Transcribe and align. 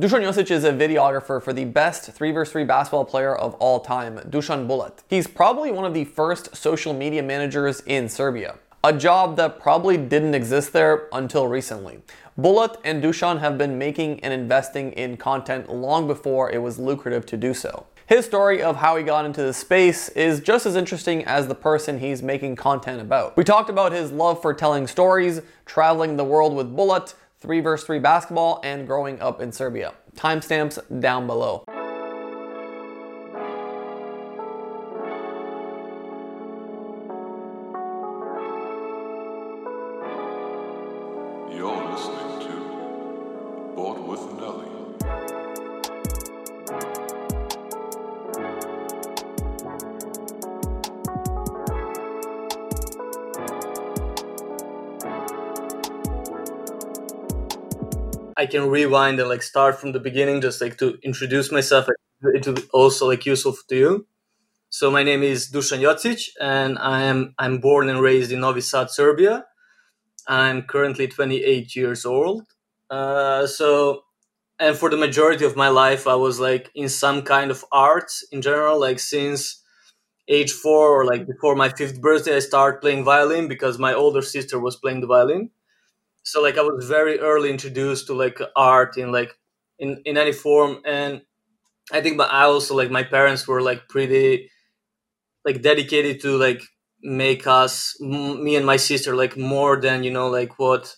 Dusan 0.00 0.22
Jocic 0.22 0.50
is 0.50 0.64
a 0.64 0.72
videographer 0.72 1.42
for 1.42 1.52
the 1.52 1.66
best 1.66 2.10
3vs3 2.18 2.66
basketball 2.66 3.04
player 3.04 3.36
of 3.36 3.52
all 3.56 3.78
time, 3.78 4.16
Dusan 4.20 4.66
Bulut. 4.66 5.00
He's 5.06 5.26
probably 5.26 5.70
one 5.70 5.84
of 5.84 5.92
the 5.92 6.06
first 6.06 6.56
social 6.56 6.94
media 6.94 7.22
managers 7.22 7.82
in 7.84 8.08
Serbia, 8.08 8.54
a 8.82 8.94
job 8.94 9.36
that 9.36 9.60
probably 9.60 9.98
didn't 9.98 10.34
exist 10.34 10.72
there 10.72 11.08
until 11.12 11.46
recently. 11.46 12.00
Bulut 12.40 12.78
and 12.84 13.04
Dusan 13.04 13.40
have 13.40 13.58
been 13.58 13.76
making 13.76 14.20
and 14.20 14.32
investing 14.32 14.92
in 14.92 15.18
content 15.18 15.70
long 15.70 16.06
before 16.06 16.50
it 16.50 16.62
was 16.62 16.78
lucrative 16.78 17.26
to 17.26 17.36
do 17.36 17.52
so. 17.52 17.84
His 18.06 18.24
story 18.24 18.62
of 18.62 18.76
how 18.76 18.96
he 18.96 19.04
got 19.04 19.26
into 19.26 19.42
the 19.42 19.52
space 19.52 20.08
is 20.10 20.40
just 20.40 20.64
as 20.64 20.74
interesting 20.74 21.22
as 21.26 21.48
the 21.48 21.54
person 21.54 21.98
he's 21.98 22.22
making 22.22 22.56
content 22.56 23.02
about. 23.02 23.36
We 23.36 23.44
talked 23.44 23.68
about 23.68 23.92
his 23.92 24.10
love 24.10 24.40
for 24.40 24.54
telling 24.54 24.86
stories, 24.86 25.42
traveling 25.66 26.16
the 26.16 26.24
world 26.24 26.54
with 26.54 26.74
Bulut, 27.42 27.62
3vs3 27.62 28.02
basketball, 28.02 28.60
and 28.64 28.86
growing 28.86 29.20
up 29.20 29.40
in 29.40 29.52
Serbia. 29.52 29.94
Timestamps 30.16 30.78
down 31.00 31.26
below. 31.26 31.64
Can 58.52 58.68
rewind 58.68 59.18
and 59.18 59.28
like 59.28 59.42
start 59.42 59.80
from 59.80 59.92
the 59.92 59.98
beginning, 60.08 60.40
just 60.40 60.60
like 60.60 60.76
to 60.78 60.98
introduce 61.02 61.50
myself. 61.50 61.88
It 62.22 62.46
will 62.46 62.62
also 62.72 63.08
like 63.08 63.26
useful 63.26 63.56
to 63.68 63.76
you. 63.76 64.06
So 64.70 64.90
my 64.90 65.02
name 65.02 65.22
is 65.22 65.50
Dusan 65.50 65.80
Jocic, 65.84 66.20
and 66.40 66.78
I 66.78 67.02
am 67.12 67.34
I'm 67.38 67.58
born 67.58 67.88
and 67.88 68.00
raised 68.00 68.30
in 68.32 68.40
Novi 68.40 68.60
Sad, 68.60 68.90
Serbia. 68.90 69.46
I'm 70.28 70.62
currently 70.62 71.08
28 71.08 71.74
years 71.76 72.06
old. 72.06 72.42
Uh, 72.90 73.46
so, 73.46 74.04
and 74.58 74.76
for 74.76 74.88
the 74.90 74.96
majority 75.06 75.44
of 75.44 75.56
my 75.56 75.68
life, 75.68 76.06
I 76.06 76.14
was 76.14 76.38
like 76.38 76.70
in 76.74 76.88
some 76.88 77.22
kind 77.22 77.50
of 77.50 77.64
arts 77.72 78.14
in 78.32 78.40
general. 78.42 78.78
Like 78.80 79.00
since 79.00 79.62
age 80.28 80.52
four 80.52 80.84
or 80.96 81.04
like 81.04 81.26
before 81.26 81.56
my 81.56 81.70
fifth 81.70 82.00
birthday, 82.00 82.36
I 82.36 82.40
started 82.40 82.80
playing 82.80 83.04
violin 83.04 83.48
because 83.48 83.78
my 83.78 83.94
older 83.94 84.22
sister 84.22 84.58
was 84.60 84.76
playing 84.76 85.00
the 85.00 85.12
violin 85.16 85.50
so 86.22 86.42
like 86.42 86.58
i 86.58 86.62
was 86.62 86.86
very 86.88 87.18
early 87.20 87.50
introduced 87.50 88.06
to 88.06 88.14
like 88.14 88.38
art 88.56 88.96
in 88.96 89.12
like 89.12 89.32
in 89.78 90.00
in 90.04 90.16
any 90.16 90.32
form 90.32 90.78
and 90.84 91.22
i 91.92 92.00
think 92.00 92.18
but 92.18 92.32
i 92.32 92.44
also 92.44 92.74
like 92.76 92.90
my 92.90 93.02
parents 93.04 93.48
were 93.48 93.62
like 93.62 93.88
pretty 93.88 94.50
like 95.44 95.62
dedicated 95.62 96.20
to 96.20 96.36
like 96.36 96.62
make 97.02 97.46
us 97.46 97.96
m- 98.02 98.42
me 98.44 98.56
and 98.56 98.64
my 98.66 98.76
sister 98.76 99.14
like 99.16 99.36
more 99.36 99.80
than 99.80 100.04
you 100.04 100.10
know 100.10 100.28
like 100.28 100.58
what 100.58 100.94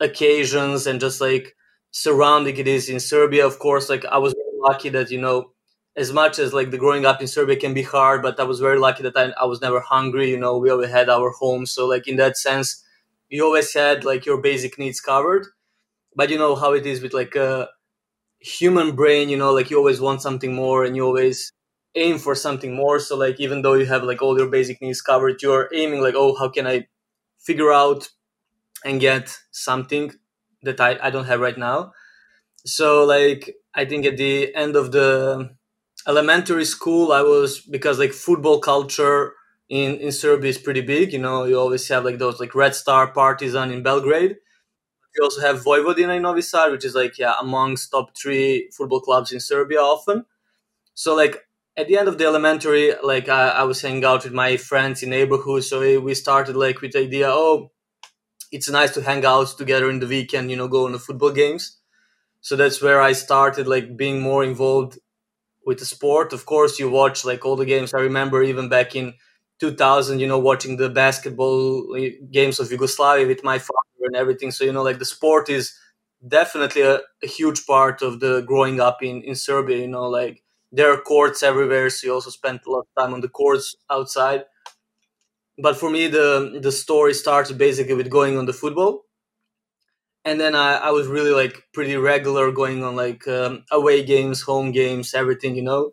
occasions 0.00 0.86
and 0.86 1.00
just 1.00 1.20
like 1.20 1.54
surrounding 1.90 2.56
it 2.56 2.68
is 2.68 2.88
in 2.88 3.00
serbia. 3.00 3.46
Of 3.46 3.58
course 3.58 3.88
like 3.88 4.04
i 4.06 4.18
was 4.18 4.34
lucky 4.60 4.88
that 4.90 5.10
you 5.10 5.20
know 5.20 5.52
as 5.96 6.12
much 6.12 6.38
as 6.38 6.52
like 6.52 6.70
the 6.70 6.78
growing 6.78 7.06
up 7.06 7.20
in 7.22 7.26
serbia 7.26 7.56
can 7.56 7.72
be 7.72 7.82
hard 7.82 8.22
but 8.22 8.38
i 8.38 8.42
was 8.44 8.60
very 8.60 8.78
lucky 8.78 9.02
that 9.02 9.16
i, 9.16 9.32
I 9.40 9.46
was 9.46 9.60
never 9.62 9.80
hungry 9.80 10.30
you 10.30 10.38
know 10.38 10.58
we 10.58 10.70
always 10.70 10.90
had 10.90 11.08
our 11.08 11.30
home. 11.30 11.66
So 11.66 11.86
like 11.86 12.06
in 12.08 12.16
that 12.16 12.36
sense 12.36 12.82
you 13.28 13.44
always 13.44 13.72
had 13.74 14.04
like 14.04 14.26
your 14.26 14.40
basic 14.40 14.78
needs 14.78 15.00
covered 15.00 15.46
but 16.16 16.30
you 16.30 16.38
know 16.38 16.54
how 16.56 16.72
it 16.74 16.86
is 16.86 17.02
with 17.02 17.14
like 17.14 17.34
a 17.36 17.68
human 18.40 18.94
brain 18.94 19.28
you 19.28 19.36
know 19.36 19.52
like 19.52 19.70
you 19.70 19.78
always 19.78 20.00
want 20.00 20.22
something 20.22 20.54
more 20.54 20.84
and 20.84 20.96
you 20.96 21.04
always 21.04 21.52
aim 21.96 22.18
for 22.18 22.34
something 22.34 22.76
more. 22.76 23.00
So 23.00 23.16
like 23.16 23.40
even 23.40 23.62
though 23.62 23.74
you 23.74 23.86
have 23.86 24.04
like 24.04 24.22
all 24.22 24.38
your 24.38 24.48
basic 24.50 24.80
needs 24.82 25.00
covered 25.00 25.42
you're 25.42 25.68
aiming 25.74 26.00
like 26.02 26.14
oh 26.16 26.36
how 26.38 26.48
can 26.48 26.66
i 26.66 26.86
figure 27.40 27.72
out 27.72 28.08
and 28.84 29.00
get 29.00 29.38
something 29.52 30.12
that 30.62 30.80
i, 30.80 30.98
I 31.02 31.10
don't 31.10 31.26
have 31.26 31.40
right 31.40 31.58
now? 31.58 31.92
So 32.66 33.04
like 33.04 33.54
i 33.74 33.84
think 33.84 34.06
at 34.06 34.16
the 34.16 34.54
end 34.54 34.76
of 34.76 34.92
the 34.92 35.50
elementary 36.08 36.64
school 36.64 37.12
i 37.12 37.22
was 37.22 37.60
because 37.60 37.98
like 37.98 38.12
football 38.12 38.60
culture 38.60 39.32
in 39.68 39.96
in 39.96 40.12
Serbia 40.12 40.50
is 40.50 40.58
pretty 40.58 40.80
big. 40.82 41.12
You 41.12 41.18
know, 41.20 41.44
you 41.44 41.58
always 41.58 41.86
have 41.88 42.04
like 42.04 42.18
those 42.18 42.40
like 42.40 42.54
Red 42.54 42.74
Star 42.74 43.12
Partizan 43.12 43.70
in 43.72 43.82
Belgrade. 43.82 44.36
You 45.16 45.24
also 45.24 45.40
have 45.40 45.64
Vojvodina 45.64 46.16
in 46.16 46.22
Novi 46.22 46.42
Sad, 46.42 46.72
which 46.72 46.84
is 46.84 46.94
like 46.94 47.18
yeah 47.18 47.34
amongst 47.40 47.90
top 47.90 48.16
three 48.16 48.70
football 48.76 49.00
clubs 49.00 49.32
in 49.32 49.40
Serbia 49.40 49.80
often. 49.80 50.24
So 50.94 51.14
like 51.16 51.46
at 51.76 51.88
the 51.88 51.98
end 51.98 52.08
of 52.08 52.18
the 52.18 52.26
elementary, 52.26 52.94
like 53.02 53.28
I, 53.28 53.48
I 53.50 53.64
was 53.64 53.80
hanging 53.82 54.04
out 54.04 54.24
with 54.24 54.32
my 54.34 54.56
friends 54.58 55.02
in 55.02 55.10
neighborhood. 55.10 55.64
So 55.64 56.00
we 56.00 56.14
started 56.14 56.56
like 56.56 56.80
with 56.82 56.92
the 56.92 57.00
idea, 57.00 57.28
oh, 57.30 57.72
it's 58.52 58.70
nice 58.70 58.92
to 58.94 59.02
hang 59.02 59.24
out 59.24 59.48
together 59.58 59.90
in 59.90 60.00
the 60.00 60.06
weekend. 60.06 60.50
You 60.50 60.56
know, 60.56 60.68
go 60.68 60.86
on 60.86 60.92
the 60.92 60.98
football 60.98 61.30
games. 61.32 61.78
So 62.42 62.56
that's 62.56 62.82
where 62.82 63.00
I 63.02 63.12
started 63.12 63.66
like 63.68 63.96
being 63.96 64.20
more 64.20 64.44
involved 64.44 64.98
with 65.66 65.78
the 65.80 65.86
sport. 65.86 66.32
Of 66.32 66.46
course, 66.46 66.78
you 66.78 66.90
watch 66.90 67.24
like 67.24 67.44
all 67.46 67.56
the 67.56 67.66
games. 67.66 67.94
I 67.94 68.00
remember 68.00 68.42
even 68.42 68.68
back 68.68 68.96
in 68.96 69.14
2000 69.60 70.20
you 70.20 70.26
know 70.26 70.38
watching 70.38 70.76
the 70.76 70.88
basketball 70.88 71.94
uh, 71.96 72.10
games 72.30 72.60
of 72.60 72.70
yugoslavia 72.70 73.26
with 73.26 73.42
my 73.44 73.58
father 73.58 74.02
and 74.02 74.16
everything. 74.16 74.50
So 74.50 74.64
you 74.64 74.72
know 74.72 74.82
like 74.82 74.98
the 74.98 75.04
sport 75.04 75.48
is 75.48 75.74
definitely 76.26 76.82
a, 76.82 77.00
a, 77.22 77.26
huge 77.26 77.66
part 77.66 78.02
of 78.02 78.20
the 78.20 78.40
growing 78.42 78.80
up 78.80 79.02
in 79.02 79.22
in 79.22 79.34
serbia 79.34 79.76
you 79.76 79.86
know 79.86 80.08
like 80.08 80.42
there 80.72 80.90
are 80.92 81.00
courts 81.00 81.42
everywhere 81.42 81.90
so 81.90 82.06
you 82.06 82.12
also 82.12 82.30
spend 82.30 82.60
a 82.66 82.70
lot 82.70 82.80
of 82.80 82.86
time 82.98 83.14
on 83.14 83.20
the 83.20 83.28
courts 83.28 83.76
outside. 83.90 84.44
But 85.58 85.76
for 85.76 85.90
me 85.90 86.06
the 86.08 86.58
the 86.62 86.72
story 86.72 87.14
starts 87.14 87.52
basically 87.52 87.94
with 87.94 88.10
going 88.10 88.36
on 88.38 88.46
the 88.46 88.52
football. 88.52 89.04
And 90.24 90.40
then 90.40 90.54
I, 90.56 90.74
I 90.88 90.90
was 90.90 91.06
really 91.06 91.30
like 91.30 91.62
pretty 91.72 91.96
regular 91.96 92.50
going 92.50 92.82
on 92.82 92.96
like 92.96 93.26
um, 93.28 93.64
away 93.70 94.02
games 94.04 94.42
home 94.42 94.72
games 94.72 95.14
everything 95.14 95.54
you 95.56 95.62
know 95.62 95.92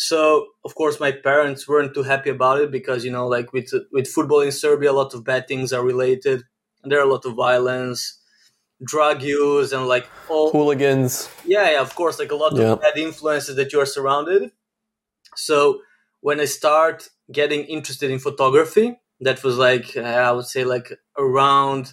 so 0.00 0.46
of 0.64 0.74
course 0.74 0.98
my 0.98 1.12
parents 1.12 1.68
weren't 1.68 1.92
too 1.92 2.02
happy 2.02 2.30
about 2.30 2.58
it 2.58 2.70
because 2.70 3.04
you 3.04 3.12
know 3.12 3.26
like 3.28 3.52
with 3.52 3.70
with 3.92 4.08
football 4.08 4.40
in 4.40 4.50
Serbia 4.50 4.90
a 4.92 4.98
lot 5.00 5.12
of 5.12 5.24
bad 5.24 5.46
things 5.46 5.74
are 5.74 5.84
related. 5.84 6.42
And 6.82 6.90
there 6.90 7.00
are 7.00 7.08
a 7.08 7.12
lot 7.12 7.26
of 7.26 7.34
violence 7.34 8.18
drug 8.82 9.20
use 9.22 9.72
and 9.74 9.86
like 9.86 10.08
all 10.30 10.50
hooligans. 10.52 11.28
Yeah, 11.44 11.70
yeah 11.72 11.82
of 11.82 11.94
course 11.94 12.18
like 12.18 12.32
a 12.32 12.34
lot 12.44 12.56
Yeah. 12.56 12.72
of 12.72 12.80
bad 12.80 12.96
influences 12.96 13.56
that 13.56 13.74
you 13.74 13.80
are 13.80 13.84
surrounded. 13.96 14.52
So 15.36 15.82
when 16.22 16.40
I 16.40 16.46
start 16.46 17.10
getting 17.30 17.64
interested 17.64 18.10
in 18.10 18.18
photography 18.20 18.98
that 19.20 19.44
was 19.44 19.58
like 19.58 19.98
I 19.98 20.32
would 20.32 20.46
say 20.46 20.64
like 20.64 20.88
around 21.18 21.92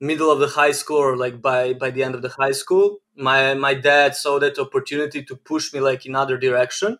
middle 0.00 0.30
of 0.32 0.40
the 0.40 0.48
high 0.60 0.72
school 0.80 0.98
or 0.98 1.16
like 1.16 1.40
by 1.40 1.72
by 1.72 1.90
the 1.92 2.02
end 2.02 2.14
of 2.16 2.22
the 2.22 2.34
high 2.42 2.56
school 2.62 2.98
my 3.28 3.54
my 3.54 3.74
dad 3.74 4.16
saw 4.16 4.40
that 4.40 4.58
opportunity 4.58 5.20
to 5.28 5.34
push 5.36 5.72
me 5.72 5.78
like 5.90 6.04
in 6.08 6.14
other 6.16 6.36
direction 6.48 6.98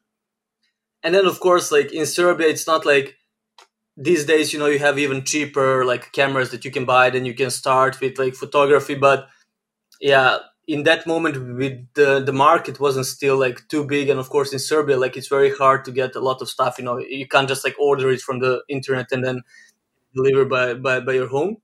and 1.02 1.14
then 1.14 1.26
of 1.26 1.40
course 1.40 1.70
like 1.72 1.92
in 1.92 2.06
serbia 2.06 2.48
it's 2.48 2.66
not 2.66 2.86
like 2.86 3.16
these 3.96 4.24
days 4.24 4.52
you 4.52 4.58
know 4.58 4.66
you 4.66 4.78
have 4.78 4.98
even 4.98 5.24
cheaper 5.24 5.84
like 5.84 6.12
cameras 6.12 6.50
that 6.50 6.64
you 6.64 6.70
can 6.70 6.84
buy 6.84 7.10
then 7.10 7.24
you 7.24 7.34
can 7.34 7.50
start 7.50 8.00
with 8.00 8.18
like 8.18 8.34
photography. 8.34 8.94
But 8.94 9.28
yeah 10.00 10.38
in 10.68 10.84
that 10.84 11.06
moment 11.06 11.56
with 11.56 11.86
the 11.94 12.20
the 12.20 12.32
market 12.32 12.80
wasn't 12.80 13.06
still 13.06 13.36
like 13.38 13.66
too 13.68 13.84
big. 13.84 14.08
And 14.10 14.20
of 14.20 14.30
course 14.30 14.52
in 14.52 14.58
serbia 14.58 14.96
like 14.98 15.16
it's 15.16 15.28
very 15.28 15.52
hard 15.54 15.84
to 15.86 15.92
get 15.92 16.16
a 16.16 16.20
lot 16.20 16.42
of 16.42 16.48
stuff 16.48 16.78
you 16.78 16.84
know. 16.84 16.98
You 16.98 17.28
can't 17.28 17.48
just 17.48 17.64
like 17.64 17.76
order 17.80 18.10
it 18.10 18.20
from 18.20 18.40
the 18.40 18.62
internet 18.68 19.12
and 19.12 19.24
then 19.24 19.42
deliver 20.14 20.44
by 20.44 20.74
by, 20.74 21.00
by 21.00 21.14
your 21.14 21.28
home. 21.28 21.58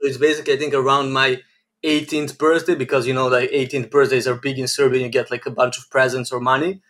So 0.00 0.08
it's 0.08 0.18
basically 0.18 0.54
i 0.54 0.58
think 0.58 0.74
around 0.74 1.12
my 1.12 1.42
18th 1.84 2.38
birthday 2.38 2.74
because 2.74 3.06
you 3.06 3.14
know 3.14 3.28
like 3.28 3.50
18th 3.52 3.90
birthdays 3.90 4.26
are 4.28 4.34
big 4.34 4.58
in 4.58 4.68
serbia 4.68 5.02
you 5.02 5.08
get 5.08 5.30
like 5.30 5.46
a 5.46 5.50
bunch 5.50 5.78
of 5.78 5.90
presents 5.90 6.32
or 6.32 6.40
money 6.40 6.80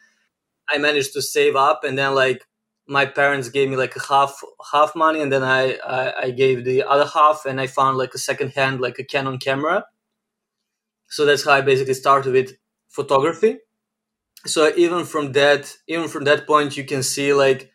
I 0.71 0.79
managed 0.79 1.13
to 1.15 1.23
save 1.23 1.57
up, 1.57 1.85
and 1.85 1.97
then 1.99 2.15
like 2.15 2.47
my 2.87 3.07
parents 3.07 3.49
gave 3.51 3.69
me 3.69 3.77
like 3.77 3.95
half 4.09 4.41
half 4.73 4.95
money, 4.97 5.21
and 5.21 5.33
then 5.33 5.43
I, 5.45 5.77
I 5.79 6.23
I 6.27 6.31
gave 6.31 6.65
the 6.65 6.83
other 6.85 7.07
half, 7.07 7.47
and 7.47 7.61
I 7.61 7.67
found 7.67 7.99
like 7.99 8.15
a 8.15 8.19
second 8.19 8.51
hand 8.51 8.81
like 8.81 8.99
a 8.99 9.05
Canon 9.05 9.39
camera. 9.39 9.85
So 11.09 11.25
that's 11.25 11.45
how 11.45 11.53
I 11.53 11.61
basically 11.61 11.95
started 11.95 12.33
with 12.33 12.53
photography. 12.89 13.59
So 14.47 14.73
even 14.77 15.05
from 15.05 15.33
that, 15.33 15.77
even 15.89 16.09
from 16.09 16.25
that 16.25 16.47
point, 16.47 16.77
you 16.77 16.85
can 16.85 17.03
see 17.03 17.33
like 17.35 17.73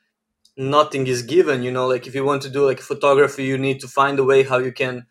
nothing 0.57 1.07
is 1.07 1.23
given. 1.23 1.63
You 1.63 1.71
know, 1.71 1.87
like 1.87 2.07
if 2.07 2.15
you 2.15 2.25
want 2.25 2.43
to 2.43 2.49
do 2.49 2.65
like 2.65 2.79
photography, 2.81 3.45
you 3.45 3.57
need 3.59 3.81
to 3.81 3.89
find 3.89 4.19
a 4.19 4.25
way 4.25 4.43
how 4.43 4.59
you 4.59 4.73
can 4.73 5.07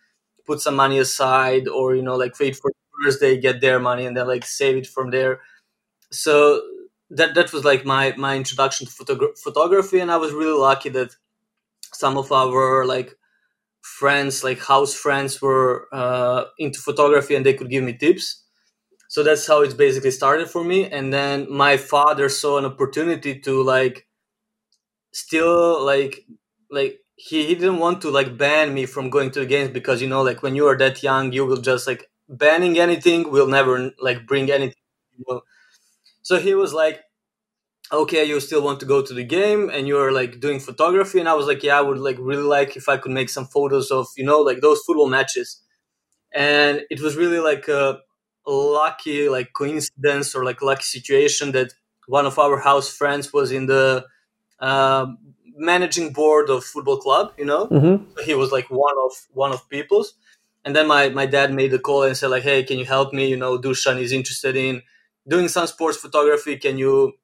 put 0.47 0.61
some 0.61 0.77
money 0.77 0.99
aside, 0.99 1.69
or 1.69 1.95
you 1.97 2.03
know, 2.03 2.17
like 2.17 2.39
wait 2.41 2.57
for 2.57 2.73
Thursday, 3.05 3.39
get 3.41 3.61
their 3.61 3.81
money, 3.81 4.07
and 4.07 4.17
then 4.17 4.27
like 4.29 4.45
save 4.47 4.77
it 4.79 4.87
from 4.87 5.11
there. 5.11 5.41
So 6.11 6.63
that 7.17 7.35
that 7.35 7.53
was 7.53 7.65
like 7.65 7.85
my 7.85 8.15
my 8.17 8.37
introduction 8.37 8.87
to 8.87 8.93
photogra- 8.93 9.39
photography 9.39 10.01
and 10.01 10.11
i 10.13 10.17
was 10.17 10.33
really 10.33 10.59
lucky 10.59 10.89
that 10.91 11.11
some 11.95 12.19
of 12.19 12.33
our 12.33 12.85
like 12.87 13.15
friends 13.83 14.45
like 14.45 14.61
house 14.61 14.95
friends 14.95 15.43
were 15.43 15.89
uh, 15.93 16.45
into 16.59 16.81
photography 16.81 17.35
and 17.37 17.47
they 17.47 17.55
could 17.55 17.71
give 17.71 17.85
me 17.85 17.95
tips 17.97 18.45
so 19.09 19.23
that's 19.23 19.47
how 19.47 19.63
it 19.63 19.77
basically 19.77 20.11
started 20.13 20.49
for 20.51 20.65
me 20.65 20.87
and 20.91 21.13
then 21.13 21.47
my 21.51 21.77
father 21.77 22.29
saw 22.29 22.59
an 22.59 22.67
opportunity 22.67 23.39
to 23.41 23.63
like 23.63 24.07
still 25.13 25.85
like 25.85 26.27
like 26.71 27.01
he, 27.17 27.47
he 27.47 27.55
didn't 27.55 27.79
want 27.79 28.01
to 28.03 28.11
like 28.11 28.37
ban 28.39 28.73
me 28.75 28.87
from 28.87 29.11
going 29.11 29.31
to 29.31 29.41
the 29.41 29.47
games 29.47 29.71
because 29.71 30.01
you 30.01 30.09
know 30.09 30.23
like 30.23 30.43
when 30.43 30.55
you 30.57 30.67
are 30.67 30.77
that 30.77 31.03
young 31.03 31.33
you 31.33 31.45
will 31.45 31.61
just 31.61 31.87
like 31.87 32.11
banning 32.29 32.79
anything 32.79 33.31
will 33.31 33.47
never 33.47 33.91
like 34.01 34.27
bring 34.27 34.51
anything 34.51 34.75
you? 35.19 35.43
So 36.23 36.39
he 36.39 36.55
was 36.55 36.73
like 36.73 37.03
okay 37.93 38.25
you 38.25 38.41
still 38.41 38.63
want 38.63 38.81
to 38.81 38.87
go 38.87 39.03
to 39.03 39.13
the 39.15 39.25
game 39.25 39.69
and 39.71 39.87
you're 39.87 40.13
like 40.13 40.41
doing 40.41 40.61
photography? 40.61 41.21
And 41.21 41.29
i 41.29 41.35
was 41.35 41.47
like 41.47 41.63
yeah 41.63 41.79
i 41.79 41.81
would 41.83 41.99
like 41.99 42.17
really 42.19 42.43
like 42.43 42.77
if 42.77 42.89
i 42.89 42.97
could 42.97 43.13
make 43.13 43.29
some 43.29 43.47
photos 43.47 43.91
of 43.91 44.07
you 44.17 44.25
know 44.25 44.41
like 44.41 44.61
those 44.61 44.81
football 44.81 45.09
matches. 45.09 45.61
And 46.35 46.83
it 46.91 47.01
was 47.01 47.17
really 47.17 47.39
like 47.41 47.69
a 47.69 48.01
lucky 48.47 49.29
like 49.29 49.53
coincidence 49.55 50.35
or 50.35 50.45
like 50.45 50.63
lucky 50.63 50.85
situation 50.85 51.53
that 51.53 51.75
one 52.07 52.27
of 52.27 52.39
our 52.39 52.59
house 52.59 52.89
friends 52.91 53.33
was 53.33 53.53
in 53.53 53.67
the 53.67 54.05
um, 54.61 55.19
managing 55.57 56.13
board 56.13 56.51
of 56.51 56.65
football 56.65 56.99
club 56.99 57.33
you 57.39 57.45
know? 57.45 57.67
Mm-hmm. 57.69 58.05
so 58.17 58.25
he 58.25 58.35
was 58.35 58.53
like 58.53 58.71
one 58.71 58.97
of 59.05 59.13
one 59.33 59.53
of 59.53 59.69
people's. 59.69 60.15
And 60.65 60.77
then 60.77 60.87
my 60.89 61.09
my 61.11 61.27
dad 61.27 61.53
made 61.53 61.75
a 61.75 61.79
call 61.79 62.05
and 62.05 62.17
said 62.17 62.29
like 62.31 62.45
hey 62.45 62.63
can 62.65 62.79
you 62.79 62.85
help 62.87 63.13
me? 63.13 63.29
You 63.29 63.37
know 63.37 63.59
dushan 63.59 64.01
is 64.01 64.13
interested 64.13 64.57
in 64.57 64.83
doing 65.29 65.49
some 65.49 65.67
sports 65.67 65.97
photography 65.99 66.57
can 66.57 66.79
you 66.79 67.15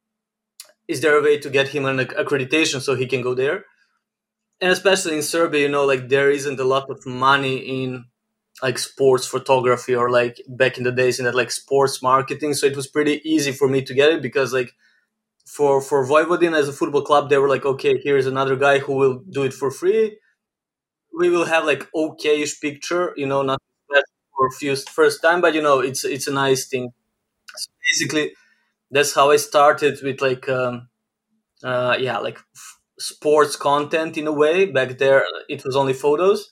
is 0.89 1.01
there 1.01 1.19
a 1.19 1.23
way 1.23 1.39
to 1.39 1.51
get 1.51 1.69
him 1.69 1.85
an 1.85 1.99
accreditation 1.99 2.81
so 2.81 2.95
he 2.95 3.07
can 3.07 3.23
go 3.23 3.35
there? 3.35 3.65
And 4.61 4.71
especially 4.73 5.17
in 5.17 5.23
serbia 5.23 5.63
you 5.63 5.69
know 5.69 5.85
like 5.85 6.09
there 6.09 6.31
isn't 6.31 6.61
a 6.61 6.65
lot 6.65 6.91
of 6.91 7.07
money 7.07 7.57
in 7.59 8.07
like 8.63 8.79
sports 8.79 9.27
photography 9.27 9.95
or 9.97 10.11
like 10.11 10.41
back 10.49 10.79
in 10.79 10.85
the 10.85 10.93
days 10.93 11.19
in 11.21 11.27
that 11.27 11.35
like 11.37 11.51
sports 11.53 12.03
marketing 12.03 12.55
so 12.55 12.67
it 12.67 12.77
was 12.77 12.87
pretty 12.89 13.21
easy 13.29 13.53
for 13.53 13.69
me 13.69 13.83
to 13.83 13.95
get 13.95 14.13
it 14.13 14.23
because 14.23 14.53
like 14.55 14.73
for 15.47 15.81
for 15.83 16.07
Vojvodin 16.07 16.57
as 16.57 16.69
a 16.69 16.73
football 16.75 17.03
club 17.03 17.31
they 17.31 17.39
were 17.39 17.49
like 17.49 17.67
okay 17.67 17.99
here's 18.05 18.27
another 18.27 18.57
guy 18.57 18.79
who 18.81 18.95
will 18.95 19.17
do 19.31 19.45
it 19.45 19.55
for 19.55 19.71
free. 19.71 20.19
We 21.19 21.29
will 21.31 21.45
have 21.47 21.65
like 21.67 21.91
okayish 21.93 22.61
picture 22.61 23.13
you 23.17 23.27
know 23.27 23.43
not 23.43 23.61
for 24.37 24.51
few 24.53 24.77
first 24.77 25.23
time 25.23 25.41
but 25.43 25.55
you 25.55 25.63
know 25.63 25.81
it's 25.81 26.05
it's 26.05 26.27
a 26.29 26.33
nice 26.33 26.67
thing 26.69 26.93
so 27.57 27.71
basically 27.89 28.33
that's 28.91 29.15
how 29.15 29.31
i 29.31 29.37
started 29.37 29.99
with 30.03 30.21
like 30.23 30.49
um 30.49 30.89
uh 31.65 31.97
yeah 31.99 32.19
like 32.19 32.39
f- 32.57 32.79
sports 32.99 33.57
content 33.57 34.17
in 34.19 34.27
a 34.27 34.33
way. 34.33 34.67
Back 34.67 34.99
there 34.99 35.25
it 35.49 35.65
was 35.65 35.77
only 35.77 35.95
photos. 35.95 36.51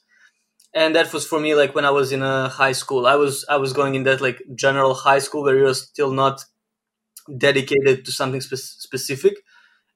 And 0.75 0.94
that 0.96 1.12
was 1.12 1.26
for 1.26 1.40
me 1.40 1.54
like 1.54 1.75
when 1.75 1.84
i 1.87 1.90
was 1.90 2.12
in 2.12 2.22
a 2.22 2.48
high 2.48 2.72
school. 2.72 3.06
I 3.06 3.16
was 3.16 3.44
i 3.50 3.56
was 3.56 3.72
going 3.72 3.94
in 3.96 4.04
that 4.04 4.20
like 4.22 4.43
general 4.56 4.94
high 4.94 5.20
school 5.20 5.44
where 5.44 5.56
you're 5.58 5.75
still 5.75 6.12
not 6.12 6.44
dedicated 7.38 8.04
to 8.04 8.12
something 8.12 8.40
spe- 8.40 8.56
specific. 8.87 9.34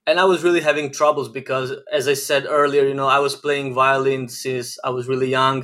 And 0.07 0.19
i 0.19 0.25
was 0.25 0.43
really 0.43 0.61
having 0.61 0.91
troubles 0.91 1.29
because 1.29 1.73
as 1.93 2.07
i 2.07 2.15
said 2.15 2.45
earlier 2.47 2.85
you 2.87 2.95
know 2.95 3.07
i 3.07 3.19
was 3.19 3.35
playing 3.35 3.73
violin 3.73 4.29
since 4.29 4.77
i 4.83 4.89
was 4.91 5.07
really 5.07 5.29
young. 5.29 5.61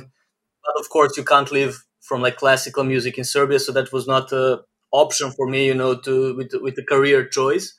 But 0.64 0.80
of 0.80 0.88
course 0.90 1.16
you 1.18 1.24
can't 1.24 1.52
live 1.52 1.84
from 2.02 2.22
like 2.22 2.36
classical 2.38 2.84
music 2.84 3.18
in 3.18 3.24
serbia 3.24 3.60
so 3.60 3.72
that 3.72 3.92
was 3.92 4.06
not 4.08 4.32
a 4.32 4.62
option 4.92 5.30
for 5.30 5.46
me 5.46 5.66
you 5.66 5.74
know 5.74 5.94
to 5.94 6.34
with, 6.36 6.52
with 6.60 6.74
the 6.74 6.84
career 6.84 7.24
choice 7.24 7.74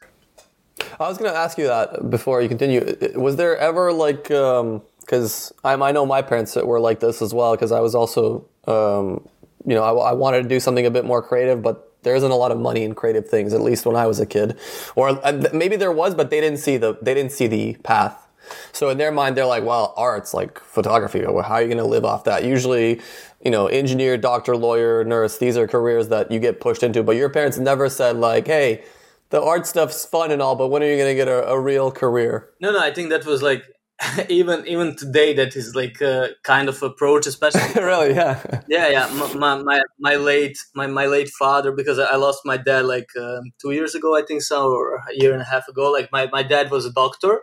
I 0.99 1.07
was 1.07 1.17
going 1.17 1.31
to 1.31 1.37
ask 1.37 1.57
you 1.57 1.67
that 1.67 2.09
before 2.09 2.41
you 2.41 2.47
continue. 2.47 2.95
Was 3.15 3.35
there 3.35 3.57
ever 3.57 3.91
like, 3.91 4.23
because 4.23 5.53
I 5.63 5.73
I 5.73 5.91
know 5.91 6.05
my 6.05 6.21
parents 6.21 6.55
were 6.55 6.79
like 6.79 6.99
this 6.99 7.21
as 7.21 7.33
well, 7.33 7.55
because 7.55 7.71
I 7.71 7.79
was 7.79 7.95
also, 7.95 8.45
um, 8.65 9.27
you 9.65 9.75
know, 9.75 9.83
I, 9.83 10.11
I 10.11 10.13
wanted 10.13 10.43
to 10.43 10.49
do 10.49 10.59
something 10.59 10.85
a 10.85 10.91
bit 10.91 11.05
more 11.05 11.21
creative, 11.21 11.61
but 11.61 11.89
there 12.03 12.15
isn't 12.15 12.31
a 12.31 12.35
lot 12.35 12.51
of 12.51 12.59
money 12.59 12.83
in 12.83 12.95
creative 12.95 13.27
things, 13.27 13.53
at 13.53 13.61
least 13.61 13.85
when 13.85 13.95
I 13.95 14.07
was 14.07 14.19
a 14.19 14.25
kid. 14.25 14.57
Or 14.95 15.19
maybe 15.53 15.75
there 15.75 15.91
was, 15.91 16.15
but 16.15 16.29
they 16.29 16.39
didn't 16.39 16.59
see 16.59 16.77
the 16.77 16.97
they 17.01 17.13
didn't 17.13 17.31
see 17.31 17.47
the 17.47 17.75
path. 17.83 18.27
So 18.71 18.89
in 18.89 18.97
their 18.97 19.11
mind, 19.11 19.37
they're 19.37 19.45
like, 19.45 19.63
well, 19.63 19.93
art's 19.95 20.33
like 20.33 20.59
photography. 20.59 21.23
How 21.23 21.35
are 21.35 21.61
you 21.61 21.67
going 21.67 21.77
to 21.77 21.83
live 21.83 22.05
off 22.05 22.23
that? 22.23 22.43
Usually, 22.43 22.99
you 23.43 23.51
know, 23.51 23.67
engineer, 23.67 24.17
doctor, 24.17 24.55
lawyer, 24.55 25.03
nurse, 25.03 25.37
these 25.37 25.57
are 25.57 25.67
careers 25.67 26.09
that 26.09 26.31
you 26.31 26.39
get 26.39 26.59
pushed 26.59 26.83
into. 26.83 27.03
But 27.03 27.15
your 27.15 27.29
parents 27.29 27.57
never 27.57 27.89
said 27.89 28.17
like, 28.17 28.47
hey, 28.47 28.83
the 29.29 29.41
art 29.41 29.67
stuff's 29.67 30.05
fun 30.05 30.31
and 30.31 30.41
all, 30.41 30.55
but 30.55 30.67
when 30.67 30.83
are 30.83 30.87
you 30.87 30.97
going 30.97 31.11
to 31.11 31.15
get 31.15 31.27
a, 31.27 31.47
a 31.49 31.59
real 31.59 31.91
career? 31.91 32.49
no 32.59 32.71
no 32.71 32.79
i 32.79 32.93
think 32.93 33.09
that 33.09 33.25
was 33.25 33.41
like 33.41 33.63
even 34.29 34.65
even 34.67 34.95
today 34.95 35.33
that 35.33 35.55
is 35.55 35.75
like 35.75 35.99
a 36.01 36.29
kind 36.43 36.69
of 36.69 36.81
approach 36.81 37.27
especially 37.27 37.61
really? 37.83 38.13
Yeah. 38.13 38.39
yeah 38.67 38.87
yeah 38.87 39.09
my, 39.13 39.33
my, 39.33 39.61
my, 39.61 39.81
my 39.99 40.15
late 40.15 40.57
my, 40.73 40.87
my 40.87 41.05
late 41.05 41.29
father 41.29 41.71
because 41.71 41.99
i 41.99 42.15
lost 42.15 42.41
my 42.45 42.57
dad 42.57 42.85
like 42.85 43.09
um, 43.19 43.51
two 43.61 43.71
years 43.71 43.95
ago 43.95 44.15
i 44.17 44.21
think 44.21 44.41
so 44.41 44.69
or 44.71 44.95
a 44.95 45.15
year 45.15 45.33
and 45.33 45.41
a 45.41 45.45
half 45.45 45.67
ago 45.67 45.91
like 45.91 46.09
my, 46.11 46.27
my 46.31 46.43
dad 46.43 46.71
was 46.71 46.85
a 46.85 46.93
doctor 46.93 47.41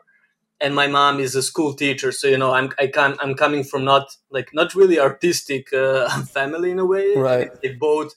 and 0.61 0.75
my 0.75 0.87
mom 0.87 1.21
is 1.21 1.35
a 1.35 1.43
school 1.43 1.75
teacher 1.75 2.13
so 2.13 2.27
you 2.27 2.39
know 2.39 2.53
i'm 2.53 2.71
I 2.79 2.87
can, 2.89 3.17
i'm 3.21 3.35
coming 3.35 3.65
from 3.65 3.85
not 3.85 4.09
like 4.31 4.51
not 4.55 4.75
really 4.75 4.99
artistic 4.99 5.73
uh, 5.73 6.09
family 6.37 6.71
in 6.71 6.79
a 6.79 6.87
way. 6.87 7.15
Right. 7.17 7.51
they 7.63 7.75
both 7.75 8.15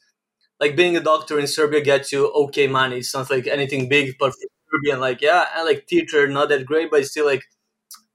like 0.60 0.76
being 0.76 0.96
a 0.98 1.02
doctor 1.02 1.40
in 1.40 1.48
serbia 1.48 1.82
gets 1.82 2.12
you 2.12 2.28
okay 2.32 2.68
money. 2.68 2.98
It's 2.98 3.14
not 3.14 3.30
like 3.30 3.48
anything 3.48 3.90
big 3.90 4.16
but 4.20 4.32
for 4.34 4.48
serbian 4.72 5.00
like 5.00 5.22
yeah 5.22 5.46
i 5.56 5.64
like 5.64 5.88
teacher 5.88 6.28
not 6.28 6.50
that 6.50 6.66
great 6.66 6.92
but 6.92 7.02
it's 7.02 7.12
still 7.12 7.26
like 7.26 7.44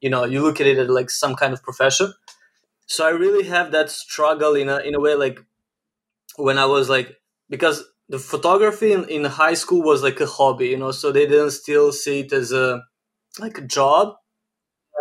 you 0.00 0.10
know 0.10 0.24
you 0.24 0.42
look 0.42 0.60
at 0.60 0.66
it 0.66 0.78
as 0.78 0.88
like 0.88 1.10
some 1.10 1.34
kind 1.34 1.52
of 1.52 1.62
profession. 1.62 2.12
So 2.86 3.06
i 3.06 3.10
really 3.10 3.44
have 3.44 3.72
that 3.72 3.90
struggle 3.90 4.54
in 4.54 4.68
a 4.68 4.78
in 4.78 4.94
a 4.94 5.00
way 5.00 5.14
like 5.14 5.40
when 6.36 6.58
i 6.58 6.66
was 6.66 6.88
like 6.88 7.16
because 7.48 7.84
the 8.08 8.18
photography 8.18 8.92
in, 8.92 9.08
in 9.08 9.24
high 9.24 9.54
school 9.54 9.82
was 9.82 10.02
like 10.02 10.20
a 10.20 10.26
hobby 10.26 10.68
you 10.68 10.76
know 10.76 10.90
so 10.90 11.12
they 11.12 11.26
didn't 11.26 11.52
still 11.52 11.92
see 11.92 12.20
it 12.20 12.32
as 12.32 12.52
a 12.52 12.82
like 13.38 13.58
a 13.58 13.62
job 13.62 14.14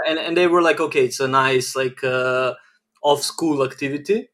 and 0.08 0.20
and 0.20 0.36
they 0.38 0.48
were 0.48 0.62
like 0.62 0.80
okay 0.80 1.06
it's 1.06 1.20
a 1.20 1.28
nice 1.28 1.76
like 1.76 2.04
uh 2.04 2.54
off 3.04 3.22
school 3.22 3.64
activity. 3.64 4.30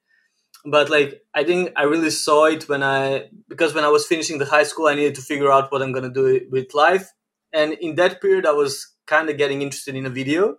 But 0.65 0.89
like 0.89 1.21
i 1.35 1.43
think 1.43 1.71
i 1.77 1.83
really 1.83 2.11
saw 2.11 2.45
it 2.45 2.69
when 2.69 2.83
i 2.83 3.29
because 3.49 3.73
when 3.73 3.85
i 3.85 3.89
was 3.89 4.05
finishing 4.07 4.39
the 4.39 4.45
high 4.45 4.63
school 4.63 4.87
i 4.87 4.95
needed 4.95 5.15
to 5.15 5.21
figure 5.21 5.51
out 5.51 5.71
what 5.71 5.81
i'm 5.81 5.93
going 5.93 6.11
to 6.11 6.19
do 6.21 6.47
with 6.51 6.73
life. 6.73 7.07
And 7.53 7.73
in 7.73 7.95
that 7.95 8.21
period 8.21 8.45
i 8.45 8.51
was 8.51 8.73
kind 9.07 9.29
of 9.29 9.37
getting 9.37 9.61
interested 9.63 9.95
in 9.95 10.05
a 10.05 10.09
video. 10.11 10.57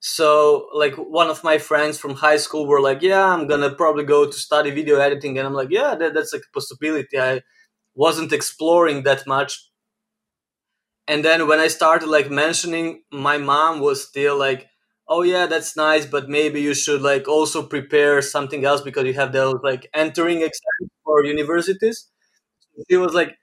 So 0.00 0.68
like 0.74 0.94
one 0.96 1.28
of 1.30 1.44
my 1.44 1.58
friends 1.58 1.98
from 1.98 2.14
high 2.14 2.38
school 2.38 2.66
were 2.66 2.80
like 2.80 3.02
yeah 3.02 3.26
i'm 3.34 3.46
gonna 3.46 3.74
probably 3.74 4.04
go 4.04 4.26
to 4.26 4.32
study 4.32 4.70
video 4.70 4.98
editing. 4.98 5.38
And 5.38 5.46
i'm 5.46 5.54
like 5.54 5.70
yeah 5.70 5.94
that, 5.96 6.14
that's 6.14 6.34
a 6.34 6.40
possibility. 6.54 7.18
I 7.20 7.42
wasn't 7.94 8.32
exploring 8.32 9.04
that 9.04 9.26
much 9.26 9.70
and 11.08 11.24
then 11.24 11.46
when 11.48 11.60
i 11.60 11.68
started 11.68 12.08
like 12.08 12.30
mentioning 12.30 13.02
my 13.12 13.38
mom 13.38 13.80
was 13.80 14.06
still 14.06 14.36
like 14.38 14.68
oh 15.08 15.22
yeah 15.22 15.46
that's 15.46 15.76
nice 15.76 16.06
but 16.06 16.28
maybe 16.28 16.60
you 16.60 16.74
should 16.74 17.02
like 17.02 17.28
also 17.28 17.62
prepare 17.62 18.22
something 18.22 18.64
else 18.64 18.80
because 18.80 19.04
you 19.06 19.14
have 19.14 19.32
those 19.32 19.56
like 19.62 19.88
entering 19.94 20.38
exams 20.38 20.90
for 21.04 21.24
universities. 21.24 22.08
She 22.90 22.96
was 22.96 23.14
like 23.14 23.36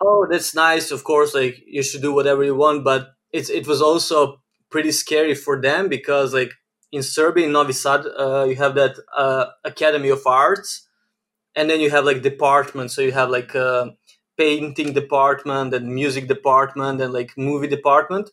oh 0.00 0.26
that's 0.30 0.54
nice 0.54 0.90
of 0.90 1.04
course 1.04 1.34
like 1.34 1.62
you 1.66 1.82
should 1.82 2.02
do 2.02 2.12
whatever 2.14 2.44
you 2.44 2.54
want 2.56 2.84
but 2.84 3.10
it's 3.32 3.50
it 3.50 3.66
was 3.66 3.82
also 3.82 4.42
pretty 4.70 4.92
scary 4.92 5.34
for 5.34 5.60
them 5.60 5.88
because 5.88 6.34
like 6.34 6.52
in 6.92 7.02
serbia 7.02 7.46
in 7.46 7.52
novi 7.52 7.72
sad 7.72 8.06
uh, 8.18 8.44
you 8.48 8.56
have 8.56 8.74
that 8.76 8.96
uh, 9.16 9.46
academy 9.64 10.10
of 10.10 10.26
arts 10.26 10.88
and 11.56 11.70
then 11.70 11.80
you 11.80 11.90
have 11.90 12.04
like 12.04 12.22
departments. 12.22 12.94
So 12.94 13.02
you 13.02 13.12
have 13.12 13.30
like 13.30 13.54
uh, 13.54 13.88
painting 14.36 14.92
department 14.92 15.74
and 15.74 15.88
music 15.94 16.28
department 16.28 17.00
and 17.00 17.12
like 17.12 17.36
movie 17.36 17.68
department. 17.68 18.30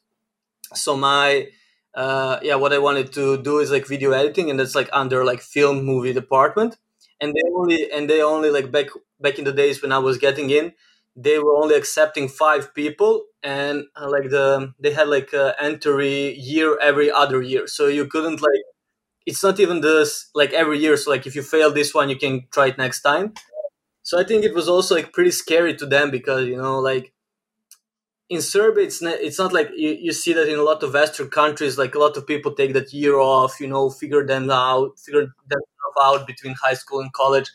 So 0.74 0.96
my 0.98 1.48
uh 1.94 2.40
yeah 2.42 2.56
what 2.56 2.72
i 2.72 2.78
wanted 2.78 3.12
to 3.12 3.36
do 3.44 3.60
is 3.60 3.70
like 3.70 3.86
video 3.86 4.12
editing 4.12 4.50
and 4.50 4.58
that's 4.58 4.76
like 4.76 4.90
under 4.94 5.26
like 5.26 5.42
film 5.42 5.84
movie 5.86 6.14
department. 6.14 6.78
And 7.20 7.34
they 7.36 7.42
only 7.56 7.92
and 7.92 8.10
they 8.10 8.22
only 8.22 8.50
like 8.50 8.72
back 8.72 8.88
back 9.20 9.38
in 9.40 9.46
the 9.46 9.52
days 9.54 9.82
when 9.82 9.92
i 9.92 9.98
was 10.00 10.18
getting 10.18 10.50
in 10.50 10.74
they 11.16 11.38
were 11.40 11.58
only 11.58 11.76
accepting 11.76 12.30
five 12.30 12.74
people 12.74 13.26
and 13.44 13.84
uh, 13.98 14.10
like 14.10 14.30
the 14.30 14.74
they 14.80 14.92
had 14.94 15.10
like 15.10 15.34
a 15.34 15.54
entry 15.62 16.34
year 16.40 16.80
every 16.82 17.12
other 17.12 17.42
year. 17.42 17.68
So 17.68 17.88
you 17.88 18.08
couldn't 18.08 18.42
like 18.42 18.64
it's 19.26 19.44
not 19.44 19.60
even 19.60 19.82
this 19.82 20.30
like 20.36 20.54
every 20.54 20.80
year. 20.80 20.98
So 20.98 21.12
like 21.12 21.28
if 21.28 21.36
you 21.36 21.44
fail 21.44 21.72
this 21.72 21.94
one 21.94 22.10
you 22.10 22.18
can 22.18 22.48
try 22.52 22.68
it 22.68 22.78
next 22.78 23.02
time 23.02 23.34
so 24.04 24.20
i 24.20 24.24
think 24.24 24.44
it 24.44 24.54
was 24.54 24.68
also 24.70 24.96
like 24.96 25.14
pretty 25.14 25.32
scary 25.32 25.76
to 25.76 25.86
them 25.86 26.12
because 26.12 26.48
you 26.48 26.58
know 26.58 26.80
like 26.80 27.14
in 28.30 28.42
serbia 28.42 28.86
it's 28.86 29.02
not 29.02 29.16
it's 29.20 29.38
not 29.38 29.52
like 29.54 29.70
you, 29.76 29.90
you 29.90 30.12
see 30.14 30.34
that 30.34 30.48
in 30.48 30.58
a 30.58 30.64
lot 30.64 30.82
of 30.84 30.94
western 30.94 31.30
countries 31.30 31.78
like 31.78 31.96
a 31.96 32.00
lot 32.00 32.16
of 32.18 32.26
people 32.26 32.54
take 32.54 32.74
that 32.74 32.94
year 32.94 33.18
off 33.20 33.60
you 33.60 33.68
know 33.68 33.90
figure 33.90 34.26
them 34.26 34.50
out 34.50 34.98
figure 35.00 35.28
themselves 35.50 35.98
out 36.02 36.26
between 36.28 36.56
high 36.64 36.74
school 36.74 37.02
and 37.02 37.12
college. 37.14 37.52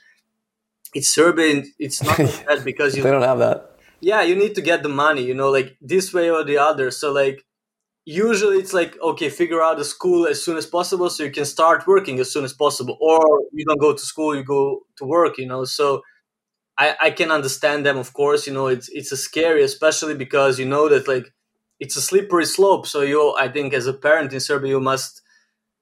It's 0.94 1.08
serbia 1.14 1.64
it's 1.78 2.02
not 2.02 2.22
like 2.24 2.38
that 2.48 2.64
because 2.64 2.96
you 2.96 3.04
They 3.04 3.10
don't 3.10 3.22
have 3.22 3.38
that. 3.38 3.78
yeah 4.00 4.22
you 4.22 4.36
need 4.36 4.54
to 4.54 4.62
get 4.62 4.82
the 4.82 4.88
money 4.88 5.22
you 5.22 5.34
know 5.34 5.50
like 5.50 5.76
this 5.80 6.12
way 6.14 6.30
or 6.30 6.44
the 6.44 6.58
other. 6.58 6.90
So 6.90 7.12
like 7.12 7.44
usually 8.06 8.58
it's 8.58 8.74
like 8.74 9.00
okay 9.02 9.30
figure 9.30 9.62
out 9.62 9.78
the 9.78 9.84
school 9.84 10.26
as 10.26 10.42
soon 10.44 10.56
as 10.58 10.66
possible 10.66 11.10
so 11.10 11.24
you 11.24 11.32
can 11.32 11.44
start 11.46 11.86
working 11.86 12.20
as 12.20 12.32
soon 12.32 12.44
as 12.44 12.54
possible. 12.54 12.98
Or 13.00 13.20
you 13.52 13.64
don't 13.66 13.80
go 13.80 13.92
to 13.94 13.98
school 14.12 14.36
you 14.36 14.44
go 14.44 14.82
to 14.98 15.04
work 15.04 15.38
you 15.38 15.46
know. 15.46 15.64
So 15.64 16.02
I, 16.78 16.96
I 17.00 17.10
can 17.10 17.30
understand 17.30 17.86
them, 17.86 17.96
of 17.98 18.12
course. 18.12 18.46
You 18.46 18.52
know, 18.52 18.66
it's 18.66 18.88
it's 18.90 19.12
a 19.12 19.16
scary, 19.16 19.62
especially 19.62 20.14
because 20.14 20.58
you 20.58 20.66
know 20.66 20.88
that 20.88 21.08
like 21.08 21.32
it's 21.80 21.96
a 21.96 22.02
slippery 22.02 22.44
slope. 22.46 22.86
So 22.86 23.02
you, 23.02 23.34
I 23.38 23.48
think, 23.48 23.72
as 23.74 23.86
a 23.86 23.94
parent 23.94 24.32
in 24.32 24.40
Serbia, 24.40 24.70
you 24.72 24.80
must 24.80 25.22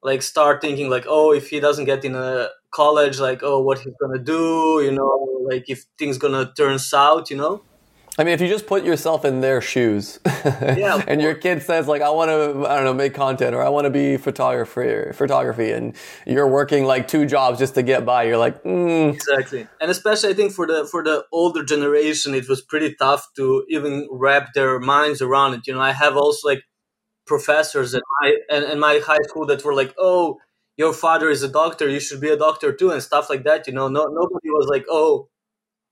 like 0.02 0.22
start 0.22 0.60
thinking 0.62 0.90
like, 0.90 1.04
oh, 1.08 1.32
if 1.32 1.50
he 1.50 1.60
doesn't 1.60 1.86
get 1.86 2.04
in 2.04 2.14
a 2.16 2.48
college, 2.70 3.20
like, 3.20 3.42
oh, 3.42 3.60
what 3.62 3.80
he's 3.80 3.94
gonna 4.00 4.18
do, 4.22 4.82
you 4.84 4.92
know, 4.92 5.46
like 5.50 5.70
if 5.70 5.84
things 5.98 6.18
gonna 6.18 6.52
turn 6.56 6.78
south, 6.78 7.30
you 7.30 7.36
know. 7.36 7.62
I 8.16 8.23
mean, 8.23 8.33
if 8.33 8.40
you 8.40 8.49
just 8.49 8.68
put 8.68 8.85
yourself 8.85 9.25
in 9.25 9.40
their 9.40 9.61
shoes, 9.61 10.21
yeah, 10.44 11.02
and 11.09 11.21
your 11.21 11.35
kid 11.35 11.62
says 11.62 11.88
like, 11.88 12.00
"I 12.00 12.11
want 12.11 12.28
to, 12.28 12.64
I 12.68 12.76
don't 12.76 12.85
know, 12.85 12.94
make 12.94 13.12
content, 13.12 13.56
or 13.56 13.62
I 13.62 13.68
want 13.68 13.87
to 13.87 13.90
be 13.90 14.16
photography, 14.16 14.80
or 14.83 15.12
photography," 15.12 15.73
and 15.73 15.97
you're 16.25 16.47
working 16.47 16.85
like 16.85 17.09
two 17.09 17.26
jobs 17.26 17.59
just 17.59 17.75
to 17.75 17.83
get 17.83 18.06
by, 18.06 18.25
you're 18.25 18.38
like, 18.38 18.62
mm. 18.62 19.12
exactly. 19.12 19.66
And 19.80 19.90
especially, 19.90 20.30
I 20.30 20.35
think 20.35 20.52
for 20.52 20.66
the 20.66 20.87
for 20.87 21.02
the 21.02 21.25
older 21.33 21.64
generation, 21.64 22.35
it 22.35 22.49
was 22.49 22.62
pretty 22.62 22.94
tough 22.94 23.26
to 23.35 23.64
even 23.68 24.06
wrap 24.12 24.54
their 24.54 24.78
minds 24.78 25.21
around 25.21 25.54
it. 25.54 25.66
You 25.66 25.75
know, 25.75 25.80
I 25.80 25.92
have 25.92 26.16
also 26.16 26.47
like 26.47 26.62
professors 27.26 27.94
at 27.94 28.02
my 28.21 28.37
and, 28.49 28.64
and 28.64 28.80
my 28.80 29.00
high 29.04 29.25
school 29.28 29.47
that 29.47 29.64
were 29.64 29.75
like, 29.75 29.92
"Oh, 29.99 30.38
your 30.76 30.92
father 30.92 31.30
is 31.30 31.42
a 31.42 31.49
doctor, 31.49 31.88
you 31.88 31.99
should 31.99 32.21
be 32.21 32.30
a 32.30 32.37
doctor 32.37 32.73
too," 32.73 32.92
and 32.92 33.02
stuff 33.02 33.28
like 33.28 33.42
that. 33.42 33.66
You 33.66 33.73
know, 33.73 33.88
no 33.88 34.04
nobody 34.04 34.50
was 34.50 34.68
like, 34.68 34.85
"Oh, 34.88 35.28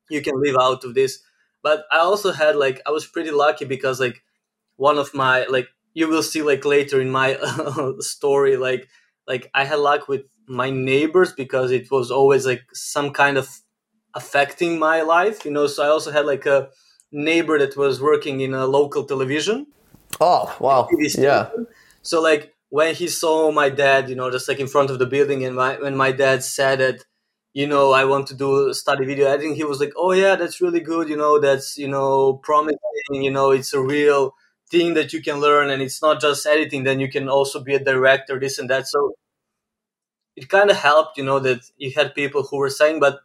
you 0.09 0.23
can 0.23 0.41
live 0.41 0.57
out 0.61 0.85
of 0.85 0.95
this." 0.95 1.19
But 1.62 1.85
I 1.90 1.99
also 1.99 2.33
had 2.33 2.57
like 2.57 2.81
I 2.87 2.90
was 2.90 3.07
pretty 3.07 3.31
lucky 3.31 3.64
because 3.64 4.00
like 4.00 4.23
one 4.76 4.99
of 4.99 5.14
my 5.14 5.45
like 5.45 5.69
you 5.95 6.09
will 6.09 6.23
see 6.23 6.42
like 6.42 6.64
later 6.64 7.00
in 7.00 7.11
my 7.11 7.38
story 8.00 8.57
like 8.57 8.88
like 9.26 9.50
I 9.54 9.64
had 9.64 9.78
luck 9.78 10.09
with 10.09 10.23
my 10.47 10.71
neighbors 10.71 11.33
because 11.33 11.71
it 11.71 11.90
was 11.90 12.11
always 12.11 12.47
like 12.47 12.62
some 12.73 13.12
kind 13.12 13.38
of 13.38 13.49
affecting 14.14 14.78
my 14.78 15.02
life, 15.02 15.45
you 15.45 15.50
know. 15.50 15.66
So 15.66 15.83
I 15.85 15.88
also 15.88 16.11
had 16.11 16.26
like 16.26 16.47
a 16.47 16.69
neighbor 17.11 17.59
that 17.59 17.76
was 17.76 18.00
working 18.00 18.40
in 18.40 18.54
a 18.54 18.66
local 18.66 19.04
television. 19.04 19.66
Oh 20.21 20.54
wow! 20.61 20.88
Yeah. 21.16 21.50
So 22.02 22.21
like 22.21 22.52
when 22.69 22.95
he 22.95 23.09
saw 23.09 23.50
my 23.52 23.69
dad, 23.69 24.09
you 24.09 24.16
know, 24.16 24.31
just 24.31 24.49
like 24.49 24.59
in 24.59 24.66
front 24.66 24.90
of 24.90 24.99
the 24.99 25.07
building, 25.07 25.45
and 25.45 25.57
my, 25.57 25.76
when 25.76 25.97
my 25.97 26.12
dad 26.12 26.42
said 26.42 26.81
that 26.81 27.04
you 27.54 27.66
know, 27.66 27.92
I 27.92 28.04
want 28.04 28.26
to 28.28 28.35
do 28.35 28.73
study 28.73 29.04
video 29.04 29.26
editing. 29.28 29.54
He 29.54 29.64
was 29.64 29.80
like, 29.80 29.92
oh 29.97 30.12
yeah, 30.12 30.37
that's 30.37 30.61
really 30.61 30.80
good. 30.80 31.09
You 31.09 31.16
know, 31.16 31.38
that's, 31.38 31.76
you 31.76 31.88
know, 31.88 32.35
promising, 32.35 32.78
you 33.11 33.30
know, 33.30 33.50
it's 33.50 33.75
a 33.75 33.80
real 33.80 34.35
thing 34.71 34.94
that 34.94 35.12
you 35.12 35.23
can 35.23 35.38
learn 35.38 35.68
and 35.68 35.82
it's 35.82 36.00
not 36.00 36.21
just 36.21 36.47
editing. 36.47 36.85
Then 36.85 36.99
you 36.99 37.11
can 37.11 37.28
also 37.28 37.62
be 37.62 37.75
a 37.75 37.85
director, 37.85 38.40
this 38.40 38.59
and 38.59 38.71
that. 38.71 38.88
So 38.88 39.14
it 40.35 40.49
kind 40.49 40.71
of 40.71 40.76
helped, 40.76 41.18
you 41.18 41.25
know, 41.25 41.38
that 41.40 41.61
you 41.76 41.92
had 41.94 42.14
people 42.14 42.42
who 42.42 42.56
were 42.56 42.71
saying, 42.71 43.00
but 43.00 43.21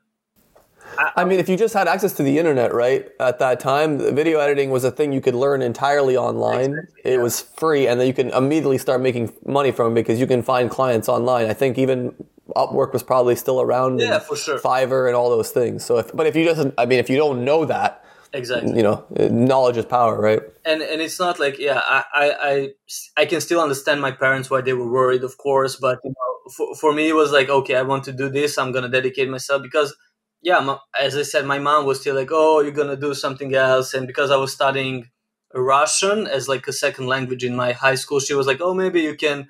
I 1.16 1.26
mean, 1.26 1.40
if 1.40 1.50
you 1.50 1.58
just 1.58 1.74
had 1.74 1.88
access 1.88 2.14
to 2.14 2.24
the 2.24 2.40
internet, 2.40 2.74
right, 2.74 3.10
at 3.20 3.40
that 3.40 3.60
time, 3.60 4.00
video 4.16 4.40
editing 4.40 4.70
was 4.72 4.84
a 4.84 4.92
thing 4.92 5.12
you 5.12 5.22
could 5.22 5.36
learn 5.36 5.62
entirely 5.62 6.16
online. 6.16 6.72
Exactly, 6.72 7.02
yeah. 7.04 7.12
It 7.12 7.22
was 7.22 7.42
free, 7.42 7.88
and 7.88 8.00
then 8.00 8.08
you 8.08 8.14
can 8.14 8.30
immediately 8.30 8.78
start 8.78 9.02
making 9.02 9.34
money 9.46 9.72
from 9.72 9.92
it 9.92 9.96
because 9.96 10.20
you 10.20 10.28
can 10.28 10.42
find 10.42 10.72
clients 10.72 11.10
online. 11.10 11.48
I 11.50 11.54
think 11.54 11.78
even 11.78 12.16
Upwork 12.56 12.94
was 12.94 13.04
probably 13.04 13.36
still 13.36 13.62
around. 13.62 14.00
Yeah, 14.00 14.20
for 14.20 14.36
sure. 14.36 14.60
Fiverr 14.60 15.08
and 15.08 15.16
all 15.16 15.30
those 15.30 15.52
things. 15.52 15.84
So, 15.84 15.98
if, 15.98 16.16
but 16.16 16.28
if 16.28 16.36
you 16.36 16.46
just, 16.46 16.68
I 16.78 16.86
mean, 16.86 17.00
if 17.00 17.10
you 17.10 17.18
don't 17.18 17.44
know 17.44 17.66
that, 17.66 18.04
exactly, 18.34 18.76
you 18.76 18.84
know, 18.84 19.06
knowledge 19.12 19.78
is 19.78 19.86
power, 19.86 20.20
right? 20.20 20.42
And 20.66 20.82
and 20.82 21.02
it's 21.02 21.20
not 21.20 21.40
like, 21.40 21.60
yeah, 21.60 21.82
I 21.84 22.04
I 22.14 22.70
I, 23.18 23.26
can 23.26 23.42
still 23.42 23.62
understand 23.62 24.02
my 24.02 24.12
parents 24.12 24.50
why 24.50 24.62
they 24.62 24.74
were 24.74 24.90
worried, 24.90 25.24
of 25.24 25.38
course, 25.38 25.76
but 25.76 26.00
you 26.04 26.12
know, 26.12 26.52
for, 26.56 26.76
for 26.76 26.94
me 26.94 27.10
it 27.10 27.16
was 27.16 27.32
like, 27.32 27.50
okay, 27.50 27.76
I 27.76 27.84
want 27.84 28.04
to 28.06 28.14
do 28.14 28.30
this. 28.30 28.58
I'm 28.58 28.72
gonna 28.72 28.90
dedicate 28.90 29.30
myself 29.30 29.62
because, 29.62 29.96
yeah, 30.42 30.60
my, 30.60 30.78
as 31.00 31.18
I 31.18 31.24
said, 31.24 31.46
my 31.46 31.60
mom 31.60 31.86
was 31.86 32.02
still 32.02 32.16
like, 32.16 32.30
oh, 32.32 32.62
you're 32.62 32.72
gonna 32.72 32.98
do 32.98 33.14
something 33.14 33.54
else, 33.54 33.94
and 33.94 34.08
because 34.08 34.32
I 34.32 34.38
was 34.38 34.54
studying 34.54 35.10
Russian 35.54 36.28
as 36.28 36.48
like 36.48 36.68
a 36.68 36.74
second 36.74 37.08
language 37.08 37.44
in 37.44 37.56
my 37.56 37.72
high 37.72 37.96
school, 37.96 38.20
she 38.20 38.34
was 38.34 38.48
like, 38.48 38.62
oh, 38.62 38.74
maybe 38.74 39.02
you 39.02 39.16
can 39.16 39.50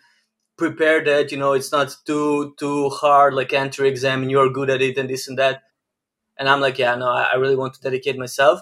prepare 0.58 1.04
that 1.04 1.32
you 1.32 1.38
know 1.38 1.54
it's 1.54 1.72
not 1.72 1.96
too 2.06 2.56
too 2.58 2.90
hard 2.90 3.34
like 3.34 3.54
enter 3.54 3.86
exam 3.86 4.24
and 4.24 4.32
you're 4.32 4.50
good 4.50 4.70
at 4.70 4.82
it 4.82 4.98
and 4.98 5.10
this 5.10 5.28
and 5.28 5.38
that. 5.38 5.64
And 6.40 6.48
i'm 6.50 6.62
like 6.62 6.78
yeah 6.78 6.96
no 6.96 7.08
i, 7.08 7.36
really 7.36 7.56
want 7.56 7.74
to 7.76 7.82
dedicate 7.82 8.18
myself. 8.18 8.62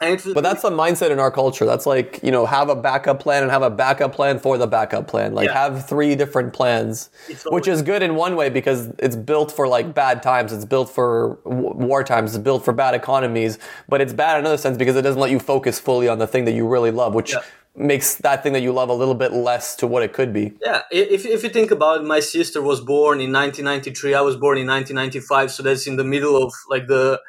Was, 0.00 0.32
but 0.32 0.42
that's 0.42 0.62
the 0.62 0.70
mindset 0.70 1.10
in 1.10 1.18
our 1.18 1.30
culture. 1.32 1.64
That's 1.64 1.84
like 1.84 2.20
you 2.22 2.30
know 2.30 2.46
have 2.46 2.68
a 2.68 2.76
backup 2.76 3.18
plan 3.18 3.42
and 3.42 3.50
have 3.50 3.62
a 3.62 3.70
backup 3.70 4.14
plan 4.14 4.38
for 4.38 4.56
the 4.56 4.68
backup 4.68 5.08
plan. 5.08 5.34
Like 5.34 5.48
yeah. 5.48 5.54
have 5.54 5.88
three 5.88 6.14
different 6.14 6.52
plans 6.52 7.10
which 7.46 7.66
is 7.66 7.82
good 7.82 8.00
in 8.02 8.14
one 8.14 8.36
way 8.36 8.48
because 8.48 8.92
it's 9.00 9.16
built 9.16 9.50
for 9.50 9.66
like 9.66 9.94
bad 9.94 10.22
times. 10.22 10.52
It's 10.52 10.64
built 10.64 10.88
for 10.88 11.40
war 11.44 12.04
times. 12.04 12.36
It's 12.36 12.44
built 12.44 12.64
for 12.64 12.72
bad 12.72 12.94
economies. 12.94 13.58
But 13.88 14.00
it's 14.00 14.12
bad 14.12 14.34
in 14.34 14.40
another 14.40 14.56
sense 14.56 14.78
because 14.78 14.94
it 14.94 15.02
doesn't 15.02 15.20
let 15.20 15.32
you 15.32 15.40
focus 15.40 15.80
fully 15.80 16.06
on 16.08 16.20
the 16.20 16.28
thing 16.28 16.44
that 16.44 16.52
you 16.52 16.68
really 16.68 16.92
love 16.92 17.12
which 17.14 17.32
yeah 17.32 17.42
makes 17.76 18.16
that 18.16 18.42
thing 18.42 18.52
that 18.54 18.60
you 18.60 18.72
love 18.72 18.88
a 18.88 18.94
little 18.94 19.14
bit 19.14 19.32
less 19.32 19.76
to 19.76 19.86
what 19.86 20.02
it 20.02 20.12
could 20.12 20.32
be. 20.32 20.52
Yeah, 20.60 20.82
if, 20.90 21.24
if 21.24 21.42
you 21.42 21.48
think 21.48 21.70
about 21.70 22.00
it, 22.00 22.04
my 22.04 22.20
sister 22.20 22.60
was 22.60 22.80
born 22.80 23.20
in 23.20 23.32
1993. 23.32 24.14
I 24.14 24.20
was 24.20 24.36
born 24.36 24.58
in 24.58 24.66
1995, 24.66 25.52
so 25.52 25.62
that's 25.62 25.86
in 25.86 25.96
the 25.96 26.04
middle 26.04 26.42
of 26.42 26.52
like 26.68 26.86
the 26.88 27.20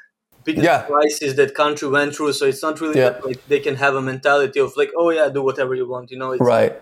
biggest 0.44 0.66
yeah. 0.66 0.84
crisis 0.84 1.36
that 1.36 1.54
country 1.54 1.88
went 1.88 2.16
through. 2.16 2.34
So 2.34 2.46
it's 2.46 2.64
not 2.64 2.82
really 2.82 3.00
yeah. 3.00 3.20
like 3.24 3.46
they 3.48 3.60
can 3.60 3.76
have 3.76 3.96
a 3.96 4.02
mentality 4.02 4.60
of 4.60 4.76
like, 4.76 4.92
oh 4.98 5.10
yeah, 5.12 5.30
do 5.30 5.44
whatever 5.44 5.76
you 5.76 5.88
want. 5.88 6.12
You 6.12 6.18
know, 6.18 6.32
it's, 6.32 6.42
right. 6.42 6.76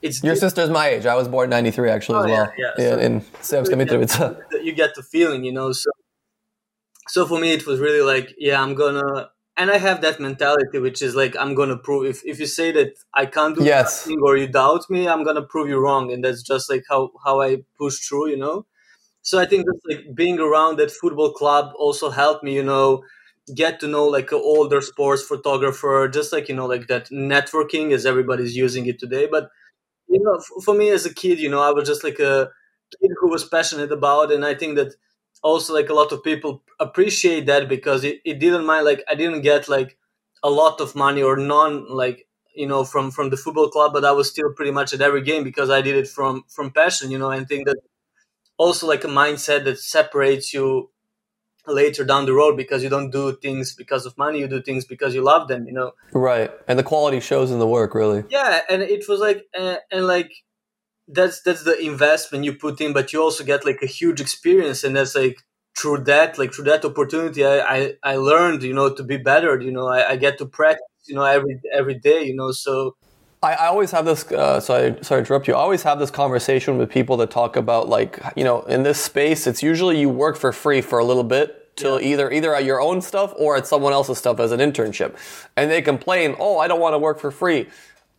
It's 0.00 0.22
your 0.22 0.36
sister's 0.36 0.70
my 0.70 0.88
age. 0.88 1.06
I 1.06 1.16
was 1.16 1.26
born 1.26 1.50
'93 1.50 1.90
actually 1.90 2.18
oh, 2.18 2.22
as 2.22 2.30
well. 2.30 2.52
Yeah, 2.56 2.70
yeah. 2.78 2.96
yeah 2.96 3.04
in 3.04 3.24
Sam's 3.40 3.68
You 3.68 4.72
get 4.72 4.94
the 4.94 5.02
feeling, 5.02 5.44
you 5.44 5.52
know. 5.52 5.72
So, 5.72 5.90
so 7.08 7.26
for 7.26 7.40
me, 7.40 7.52
it 7.52 7.66
was 7.66 7.80
really 7.80 8.02
like, 8.02 8.32
yeah, 8.38 8.62
I'm 8.62 8.74
gonna 8.74 9.30
and 9.58 9.70
I 9.70 9.78
have 9.78 10.00
that 10.02 10.20
mentality, 10.20 10.78
which 10.78 11.02
is 11.02 11.14
like 11.16 11.36
I'm 11.36 11.54
gonna 11.54 11.76
prove 11.76 12.06
if, 12.06 12.24
if 12.24 12.38
you 12.38 12.46
say 12.46 12.70
that 12.72 12.92
I 13.12 13.26
can't 13.26 13.56
do 13.56 13.64
yes. 13.64 14.02
something 14.02 14.20
or 14.22 14.36
you 14.36 14.46
doubt 14.46 14.88
me, 14.88 15.08
I'm 15.08 15.24
gonna 15.24 15.42
prove 15.42 15.68
you 15.68 15.78
wrong, 15.78 16.12
and 16.12 16.24
that's 16.24 16.42
just 16.42 16.70
like 16.70 16.84
how 16.88 17.10
how 17.24 17.40
I 17.42 17.58
push 17.76 17.98
through, 17.98 18.30
you 18.30 18.36
know. 18.38 18.66
So 19.22 19.38
I 19.38 19.46
think 19.46 19.66
that 19.66 19.80
like 19.88 20.14
being 20.14 20.38
around 20.40 20.78
that 20.78 20.90
football 20.92 21.32
club 21.32 21.72
also 21.76 22.10
helped 22.10 22.44
me, 22.44 22.54
you 22.54 22.62
know, 22.64 23.02
get 23.54 23.80
to 23.80 23.88
know 23.88 24.06
like 24.06 24.32
an 24.32 24.40
older 24.42 24.80
sports 24.80 25.22
photographer, 25.24 26.08
just 26.12 26.32
like 26.32 26.48
you 26.48 26.54
know 26.54 26.66
like 26.66 26.86
that 26.88 27.08
networking 27.10 27.92
as 27.92 28.06
everybody's 28.06 28.56
using 28.56 28.86
it 28.86 28.98
today. 28.98 29.26
But 29.30 29.50
you 30.08 30.20
know, 30.22 30.36
f- 30.36 30.64
for 30.64 30.74
me 30.74 30.90
as 30.90 31.06
a 31.06 31.14
kid, 31.14 31.40
you 31.40 31.50
know, 31.50 31.60
I 31.60 31.70
was 31.72 31.88
just 31.88 32.04
like 32.04 32.18
a 32.20 32.50
kid 33.00 33.10
who 33.20 33.30
was 33.30 33.44
passionate 33.48 33.92
about, 33.92 34.32
and 34.32 34.44
I 34.44 34.54
think 34.54 34.76
that 34.76 34.94
also 35.42 35.74
like 35.74 35.88
a 35.88 35.94
lot 35.94 36.12
of 36.12 36.22
people 36.22 36.62
appreciate 36.80 37.46
that 37.46 37.68
because 37.68 38.04
it, 38.04 38.20
it 38.24 38.38
didn't 38.38 38.66
mind 38.66 38.84
like 38.84 39.02
i 39.08 39.14
didn't 39.14 39.42
get 39.42 39.68
like 39.68 39.96
a 40.42 40.50
lot 40.50 40.80
of 40.80 40.94
money 40.94 41.22
or 41.22 41.36
none 41.36 41.86
like 41.88 42.26
you 42.54 42.66
know 42.66 42.84
from 42.84 43.10
from 43.10 43.30
the 43.30 43.36
football 43.36 43.68
club 43.68 43.92
but 43.92 44.04
i 44.04 44.12
was 44.12 44.28
still 44.28 44.52
pretty 44.52 44.70
much 44.70 44.92
at 44.92 45.00
every 45.00 45.22
game 45.22 45.44
because 45.44 45.70
i 45.70 45.80
did 45.80 45.96
it 45.96 46.08
from 46.08 46.44
from 46.48 46.70
passion 46.70 47.10
you 47.10 47.18
know 47.18 47.30
and 47.30 47.48
think 47.48 47.66
that 47.66 47.76
also 48.56 48.86
like 48.86 49.04
a 49.04 49.08
mindset 49.08 49.64
that 49.64 49.78
separates 49.78 50.52
you 50.52 50.90
later 51.66 52.04
down 52.04 52.26
the 52.26 52.32
road 52.32 52.56
because 52.56 52.82
you 52.82 52.88
don't 52.88 53.10
do 53.10 53.36
things 53.36 53.74
because 53.74 54.06
of 54.06 54.16
money 54.16 54.40
you 54.40 54.48
do 54.48 54.62
things 54.62 54.84
because 54.84 55.14
you 55.14 55.22
love 55.22 55.48
them 55.48 55.66
you 55.66 55.72
know? 55.72 55.92
Right 56.12 56.50
and 56.66 56.78
the 56.78 56.82
quality 56.82 57.20
shows 57.20 57.50
in 57.50 57.58
the 57.58 57.66
work 57.66 57.94
really. 57.94 58.24
Yeah 58.30 58.62
and 58.68 58.82
it 58.82 59.08
was 59.08 59.20
like 59.20 59.46
uh, 59.58 59.76
and 59.90 60.06
like 60.06 60.32
that's 61.08 61.40
that's 61.42 61.64
the 61.64 61.78
investment 61.80 62.44
you 62.44 62.52
put 62.52 62.80
in 62.80 62.92
but 62.92 63.12
you 63.12 63.22
also 63.22 63.44
get 63.44 63.64
like 63.64 63.80
a 63.82 63.86
huge 63.86 64.20
experience 64.20 64.84
and 64.84 64.96
that's 64.96 65.14
like 65.14 65.38
through 65.76 65.98
that 65.98 66.38
like 66.38 66.52
through 66.52 66.64
that 66.64 66.84
opportunity 66.84 67.44
i 67.44 67.58
i, 67.76 67.94
I 68.02 68.16
learned 68.16 68.62
you 68.62 68.74
know 68.74 68.92
to 68.92 69.02
be 69.02 69.16
better 69.16 69.58
you 69.60 69.72
know 69.72 69.86
I, 69.86 70.10
I 70.10 70.16
get 70.16 70.38
to 70.38 70.46
practice 70.46 70.84
you 71.06 71.14
know 71.14 71.22
every 71.22 71.60
every 71.72 71.98
day 71.98 72.24
you 72.24 72.34
know 72.34 72.52
so 72.52 72.96
I, 73.40 73.52
I 73.52 73.66
always 73.68 73.92
have 73.92 74.04
this. 74.04 74.30
Uh, 74.32 74.58
sorry, 74.58 74.96
sorry 75.02 75.20
to 75.22 75.26
interrupt 75.26 75.46
you. 75.46 75.54
I 75.54 75.58
always 75.58 75.84
have 75.84 76.00
this 76.00 76.10
conversation 76.10 76.76
with 76.76 76.90
people 76.90 77.16
that 77.18 77.30
talk 77.30 77.54
about 77.54 77.88
like 77.88 78.18
you 78.34 78.42
know 78.42 78.62
in 78.62 78.82
this 78.82 79.00
space, 79.00 79.46
it's 79.46 79.62
usually 79.62 80.00
you 80.00 80.08
work 80.08 80.36
for 80.36 80.52
free 80.52 80.80
for 80.80 80.98
a 80.98 81.04
little 81.04 81.22
bit 81.22 81.76
till 81.76 82.00
yeah. 82.00 82.08
either 82.08 82.32
either 82.32 82.54
at 82.54 82.64
your 82.64 82.80
own 82.80 83.00
stuff 83.00 83.32
or 83.36 83.56
at 83.56 83.66
someone 83.66 83.92
else's 83.92 84.18
stuff 84.18 84.40
as 84.40 84.52
an 84.52 84.60
internship, 84.60 85.16
and 85.56 85.70
they 85.70 85.80
complain, 85.80 86.34
"Oh, 86.38 86.58
I 86.58 86.66
don't 86.66 86.80
want 86.80 86.94
to 86.94 86.98
work 86.98 87.20
for 87.20 87.30
free." 87.30 87.68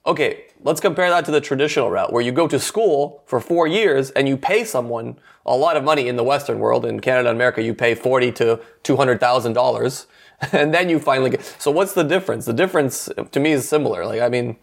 Okay, 0.05 0.45
let's 0.61 0.79
compare 0.79 1.09
that 1.09 1.25
to 1.25 1.31
the 1.31 1.41
traditional 1.41 1.91
route 1.91 2.13
where 2.13 2.23
you 2.23 2.31
go 2.31 2.47
to 2.47 2.59
school 2.59 3.23
for 3.25 3.39
four 3.39 3.67
years 3.67 4.11
and 4.11 4.27
you 4.27 4.37
pay 4.37 4.63
someone 4.63 5.19
a 5.45 5.55
lot 5.55 5.75
of 5.75 5.83
money 5.83 6.07
in 6.07 6.15
the 6.15 6.23
Western 6.23 6.59
world. 6.59 6.85
In 6.85 6.99
Canada 6.99 7.29
and 7.29 7.37
America, 7.37 7.61
you 7.61 7.73
pay 7.73 7.95
forty 7.95 8.31
to 8.33 8.61
two 8.83 8.95
hundred 8.95 9.19
thousand 9.19 9.53
dollars, 9.53 10.07
and 10.51 10.73
then 10.73 10.89
you 10.89 10.99
finally 10.99 11.31
get. 11.31 11.43
So 11.59 11.69
what's 11.69 11.93
the 11.93 12.03
difference? 12.03 12.45
The 12.45 12.53
difference 12.53 13.09
to 13.31 13.39
me 13.39 13.51
is 13.51 13.67
similar. 13.67 14.05
Like 14.05 14.21
I 14.21 14.29
mean, 14.29 14.57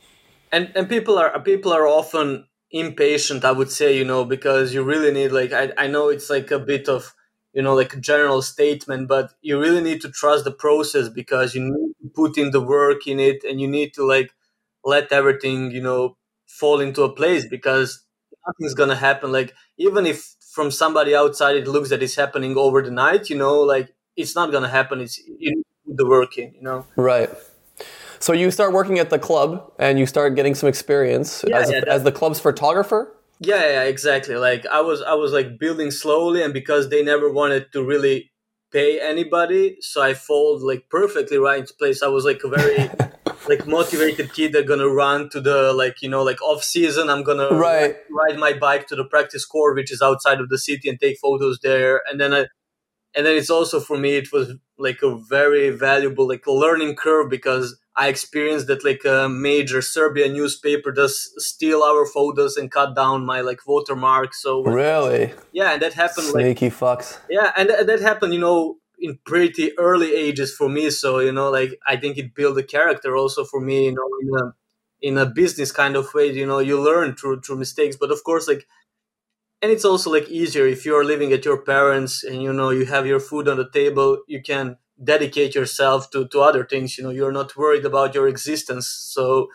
and 0.52 0.72
and 0.74 0.88
people 0.88 1.18
are 1.18 1.38
people 1.40 1.72
are 1.72 1.86
often 1.86 2.46
impatient. 2.70 3.44
I 3.44 3.52
would 3.52 3.70
say 3.70 3.96
you 3.96 4.04
know 4.04 4.24
because 4.24 4.72
you 4.72 4.82
really 4.82 5.12
need 5.12 5.32
like 5.32 5.52
I 5.52 5.72
I 5.76 5.86
know 5.86 6.08
it's 6.08 6.30
like 6.30 6.50
a 6.50 6.58
bit 6.58 6.88
of 6.88 7.14
you 7.52 7.62
know 7.62 7.74
like 7.74 7.94
a 7.94 8.00
general 8.00 8.42
statement 8.42 9.08
but 9.08 9.32
you 9.40 9.58
really 9.58 9.82
need 9.82 10.02
to 10.02 10.10
trust 10.10 10.44
the 10.44 10.50
process 10.50 11.08
because 11.08 11.54
you 11.54 11.62
need 11.62 11.92
to 12.02 12.08
put 12.14 12.36
in 12.36 12.50
the 12.50 12.60
work 12.60 13.06
in 13.06 13.18
it 13.18 13.44
and 13.44 13.60
you 13.60 13.66
need 13.66 13.94
to 13.94 14.04
like 14.04 14.30
let 14.86 15.12
everything 15.12 15.70
you 15.70 15.82
know 15.82 16.16
fall 16.46 16.80
into 16.80 17.02
a 17.02 17.12
place 17.12 17.44
because 17.46 18.04
nothing's 18.46 18.74
gonna 18.74 18.96
happen 18.96 19.30
like 19.32 19.52
even 19.76 20.06
if 20.06 20.34
from 20.54 20.70
somebody 20.70 21.14
outside 21.14 21.56
it 21.56 21.68
looks 21.68 21.90
that 21.90 22.02
it's 22.02 22.14
happening 22.14 22.56
over 22.56 22.80
the 22.80 22.90
night 22.90 23.28
you 23.28 23.36
know 23.36 23.60
like 23.60 23.96
it's 24.16 24.34
not 24.34 24.50
gonna 24.50 24.68
happen. 24.68 25.00
It's 25.00 25.18
you 25.18 25.54
need 25.54 25.64
put 25.86 25.96
the 25.96 26.06
work 26.06 26.38
in, 26.38 26.54
you 26.54 26.62
know. 26.62 26.86
Right. 26.96 27.30
So 28.18 28.32
you 28.32 28.50
start 28.50 28.72
working 28.72 28.98
at 28.98 29.10
the 29.10 29.18
club 29.18 29.72
and 29.78 29.98
you 29.98 30.06
start 30.06 30.34
getting 30.34 30.54
some 30.54 30.68
experience 30.68 31.44
Yeah, 31.46 31.58
as, 31.58 31.70
yeah, 31.70 31.80
as 31.86 32.02
the 32.02 32.12
club's 32.12 32.40
photographer. 32.40 33.14
Yeah, 33.38 33.60
yeah, 33.60 33.82
exactly. 33.82 34.36
Like 34.36 34.66
I 34.66 34.80
was, 34.80 35.02
I 35.02 35.14
was 35.14 35.32
like 35.32 35.58
building 35.58 35.90
slowly, 35.90 36.42
and 36.42 36.54
because 36.54 36.88
they 36.88 37.02
never 37.02 37.30
wanted 37.30 37.70
to 37.72 37.84
really 37.84 38.30
pay 38.72 38.98
anybody, 38.98 39.76
so 39.80 40.02
I 40.02 40.14
fold 40.14 40.62
like 40.62 40.88
perfectly 40.88 41.36
right 41.36 41.60
into 41.60 41.74
place. 41.74 42.02
I 42.02 42.08
was 42.08 42.24
like 42.24 42.40
a 42.44 42.48
very 42.48 42.88
like 43.48 43.66
motivated 43.66 44.32
kid 44.32 44.52
that 44.52 44.66
gonna 44.66 44.88
run 44.88 45.28
to 45.30 45.40
the 45.40 45.72
like 45.72 46.02
you 46.02 46.08
know 46.08 46.22
like 46.22 46.40
off 46.42 46.62
season. 46.62 47.08
I'm 47.10 47.22
gonna 47.22 47.48
Right. 47.50 47.96
ride 48.10 48.38
my 48.38 48.52
bike 48.52 48.86
to 48.88 48.96
the 48.96 49.04
practice 49.04 49.44
court, 49.44 49.76
which 49.76 49.92
is 49.92 50.02
outside 50.02 50.40
of 50.40 50.48
the 50.48 50.58
city, 50.58 50.88
and 50.88 50.98
take 51.00 51.18
photos 51.18 51.58
there. 51.62 52.02
And 52.10 52.20
then 52.20 52.32
I, 52.34 52.46
and 53.14 53.24
then 53.26 53.36
it's 53.36 53.50
also 53.50 53.80
for 53.80 53.96
me, 53.96 54.16
it 54.16 54.32
was 54.32 54.52
like 54.78 55.00
a 55.02 55.16
very 55.16 55.70
valuable 55.70 56.28
like 56.28 56.46
learning 56.46 56.96
curve 56.96 57.30
because 57.30 57.78
I 57.98 58.08
experienced 58.08 58.66
that 58.66 58.84
like 58.84 59.06
a 59.06 59.26
major 59.26 59.80
Serbian 59.80 60.34
newspaper 60.34 60.92
does 60.92 61.32
steal 61.38 61.82
our 61.82 62.04
photos 62.04 62.58
and 62.58 62.70
cut 62.70 62.94
down 62.94 63.24
my 63.24 63.40
like 63.40 63.60
watermark. 63.66 64.34
So 64.34 64.62
Really? 64.64 65.32
yeah, 65.52 65.72
and 65.72 65.82
that 65.82 65.94
happened 65.94 66.26
like 66.34 66.44
Sneaky 66.44 66.68
fucks. 66.70 67.18
yeah, 67.30 67.52
and 67.56 67.70
th- 67.70 67.86
that 67.86 68.00
happened, 68.00 68.34
you 68.34 68.40
know, 68.40 68.76
in 68.98 69.18
pretty 69.24 69.76
early 69.78 70.14
ages 70.14 70.54
for 70.54 70.68
me. 70.68 70.90
So 70.90 71.18
you 71.20 71.32
know, 71.32 71.50
like 71.50 71.78
I 71.86 71.96
think 71.96 72.18
it 72.18 72.34
built 72.34 72.58
a 72.58 72.62
character 72.62 73.16
also 73.16 73.44
for 73.44 73.60
me, 73.60 73.86
you 73.86 73.92
know, 73.94 74.08
in 74.22 74.46
a 74.46 74.54
in 75.02 75.18
a 75.18 75.26
business 75.26 75.72
kind 75.72 75.96
of 75.96 76.12
way. 76.14 76.32
You 76.32 76.46
know, 76.46 76.58
you 76.58 76.80
learn 76.80 77.14
through 77.16 77.40
through 77.42 77.56
mistakes, 77.58 77.96
but 77.96 78.10
of 78.10 78.24
course, 78.24 78.48
like, 78.48 78.66
and 79.62 79.72
it's 79.72 79.84
also 79.84 80.10
like 80.10 80.28
easier 80.28 80.66
if 80.66 80.84
you're 80.84 81.04
living 81.04 81.32
at 81.32 81.44
your 81.44 81.62
parents 81.62 82.22
and 82.24 82.42
you 82.42 82.52
know 82.52 82.70
you 82.70 82.86
have 82.86 83.06
your 83.06 83.20
food 83.20 83.48
on 83.48 83.56
the 83.56 83.70
table. 83.70 84.18
You 84.26 84.42
can 84.42 84.76
dedicate 85.02 85.54
yourself 85.54 86.10
to 86.10 86.26
to 86.28 86.40
other 86.40 86.64
things. 86.64 86.98
You 86.98 87.04
know, 87.04 87.10
you're 87.10 87.32
not 87.32 87.56
worried 87.56 87.84
about 87.84 88.14
your 88.14 88.28
existence. 88.28 88.86
So 88.88 89.48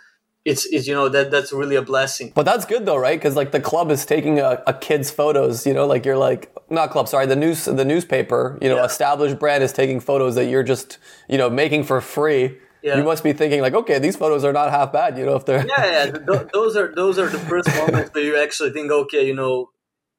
it's 0.44 0.66
it's 0.68 0.88
you 0.88 0.94
know 0.94 1.08
that 1.10 1.30
that's 1.32 1.54
really 1.54 1.76
a 1.76 1.82
blessing. 1.82 2.32
But 2.34 2.44
that's 2.44 2.66
good 2.66 2.86
though, 2.86 2.98
right? 2.98 3.20
Because 3.20 3.36
like 3.36 3.52
the 3.52 3.60
club 3.60 3.92
is 3.92 4.06
taking 4.06 4.40
a, 4.40 4.64
a 4.66 4.74
kid's 4.74 5.12
photos. 5.12 5.66
You 5.68 5.74
know, 5.74 5.86
like 5.86 6.06
you're 6.06 6.18
like 6.18 6.52
not 6.70 6.90
club, 6.92 7.08
sorry, 7.08 7.26
the 7.28 7.36
news, 7.36 7.66
the 7.66 7.86
newspaper. 7.86 8.58
You 8.62 8.70
know, 8.70 8.78
Yeah. 8.78 8.86
established 8.86 9.38
brand 9.40 9.64
is 9.64 9.72
taking 9.74 10.00
photos 10.00 10.36
that 10.36 10.46
you're 10.46 10.64
just 10.64 10.98
you 11.30 11.38
know 11.38 11.50
making 11.50 11.84
for 11.84 12.02
free. 12.02 12.58
Yeah. 12.82 12.98
You 12.98 13.04
must 13.04 13.24
be 13.24 13.32
thinking 13.34 13.62
like, 13.62 13.76
okay, 13.76 14.00
these 14.00 14.16
photos 14.16 14.44
are 14.44 14.52
not 14.54 14.72
half 14.72 14.92
bad. 14.92 15.16
You 15.16 15.26
know, 15.28 15.36
if 15.36 15.46
they're 15.46 15.64
yeah, 15.68 15.86
yeah. 15.86 16.06
th- 16.12 16.26
th- 16.26 16.48
those 16.52 16.76
are 16.76 16.92
those 16.96 17.20
are 17.20 17.30
the 17.30 17.38
first 17.40 17.68
moments 17.78 18.10
where 18.14 18.24
you 18.24 18.42
actually 18.42 18.72
think, 18.72 18.92
okay, 18.92 19.24
you 19.28 19.36
know, 19.36 19.70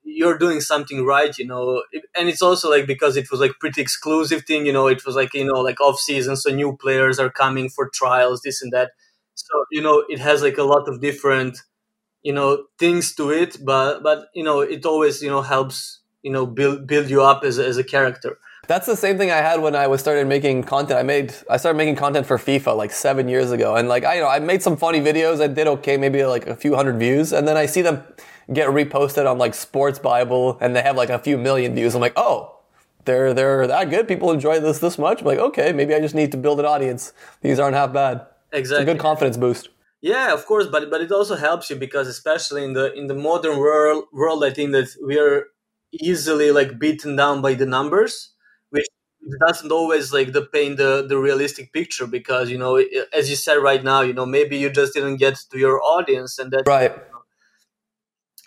you're 0.04 0.38
doing 0.38 0.60
something 0.60 1.04
right, 1.04 1.36
you 1.36 1.44
know. 1.46 1.82
And 2.16 2.28
it's 2.28 2.42
also 2.42 2.70
like 2.70 2.86
because 2.86 3.16
it 3.16 3.28
was 3.32 3.40
like 3.40 3.52
pretty 3.58 3.80
exclusive 3.82 4.44
thing, 4.44 4.66
you 4.66 4.72
know. 4.72 4.86
It 4.86 5.04
was 5.04 5.16
like 5.16 5.34
you 5.34 5.44
know 5.44 5.60
like 5.60 5.80
off 5.80 5.98
season, 5.98 6.36
so 6.36 6.50
new 6.54 6.76
players 6.76 7.18
are 7.18 7.30
coming 7.30 7.68
for 7.68 7.88
trials, 7.92 8.42
this 8.42 8.62
and 8.62 8.72
that. 8.72 8.92
So 9.34 9.64
you 9.70 9.82
know, 9.82 10.04
it 10.08 10.18
has 10.18 10.42
like 10.42 10.58
a 10.58 10.62
lot 10.64 10.88
of 10.88 11.00
different, 11.00 11.58
you 12.22 12.32
know, 12.32 12.64
things 12.78 13.14
to 13.16 13.30
it. 13.30 13.58
But 13.64 14.02
but 14.02 14.26
you 14.34 14.44
know, 14.44 14.60
it 14.60 14.84
always 14.86 15.22
you 15.22 15.30
know 15.30 15.42
helps 15.42 16.00
you 16.22 16.30
know 16.30 16.46
build 16.46 16.86
build 16.86 17.10
you 17.10 17.22
up 17.22 17.44
as 17.44 17.58
as 17.58 17.76
a 17.76 17.84
character. 17.84 18.38
That's 18.68 18.86
the 18.86 18.96
same 18.96 19.18
thing 19.18 19.30
I 19.30 19.38
had 19.38 19.60
when 19.60 19.74
I 19.74 19.88
was 19.88 20.00
started 20.00 20.28
making 20.28 20.62
content. 20.62 20.98
I 20.98 21.02
made 21.02 21.34
I 21.50 21.56
started 21.56 21.76
making 21.76 21.96
content 21.96 22.26
for 22.26 22.38
FIFA 22.38 22.76
like 22.76 22.92
seven 22.92 23.28
years 23.28 23.50
ago, 23.50 23.74
and 23.74 23.88
like 23.88 24.04
I 24.04 24.16
you 24.16 24.20
know 24.20 24.28
I 24.28 24.38
made 24.38 24.62
some 24.62 24.76
funny 24.76 25.00
videos. 25.00 25.40
I 25.40 25.48
did 25.48 25.66
okay, 25.66 25.96
maybe 25.96 26.24
like 26.24 26.46
a 26.46 26.54
few 26.54 26.74
hundred 26.76 26.98
views, 26.98 27.32
and 27.32 27.46
then 27.46 27.56
I 27.56 27.66
see 27.66 27.82
them 27.82 28.02
get 28.52 28.68
reposted 28.68 29.30
on 29.30 29.38
like 29.38 29.54
Sports 29.54 29.98
Bible, 29.98 30.58
and 30.60 30.76
they 30.76 30.82
have 30.82 30.96
like 30.96 31.10
a 31.10 31.18
few 31.18 31.36
million 31.38 31.74
views. 31.74 31.94
I'm 31.94 32.00
like, 32.00 32.12
oh, 32.16 32.60
they're 33.04 33.34
they're 33.34 33.66
that 33.66 33.90
good. 33.90 34.06
People 34.06 34.30
enjoy 34.30 34.60
this 34.60 34.78
this 34.78 34.96
much. 34.96 35.20
I'm 35.20 35.26
like, 35.26 35.38
okay, 35.38 35.72
maybe 35.72 35.94
I 35.94 36.00
just 36.00 36.14
need 36.14 36.30
to 36.32 36.38
build 36.38 36.60
an 36.60 36.66
audience. 36.66 37.12
These 37.40 37.58
aren't 37.58 37.74
half 37.74 37.92
bad. 37.92 38.26
It's 38.52 38.70
a 38.70 38.84
good 38.84 38.98
confidence 38.98 39.36
boost. 39.36 39.68
Yeah, 40.00 40.32
of 40.34 40.46
course, 40.46 40.66
but 40.66 40.90
but 40.90 41.00
it 41.00 41.12
also 41.12 41.36
helps 41.36 41.70
you 41.70 41.76
because 41.76 42.08
especially 42.08 42.64
in 42.64 42.72
the 42.72 42.92
in 42.92 43.06
the 43.06 43.14
modern 43.14 43.58
world 43.58 44.04
world, 44.12 44.44
I 44.44 44.50
think 44.50 44.72
that 44.72 44.88
we 45.04 45.18
are 45.18 45.46
easily 45.92 46.50
like 46.50 46.78
beaten 46.78 47.16
down 47.16 47.40
by 47.40 47.54
the 47.54 47.66
numbers, 47.66 48.32
which 48.70 48.86
doesn't 49.46 49.70
always 49.70 50.12
like 50.12 50.32
the 50.32 50.42
paint 50.42 50.76
the 50.78 51.06
the 51.08 51.18
realistic 51.18 51.72
picture 51.72 52.06
because 52.06 52.50
you 52.50 52.58
know 52.58 52.76
as 53.12 53.30
you 53.30 53.36
said 53.36 53.56
right 53.56 53.84
now, 53.84 54.00
you 54.00 54.12
know 54.12 54.26
maybe 54.26 54.56
you 54.58 54.70
just 54.70 54.94
didn't 54.94 55.16
get 55.18 55.36
to 55.50 55.58
your 55.58 55.80
audience 55.82 56.38
and 56.38 56.50
that 56.50 56.66
Right. 56.66 56.92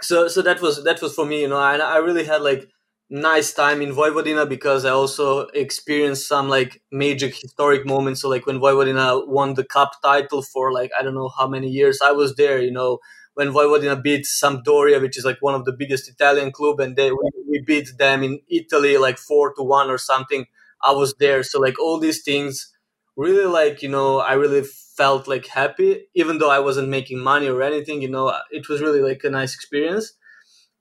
so 0.01 0.27
so 0.27 0.41
that 0.41 0.61
was 0.61 0.83
that 0.83 1.01
was 1.01 1.13
for 1.15 1.25
me 1.25 1.41
you 1.41 1.47
know 1.47 1.61
and 1.61 1.81
i 1.81 1.97
really 1.97 2.25
had 2.25 2.41
like 2.41 2.69
nice 3.09 3.53
time 3.53 3.81
in 3.81 3.91
Vojvodina 3.91 4.47
because 4.47 4.85
I 4.85 4.89
also 4.89 5.41
experienced 5.53 6.27
some 6.27 6.49
like 6.49 6.81
major 6.91 7.27
historic 7.27 7.85
moments. 7.85 8.21
So 8.21 8.29
like 8.29 8.45
when 8.45 8.59
Vojvodina 8.59 9.27
won 9.27 9.53
the 9.53 9.63
cup 9.63 9.91
title 10.03 10.41
for 10.41 10.71
like 10.71 10.91
I 10.97 11.03
don't 11.03 11.15
know 11.15 11.29
how 11.37 11.47
many 11.47 11.69
years, 11.69 11.99
I 12.03 12.11
was 12.11 12.35
there. 12.35 12.59
You 12.59 12.71
know 12.71 12.99
when 13.35 13.49
Vojvodina 13.49 14.01
beat 14.01 14.25
Sampdoria, 14.25 15.01
which 15.01 15.17
is 15.17 15.25
like 15.25 15.37
one 15.41 15.55
of 15.55 15.65
the 15.65 15.73
biggest 15.73 16.09
Italian 16.09 16.51
club, 16.51 16.79
and 16.79 16.95
they 16.95 17.11
we, 17.11 17.29
we 17.49 17.61
beat 17.65 17.89
them 17.97 18.23
in 18.23 18.39
Italy 18.49 18.97
like 18.97 19.17
four 19.17 19.53
to 19.53 19.63
one 19.63 19.89
or 19.89 19.97
something. 19.97 20.45
I 20.83 20.91
was 20.91 21.13
there, 21.19 21.43
so 21.43 21.59
like 21.59 21.79
all 21.79 21.99
these 21.99 22.23
things 22.23 22.71
really 23.15 23.45
like 23.45 23.81
you 23.81 23.89
know 23.89 24.19
I 24.19 24.33
really 24.33 24.63
felt 24.97 25.27
like 25.27 25.47
happy, 25.47 26.07
even 26.15 26.37
though 26.39 26.49
I 26.49 26.59
wasn't 26.59 26.89
making 26.89 27.19
money 27.19 27.47
or 27.47 27.61
anything. 27.61 28.01
You 28.01 28.09
know 28.09 28.35
it 28.51 28.67
was 28.69 28.81
really 28.81 29.01
like 29.01 29.23
a 29.23 29.29
nice 29.29 29.53
experience 29.53 30.13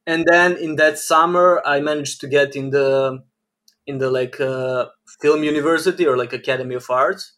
and 0.07 0.27
then 0.27 0.57
in 0.57 0.77
that 0.77 0.99
summer 0.99 1.63
i 1.65 1.81
managed 1.81 2.21
to 2.21 2.29
get 2.29 2.55
in 2.55 2.71
the 2.71 3.23
in 3.87 3.99
the 3.99 4.11
like 4.11 4.41
uh, 4.41 4.87
film 5.21 5.45
university 5.45 6.07
or 6.07 6.17
like 6.17 6.33
academy 6.33 6.75
of 6.75 6.89
arts. 6.89 7.33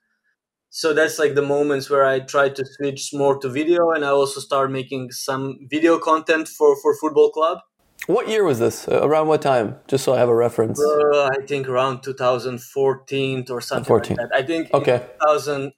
So 0.71 0.93
that's 0.93 1.19
like 1.19 1.35
the 1.35 1.43
moments 1.43 1.89
where 1.89 2.05
i 2.05 2.21
tried 2.21 2.55
to 2.57 2.65
switch 2.65 3.11
more 3.13 3.39
to 3.39 3.49
video 3.49 3.91
and 3.91 4.05
i 4.05 4.09
also 4.09 4.41
started 4.41 4.73
making 4.73 5.11
some 5.11 5.59
video 5.71 5.99
content 5.99 6.49
for 6.49 6.77
for 6.81 6.95
football 6.95 7.31
club. 7.31 7.59
What 8.07 8.29
year 8.29 8.45
was 8.45 8.59
this? 8.59 8.87
Uh, 8.87 9.01
around 9.03 9.27
what 9.29 9.43
time? 9.43 9.77
Just 9.89 10.05
so 10.05 10.15
i 10.15 10.19
have 10.19 10.29
a 10.29 10.35
reference. 10.35 10.81
Uh, 10.81 11.31
i 11.33 11.47
think 11.47 11.69
around 11.69 12.03
2014 12.03 13.47
or 13.51 13.61
something 13.61 13.85
14. 13.85 14.17
Like 14.17 14.33
i 14.35 14.43
think 14.43 14.73
okay. 14.75 14.99
2000 15.23 15.73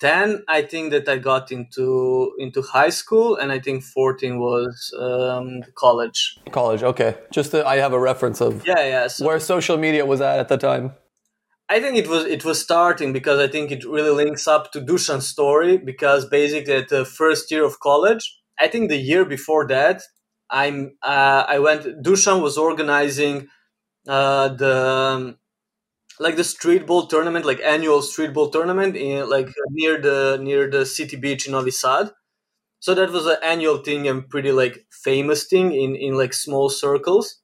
10 0.00 0.44
i 0.48 0.62
think 0.62 0.90
that 0.90 1.08
i 1.08 1.16
got 1.16 1.50
into 1.50 2.32
into 2.38 2.60
high 2.62 2.90
school 2.90 3.36
and 3.36 3.50
i 3.50 3.58
think 3.58 3.82
14 3.82 4.38
was 4.38 4.94
um, 5.00 5.62
college. 5.74 6.38
College 6.50 6.82
okay. 6.82 7.16
Just 7.30 7.50
to, 7.52 7.66
i 7.66 7.76
have 7.76 7.92
a 7.92 8.00
reference 8.00 8.40
of 8.40 8.66
yeah 8.66 8.80
yeah 8.80 9.06
so 9.06 9.26
where 9.26 9.40
social 9.40 9.76
media 9.76 10.04
was 10.04 10.20
at 10.20 10.38
at 10.38 10.48
the 10.48 10.56
time. 10.56 10.92
I 11.68 11.80
think 11.80 11.96
it 11.96 12.08
was 12.08 12.24
it 12.24 12.44
was 12.44 12.60
starting 12.60 13.12
because 13.12 13.40
i 13.40 13.48
think 13.48 13.72
it 13.72 13.84
really 13.84 14.14
links 14.24 14.46
up 14.46 14.70
to 14.72 14.80
dushan's 14.80 15.26
story 15.26 15.78
because 15.78 16.28
basically 16.28 16.74
at 16.74 16.88
the 16.88 17.04
first 17.04 17.50
year 17.50 17.64
of 17.64 17.80
college 17.80 18.24
i 18.60 18.68
think 18.68 18.88
the 18.88 19.02
year 19.10 19.24
before 19.24 19.66
that 19.66 20.02
i'm 20.50 20.96
uh, 21.02 21.42
i 21.48 21.58
went 21.58 21.82
dushan 22.04 22.40
was 22.40 22.56
organizing 22.56 23.48
uh, 24.08 24.48
the 24.48 24.76
um, 24.76 25.38
like 26.18 26.36
the 26.36 26.44
street 26.44 26.86
ball 26.86 27.06
tournament, 27.06 27.44
like 27.44 27.60
annual 27.60 28.02
street 28.02 28.32
ball 28.32 28.50
tournament 28.50 28.96
in 28.96 29.28
like 29.28 29.48
near 29.70 30.00
the 30.00 30.38
near 30.40 30.70
the 30.70 30.86
city 30.86 31.16
beach 31.16 31.46
in 31.46 31.52
Novi 31.52 31.70
Sad. 31.70 32.10
So 32.80 32.94
that 32.94 33.10
was 33.10 33.26
an 33.26 33.36
annual 33.42 33.78
thing 33.78 34.06
and 34.08 34.28
pretty 34.28 34.52
like 34.52 34.86
famous 34.90 35.44
thing 35.46 35.72
in 35.72 35.96
in 35.96 36.14
like 36.14 36.32
small 36.34 36.68
circles 36.68 37.40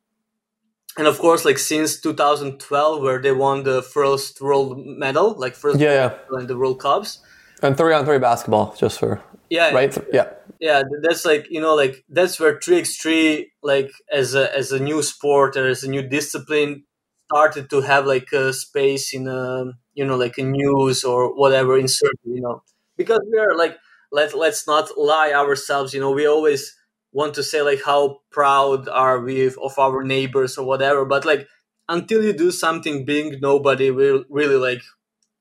and 0.97 1.07
of 1.07 1.19
course 1.19 1.45
like 1.45 1.59
since 1.59 2.01
2012 2.01 3.03
where 3.03 3.21
they 3.21 3.33
won 3.33 3.63
the 3.63 3.83
first 3.83 4.41
world 4.41 4.79
medal 4.85 5.35
like 5.39 5.55
first 5.55 5.79
Yeah, 5.81 6.15
yeah. 6.31 6.45
the 6.45 6.57
world 6.57 6.81
cups 6.81 7.21
And 7.63 7.77
three 7.77 7.95
on 7.95 8.05
three 8.05 8.19
basketball, 8.19 8.75
just 8.77 8.99
for 8.99 9.23
yeah 9.49 9.71
right. 9.73 9.97
Yeah. 10.13 10.29
yeah 10.61 10.83
that's 11.03 11.25
like 11.25 11.47
you 11.51 11.61
know 11.61 11.75
like 11.75 12.05
that's 12.09 12.39
where 12.41 12.59
3x3 12.59 13.47
like 13.63 13.91
as 14.11 14.35
a 14.35 14.55
as 14.57 14.73
a 14.73 14.81
new 14.81 15.03
sport 15.03 15.57
or 15.57 15.69
as 15.69 15.83
a 15.85 15.91
new 15.91 16.03
discipline 16.03 16.85
started 17.33 17.71
to 17.71 17.81
have 17.81 18.07
like 18.07 18.33
a 18.33 18.53
space 18.53 19.15
in 19.15 19.27
a 19.29 19.73
you 19.95 20.05
know 20.05 20.17
like 20.17 20.39
a 20.39 20.43
news 20.43 21.05
or 21.05 21.35
whatever 21.35 21.79
in 21.79 21.89
certain 21.89 22.35
you 22.35 22.41
know 22.41 22.63
because 22.97 23.21
we 23.33 23.39
are 23.39 23.57
like 23.57 23.77
let 24.13 24.35
let's 24.35 24.67
not 24.67 24.89
lie 24.99 25.33
ourselves 25.33 25.95
you 25.95 26.01
know 26.01 26.11
we 26.13 26.27
always 26.27 26.75
want 27.13 27.35
to 27.35 27.43
say 27.43 27.63
like 27.63 27.83
how 27.85 28.19
proud 28.31 28.89
are 28.89 29.21
we 29.21 29.47
of 29.47 29.79
our 29.79 30.03
neighbors 30.05 30.59
or 30.59 30.67
whatever 30.67 31.05
but 31.05 31.25
like 31.25 31.49
until 31.89 32.23
you 32.23 32.33
do 32.33 32.51
something 32.51 33.05
big 33.05 33.41
nobody 33.43 33.91
will 33.91 34.25
really 34.31 34.57
like 34.57 34.83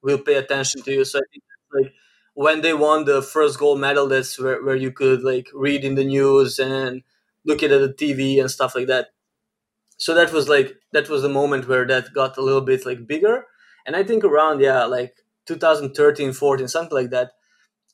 will 0.01 0.17
pay 0.19 0.35
attention 0.35 0.81
to 0.83 0.91
you 0.91 1.05
so 1.05 1.19
i 1.19 1.23
think 1.31 1.43
like 1.73 1.93
when 2.33 2.61
they 2.61 2.73
won 2.73 3.05
the 3.05 3.21
first 3.21 3.59
gold 3.59 3.79
medal 3.79 4.07
that's 4.07 4.39
where, 4.39 4.63
where 4.63 4.75
you 4.75 4.91
could 4.91 5.23
like 5.23 5.47
read 5.53 5.83
in 5.83 5.95
the 5.95 6.03
news 6.03 6.59
and 6.59 7.03
look 7.45 7.63
at 7.63 7.69
the 7.69 7.93
tv 7.93 8.39
and 8.39 8.51
stuff 8.51 8.75
like 8.75 8.87
that 8.87 9.07
so 10.03 10.13
that 10.15 10.31
was 10.33 10.45
like 10.49 10.69
that 10.93 11.09
was 11.09 11.21
the 11.21 11.29
moment 11.39 11.67
where 11.67 11.85
that 11.87 12.13
got 12.13 12.37
a 12.37 12.41
little 12.47 12.65
bit 12.71 12.85
like 12.85 13.07
bigger 13.07 13.45
and 13.85 13.95
i 13.95 14.03
think 14.03 14.23
around 14.23 14.59
yeah 14.61 14.83
like 14.85 15.13
2013 15.47 16.33
14 16.33 16.67
something 16.67 16.97
like 17.01 17.11
that 17.11 17.31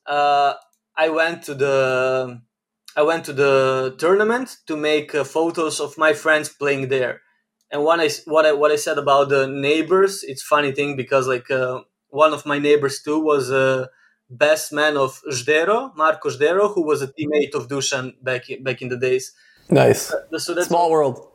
uh, 0.05 0.53
i 0.97 1.09
went 1.09 1.43
to 1.43 1.53
the 1.53 2.39
i 2.95 3.01
went 3.01 3.25
to 3.25 3.33
the 3.33 3.95
tournament 3.99 4.57
to 4.67 4.75
make 4.77 5.13
uh, 5.15 5.23
photos 5.23 5.79
of 5.79 5.97
my 5.97 6.13
friends 6.13 6.49
playing 6.49 6.89
there 6.89 7.21
and 7.71 7.83
what 7.83 7.99
I 7.99 8.09
what 8.25 8.45
I 8.45 8.53
what 8.53 8.71
I 8.71 8.77
said 8.77 8.97
about 8.97 9.29
the 9.29 9.47
neighbors, 9.47 10.23
it's 10.23 10.41
funny 10.41 10.71
thing 10.71 10.95
because 10.95 11.27
like 11.27 11.51
uh, 11.51 11.81
one 12.09 12.33
of 12.33 12.45
my 12.45 12.59
neighbors 12.59 13.01
too 13.03 13.19
was 13.19 13.51
a 13.51 13.89
best 14.29 14.71
man 14.71 14.95
of 14.97 15.21
Zdero, 15.31 15.95
Marko 15.95 16.29
Zdero, 16.29 16.73
who 16.73 16.85
was 16.85 17.01
a 17.01 17.07
teammate 17.07 17.55
of 17.55 17.67
Dusan 17.67 18.13
back 18.23 18.43
back 18.63 18.81
in 18.81 18.87
the 18.89 18.97
days. 18.97 19.33
Nice. 19.69 20.13
So 20.37 20.53
that's 20.53 20.67
Small 20.67 20.89
world. 20.91 21.27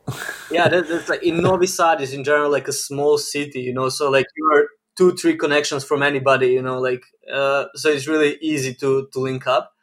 yeah, 0.51 0.67
that, 0.67 0.87
that's 0.87 1.09
like 1.09 1.23
in 1.23 1.41
Novi 1.41 1.67
Sad 1.67 2.01
is 2.01 2.13
in 2.13 2.23
general 2.23 2.51
like 2.51 2.67
a 2.67 2.73
small 2.73 3.17
city, 3.17 3.61
you 3.61 3.73
know. 3.73 3.89
So 3.89 4.09
like 4.09 4.25
you're 4.35 4.69
two, 4.97 5.15
three 5.15 5.37
connections 5.37 5.83
from 5.83 6.01
anybody, 6.01 6.47
you 6.47 6.61
know. 6.61 6.79
Like 6.79 7.03
uh, 7.31 7.65
so, 7.75 7.89
it's 7.89 8.07
really 8.07 8.37
easy 8.41 8.73
to 8.75 9.07
to 9.13 9.19
link 9.19 9.45
up. 9.45 9.73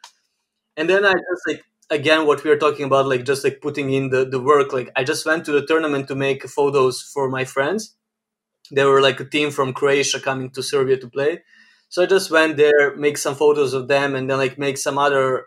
And 0.75 0.89
then 0.89 1.05
I 1.05 1.13
just 1.13 1.47
like 1.47 1.63
again 1.89 2.25
what 2.27 2.43
we 2.43 2.51
are 2.51 2.57
talking 2.57 2.85
about, 2.85 3.07
like 3.07 3.23
just 3.23 3.43
like 3.43 3.61
putting 3.61 3.93
in 3.93 4.09
the 4.09 4.25
the 4.25 4.39
work. 4.39 4.73
Like 4.73 4.91
I 4.95 5.03
just 5.05 5.25
went 5.25 5.45
to 5.45 5.53
the 5.53 5.65
tournament 5.65 6.07
to 6.09 6.15
make 6.15 6.43
photos 6.47 7.01
for 7.01 7.29
my 7.29 7.45
friends. 7.45 7.95
They 8.71 8.85
were 8.85 9.01
like 9.01 9.19
a 9.19 9.25
team 9.25 9.51
from 9.51 9.73
Croatia 9.73 10.19
coming 10.19 10.49
to 10.51 10.63
Serbia 10.63 10.97
to 10.97 11.09
play. 11.09 11.43
So 11.89 12.03
I 12.03 12.05
just 12.05 12.31
went 12.31 12.55
there, 12.57 12.95
make 12.95 13.17
some 13.17 13.35
photos 13.35 13.73
of 13.73 13.87
them, 13.87 14.15
and 14.15 14.29
then 14.29 14.37
like 14.37 14.57
make 14.57 14.77
some 14.77 14.97
other 14.97 15.45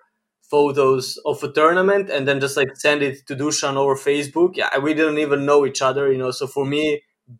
photos 0.55 1.07
of 1.31 1.43
a 1.43 1.51
tournament 1.61 2.07
and 2.11 2.23
then 2.29 2.38
just 2.45 2.57
like 2.61 2.71
send 2.87 3.03
it 3.09 3.27
to 3.29 3.35
Dusan 3.43 3.75
over 3.83 3.97
Facebook. 4.11 4.51
Yeah, 4.61 4.71
we 4.87 4.95
didn't 4.99 5.19
even 5.27 5.40
know 5.49 5.61
each 5.67 5.83
other, 5.88 6.05
you 6.12 6.19
know. 6.23 6.31
So 6.31 6.47
for 6.57 6.64
me 6.75 6.85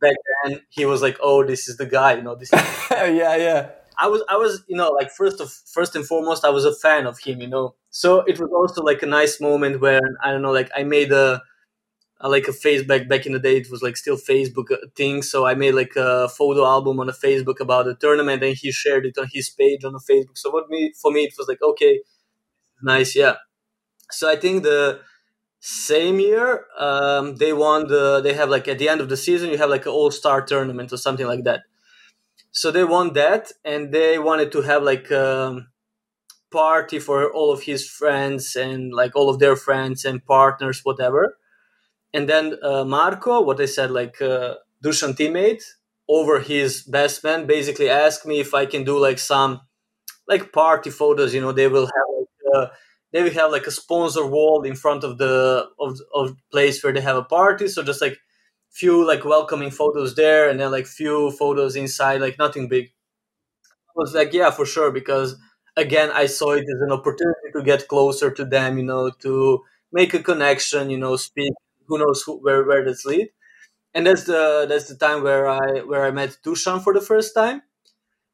back 0.05 0.16
then, 0.35 0.50
he 0.77 0.85
was 0.92 1.00
like, 1.07 1.16
"Oh, 1.29 1.38
this 1.50 1.62
is 1.68 1.77
the 1.83 1.87
guy," 1.98 2.11
you 2.18 2.22
know. 2.27 2.35
This. 2.40 2.50
yeah, 2.90 3.37
yeah. 3.48 3.61
I 4.05 4.09
was, 4.12 4.22
I 4.29 4.37
was, 4.37 4.53
you 4.66 4.77
know, 4.81 4.90
like 5.00 5.11
first 5.20 5.38
of 5.40 5.48
first 5.77 5.94
and 5.96 6.05
foremost, 6.12 6.44
I 6.44 6.50
was 6.59 6.64
a 6.64 6.74
fan 6.85 7.07
of 7.07 7.16
him, 7.27 7.40
you 7.44 7.50
know. 7.55 7.66
So 7.90 8.11
it 8.33 8.37
was 8.40 8.50
also 8.61 8.83
like 8.90 9.03
a 9.03 9.07
nice 9.20 9.40
moment 9.48 9.81
where 9.81 10.00
I 10.24 10.33
don't 10.33 10.42
know, 10.42 10.57
like 10.61 10.70
I 10.77 10.83
made 10.96 11.12
a, 11.12 11.40
a 12.20 12.29
like 12.29 12.48
a 12.48 12.53
Facebook 12.53 13.09
back 13.09 13.27
in 13.27 13.33
the 13.33 13.38
day. 13.38 13.57
It 13.59 13.70
was 13.70 13.83
like 13.83 13.96
still 13.96 14.16
Facebook 14.16 14.70
uh, 14.72 14.79
thing. 14.96 15.22
So 15.22 15.46
I 15.46 15.55
made 15.55 15.74
like 15.74 15.94
a 15.96 16.29
photo 16.29 16.64
album 16.64 17.00
on 17.00 17.09
a 17.09 17.12
Facebook 17.27 17.61
about 17.61 17.87
the 17.87 17.94
tournament, 17.94 18.42
and 18.42 18.57
he 18.57 18.72
shared 18.72 19.07
it 19.07 19.18
on 19.18 19.29
his 19.33 19.50
page 19.50 19.85
on 19.85 19.92
the 19.92 20.05
Facebook. 20.11 20.38
So 20.38 20.50
what 20.50 20.68
me 20.70 20.92
for 21.00 21.11
me, 21.12 21.24
it 21.24 21.35
was 21.38 21.48
like 21.48 21.62
okay, 21.62 22.00
nice, 22.85 23.16
yeah. 23.16 23.37
So 24.11 24.31
I 24.31 24.37
think 24.37 24.62
the 24.64 25.01
same 25.61 26.20
year 26.20 26.66
um, 26.79 27.37
they 27.37 27.53
won 27.53 27.88
the 27.88 28.20
they 28.20 28.35
have 28.35 28.51
like 28.51 28.68
at 28.68 28.79
the 28.79 28.88
end 28.88 29.01
of 29.01 29.09
the 29.09 29.16
season 29.16 29.51
you 29.51 29.59
have 29.59 29.70
like 29.70 29.87
an 29.87 29.92
all 29.92 30.11
star 30.11 30.42
tournament 30.42 30.92
or 30.92 30.99
something 30.99 31.27
like 31.27 31.44
that. 31.44 31.62
So 32.53 32.70
they 32.70 32.85
won 32.85 33.12
that, 33.14 33.53
and 33.64 33.92
they 33.92 34.18
wanted 34.18 34.53
to 34.53 34.62
have 34.62 34.83
like 34.83 35.11
a 35.11 35.27
um, 35.49 35.68
party 36.53 36.99
for 36.99 37.33
all 37.33 37.53
of 37.53 37.62
his 37.64 37.88
friends 37.88 38.57
and 38.57 38.92
like 38.94 39.16
all 39.16 39.29
of 39.31 39.38
their 39.40 39.57
friends 39.57 40.05
and 40.05 40.25
partners, 40.27 40.81
whatever. 40.85 41.38
And 42.14 42.29
then 42.29 42.57
uh, 42.62 42.85
Marko, 42.85 43.42
what 43.42 43.61
I 43.61 43.66
said, 43.66 43.90
like 43.90 44.23
uh, 44.23 44.57
Dusan 44.85 45.14
teammate, 45.16 45.62
over 46.09 46.40
his 46.40 46.83
best 46.83 47.25
man, 47.25 47.47
basically 47.47 47.90
asked 47.90 48.27
me 48.27 48.40
if 48.40 48.55
I 48.55 48.66
can 48.66 48.85
do 48.85 48.99
like 48.99 49.18
some 49.18 49.61
like 50.29 50.53
party 50.53 50.90
photos. 50.90 51.35
You 51.35 51.40
know, 51.42 51.53
they 51.53 51.68
will 51.68 51.87
have 51.87 52.23
they 53.12 53.30
have 53.30 53.52
like 53.52 53.66
a 53.66 53.70
sponsor 53.70 54.26
wall 54.26 54.62
in 54.64 54.74
front 54.74 55.04
of 55.04 55.18
the 55.18 55.68
of 55.78 56.00
of 56.14 56.36
place 56.50 56.82
where 56.82 56.92
they 56.92 57.00
have 57.00 57.16
a 57.16 57.24
party. 57.24 57.68
So 57.68 57.82
just 57.82 58.00
like 58.00 58.18
few 58.70 59.06
like 59.06 59.24
welcoming 59.24 59.70
photos 59.70 60.14
there, 60.14 60.48
and 60.48 60.58
then 60.60 60.70
like 60.70 60.86
few 60.86 61.30
photos 61.32 61.76
inside, 61.76 62.20
like 62.20 62.38
nothing 62.38 62.68
big. 62.68 62.86
I 63.88 63.92
was 63.96 64.14
like, 64.14 64.32
yeah, 64.32 64.50
for 64.50 64.66
sure, 64.66 64.90
because 64.90 65.36
again, 65.76 66.10
I 66.12 66.26
saw 66.26 66.52
it 66.52 66.60
as 66.64 66.80
an 66.80 66.92
opportunity 66.92 67.48
to 67.54 67.62
get 67.62 67.88
closer 67.88 68.30
to 68.30 68.44
them. 68.44 68.78
You 68.78 68.84
know, 68.84 69.10
to 69.22 69.60
make 69.92 70.14
a 70.14 70.22
connection. 70.22 70.90
You 70.90 70.98
know, 70.98 71.16
speak. 71.16 71.52
Who 71.86 71.98
knows 71.98 72.22
who, 72.22 72.38
where 72.38 72.64
where 72.64 72.84
that's 72.84 73.04
lead. 73.04 73.28
And 73.94 74.06
that's 74.06 74.24
the 74.24 74.66
that's 74.68 74.88
the 74.88 74.96
time 74.96 75.22
where 75.22 75.48
I 75.48 75.80
where 75.82 76.04
I 76.04 76.10
met 76.12 76.38
Dusan 76.44 76.82
for 76.84 76.94
the 76.94 77.00
first 77.00 77.34
time 77.34 77.62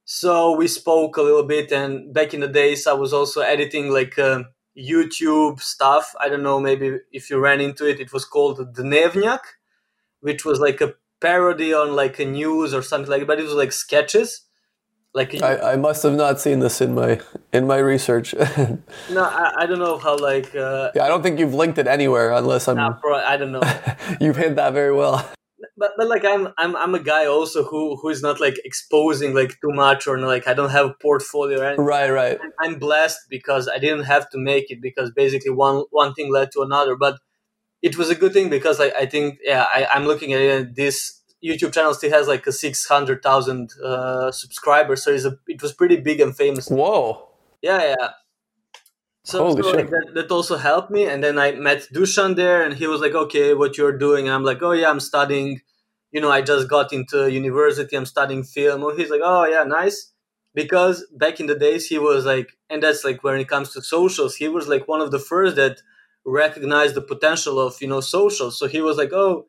so 0.05 0.57
we 0.57 0.67
spoke 0.67 1.17
a 1.17 1.23
little 1.23 1.45
bit 1.45 1.71
and 1.73 2.13
back 2.13 2.35
in 2.35 2.41
the 2.41 2.49
days 2.49 2.87
i 2.87 2.93
was 2.93 3.13
also 3.13 3.41
editing 3.41 3.91
like 3.91 4.19
uh, 4.19 4.43
youtube 4.77 5.61
stuff. 5.61 6.15
I 6.21 6.29
don't 6.29 6.43
know 6.43 6.61
maybe 6.61 6.99
if 7.13 7.31
you 7.31 7.39
ran 7.39 7.61
into 7.61 7.89
it 7.89 8.01
it 8.01 8.13
was 8.13 8.25
called 8.25 8.59
Dnevnjak, 8.75 9.41
which 10.21 10.45
was 10.45 10.61
like 10.61 10.81
a 10.81 10.95
parody 11.21 11.75
on 11.75 11.95
like 11.95 12.19
a 12.19 12.25
news 12.25 12.73
or 12.73 12.83
something 12.83 13.11
like 13.11 13.21
that 13.21 13.27
but 13.27 13.41
it 13.41 13.45
was 13.45 13.53
like 13.53 13.73
sketches. 13.73 14.43
Like 15.13 15.43
I, 15.43 15.73
I 15.73 15.77
must 15.77 16.05
have 16.05 16.15
not 16.15 16.41
seen 16.41 16.61
this 16.61 16.81
in 16.81 16.95
my 16.95 17.21
in 17.53 17.67
my 17.67 17.79
research. 17.79 18.33
No 19.11 19.25
I, 19.25 19.53
I 19.59 19.67
don't 19.67 19.81
know 19.81 19.99
how 19.99 20.17
like 20.17 20.55
uh, 20.55 20.93
yeah 20.95 21.05
i 21.05 21.09
don't 21.09 21.23
think 21.23 21.41
you've 21.41 21.55
linked 21.55 21.79
it 21.79 21.89
anywhere 21.89 22.33
unless 22.33 22.69
i'm 22.69 22.77
nah, 22.77 22.93
bro, 23.01 23.17
i 23.17 23.37
don't 23.37 23.51
know. 23.51 23.63
You've 24.21 24.37
hit 24.37 24.55
that 24.57 24.73
very 24.73 24.95
well 24.95 25.29
but, 25.77 25.93
but 25.97 26.09
like 26.09 26.25
I'm 26.25 26.49
I'm 26.59 26.77
I'm 26.77 26.95
a 26.95 27.01
guy 27.01 27.27
also 27.27 27.65
who 27.65 27.97
who 27.97 28.09
is 28.09 28.23
not 28.23 28.41
like 28.41 28.59
exposing 28.65 29.35
like 29.35 29.61
too 29.61 29.73
much 29.73 30.07
or 30.07 30.19
like 30.19 30.47
I 30.47 30.55
don't 30.55 30.71
have 30.71 30.87
a 30.87 30.95
portfolio 30.95 31.61
or 31.61 31.65
anything. 31.65 31.85
Right, 31.85 32.11
right. 32.11 32.39
I'm 32.61 32.79
blessed 32.79 33.21
because 33.29 33.69
I 33.69 33.79
didn't 33.79 34.05
have 34.05 34.29
to 34.31 34.39
make 34.39 34.71
it 34.71 34.81
because 34.81 35.11
basically 35.11 35.51
one 35.51 35.85
one 35.91 36.15
thing 36.15 36.33
led 36.33 36.53
to 36.53 36.63
another. 36.63 36.97
But 36.97 37.19
it 37.83 37.97
was 37.97 38.11
a 38.11 38.15
good 38.15 38.33
thing 38.33 38.51
because 38.51 38.81
I, 38.81 38.89
I 38.89 39.07
think 39.07 39.39
yeah 39.43 39.67
I, 39.75 39.87
I'm 39.93 40.07
looking 40.07 40.33
at 40.33 40.41
it 40.41 40.75
this 40.75 41.21
YouTube 41.45 41.73
channel 41.73 41.95
still 41.95 42.11
has 42.11 42.29
like 42.29 42.47
a 42.47 42.53
six 42.53 42.87
hundred 42.87 43.23
thousand 43.23 43.71
uh, 43.83 44.31
subscribers, 44.31 45.03
so 45.03 45.11
it's 45.11 45.25
a, 45.25 45.39
it 45.47 45.63
was 45.63 45.73
pretty 45.73 45.97
big 45.97 46.21
and 46.21 46.37
famous. 46.37 46.69
Whoa. 46.69 47.29
Yeah, 47.63 47.95
yeah. 47.99 48.11
So, 49.23 49.55
so 49.55 49.71
like 49.73 49.91
that, 49.91 50.13
that 50.15 50.31
also 50.31 50.57
helped 50.57 50.91
me. 50.91 51.07
And 51.07 51.23
then 51.23 51.39
I 51.39 51.53
met 51.53 51.87
Dusan 51.93 52.37
there, 52.37 52.63
and 52.63 52.75
he 52.75 52.87
was 52.87 53.01
like, 53.01 53.15
"Okay, 53.15 53.55
what 53.55 53.77
you're 53.77 53.97
doing?" 53.97 54.27
And 54.27 54.35
I'm 54.35 54.45
like, 54.45 54.63
"Oh 54.63 54.73
yeah, 54.73 54.91
I'm 54.91 55.01
studying. 55.01 55.61
You 56.11 56.21
know, 56.21 56.31
I 56.31 56.41
just 56.43 56.69
got 56.69 56.93
into 56.93 57.31
university. 57.31 57.97
I'm 57.97 58.07
studying 58.07 58.45
film." 58.45 58.83
And 58.83 58.99
he's 58.99 59.11
like, 59.11 59.21
"Oh 59.23 59.45
yeah, 59.47 59.65
nice." 59.65 60.13
Because 60.55 61.07
back 61.13 61.39
in 61.39 61.47
the 61.47 61.55
days, 61.55 61.87
he 61.87 61.99
was 61.99 62.25
like, 62.25 62.57
and 62.69 62.83
that's 62.83 63.05
like 63.05 63.23
when 63.23 63.39
it 63.39 63.49
comes 63.49 63.73
to 63.75 63.83
socials, 63.83 64.37
he 64.37 64.49
was 64.49 64.67
like 64.69 64.89
one 64.89 65.01
of 65.01 65.11
the 65.13 65.19
first 65.19 65.55
that 65.57 65.81
recognized 66.25 66.95
the 66.97 67.03
potential 67.03 67.61
of 67.61 67.77
you 67.81 67.89
know 67.89 68.01
socials. 68.01 68.59
So 68.59 68.67
he 68.67 68.81
was 68.81 68.97
like, 68.97 69.13
"Oh." 69.13 69.47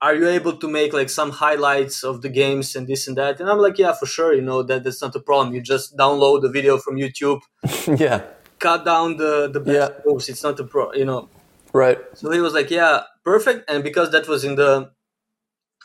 Are 0.00 0.14
you 0.14 0.28
able 0.28 0.56
to 0.58 0.68
make 0.68 0.92
like 0.92 1.10
some 1.10 1.32
highlights 1.32 2.04
of 2.04 2.22
the 2.22 2.28
games 2.28 2.76
and 2.76 2.86
this 2.86 3.08
and 3.08 3.16
that? 3.18 3.40
And 3.40 3.50
I'm 3.50 3.58
like, 3.58 3.78
yeah, 3.78 3.92
for 3.92 4.06
sure. 4.06 4.32
You 4.32 4.42
know 4.42 4.62
that 4.62 4.84
that's 4.84 5.02
not 5.02 5.16
a 5.16 5.18
problem. 5.18 5.52
You 5.52 5.60
just 5.60 5.96
download 5.96 6.42
the 6.42 6.48
video 6.48 6.78
from 6.78 6.94
YouTube. 6.94 7.40
yeah 7.98 8.22
cut 8.58 8.84
down 8.84 9.16
the 9.16 9.48
the 9.48 9.60
best 9.60 9.92
yeah. 9.92 10.00
moves. 10.04 10.28
It's 10.28 10.42
not 10.42 10.60
a 10.60 10.64
pro, 10.64 10.92
you 10.92 11.04
know. 11.04 11.28
Right. 11.72 11.98
So 12.14 12.30
he 12.30 12.40
was 12.40 12.54
like, 12.54 12.70
yeah, 12.70 13.02
perfect. 13.24 13.70
And 13.70 13.84
because 13.84 14.10
that 14.12 14.26
was 14.28 14.44
in 14.44 14.54
the 14.56 14.90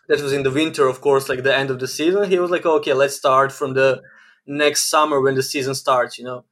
that 0.08 0.22
was 0.22 0.34
in 0.34 0.44
the 0.44 0.52
winter, 0.52 0.88
of 0.88 1.02
course, 1.02 1.30
like 1.30 1.44
the 1.44 1.56
end 1.56 1.70
of 1.70 1.80
the 1.80 1.88
season, 1.88 2.30
he 2.30 2.40
was 2.40 2.52
like, 2.52 2.66
okay, 2.66 2.94
let's 2.94 3.16
start 3.16 3.52
from 3.52 3.74
the 3.74 4.02
next 4.46 4.90
summer 4.90 5.22
when 5.22 5.36
the 5.36 5.44
season 5.44 5.76
starts, 5.76 6.18
you 6.18 6.26
know. 6.26 6.46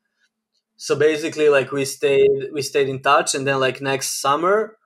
So 0.78 0.96
basically, 0.96 1.50
like 1.50 1.72
we 1.72 1.86
stayed 1.86 2.50
we 2.54 2.62
stayed 2.62 2.90
in 2.90 3.02
touch, 3.02 3.36
and 3.36 3.46
then 3.46 3.60
like 3.60 3.82
next 3.82 4.22
summer, 4.22 4.78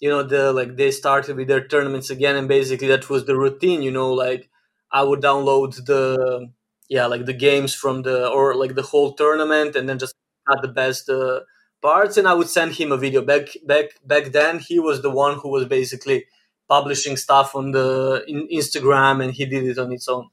you 0.00 0.08
know, 0.08 0.22
the 0.22 0.52
like 0.52 0.76
they 0.76 0.90
started 0.90 1.36
with 1.36 1.48
their 1.48 1.66
tournaments 1.66 2.10
again, 2.10 2.36
and 2.36 2.48
basically 2.48 2.88
that 2.88 3.10
was 3.10 3.26
the 3.26 3.36
routine, 3.36 3.82
you 3.82 3.90
know, 3.90 4.12
like 4.12 4.48
I 4.90 5.02
would 5.02 5.20
download 5.20 5.84
the 5.84 6.50
yeah 6.88 7.06
like 7.06 7.26
the 7.26 7.32
games 7.32 7.74
from 7.74 8.02
the 8.02 8.28
or 8.28 8.54
like 8.54 8.74
the 8.74 8.82
whole 8.82 9.14
tournament 9.14 9.76
and 9.76 9.88
then 9.88 9.98
just 9.98 10.14
had 10.48 10.62
the 10.62 10.68
best 10.68 11.08
uh, 11.08 11.40
parts, 11.80 12.16
and 12.16 12.26
I 12.28 12.34
would 12.34 12.48
send 12.48 12.72
him 12.72 12.92
a 12.92 12.96
video. 12.96 13.22
Back 13.22 13.48
back 13.66 13.86
back 14.04 14.32
then, 14.32 14.58
he 14.58 14.78
was 14.78 15.02
the 15.02 15.10
one 15.10 15.38
who 15.38 15.48
was 15.48 15.66
basically 15.66 16.26
publishing 16.68 17.16
stuff 17.16 17.54
on 17.54 17.72
the 17.72 18.24
in 18.26 18.48
Instagram, 18.48 19.22
and 19.22 19.32
he 19.32 19.44
did 19.46 19.64
it 19.64 19.78
on 19.78 19.92
its 19.92 20.08
own. 20.08 20.28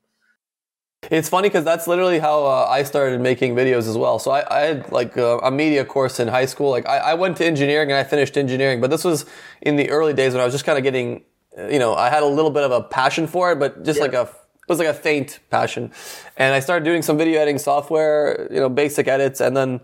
It's 1.10 1.30
funny 1.30 1.48
because 1.48 1.63
that's 1.63 1.88
literally 1.88 2.19
how 2.19 2.45
uh, 2.45 2.67
I 2.69 2.84
started 2.84 3.22
making 3.22 3.56
videos 3.56 3.88
as 3.88 3.98
well. 3.98 4.19
So 4.19 4.32
I, 4.32 4.43
I 4.56 4.60
had 4.62 4.91
like 4.91 5.15
a, 5.15 5.38
a, 5.38 5.50
media 5.50 5.86
course 5.86 6.19
in 6.19 6.28
high 6.28 6.45
school. 6.45 6.69
Like 6.69 6.88
I, 6.88 6.98
I, 6.98 7.13
went 7.13 7.38
to 7.38 7.45
engineering 7.45 7.89
and 7.89 7.98
I 7.98 8.04
finished 8.04 8.38
engineering, 8.38 8.82
but 8.82 8.89
this 8.89 9.06
was 9.06 9.26
in 9.62 9.78
the 9.78 9.89
early 9.89 10.13
days 10.13 10.34
when 10.34 10.41
I 10.41 10.43
was 10.43 10.54
just 10.54 10.65
kind 10.65 10.78
of 10.78 10.84
getting, 10.84 11.24
you 11.58 11.80
know, 11.80 11.95
I 11.95 12.10
had 12.10 12.22
a 12.22 12.28
little 12.28 12.52
bit 12.52 12.63
of 12.63 12.72
a 12.72 12.82
passion 12.82 13.28
for 13.28 13.54
it, 13.54 13.60
but 13.60 13.84
just 13.84 14.00
yeah. 14.00 14.06
like 14.06 14.13
a 14.13 14.30
was 14.69 14.79
like 14.79 14.88
a 14.88 14.93
faint 14.93 15.39
passion. 15.49 15.91
And 16.38 16.53
I 16.53 16.60
started 16.60 16.86
doing 16.86 17.01
some 17.01 17.17
video 17.17 17.41
editing 17.41 17.58
software, 17.58 18.47
you 18.51 18.60
know, 18.60 18.69
basic 18.69 19.08
edits, 19.08 19.41
and 19.41 19.58
then 19.58 19.82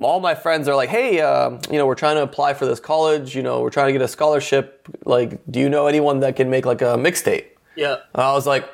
all 0.00 0.20
my 0.20 0.34
friends 0.34 0.68
are 0.68 0.76
like, 0.76 0.88
"Hey, 0.88 1.20
uh, 1.20 1.50
you 1.70 1.78
know, 1.78 1.86
we're 1.86 1.94
trying 1.94 2.16
to 2.16 2.22
apply 2.22 2.54
for 2.54 2.66
this 2.66 2.80
college. 2.80 3.34
You 3.34 3.42
know, 3.42 3.60
we're 3.60 3.70
trying 3.70 3.88
to 3.88 3.92
get 3.92 4.02
a 4.02 4.08
scholarship. 4.08 4.88
Like, 5.04 5.40
do 5.50 5.60
you 5.60 5.68
know 5.68 5.86
anyone 5.86 6.20
that 6.20 6.36
can 6.36 6.50
make 6.50 6.64
like 6.66 6.82
a 6.82 6.96
mixtape?" 6.96 7.46
Yeah. 7.76 7.96
And 8.14 8.22
I 8.22 8.32
was 8.32 8.46
like, 8.46 8.68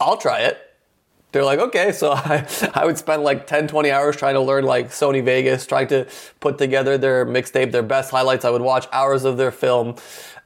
"I'll 0.00 0.16
try 0.16 0.40
it." 0.40 0.58
They're 1.32 1.44
like, 1.44 1.58
"Okay." 1.58 1.92
So 2.00 2.12
I 2.12 2.46
I 2.74 2.84
would 2.84 2.98
spend 2.98 3.22
like 3.22 3.46
10, 3.46 3.68
20 3.68 3.90
hours 3.90 4.16
trying 4.16 4.34
to 4.34 4.40
learn 4.40 4.64
like 4.64 4.88
Sony 4.88 5.24
Vegas, 5.24 5.66
trying 5.66 5.88
to 5.88 6.06
put 6.40 6.58
together 6.58 6.98
their 6.98 7.24
mixtape, 7.26 7.72
their 7.72 7.82
best 7.82 8.10
highlights. 8.10 8.44
I 8.44 8.50
would 8.50 8.62
watch 8.62 8.86
hours 8.92 9.24
of 9.24 9.36
their 9.36 9.50
film, 9.50 9.96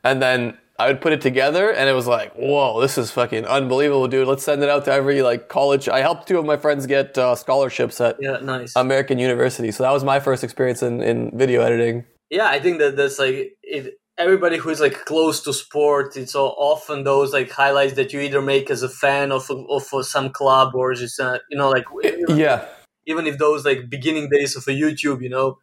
and 0.05 0.23
then 0.23 0.59
I 0.79 0.89
would 0.89 1.01
put 1.01 1.13
it 1.13 1.21
together 1.21 1.71
and 1.71 1.89
it 1.89 1.93
was 1.93 2.07
like, 2.07 2.33
whoa, 2.35 2.81
this 2.81 2.97
is 2.99 3.11
fucking 3.11 3.45
unbelievable, 3.45 4.09
dude. 4.09 4.27
Let's 4.27 4.43
send 4.43 4.63
it 4.63 4.69
out 4.69 4.85
to 4.87 4.93
every 4.93 5.23
like 5.23 5.49
college. 5.49 5.89
I 5.89 6.01
helped 6.01 6.27
two 6.27 6.39
of 6.39 6.45
my 6.45 6.57
friends 6.57 6.87
get 6.87 7.17
uh, 7.19 7.35
scholarships 7.35 8.01
at 8.01 8.17
yeah, 8.21 8.39
nice. 8.43 8.75
American 8.75 9.19
University. 9.19 9.71
So 9.71 9.83
that 9.83 9.93
was 9.93 10.03
my 10.03 10.19
first 10.19 10.43
experience 10.43 10.83
in, 10.83 11.03
in 11.03 11.37
video 11.37 11.63
editing. 11.63 12.05
Yeah, 12.31 12.47
I 12.47 12.59
think 12.61 12.79
that 12.79 12.97
that's 12.97 13.19
like 13.19 13.53
it. 13.63 13.95
everybody 14.17 14.57
who 14.57 14.71
is 14.71 14.81
like 14.81 15.05
close 15.05 15.43
to 15.43 15.53
sport, 15.53 16.17
it's 16.17 16.35
all 16.35 16.57
often 16.59 17.05
those 17.05 17.33
like 17.33 17.51
highlights 17.51 17.95
that 17.95 18.13
you 18.15 18.21
either 18.21 18.41
make 18.41 18.71
as 18.71 18.83
a 18.83 18.89
fan 18.89 19.31
of 19.31 19.51
of 19.51 19.85
some 20.07 20.31
club 20.31 20.75
or 20.75 20.95
just 20.95 21.21
uh, 21.21 21.39
you 21.51 21.59
know 21.59 21.69
like 21.69 21.85
yeah. 22.29 22.67
even 23.07 23.27
if 23.27 23.37
those 23.37 23.67
like 23.67 23.91
beginning 23.91 24.31
days 24.31 24.57
of 24.57 24.67
a 24.67 24.71
YouTube, 24.71 25.23
you 25.23 25.29
know. 25.29 25.59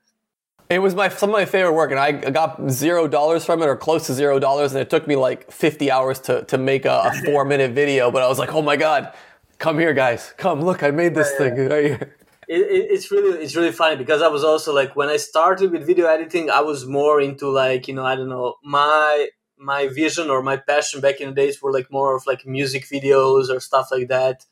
It 0.69 0.79
was 0.79 0.93
my 0.93 1.09
some 1.09 1.29
of 1.29 1.33
my 1.33 1.45
favorite 1.45 1.73
work, 1.73 1.89
and 1.91 1.99
I 1.99 2.11
got 2.11 2.69
zero 2.69 3.07
dollars 3.07 3.43
from 3.43 3.61
it, 3.63 3.65
or 3.65 3.75
close 3.75 4.05
to 4.07 4.13
zero 4.13 4.37
dollars, 4.39 4.71
and 4.73 4.81
it 4.81 4.89
took 4.89 5.07
me 5.07 5.15
like 5.15 5.51
fifty 5.51 5.89
hours 5.89 6.19
to 6.21 6.43
to 6.45 6.57
make 6.59 6.85
a, 6.85 6.91
a 7.05 7.11
four 7.11 7.43
minute 7.43 7.71
video. 7.71 8.11
But 8.11 8.21
I 8.21 8.27
was 8.27 8.37
like, 8.37 8.53
oh 8.53 8.61
my 8.61 8.75
god, 8.75 9.13
come 9.57 9.79
here, 9.79 9.93
guys, 9.93 10.33
come 10.37 10.61
look, 10.61 10.83
I 10.83 10.91
made 10.91 11.15
this 11.15 11.31
Yeah, 11.31 11.33
thing 11.33 11.55
right 11.69 11.85
here. 11.85 12.15
it, 12.47 12.61
it, 12.61 12.91
it's 12.91 13.11
really 13.11 13.43
it's 13.43 13.55
really 13.55 13.71
funny 13.71 13.95
because 13.95 14.21
I 14.21 14.27
was 14.27 14.43
also 14.43 14.73
like 14.73 14.95
when 14.95 15.09
I 15.09 15.17
started 15.17 15.71
with 15.71 15.85
video 15.87 16.07
editing, 16.07 16.49
I 16.49 16.61
was 16.61 16.85
more 16.85 17.21
into 17.21 17.49
like 17.49 17.87
you 17.87 17.93
know 17.95 18.05
I 18.05 18.15
don't 18.15 18.29
know 18.29 18.55
my 18.63 19.29
my 19.57 19.87
vision 19.89 20.29
or 20.29 20.41
my 20.43 20.57
passion 20.57 21.01
back 21.01 21.21
in 21.21 21.29
the 21.29 21.35
days 21.35 21.61
were 21.61 21.71
like 21.73 21.91
more 21.91 22.15
of 22.15 22.25
like 22.27 22.45
music 22.45 22.85
videos 22.87 23.49
or 23.49 23.59
stuff 23.59 23.89
like 23.91 24.07
that. 24.09 24.45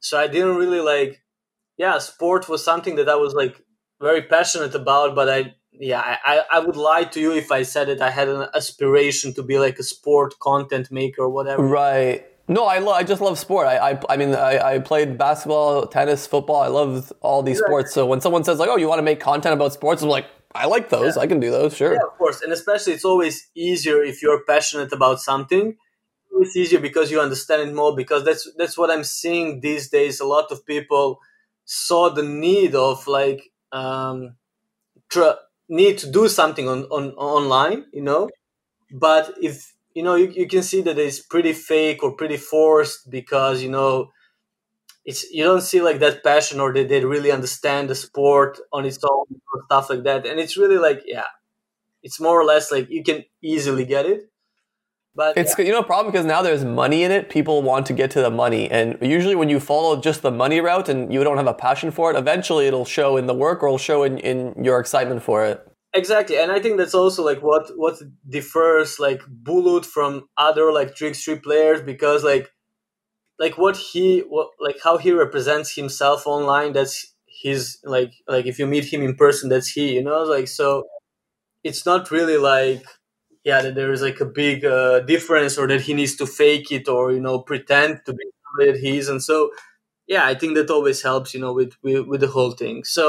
So 0.00 0.18
I 0.18 0.26
didn't 0.28 0.56
really 0.56 0.80
like 0.80 1.22
yeah 1.76 1.98
sport 1.98 2.48
was 2.48 2.64
something 2.64 2.96
that 2.96 3.08
I 3.08 3.16
was 3.16 3.34
like 3.34 3.62
very 4.00 4.22
passionate 4.22 4.74
about, 4.74 5.14
but 5.14 5.28
I 5.28 5.54
yeah 5.72 6.00
I, 6.24 6.42
I- 6.52 6.58
would 6.60 6.76
lie 6.76 7.04
to 7.04 7.20
you 7.20 7.32
if 7.32 7.52
I 7.52 7.62
said 7.62 7.88
that 7.88 8.00
I 8.02 8.10
had 8.10 8.28
an 8.28 8.48
aspiration 8.54 9.34
to 9.34 9.42
be 9.42 9.58
like 9.58 9.78
a 9.78 9.82
sport 9.82 10.38
content 10.40 10.90
maker 10.90 11.22
or 11.22 11.30
whatever. 11.30 11.62
Right. 11.62 12.26
No, 12.50 12.64
I 12.64 12.78
lo- 12.78 12.92
I 12.92 13.02
just 13.02 13.20
love 13.20 13.38
sport. 13.38 13.66
I 13.66 13.90
I, 13.90 14.00
I 14.08 14.16
mean 14.16 14.34
I, 14.34 14.74
I 14.74 14.78
played 14.78 15.18
basketball, 15.18 15.86
tennis, 15.86 16.26
football. 16.26 16.62
I 16.62 16.68
love 16.68 17.12
all 17.20 17.42
these 17.42 17.58
sports. 17.58 17.92
So 17.92 18.06
when 18.06 18.20
someone 18.20 18.42
says 18.44 18.58
like, 18.58 18.70
"Oh, 18.70 18.76
you 18.76 18.88
want 18.88 18.98
to 19.00 19.02
make 19.10 19.20
content 19.20 19.52
about 19.52 19.72
sports?" 19.74 20.02
I'm 20.02 20.08
like, 20.08 20.26
I 20.54 20.64
like 20.66 20.88
those. 20.88 21.18
I 21.18 21.26
can 21.26 21.40
do 21.40 21.50
those. 21.50 21.76
Sure. 21.76 21.92
Yeah, 21.92 22.06
of 22.10 22.16
course, 22.16 22.40
and 22.40 22.52
especially 22.52 22.94
it's 22.94 23.04
always 23.04 23.48
easier 23.54 24.02
if 24.02 24.22
you're 24.22 24.42
passionate 24.44 24.92
about 24.94 25.20
something. 25.20 25.76
It's 26.40 26.56
easier 26.56 26.80
because 26.80 27.10
you 27.10 27.20
understand 27.20 27.68
it 27.68 27.74
more. 27.74 27.94
Because 27.94 28.24
that's 28.24 28.48
that's 28.56 28.78
what 28.78 28.90
I'm 28.90 29.04
seeing 29.04 29.60
these 29.60 29.90
days. 29.90 30.18
A 30.20 30.24
lot 30.26 30.50
of 30.50 30.64
people 30.64 31.18
saw 31.66 32.08
the 32.08 32.22
need 32.22 32.74
of 32.74 33.06
like 33.06 33.42
um, 33.72 34.36
tr- 35.10 35.40
need 35.68 35.98
to 35.98 36.10
do 36.10 36.28
something 36.28 36.68
on, 36.68 36.84
on 36.84 37.12
online, 37.12 37.86
you 37.92 38.02
know. 38.02 38.30
But 38.92 39.34
if 39.42 39.74
you 39.94 40.02
know, 40.04 40.16
you, 40.16 40.28
you 40.28 40.48
can 40.48 40.62
see 40.62 40.82
that 40.82 40.98
it's 40.98 41.20
pretty 41.20 41.52
fake 41.54 42.02
or 42.02 42.12
pretty 42.16 42.36
forced 42.38 43.10
because 43.10 43.62
you 43.62 43.70
know 43.70 44.10
it's 45.04 45.30
you 45.30 45.44
don't 45.44 45.62
see 45.62 45.80
like 45.80 45.98
that 46.00 46.22
passion 46.22 46.60
or 46.60 46.72
that 46.72 46.88
they 46.88 47.04
really 47.04 47.30
understand 47.30 47.88
the 47.88 47.94
sport 47.94 48.58
on 48.72 48.84
its 48.84 48.98
own 49.04 49.26
or 49.52 49.62
stuff 49.66 49.90
like 49.90 50.04
that. 50.04 50.26
And 50.26 50.38
it's 50.40 50.56
really 50.56 50.78
like 50.78 51.02
yeah, 51.06 51.30
it's 52.02 52.20
more 52.20 52.40
or 52.40 52.44
less 52.44 52.72
like 52.72 52.88
you 52.90 53.04
can 53.04 53.24
easily 53.42 53.86
get 53.86 54.06
it. 54.06 54.30
But 55.18 55.36
It's 55.36 55.58
you 55.58 55.72
know 55.72 55.80
a 55.80 55.84
problem 55.84 56.12
because 56.12 56.24
now 56.24 56.42
there's 56.42 56.64
money 56.64 57.02
in 57.02 57.10
it. 57.10 57.28
People 57.28 57.60
want 57.60 57.86
to 57.86 57.92
get 57.92 58.08
to 58.12 58.20
the 58.22 58.30
money, 58.30 58.70
and 58.70 58.96
usually 59.02 59.34
when 59.34 59.48
you 59.48 59.58
follow 59.58 60.00
just 60.00 60.22
the 60.22 60.30
money 60.30 60.60
route 60.60 60.88
and 60.88 61.12
you 61.12 61.24
don't 61.24 61.36
have 61.36 61.48
a 61.48 61.58
passion 61.66 61.90
for 61.90 62.12
it, 62.12 62.16
eventually 62.16 62.68
it'll 62.68 62.84
show 62.84 63.16
in 63.16 63.26
the 63.26 63.34
work 63.34 63.60
or 63.64 63.66
it'll 63.66 63.78
show 63.78 64.04
in, 64.04 64.18
in 64.18 64.54
your 64.64 64.78
excitement 64.78 65.24
for 65.24 65.44
it. 65.44 65.66
exactly, 65.92 66.38
and 66.38 66.52
I 66.52 66.60
think 66.60 66.76
that's 66.78 66.94
also 66.94 67.24
like 67.24 67.42
what 67.42 67.64
what 67.76 67.96
differs 68.28 69.00
like 69.00 69.20
Bulut 69.42 69.84
from 69.84 70.28
other 70.36 70.70
like 70.72 70.94
trickstreet 70.94 71.42
players 71.42 71.82
because 71.82 72.22
like 72.22 72.52
like 73.40 73.58
what 73.58 73.76
he 73.76 74.20
what 74.20 74.50
like 74.60 74.78
how 74.84 74.98
he 74.98 75.10
represents 75.10 75.74
himself 75.74 76.28
online. 76.28 76.74
That's 76.74 77.12
his 77.42 77.78
like 77.82 78.12
like 78.28 78.46
if 78.46 78.60
you 78.60 78.68
meet 78.68 78.84
him 78.92 79.02
in 79.02 79.16
person, 79.16 79.50
that's 79.50 79.70
he. 79.76 79.94
You 79.96 80.04
know, 80.04 80.22
like 80.22 80.46
so. 80.46 80.84
It's 81.64 81.84
not 81.84 82.12
really 82.12 82.38
like 82.38 82.84
yeah 83.48 83.60
that 83.64 83.74
there 83.78 83.92
is 83.96 84.02
like 84.08 84.20
a 84.26 84.30
big 84.42 84.58
uh, 84.76 84.98
difference 85.14 85.54
or 85.60 85.66
that 85.72 85.82
he 85.86 85.92
needs 86.00 86.14
to 86.20 86.26
fake 86.40 86.68
it 86.78 86.86
or 86.94 87.02
you 87.16 87.22
know 87.26 87.36
pretend 87.52 87.92
to 88.06 88.12
be 88.20 88.24
somebody 88.44 88.66
that 88.72 88.80
he 88.86 88.92
is 89.00 89.08
and 89.12 89.22
so 89.30 89.36
yeah 90.14 90.24
i 90.32 90.34
think 90.40 90.52
that 90.56 90.70
always 90.76 90.98
helps 91.10 91.28
you 91.34 91.40
know 91.44 91.52
with 91.58 91.72
with, 91.86 92.02
with 92.10 92.20
the 92.24 92.32
whole 92.36 92.52
thing 92.62 92.76
so 92.96 93.04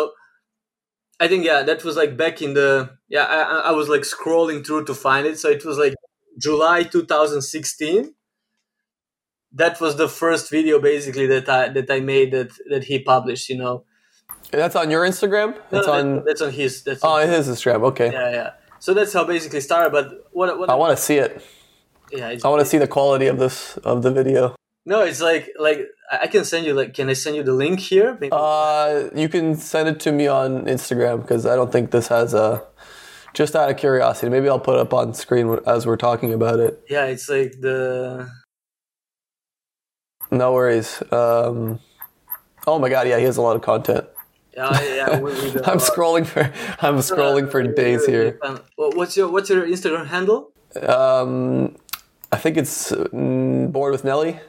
i 1.23 1.25
think 1.29 1.41
yeah 1.51 1.61
that 1.69 1.79
was 1.87 1.95
like 2.01 2.13
back 2.23 2.35
in 2.45 2.51
the 2.59 2.69
yeah 3.15 3.25
I, 3.37 3.69
I- 3.71 3.77
was 3.79 3.87
like 3.95 4.05
scrolling 4.15 4.59
through 4.65 4.83
to 4.89 4.95
find 5.07 5.23
it 5.31 5.35
so 5.41 5.47
it 5.57 5.63
was 5.69 5.77
like 5.85 5.95
july 6.47 6.79
2016 6.83 8.13
that 9.61 9.81
was 9.81 9.93
the 10.03 10.07
first 10.21 10.45
video 10.57 10.75
basically 10.91 11.27
that 11.33 11.47
i 11.49 11.61
that 11.69 11.89
i 11.97 11.99
made 12.13 12.29
that 12.35 12.51
that 12.69 12.83
he 12.89 12.95
published 13.13 13.49
you 13.49 13.57
know 13.63 13.75
That's 14.51 14.75
on 14.81 14.87
your 14.93 15.03
Instagram. 15.11 15.49
That's 15.71 15.87
no, 15.87 15.93
on. 15.99 16.05
that- 16.15 16.25
that's 16.27 16.41
on 16.47 16.51
his 16.61 16.71
that's 16.87 17.03
Oh, 17.03 17.15
on, 17.17 17.21
it 17.25 17.31
is 17.39 17.47
Instagram. 17.53 17.81
Okay. 17.91 18.09
yeah 18.17 18.29
yeah 18.39 18.49
so 18.79 18.93
that's 18.93 19.13
how 19.13 19.23
basically 19.23 19.61
started 19.61 19.91
but 19.91 20.27
what 20.31 20.57
what 20.59 20.69
I 20.69 20.75
want 20.75 20.97
to 20.97 21.01
see 21.01 21.17
it. 21.17 21.43
yeah 22.11 22.35
I 22.43 22.47
want 22.47 22.59
to 22.61 22.65
see 22.65 22.77
the 22.77 22.87
quality 22.87 23.27
of 23.27 23.37
this 23.39 23.77
of 23.77 24.01
the 24.01 24.11
video. 24.11 24.55
No, 24.85 25.01
it's 25.01 25.21
like 25.21 25.49
like 25.59 25.87
I 26.11 26.27
can 26.27 26.43
send 26.45 26.65
you 26.65 26.73
like 26.73 26.93
can 26.95 27.09
I 27.09 27.13
send 27.13 27.35
you 27.35 27.43
the 27.43 27.53
link 27.53 27.79
here? 27.79 28.17
Maybe. 28.19 28.31
Uh, 28.31 29.09
you 29.13 29.29
can 29.29 29.55
send 29.55 29.87
it 29.87 29.99
to 30.01 30.11
me 30.11 30.25
on 30.27 30.65
Instagram 30.65 31.21
because 31.21 31.45
I 31.45 31.55
don't 31.55 31.71
think 31.71 31.91
this 31.91 32.07
has 32.07 32.33
a. 32.33 32.63
Just 33.35 33.55
out 33.55 33.69
of 33.69 33.77
curiosity, 33.77 34.29
maybe 34.31 34.49
I'll 34.49 34.59
put 34.59 34.73
it 34.73 34.81
up 34.81 34.91
on 34.91 35.13
screen 35.13 35.59
as 35.67 35.85
we're 35.85 35.97
talking 35.97 36.33
about 36.33 36.59
it. 36.59 36.83
yeah, 36.89 37.05
it's 37.05 37.29
like 37.29 37.61
the 37.61 38.27
No 40.31 40.53
worries. 40.53 41.03
Um, 41.11 41.79
oh 42.65 42.79
my 42.79 42.89
god, 42.89 43.07
yeah, 43.07 43.19
he 43.19 43.25
has 43.25 43.37
a 43.37 43.43
lot 43.43 43.55
of 43.55 43.61
content. 43.61 44.07
Yeah 44.59 44.95
yeah. 44.99 45.19
we, 45.19 45.31
we 45.31 45.47
I'm 45.71 45.81
scrolling 45.91 46.25
for 46.25 46.43
I'm 46.85 46.99
scrolling 47.09 47.49
for 47.51 47.61
Uh, 47.61 47.67
days 47.81 48.05
here. 48.05 48.39
What's 48.75 49.15
your 49.17 49.27
what's 49.33 49.49
your 49.49 49.65
Instagram 49.67 50.07
handle? 50.07 50.51
Um, 50.81 51.75
I 52.31 52.37
think 52.37 52.57
it's 52.57 52.91
mm, 52.91 53.71
bored 53.71 53.91
with 53.91 54.03
Nelly. 54.03 54.39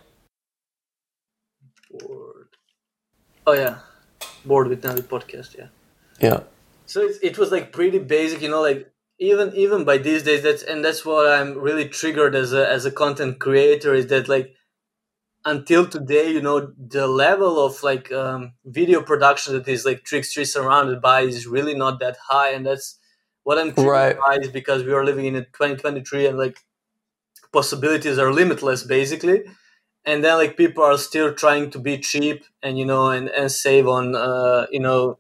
Board. 1.90 2.48
Oh 3.46 3.52
yeah, 3.52 3.78
bored 4.44 4.68
with 4.68 4.84
Nelly 4.84 5.02
podcast. 5.02 5.56
Yeah. 5.56 5.68
Yeah. 6.20 6.40
So 6.86 7.02
it, 7.02 7.16
it 7.22 7.38
was 7.38 7.50
like 7.52 7.72
pretty 7.72 7.98
basic, 7.98 8.42
you 8.42 8.50
know, 8.50 8.62
like 8.62 8.92
even 9.18 9.54
even 9.54 9.84
by 9.84 9.98
these 9.98 10.22
days 10.22 10.42
that's 10.42 10.62
and 10.62 10.84
that's 10.84 11.04
what 11.04 11.26
I'm 11.30 11.58
really 11.58 11.88
triggered 11.88 12.34
as 12.34 12.52
a 12.52 12.68
as 12.68 12.84
a 12.84 12.90
content 12.90 13.38
creator 13.38 13.94
is 13.94 14.06
that 14.08 14.28
like 14.28 14.54
until 15.44 15.86
today, 15.86 16.30
you 16.30 16.40
know, 16.40 16.72
the 16.78 17.06
level 17.06 17.64
of 17.64 17.82
like 17.82 18.12
um, 18.12 18.52
video 18.64 19.02
production 19.02 19.54
that 19.54 19.68
is 19.68 19.84
like 19.84 20.04
Trickstreet 20.04 20.46
surrounded 20.46 21.00
by 21.00 21.22
is 21.22 21.46
really 21.46 21.74
not 21.74 22.00
that 22.00 22.16
high, 22.28 22.50
and 22.50 22.66
that's 22.66 22.98
what 23.44 23.58
I'm 23.58 23.74
Right. 23.76 24.18
by 24.18 24.38
is 24.40 24.48
because 24.48 24.84
we 24.84 24.92
are 24.92 25.04
living 25.04 25.26
in 25.26 25.36
a 25.36 25.44
2023 25.44 26.26
and 26.26 26.38
like 26.38 26.58
possibilities 27.52 28.18
are 28.18 28.32
limitless 28.32 28.82
basically 28.84 29.42
and 30.04 30.24
then 30.24 30.36
like 30.36 30.56
people 30.56 30.84
are 30.84 30.98
still 30.98 31.34
trying 31.34 31.70
to 31.70 31.78
be 31.78 31.98
cheap 31.98 32.44
and 32.62 32.78
you 32.78 32.84
know 32.84 33.10
and, 33.10 33.28
and 33.30 33.50
save 33.50 33.88
on 33.88 34.14
uh 34.14 34.66
you 34.70 34.80
know 34.80 35.18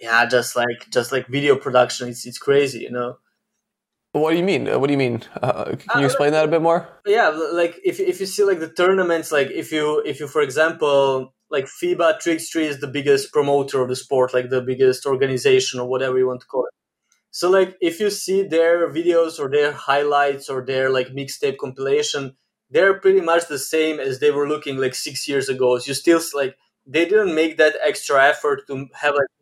yeah 0.00 0.26
just 0.26 0.56
like 0.56 0.90
just 0.90 1.12
like 1.12 1.26
video 1.28 1.56
production 1.56 2.08
it's, 2.08 2.26
it's 2.26 2.38
crazy 2.38 2.80
you 2.80 2.90
know 2.90 3.18
What 4.12 4.32
do 4.32 4.36
you 4.36 4.44
mean? 4.44 4.68
Uh, 4.68 4.78
What 4.78 4.88
do 4.88 4.92
you 4.92 4.98
mean? 4.98 5.22
Uh, 5.42 5.74
can 5.76 6.00
you 6.00 6.06
explain 6.06 6.32
that 6.32 6.44
a 6.44 6.48
bit 6.48 6.62
more? 6.62 6.86
yeah 7.06 7.28
like 7.30 7.80
if, 7.84 7.98
if 7.98 8.20
you 8.20 8.26
see 8.26 8.44
like 8.44 8.60
the 8.60 8.68
tournaments 8.68 9.32
like 9.32 9.50
if 9.50 9.72
you 9.72 10.00
if 10.04 10.20
you 10.20 10.28
for 10.28 10.42
example 10.42 11.34
like 11.50 11.66
fiba 11.66 12.08
trickstreet 12.22 12.68
is 12.72 12.80
the 12.80 12.86
biggest 12.98 13.32
promoter 13.32 13.80
of 13.82 13.88
the 13.88 13.96
sport 13.96 14.32
like 14.34 14.48
the 14.50 14.60
biggest 14.60 15.04
organization 15.06 15.80
or 15.80 15.86
whatever 15.88 16.16
you 16.18 16.26
want 16.26 16.40
to 16.40 16.46
call 16.46 16.64
it 16.66 16.74
so 17.30 17.50
like 17.50 17.76
if 17.80 17.98
you 18.00 18.10
see 18.10 18.42
their 18.42 18.88
videos 18.98 19.38
or 19.40 19.50
their 19.50 19.72
highlights 19.72 20.48
or 20.48 20.64
their 20.64 20.90
like 20.90 21.08
mixtape 21.08 21.56
compilation 21.58 22.34
they're 22.70 22.98
pretty 23.00 23.20
much 23.20 23.48
the 23.48 23.58
same 23.58 23.98
as 23.98 24.18
they 24.20 24.30
were 24.30 24.48
looking 24.48 24.76
like 24.78 24.94
six 24.94 25.26
years 25.28 25.48
ago 25.48 25.78
So 25.78 25.88
you 25.90 25.94
still 25.94 26.20
like 26.34 26.56
they 26.86 27.04
didn't 27.04 27.34
make 27.34 27.56
that 27.58 27.74
extra 27.90 28.16
effort 28.32 28.66
to 28.68 28.74
have 29.02 29.14
like 29.20 29.32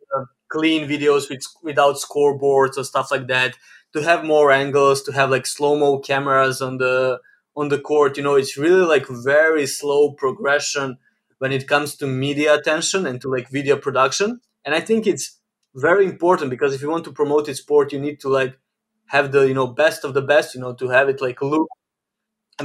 clean 0.51 0.87
videos 0.87 1.29
with 1.29 1.43
without 1.63 1.95
scoreboards 1.95 2.77
or 2.77 2.83
stuff 2.83 3.11
like 3.11 3.27
that 3.27 3.55
to 3.93 4.01
have 4.01 4.23
more 4.23 4.51
angles 4.51 5.01
to 5.03 5.11
have 5.11 5.29
like 5.29 5.45
slow 5.45 5.77
mo 5.77 5.99
cameras 5.99 6.61
on 6.61 6.77
the 6.77 7.19
on 7.55 7.69
the 7.69 7.79
court 7.79 8.17
you 8.17 8.23
know 8.23 8.35
it's 8.35 8.57
really 8.57 8.85
like 8.85 9.05
very 9.07 9.65
slow 9.65 10.11
progression 10.11 10.97
when 11.39 11.51
it 11.51 11.67
comes 11.67 11.95
to 11.95 12.05
media 12.07 12.53
attention 12.53 13.07
and 13.07 13.19
to 13.19 13.27
like 13.27 13.49
video 13.49 13.75
production. 13.75 14.39
And 14.63 14.75
i 14.75 14.79
think 14.79 15.07
it's 15.07 15.39
very 15.75 16.05
important 16.05 16.49
because 16.51 16.73
if 16.73 16.81
you 16.81 16.89
want 16.89 17.05
to 17.05 17.11
promote 17.11 17.47
a 17.47 17.55
sport 17.55 17.93
you 17.93 17.99
need 17.99 18.19
to 18.19 18.29
like 18.29 18.53
have 19.07 19.31
the 19.31 19.41
you 19.47 19.53
know 19.53 19.67
best 19.67 20.03
of 20.05 20.13
the 20.13 20.21
best 20.21 20.53
you 20.55 20.61
know 20.61 20.73
to 20.73 20.89
have 20.89 21.09
it 21.09 21.21
like 21.21 21.41
look 21.41 21.67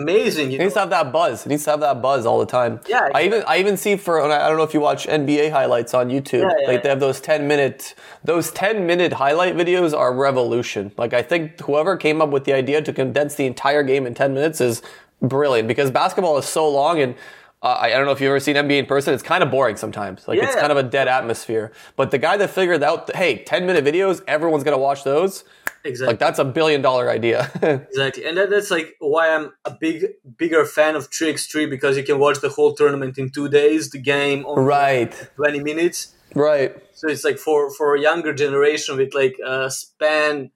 amazing 0.00 0.50
you 0.50 0.56
It 0.56 0.58
know? 0.58 0.64
needs 0.64 0.74
to 0.74 0.80
have 0.80 0.90
that 0.90 1.12
buzz. 1.12 1.44
It 1.46 1.48
needs 1.48 1.64
to 1.64 1.70
have 1.70 1.80
that 1.80 2.00
buzz 2.02 2.26
all 2.26 2.38
the 2.38 2.46
time. 2.46 2.80
Yeah, 2.88 3.08
I 3.14 3.22
even 3.24 3.42
I 3.46 3.58
even 3.58 3.76
see 3.76 3.96
for 3.96 4.20
I 4.22 4.48
don't 4.48 4.56
know 4.56 4.62
if 4.70 4.74
you 4.74 4.80
watch 4.80 5.06
NBA 5.06 5.50
highlights 5.50 5.92
on 5.94 6.08
YouTube. 6.08 6.42
Yeah, 6.42 6.52
yeah, 6.60 6.68
like 6.68 6.82
they 6.82 6.88
have 6.88 7.00
those 7.00 7.20
ten 7.20 7.46
minute 7.48 7.94
those 8.24 8.50
ten 8.50 8.86
minute 8.86 9.12
highlight 9.14 9.54
videos 9.56 9.96
are 9.96 10.12
revolution. 10.12 10.92
Like 10.96 11.12
I 11.14 11.22
think 11.22 11.60
whoever 11.60 11.96
came 11.96 12.20
up 12.22 12.30
with 12.30 12.44
the 12.44 12.52
idea 12.52 12.82
to 12.82 12.92
condense 12.92 13.34
the 13.34 13.46
entire 13.46 13.82
game 13.82 14.06
in 14.06 14.14
ten 14.14 14.34
minutes 14.34 14.60
is 14.60 14.82
brilliant 15.22 15.66
because 15.68 15.90
basketball 15.90 16.36
is 16.38 16.46
so 16.46 16.68
long 16.68 17.00
and. 17.00 17.14
Uh, 17.62 17.68
I 17.68 17.86
I 17.86 17.90
don't 17.96 18.04
know 18.04 18.12
if 18.12 18.20
you've 18.20 18.28
ever 18.28 18.38
seen 18.38 18.54
NBA 18.54 18.78
in 18.80 18.86
person. 18.86 19.14
It's 19.14 19.22
kind 19.22 19.42
of 19.42 19.50
boring 19.50 19.76
sometimes. 19.76 20.28
Like 20.28 20.38
it's 20.38 20.54
kind 20.54 20.70
of 20.70 20.76
a 20.76 20.82
dead 20.82 21.08
atmosphere. 21.08 21.72
But 21.96 22.10
the 22.10 22.18
guy 22.18 22.36
that 22.36 22.50
figured 22.50 22.82
out, 22.82 23.16
hey, 23.16 23.38
ten 23.44 23.64
minute 23.64 23.82
videos, 23.82 24.20
everyone's 24.28 24.62
gonna 24.62 24.76
watch 24.88 25.04
those. 25.04 25.42
Exactly 25.86 26.12
Like 26.12 26.18
that's 26.18 26.38
a 26.38 26.44
billion 26.44 26.82
dollar 26.82 27.10
idea. 27.10 27.50
exactly 27.62 28.24
and 28.26 28.36
that, 28.36 28.50
that's 28.50 28.70
like 28.70 28.94
why 28.98 29.34
i'm 29.34 29.52
a 29.64 29.72
big 29.80 30.06
bigger 30.36 30.64
fan 30.64 30.94
of 30.96 31.10
3x3 31.10 31.68
because 31.70 31.96
you 31.96 32.02
can 32.02 32.18
watch 32.18 32.40
the 32.40 32.48
whole 32.48 32.74
tournament 32.74 33.16
in 33.18 33.30
two 33.30 33.48
days 33.48 33.90
the 33.90 33.98
game 34.00 34.44
on 34.46 34.64
right. 34.64 35.12
20 35.36 35.60
minutes 35.60 36.14
Right. 36.34 36.70
so 36.94 37.08
it's 37.08 37.24
like 37.24 37.38
for 37.38 37.70
for 37.72 37.94
a 37.94 38.00
younger 38.00 38.32
generation 38.34 38.96
with 38.98 39.14
like 39.14 39.36
uh 39.44 39.68
span 39.70 40.50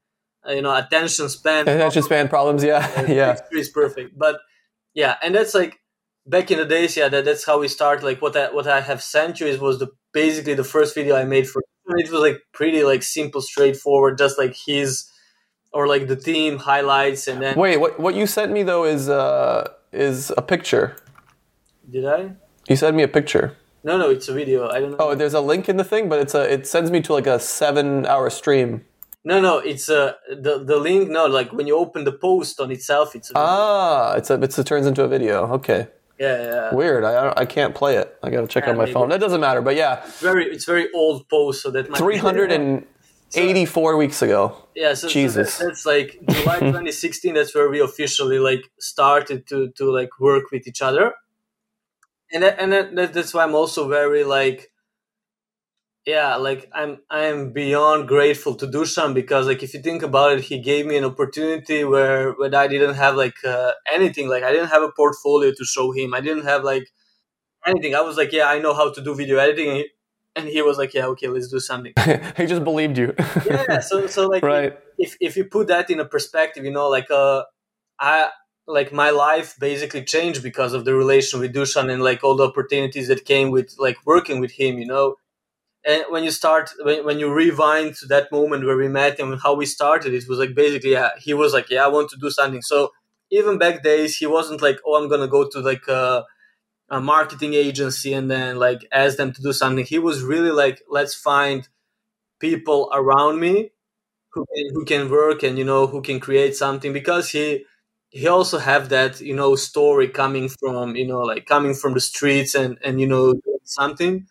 uh, 0.47 0.53
you 0.53 0.63
know 0.63 0.75
attention 0.77 1.29
span 1.29 1.63
Attention 1.69 2.03
span 2.03 2.29
problems. 2.29 2.63
Yeah. 2.65 2.83
yeah. 3.21 3.35
3x3 3.37 3.59
is 3.59 3.69
perfect 3.71 4.19
but 4.19 4.37
yeah 4.95 5.17
and 5.23 5.35
that's 5.35 5.55
like 5.55 5.79
back 6.27 6.51
in 6.51 6.59
the 6.59 6.65
days 6.67 6.97
yeah 6.97 7.09
that, 7.09 7.25
that's 7.25 7.45
how 7.47 7.59
we 7.59 7.69
start 7.69 8.03
like 8.03 8.21
what 8.21 8.37
i 8.37 8.53
what 8.53 8.67
i 8.67 8.81
have 8.81 9.03
sent 9.03 9.41
you 9.41 9.47
is 9.47 9.59
was 9.59 9.79
the 9.79 9.89
basically 10.13 10.55
the 10.55 10.65
first 10.65 10.95
video 10.95 11.17
i 11.17 11.25
made 11.25 11.49
for 11.49 11.63
it 11.97 12.11
was 12.11 12.21
like 12.21 12.39
pretty 12.53 12.85
like 12.85 13.03
simple 13.03 13.41
straightforward 13.41 14.17
just 14.19 14.39
like 14.39 14.55
his 14.67 15.11
or 15.73 15.87
like 15.87 16.09
the 16.09 16.17
team 16.17 16.59
highlights 16.59 17.29
and 17.29 17.41
then 17.43 17.57
Wait, 17.57 17.77
what 17.79 17.99
what 18.01 18.15
you 18.15 18.27
sent 18.27 18.53
me 18.53 18.63
though 18.63 18.85
is 18.85 19.09
uh 19.09 19.69
is 19.93 20.33
a 20.37 20.43
picture. 20.43 20.97
did 21.91 22.05
i 22.07 22.31
You 22.69 22.77
sent 22.77 22.97
me 22.97 23.03
a 23.03 23.09
picture. 23.09 23.57
no 23.85 23.97
no 23.99 24.11
it's 24.11 24.29
a 24.29 24.35
video 24.35 24.69
i 24.69 24.79
don't 24.81 24.91
know 24.93 24.97
Oh, 25.01 25.15
there's 25.15 25.35
a 25.35 25.41
link 25.53 25.69
in 25.69 25.77
the 25.77 25.85
thing, 25.93 26.09
but 26.09 26.19
it's 26.25 26.35
a 26.35 26.43
it 26.53 26.67
sends 26.67 26.91
me 26.91 27.01
to 27.07 27.13
like 27.19 27.27
a 27.27 27.39
seven 27.39 28.07
hour 28.07 28.29
stream. 28.31 28.71
no 29.31 29.37
no 29.41 29.55
it's 29.71 29.89
uh 29.89 30.13
the 30.47 30.55
the 30.71 30.79
link 30.89 31.03
no 31.19 31.23
like 31.27 31.51
when 31.59 31.67
you 31.71 31.77
open 31.85 32.01
the 32.11 32.17
post 32.27 32.61
on 32.61 32.69
itself 32.77 33.15
it's 33.17 33.29
a 33.31 33.35
video. 33.35 33.47
Ah, 33.49 34.15
it's 34.19 34.31
a 34.31 34.35
it's 34.47 34.59
it 34.59 34.67
turns 34.67 34.87
into 34.91 35.03
a 35.09 35.11
video. 35.17 35.35
Okay, 35.59 35.81
yeah 36.25 36.37
yeah 36.51 36.75
weird. 36.81 37.03
I 37.11 37.13
I 37.43 37.45
can't 37.57 37.75
play 37.81 37.95
it. 38.03 38.09
I 38.25 38.27
gotta 38.35 38.47
check 38.55 38.65
Yeah, 38.65 38.73
on 38.73 38.77
my 38.83 38.85
maybe. 38.85 38.95
phone. 38.97 39.09
That 39.15 39.21
doesn't 39.27 39.43
matter. 39.49 39.63
But 39.69 39.75
yeah, 39.83 39.93
it's 40.07 40.21
very 40.31 40.45
it's 40.55 40.67
very 40.75 40.87
old 41.01 41.19
post 41.35 41.57
so 41.63 41.69
that 41.75 41.85
might 41.91 41.99
three 42.03 42.21
hundred 42.27 42.49
and 42.57 42.71
eighty 43.35 43.65
four 43.65 43.97
weeks 43.97 44.23
ago. 44.23 44.57
yeah 44.75 44.95
so, 44.95 45.07
so 45.09 45.13
Jesus. 45.13 45.59
that- 45.59 45.67
that's 45.67 45.87
like 45.87 46.19
july 46.31 46.59
2016 46.73 47.35
that's 47.35 47.55
where 47.55 47.69
we 47.71 47.81
officially 47.81 48.39
like 48.39 48.65
started 48.81 49.47
to 49.47 49.71
to 49.79 49.91
like 49.93 50.11
work 50.21 50.51
with 50.53 50.67
each 50.67 50.83
other. 50.83 51.13
And 52.33 52.43
that, 52.45 52.61
and 52.61 52.73
that, 52.73 52.95
that- 52.97 53.13
that's 53.15 53.33
why 53.35 53.43
i'm 53.45 53.55
also 53.55 53.89
very 53.89 54.25
like 54.25 54.71
yeah 56.07 56.37
like 56.37 56.69
i'm 56.73 56.99
i'm 57.11 57.53
beyond 57.53 58.09
grateful 58.09 58.55
to 58.55 58.67
dusan 58.67 59.13
because 59.15 59.47
like 59.47 59.63
if 59.63 59.75
you 59.75 59.81
think 59.83 60.03
about 60.03 60.33
it 60.33 60.41
he 60.45 60.59
gave 60.59 60.87
me 60.87 60.97
an 60.97 61.05
opportunity 61.05 61.85
where 61.85 62.33
when 62.33 62.55
i 62.55 62.67
didn't 62.67 62.95
have 62.95 63.15
like 63.17 63.35
uh, 63.45 63.73
anything. 63.93 64.27
Like 64.29 64.43
i 64.43 64.51
didn't 64.51 64.69
have 64.75 64.83
a 64.83 64.93
portfolio 64.93 65.51
to 65.53 65.65
show 65.65 65.93
him. 65.93 66.15
I 66.15 66.21
didn't 66.21 66.45
have 66.45 66.65
like 66.65 66.87
anything. 67.67 67.95
I 67.95 68.01
was 68.01 68.17
like 68.17 68.33
yeah 68.33 68.49
i 68.49 68.59
know 68.59 68.75
how 68.75 68.91
to 68.93 69.01
do 69.05 69.15
video 69.15 69.39
editing 69.39 69.85
and 70.37 70.49
he, 70.49 70.63
was 70.63 70.79
like 70.79 70.95
yeah 70.95 71.07
okay 71.07 71.29
let's 71.29 71.49
do 71.49 71.61
something 71.61 71.93
he 72.37 72.47
just 72.47 72.65
believed 72.65 72.97
you. 72.97 73.15
yeah 73.47 73.81
so 73.81 74.07
so 74.07 74.29
like 74.29 74.43
right. 74.43 74.79
if 74.99 75.17
if 75.21 75.37
you 75.37 75.45
put 75.45 75.69
that 75.69 75.91
in 75.91 76.01
a 76.01 76.05
perspective, 76.05 76.65
you 76.65 76.71
know, 76.71 76.89
like 76.89 77.11
uh, 77.11 77.45
I 77.99 78.29
like 78.67 78.93
my 78.93 79.11
life 79.11 79.57
basically 79.59 80.05
changed 80.05 80.43
because 80.43 80.73
of 80.73 80.85
the 80.85 80.95
relation 80.95 81.41
with 81.41 81.55
Dusan 81.55 81.91
and 81.91 82.03
like 82.03 82.23
all 82.23 82.37
the 82.37 82.49
opportunities 82.49 83.09
that 83.09 83.25
came 83.25 83.51
with 83.51 83.75
like 83.79 83.99
working 84.07 84.41
with 84.41 84.53
him, 84.53 84.79
you 84.79 84.87
know. 84.87 85.17
And 85.85 86.05
when 86.11 86.25
you 86.25 86.31
start, 86.31 86.71
when, 86.83 87.07
when 87.07 87.19
you 87.19 87.33
rewind 87.33 87.95
to 87.97 88.07
that 88.07 88.31
moment 88.31 88.67
where 88.67 88.77
we 88.77 88.89
met 88.89 89.19
and 89.19 89.41
how 89.43 89.55
we 89.55 89.65
started, 89.65 90.13
it 90.13 90.29
was 90.29 90.39
like 90.39 90.55
basically, 90.55 90.93
yeah, 90.93 91.11
he 91.19 91.33
was 91.33 91.55
like, 91.55 91.71
yeah, 91.71 91.85
I 91.85 91.89
want 91.89 92.11
to 92.11 92.19
do 92.21 92.31
something. 92.31 92.61
So 92.61 92.91
even 93.31 93.59
back 93.59 93.83
days, 93.83 94.17
he 94.19 94.27
wasn't 94.27 94.61
like, 94.61 94.79
oh, 94.87 95.03
I'm 95.03 95.09
gonna 95.09 95.29
go 95.29 95.49
to 95.49 95.61
like 95.61 95.89
a, 95.89 96.25
a 96.91 97.01
marketing 97.01 97.55
agency 97.55 98.13
and 98.13 98.31
then 98.31 98.59
like 98.59 98.87
ask 98.93 99.17
them 99.17 99.33
to 99.33 99.43
do 99.43 99.53
something. 99.53 99.85
He 99.85 99.99
was 99.99 100.23
really 100.23 100.51
like, 100.51 100.83
let's 100.91 101.15
find 101.15 101.69
people 102.41 102.91
around 102.95 103.41
me 103.41 103.71
who 104.33 104.47
can, 104.55 104.71
who 104.75 104.85
can 104.85 105.11
work 105.11 105.43
and 105.43 105.59
you 105.59 105.65
know 105.65 105.87
who 105.89 106.03
can 106.03 106.21
create 106.21 106.57
something. 106.57 106.93
Because 106.93 107.31
he 107.31 107.65
he 108.11 108.29
also 108.29 108.59
have 108.59 108.89
that 108.91 109.21
you 109.21 109.35
know 109.37 109.57
story 109.57 110.09
coming 110.09 110.49
from 110.49 110.97
you 110.97 111.07
know 111.07 111.21
like 111.21 111.47
coming 111.47 111.75
from 111.75 111.95
the 111.95 112.01
streets 112.01 112.55
and 112.55 112.79
and 112.85 113.01
you 113.01 113.07
know 113.09 113.35
something. 113.65 114.27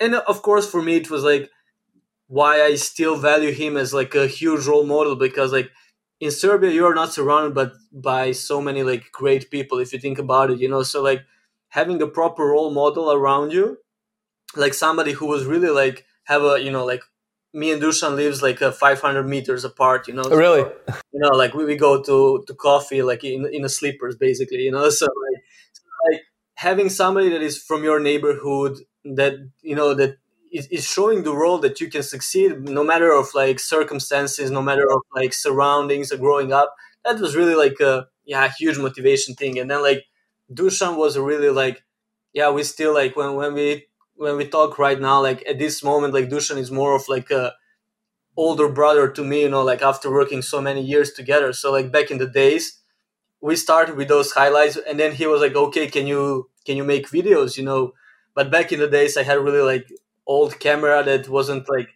And 0.00 0.16
of 0.16 0.42
course 0.42 0.70
for 0.70 0.82
me 0.82 0.96
it 0.96 1.10
was 1.10 1.24
like 1.24 1.50
why 2.28 2.62
i 2.62 2.74
still 2.74 3.16
value 3.16 3.52
him 3.52 3.76
as 3.76 3.92
like 3.92 4.14
a 4.14 4.26
huge 4.26 4.66
role 4.66 4.84
model 4.84 5.16
because 5.16 5.52
like 5.52 5.70
in 6.20 6.30
serbia 6.30 6.70
you 6.70 6.86
are 6.86 6.94
not 6.94 7.12
surrounded 7.12 7.54
but 7.54 7.72
by 7.92 8.30
so 8.32 8.60
many 8.60 8.82
like 8.82 9.10
great 9.12 9.50
people 9.50 9.78
if 9.78 9.92
you 9.92 9.98
think 9.98 10.18
about 10.18 10.50
it 10.50 10.58
you 10.60 10.68
know? 10.68 10.82
So 10.82 11.02
like 11.02 11.22
having 11.70 12.00
a 12.02 12.06
proper 12.06 12.44
role 12.46 12.70
model 12.70 13.12
around 13.12 13.52
you 13.52 13.78
like 14.56 14.74
somebody 14.74 15.12
who 15.12 15.26
was 15.26 15.44
really 15.44 15.70
like 15.70 16.04
have 16.24 16.42
a 16.42 16.60
you 16.60 16.70
know 16.70 16.84
like 16.84 17.02
me 17.52 17.72
and 17.72 17.82
Dusan 17.82 18.14
lives 18.14 18.42
like 18.42 18.62
uh, 18.62 18.70
500 18.70 19.26
meters 19.26 19.64
apart, 19.64 20.06
you 20.06 20.14
know. 20.14 20.22
Oh, 20.24 20.36
really? 20.36 20.60
You 21.12 21.18
know, 21.18 21.30
like 21.30 21.52
we, 21.52 21.64
we 21.64 21.74
go 21.74 22.00
to, 22.00 22.44
to 22.46 22.54
coffee 22.54 23.02
like 23.02 23.24
in 23.24 23.44
in 23.52 23.64
a 23.64 23.68
slippers, 23.68 24.16
basically, 24.16 24.58
you 24.58 24.70
know. 24.70 24.88
So 24.90 25.06
like, 25.06 25.42
so 25.72 25.82
like 26.10 26.20
having 26.54 26.88
somebody 26.88 27.28
that 27.30 27.42
is 27.42 27.58
from 27.58 27.82
your 27.82 27.98
neighborhood 27.98 28.78
that 29.04 29.34
you 29.62 29.74
know 29.74 29.94
that 29.94 30.18
is, 30.52 30.68
is 30.68 30.86
showing 30.86 31.24
the 31.24 31.32
world 31.32 31.62
that 31.62 31.80
you 31.80 31.90
can 31.90 32.02
succeed 32.04 32.68
no 32.68 32.84
matter 32.84 33.12
of 33.12 33.34
like 33.34 33.58
circumstances, 33.58 34.50
no 34.50 34.62
matter 34.62 34.88
of 34.88 35.00
like 35.14 35.32
surroundings 35.32 36.12
or 36.12 36.18
growing 36.18 36.52
up. 36.52 36.74
That 37.04 37.18
was 37.18 37.34
really 37.34 37.56
like 37.56 37.80
a 37.80 38.06
yeah 38.24 38.48
huge 38.58 38.78
motivation 38.78 39.34
thing. 39.34 39.58
And 39.58 39.68
then 39.70 39.82
like 39.82 40.04
Dusan 40.52 40.96
was 40.96 41.18
really 41.18 41.50
like 41.50 41.82
yeah 42.32 42.50
we 42.50 42.62
still 42.64 42.94
like 42.94 43.16
when 43.16 43.34
when 43.34 43.54
we 43.54 43.86
when 44.16 44.36
we 44.36 44.46
talk 44.46 44.78
right 44.78 45.00
now, 45.00 45.22
like 45.22 45.42
at 45.48 45.58
this 45.58 45.82
moment, 45.82 46.12
like 46.14 46.28
Dusan 46.28 46.58
is 46.58 46.70
more 46.70 46.94
of 46.94 47.08
like 47.08 47.30
a 47.30 47.54
older 48.36 48.68
brother 48.68 49.08
to 49.10 49.24
me, 49.24 49.42
you 49.42 49.48
know, 49.48 49.62
like 49.62 49.82
after 49.82 50.10
working 50.10 50.42
so 50.42 50.60
many 50.60 50.82
years 50.82 51.12
together. 51.12 51.52
So 51.52 51.72
like 51.72 51.92
back 51.92 52.10
in 52.10 52.18
the 52.18 52.26
days, 52.26 52.80
we 53.40 53.56
started 53.56 53.96
with 53.96 54.08
those 54.08 54.32
highlights, 54.32 54.76
and 54.76 55.00
then 55.00 55.12
he 55.14 55.26
was 55.26 55.40
like, 55.40 55.56
"Okay, 55.56 55.86
can 55.88 56.06
you 56.06 56.50
can 56.66 56.76
you 56.76 56.84
make 56.84 57.08
videos?" 57.10 57.56
You 57.58 57.64
know, 57.64 57.94
but 58.34 58.50
back 58.50 58.72
in 58.72 58.80
the 58.80 58.88
days, 58.88 59.16
I 59.16 59.22
had 59.24 59.38
really 59.40 59.62
like 59.62 59.88
old 60.26 60.60
camera 60.60 61.02
that 61.04 61.28
wasn't 61.28 61.68
like 61.68 61.90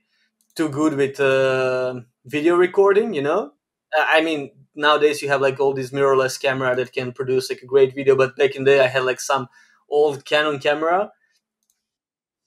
too 0.57 0.69
good 0.69 0.95
with 0.97 1.21
uh, 1.21 2.01
video 2.27 2.57
recording. 2.57 3.15
You 3.15 3.23
know, 3.23 3.53
I 3.97 4.23
mean 4.23 4.51
nowadays 4.75 5.23
you 5.23 5.29
have 5.29 5.41
like 5.41 5.61
all 5.61 5.73
these 5.75 5.91
mirrorless 5.91 6.41
camera 6.41 6.75
that 6.77 6.93
can 6.93 7.13
produce 7.13 7.51
like 7.51 7.63
a 7.63 7.67
great 7.67 7.95
video, 7.95 8.17
but 8.17 8.37
back 8.37 8.55
in 8.55 8.65
the 8.65 8.73
day 8.73 8.81
I 8.85 8.89
had 8.89 9.05
like 9.05 9.21
some 9.21 9.49
old 9.91 10.25
Canon 10.25 10.59
camera. 10.59 11.11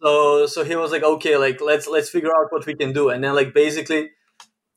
So 0.02 0.46
so 0.46 0.64
he 0.64 0.76
was 0.76 0.92
like 0.92 1.04
okay 1.04 1.38
like 1.38 1.60
let's 1.62 1.88
let's 1.88 2.10
figure 2.10 2.30
out 2.30 2.52
what 2.52 2.66
we 2.66 2.76
can 2.76 2.94
do. 2.94 3.10
And 3.10 3.24
then 3.24 3.36
like 3.36 3.54
basically 3.54 4.12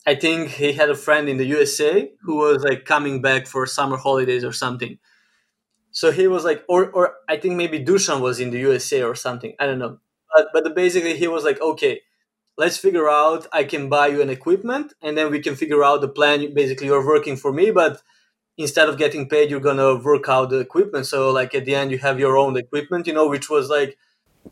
i 0.07 0.15
think 0.15 0.51
he 0.51 0.73
had 0.73 0.91
a 0.91 0.95
friend 0.97 1.29
in 1.29 1.37
the 1.39 1.47
usa 1.47 2.13
who 2.23 2.37
was 2.37 2.65
like 2.65 2.85
coming 2.87 3.23
back 3.23 3.47
for 3.47 3.67
summer 3.67 3.97
holidays 3.99 4.45
or 4.45 4.53
something. 4.53 4.99
So 5.93 6.13
he 6.13 6.29
was 6.29 6.45
like 6.45 6.65
or 6.69 6.91
or 6.91 7.15
i 7.29 7.37
think 7.39 7.57
maybe 7.57 7.85
dusan 7.85 8.21
was 8.21 8.41
in 8.41 8.51
the 8.51 8.61
usa 8.61 9.03
or 9.03 9.15
something 9.15 9.55
i 9.61 9.67
don't 9.67 9.79
know. 9.79 9.99
But 10.35 10.49
but 10.55 10.75
basically 10.77 11.17
he 11.17 11.29
was 11.29 11.45
like 11.45 11.61
okay 11.61 12.03
let's 12.57 12.77
figure 12.77 13.09
out 13.09 13.47
i 13.53 13.65
can 13.65 13.89
buy 13.89 14.07
you 14.07 14.21
an 14.23 14.31
equipment 14.31 14.93
and 15.03 15.17
then 15.17 15.31
we 15.31 15.41
can 15.41 15.55
figure 15.55 15.83
out 15.85 16.01
the 16.01 16.09
plan 16.09 16.53
basically 16.55 16.87
you're 16.87 17.07
working 17.07 17.37
for 17.37 17.53
me 17.53 17.71
but 17.71 18.03
instead 18.59 18.89
of 18.89 18.99
getting 18.99 19.29
paid 19.29 19.51
you're 19.51 19.61
gonna 19.61 19.97
work 19.97 20.29
out 20.29 20.51
the 20.51 20.59
equipment 20.59 21.07
so 21.07 21.31
like 21.31 21.55
at 21.55 21.65
the 21.65 21.75
end 21.75 21.91
you 21.91 21.99
have 21.99 22.19
your 22.19 22.37
own 22.37 22.57
equipment 22.57 23.07
you 23.07 23.13
know 23.13 23.29
which 23.29 23.49
was 23.49 23.69
like 23.69 23.97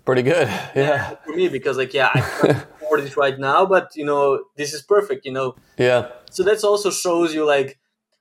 Pretty 0.05 0.23
good. 0.23 0.47
Yeah. 0.77 1.15
for 1.25 1.35
me 1.35 1.49
because 1.49 1.77
like 1.77 1.95
yeah 1.95 2.11
I 2.15 2.21
can't 2.21 2.67
afford 2.75 3.01
it 3.01 3.17
right 3.17 3.39
now 3.39 3.67
but 3.67 3.93
you 3.97 4.05
know 4.05 4.45
this 4.57 4.73
is 4.73 4.83
perfect 4.83 5.25
you 5.25 5.33
know 5.33 5.57
Yeah. 5.79 6.09
so 6.31 6.43
that's 6.43 6.65
also 6.65 6.91
shows 6.91 7.35
you 7.35 7.45
like 7.47 7.79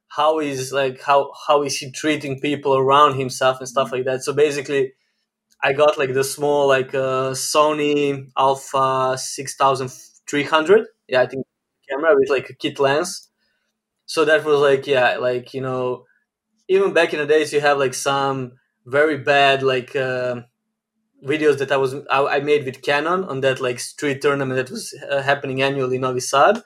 how 0.10 0.40
is 0.40 0.72
like 0.72 1.02
how 1.02 1.32
how 1.48 1.64
is 1.64 1.78
he 1.78 1.92
treating 1.92 2.40
people 2.40 2.76
around 2.76 3.18
himself 3.18 3.60
and 3.60 3.68
stuff 3.68 3.88
mm-hmm. 3.88 3.98
like 3.98 4.06
that 4.06 4.24
so 4.24 4.34
basically 4.34 4.94
I 5.64 5.74
got 5.74 5.98
like 5.98 6.14
the 6.14 6.24
small 6.24 6.68
like 6.68 6.94
uh, 6.94 7.32
Sony 7.34 8.30
Alpha 8.38 9.18
6300 9.18 10.86
yeah 11.08 11.22
I 11.22 11.28
think 11.28 11.46
camera 11.90 12.16
with 12.16 12.30
like 12.30 12.50
a 12.50 12.54
kit 12.54 12.80
lens 12.80 13.30
so 14.06 14.26
that 14.26 14.46
was 14.46 14.60
like 14.62 14.88
yeah 14.88 15.18
like 15.18 15.54
you 15.54 15.62
know 15.62 16.06
even 16.70 16.94
back 16.94 17.14
in 17.14 17.20
the 17.20 17.28
days 17.28 17.54
you 17.54 17.62
have 17.62 17.78
like 17.80 17.94
some 17.96 18.54
very 18.86 19.18
bad 19.18 19.64
like 19.64 19.96
uh, 19.96 20.42
videos 21.26 21.58
that 21.60 21.72
I 21.72 21.78
was 21.78 21.96
I, 22.10 22.26
I 22.38 22.40
made 22.40 22.66
with 22.66 22.82
Canon 22.82 23.24
on 23.26 23.42
that 23.42 23.60
like 23.62 23.80
street 23.80 24.22
tournament 24.22 24.58
that 24.58 24.72
was 24.72 24.94
uh, 25.10 25.22
happening 25.22 25.62
annually 25.62 25.96
in 25.96 26.02
Novi 26.02 26.20
Sad. 26.20 26.62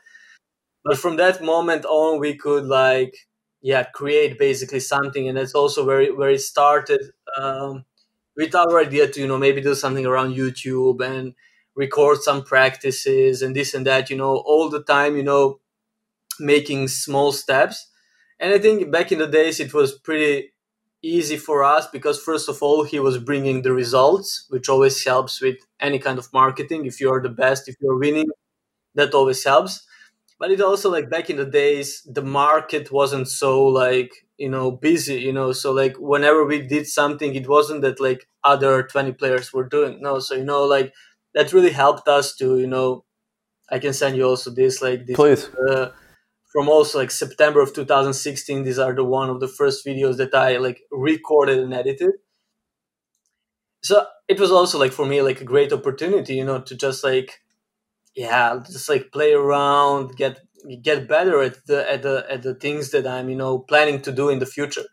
But 0.83 0.97
from 0.99 1.17
that 1.17 1.43
moment 1.43 1.85
on, 1.85 2.19
we 2.19 2.35
could 2.37 2.65
like 2.65 3.15
yeah 3.61 3.83
create 3.83 4.39
basically 4.39 4.79
something, 4.79 5.27
and 5.27 5.37
that's 5.37 5.55
also 5.55 5.85
where 5.85 6.01
it, 6.01 6.17
where 6.17 6.31
it 6.31 6.41
started 6.41 7.01
um, 7.37 7.85
with 8.35 8.55
our 8.55 8.79
idea 8.79 9.07
to 9.07 9.21
you 9.21 9.27
know 9.27 9.37
maybe 9.37 9.61
do 9.61 9.75
something 9.75 10.05
around 10.05 10.35
YouTube 10.35 11.01
and 11.05 11.33
record 11.75 12.21
some 12.21 12.43
practices 12.43 13.41
and 13.41 13.55
this 13.55 13.73
and 13.73 13.85
that. 13.85 14.09
You 14.09 14.17
know, 14.17 14.37
all 14.37 14.69
the 14.69 14.83
time 14.83 15.15
you 15.17 15.23
know 15.23 15.59
making 16.39 16.87
small 16.87 17.31
steps. 17.31 17.87
And 18.39 18.53
I 18.53 18.59
think 18.59 18.91
back 18.91 19.11
in 19.11 19.19
the 19.19 19.27
days 19.27 19.59
it 19.59 19.73
was 19.73 19.93
pretty 19.93 20.53
easy 21.03 21.37
for 21.37 21.63
us 21.63 21.87
because 21.87 22.21
first 22.21 22.49
of 22.49 22.61
all 22.61 22.83
he 22.83 22.99
was 22.99 23.17
bringing 23.17 23.61
the 23.63 23.73
results 23.73 24.45
which 24.49 24.69
always 24.69 25.03
helps 25.03 25.41
with 25.41 25.57
any 25.79 25.97
kind 25.97 26.19
of 26.19 26.31
marketing 26.31 26.85
if 26.85 27.01
you're 27.01 27.21
the 27.21 27.29
best 27.29 27.67
if 27.67 27.75
you're 27.81 27.97
winning 27.97 28.29
that 28.95 29.13
always 29.13 29.43
helps 29.43 29.85
but 30.39 30.51
it 30.51 30.61
also 30.61 30.91
like 30.91 31.09
back 31.09 31.29
in 31.29 31.37
the 31.37 31.45
days 31.45 32.03
the 32.05 32.21
market 32.21 32.91
wasn't 32.91 33.27
so 33.27 33.63
like 33.65 34.25
you 34.41 34.49
know 34.49 34.71
busy 34.71 35.19
you 35.21 35.31
know 35.31 35.51
so 35.51 35.71
like 35.71 35.95
whenever 35.99 36.43
we 36.45 36.61
did 36.61 36.87
something 36.87 37.35
it 37.35 37.47
wasn't 37.47 37.81
that 37.81 37.99
like 37.99 38.27
other 38.43 38.83
20 38.83 39.11
players 39.13 39.53
were 39.53 39.67
doing 39.67 40.01
no 40.01 40.19
so 40.19 40.33
you 40.35 40.43
know 40.43 40.63
like 40.63 40.93
that 41.35 41.53
really 41.53 41.69
helped 41.69 42.07
us 42.07 42.35
to 42.35 42.57
you 42.57 42.67
know 42.67 43.05
i 43.69 43.77
can 43.77 43.93
send 43.93 44.17
you 44.17 44.25
also 44.27 44.49
this 44.49 44.81
like 44.81 45.05
this 45.05 45.15
Please. 45.15 45.49
uh, 45.69 45.91
from 46.51 46.67
also 46.67 46.97
like 46.97 47.11
september 47.11 47.61
of 47.61 47.73
2016 47.73 48.63
these 48.63 48.79
are 48.79 48.95
the 48.95 49.03
one 49.03 49.29
of 49.29 49.39
the 49.39 49.47
first 49.47 49.85
videos 49.85 50.17
that 50.17 50.33
i 50.33 50.57
like 50.57 50.81
recorded 50.91 51.59
and 51.59 51.73
edited 51.73 52.13
so 53.83 54.05
it 54.27 54.39
was 54.39 54.51
also 54.51 54.79
like 54.79 54.91
for 54.91 55.05
me 55.05 55.21
like 55.21 55.41
a 55.41 55.51
great 55.53 55.71
opportunity 55.71 56.33
you 56.35 56.45
know 56.45 56.59
to 56.61 56.75
just 56.75 57.03
like 57.03 57.41
yeah 58.15 58.59
just 58.65 58.89
like 58.89 59.11
play 59.11 59.33
around 59.33 60.15
get 60.17 60.39
get 60.83 61.07
better 61.07 61.41
at 61.41 61.65
the 61.67 61.91
at 61.91 62.01
the 62.03 62.25
at 62.29 62.41
the 62.43 62.55
things 62.55 62.91
that 62.91 63.07
i'm 63.07 63.29
you 63.29 63.35
know 63.35 63.59
planning 63.59 64.01
to 64.01 64.11
do 64.11 64.29
in 64.29 64.39
the 64.39 64.45
future. 64.45 64.83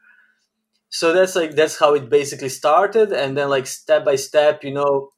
So 0.91 1.13
that's 1.15 1.35
like 1.37 1.55
that's 1.57 1.79
how 1.79 1.95
it 1.95 2.11
basically 2.11 2.51
started. 2.51 3.13
And 3.13 3.37
then 3.39 3.49
like 3.49 3.67
step 3.67 4.05
by 4.05 4.17
step 4.17 4.65
you 4.65 4.73
know 4.73 5.11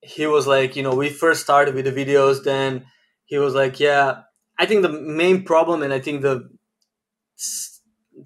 he 0.00 0.26
was 0.26 0.46
like 0.46 0.76
you 0.76 0.82
know 0.82 0.94
we 0.94 1.08
first 1.08 1.42
started 1.42 1.74
with 1.74 1.84
the 1.84 1.92
videos 1.92 2.42
then 2.44 2.84
he 3.26 3.38
was 3.38 3.54
like 3.54 3.80
yeah 3.80 4.22
i 4.58 4.66
think 4.66 4.82
the 4.82 4.88
main 4.88 5.44
problem 5.44 5.82
and 5.82 5.92
i 5.92 6.00
think 6.00 6.22
the 6.22 6.48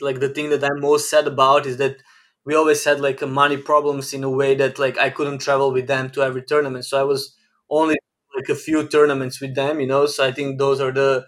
like 0.01 0.21
the 0.21 0.29
thing 0.29 0.51
that 0.51 0.65
i'm 0.65 0.81
most 0.81 1.11
sad 1.11 1.27
about 1.27 1.67
is 1.67 1.77
that 1.77 1.97
we 2.45 2.55
always 2.55 2.85
had 2.85 3.01
like 3.01 3.21
money 3.23 3.57
problems 3.57 4.13
in 4.13 4.25
a 4.25 4.31
way 4.31 4.55
that 4.55 4.79
like 4.79 4.99
i 4.99 5.11
couldn't 5.11 5.39
travel 5.39 5.73
with 5.73 5.87
them 5.87 6.11
to 6.11 6.23
every 6.23 6.43
tournament. 6.43 6.85
So 6.85 6.99
i 7.01 7.03
was 7.03 7.37
only 7.71 7.97
like 8.37 8.49
a 8.49 8.55
few 8.55 8.87
tournaments 8.87 9.41
with 9.41 9.55
them 9.55 9.81
you 9.81 9.87
know 9.87 10.07
so 10.07 10.25
i 10.25 10.33
think 10.33 10.59
those 10.59 10.81
are 10.81 10.93
the 10.93 11.27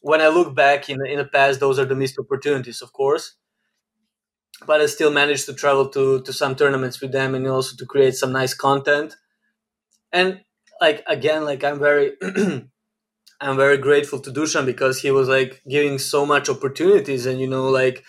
when 0.00 0.20
i 0.20 0.28
look 0.28 0.54
back 0.54 0.88
in, 0.88 1.04
in 1.06 1.18
the 1.18 1.24
past 1.24 1.60
those 1.60 1.78
are 1.78 1.84
the 1.84 1.94
missed 1.94 2.18
opportunities 2.18 2.82
of 2.82 2.92
course 2.92 3.36
but 4.66 4.80
i 4.80 4.86
still 4.86 5.10
managed 5.10 5.46
to 5.46 5.54
travel 5.54 5.88
to 5.88 6.22
to 6.22 6.32
some 6.32 6.54
tournaments 6.54 7.00
with 7.00 7.12
them 7.12 7.34
and 7.34 7.46
also 7.46 7.76
to 7.76 7.86
create 7.86 8.14
some 8.14 8.32
nice 8.32 8.54
content 8.54 9.16
and 10.12 10.40
like 10.80 11.02
again 11.06 11.44
like 11.44 11.64
i'm 11.64 11.78
very 11.78 12.12
i'm 13.40 13.56
very 13.56 13.78
grateful 13.78 14.20
to 14.20 14.30
dusan 14.30 14.66
because 14.66 15.00
he 15.00 15.10
was 15.10 15.28
like 15.28 15.62
giving 15.68 15.98
so 15.98 16.26
much 16.26 16.48
opportunities 16.48 17.26
and 17.26 17.40
you 17.40 17.48
know 17.48 17.68
like 17.68 18.04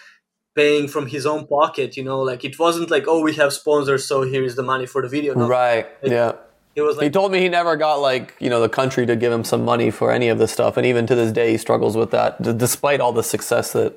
paying 0.55 0.87
from 0.87 1.07
his 1.07 1.25
own 1.25 1.47
pocket 1.47 1.95
you 1.95 2.03
know 2.03 2.19
like 2.19 2.43
it 2.43 2.59
wasn't 2.59 2.91
like 2.91 3.05
oh 3.07 3.21
we 3.21 3.33
have 3.33 3.53
sponsors 3.53 4.05
so 4.05 4.23
here 4.23 4.43
is 4.43 4.55
the 4.55 4.63
money 4.63 4.85
for 4.85 5.01
the 5.01 5.07
video 5.07 5.33
no. 5.33 5.47
Right. 5.47 5.87
Yeah. 6.03 6.33
It 6.75 6.81
was 6.81 6.97
like 6.97 7.03
He 7.05 7.09
told 7.09 7.31
me 7.31 7.39
he 7.39 7.49
never 7.49 7.75
got 7.75 7.95
like 7.95 8.35
you 8.39 8.49
know 8.49 8.61
the 8.61 8.69
country 8.69 9.05
to 9.05 9.15
give 9.15 9.31
him 9.31 9.43
some 9.43 9.63
money 9.65 9.91
for 9.91 10.11
any 10.11 10.29
of 10.29 10.37
this 10.37 10.51
stuff, 10.51 10.77
and 10.77 10.85
even 10.85 11.05
to 11.07 11.15
this 11.15 11.31
day 11.31 11.51
he 11.51 11.57
struggles 11.57 11.97
with 11.97 12.11
that, 12.11 12.41
d- 12.41 12.53
despite 12.53 13.01
all 13.01 13.13
the 13.13 13.23
success 13.23 13.73
that 13.73 13.93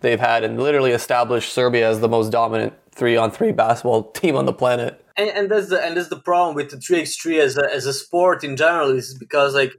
they've 0.00 0.20
had 0.20 0.44
and 0.44 0.60
literally 0.60 0.92
established 0.92 1.52
Serbia 1.52 1.88
as 1.88 2.00
the 2.00 2.08
most 2.08 2.30
dominant 2.30 2.74
three-on-three 2.92 3.52
basketball 3.52 4.04
team 4.12 4.36
on 4.36 4.46
the 4.46 4.52
planet. 4.52 5.04
and, 5.16 5.30
and 5.30 5.50
that's 5.50 5.68
the 5.68 5.84
and 5.84 5.96
that's 5.96 6.08
the 6.08 6.20
problem 6.20 6.54
with 6.54 6.70
the 6.70 6.76
3x3 6.76 7.38
as 7.40 7.56
a, 7.56 7.72
as 7.72 7.86
a 7.86 7.92
sport 7.92 8.44
in 8.44 8.56
general 8.56 8.90
is 8.90 9.16
because 9.18 9.54
like 9.54 9.72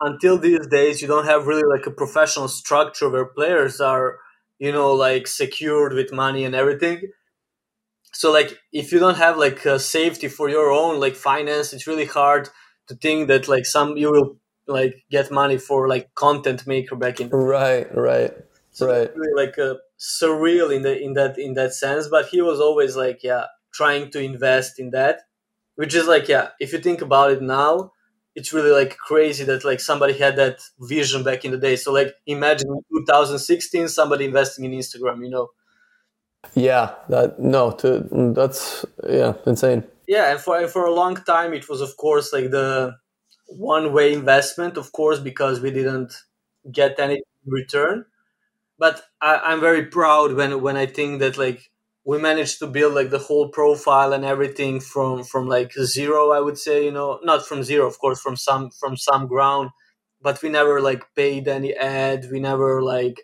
until 0.00 0.38
these 0.38 0.66
days 0.68 1.02
you 1.02 1.08
don't 1.08 1.26
have 1.26 1.46
really 1.46 1.68
like 1.68 1.86
a 1.86 1.90
professional 1.90 2.48
structure 2.48 3.08
where 3.10 3.26
players 3.26 3.80
are 3.80 4.18
you 4.58 4.72
know 4.72 4.92
like 4.92 5.26
secured 5.26 5.92
with 5.92 6.12
money 6.12 6.44
and 6.44 6.54
everything 6.54 7.02
so 8.12 8.32
like 8.32 8.58
if 8.72 8.92
you 8.92 8.98
don't 8.98 9.16
have 9.16 9.36
like 9.36 9.64
a 9.64 9.78
safety 9.78 10.28
for 10.28 10.48
your 10.48 10.70
own 10.70 10.98
like 11.00 11.14
finance 11.16 11.72
it's 11.72 11.86
really 11.86 12.06
hard 12.06 12.48
to 12.88 12.94
think 12.96 13.28
that 13.28 13.48
like 13.48 13.66
some 13.66 13.96
you 13.96 14.10
will 14.10 14.36
like 14.66 15.04
get 15.10 15.30
money 15.30 15.58
for 15.58 15.88
like 15.88 16.14
content 16.14 16.66
maker 16.66 16.96
back 16.96 17.20
in 17.20 17.28
Right. 17.30 17.86
Right. 17.94 18.32
so 18.70 18.86
Right. 18.86 19.10
really 19.14 19.34
like 19.46 19.58
uh, 19.58 19.74
surreal 19.98 20.74
in 20.74 20.82
the 20.82 20.98
in 21.00 21.12
that 21.14 21.38
in 21.38 21.54
that 21.54 21.74
sense 21.74 22.08
but 22.08 22.26
he 22.26 22.40
was 22.40 22.60
always 22.60 22.96
like 22.96 23.22
yeah 23.22 23.44
trying 23.72 24.10
to 24.10 24.20
invest 24.20 24.78
in 24.78 24.90
that 24.90 25.20
which 25.76 25.94
is 25.94 26.06
like 26.06 26.28
yeah 26.28 26.48
if 26.60 26.72
you 26.72 26.78
think 26.78 27.00
about 27.02 27.30
it 27.32 27.42
now 27.42 27.92
it's 28.34 28.52
really 28.52 28.70
like 28.70 28.96
crazy 28.96 29.44
that 29.44 29.64
like 29.64 29.80
somebody 29.80 30.14
had 30.16 30.36
that 30.36 30.60
vision 30.80 31.22
back 31.22 31.44
in 31.44 31.50
the 31.50 31.58
day 31.58 31.76
so 31.76 31.92
like 31.92 32.14
imagine 32.26 32.68
2016 32.92 33.88
somebody 33.88 34.24
investing 34.24 34.64
in 34.64 34.72
instagram 34.72 35.22
you 35.24 35.30
know 35.30 35.48
Yeah. 36.54 36.94
That 37.08 37.38
no. 37.38 37.70
To 37.72 38.06
that's 38.34 38.84
yeah 39.08 39.34
insane. 39.46 39.84
yeah 40.06 40.30
and 40.32 40.40
for 40.40 40.66
for 40.68 40.84
a 40.86 40.94
long 40.94 41.16
time 41.16 41.52
it 41.54 41.68
was 41.68 41.80
of 41.80 41.96
course 41.96 42.32
like 42.32 42.50
the 42.50 42.96
one 43.46 43.92
way 43.92 44.12
investment 44.12 44.76
of 44.76 44.92
course 44.92 45.18
because 45.20 45.60
we 45.60 45.70
didn't 45.70 46.12
get 46.72 46.98
any 46.98 47.22
return 47.46 48.04
but 48.78 49.02
I, 49.20 49.36
i'm 49.48 49.60
very 49.60 49.86
proud 49.86 50.34
when 50.34 50.60
when 50.62 50.76
i 50.76 50.86
think 50.86 51.20
that 51.20 51.38
like 51.38 51.70
we 52.04 52.18
managed 52.18 52.58
to 52.60 52.66
build 52.66 52.94
like 52.94 53.10
the 53.10 53.18
whole 53.28 53.48
profile 53.48 54.12
and 54.12 54.24
everything 54.24 54.80
from 54.80 55.24
from 55.24 55.48
like 55.48 55.72
zero 55.96 56.30
i 56.32 56.40
would 56.40 56.58
say 56.58 56.84
you 56.84 56.92
know 56.92 57.20
not 57.24 57.46
from 57.46 57.62
zero 57.62 57.86
of 57.86 57.98
course 57.98 58.20
from 58.20 58.36
some 58.36 58.70
from 58.70 58.96
some 58.96 59.26
ground 59.26 59.70
but 60.22 60.42
we 60.42 60.48
never 60.48 60.80
like 60.80 61.04
paid 61.14 61.48
any 61.48 61.74
ad 61.74 62.26
we 62.32 62.40
never 62.40 62.82
like 62.82 63.22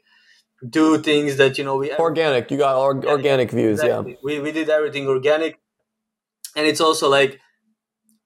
do 0.68 0.98
things 0.98 1.36
that 1.36 1.58
you 1.58 1.64
know 1.64 1.76
we 1.76 1.92
Organic. 1.94 2.50
You 2.50 2.58
got 2.58 2.76
or- 2.76 3.06
organic 3.06 3.50
views. 3.50 3.82
Yeah. 3.82 4.00
We 4.22 4.40
we 4.40 4.52
did 4.52 4.68
everything 4.70 5.06
organic, 5.08 5.58
and 6.56 6.66
it's 6.66 6.80
also 6.80 7.08
like, 7.08 7.40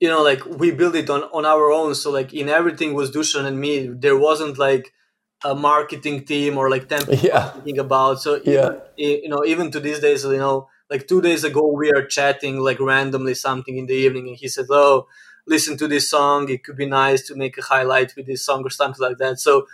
you 0.00 0.08
know, 0.08 0.22
like 0.22 0.44
we 0.46 0.70
built 0.70 0.94
it 0.94 1.10
on 1.10 1.22
on 1.32 1.44
our 1.44 1.70
own. 1.72 1.94
So 1.94 2.10
like 2.10 2.32
in 2.32 2.48
everything 2.48 2.94
was 2.94 3.10
Dusan 3.10 3.44
and 3.46 3.58
me. 3.60 3.88
There 3.88 4.16
wasn't 4.16 4.58
like 4.58 4.92
a 5.44 5.54
marketing 5.54 6.24
team 6.24 6.56
or 6.58 6.68
like 6.70 6.88
ten 6.88 7.00
people 7.00 7.16
Yeah. 7.32 7.50
thinking 7.50 7.78
about. 7.78 8.20
So 8.20 8.40
Yeah. 8.44 8.74
even, 8.96 9.22
you 9.24 9.28
know, 9.28 9.44
even 9.44 9.70
to 9.72 9.80
these 9.80 10.00
days, 10.00 10.22
you 10.24 10.36
know, 10.36 10.68
like 10.88 11.06
two 11.08 11.20
days 11.20 11.44
ago 11.44 11.66
we 11.66 11.90
are 11.92 12.04
chatting 12.06 12.58
like 12.60 12.78
randomly 12.80 13.34
something 13.34 13.76
in 13.76 13.86
the 13.86 13.94
evening, 13.94 14.28
and 14.28 14.36
he 14.36 14.48
said, 14.48 14.66
"Oh, 14.70 15.06
listen 15.46 15.76
to 15.78 15.88
this 15.88 16.08
song. 16.10 16.48
It 16.48 16.62
could 16.64 16.76
be 16.76 16.86
nice 16.86 17.26
to 17.28 17.34
make 17.34 17.58
a 17.58 17.62
highlight 17.62 18.14
with 18.16 18.26
this 18.26 18.44
song 18.44 18.62
or 18.64 18.70
something 18.70 19.02
like 19.08 19.18
that." 19.18 19.40
So 19.40 19.66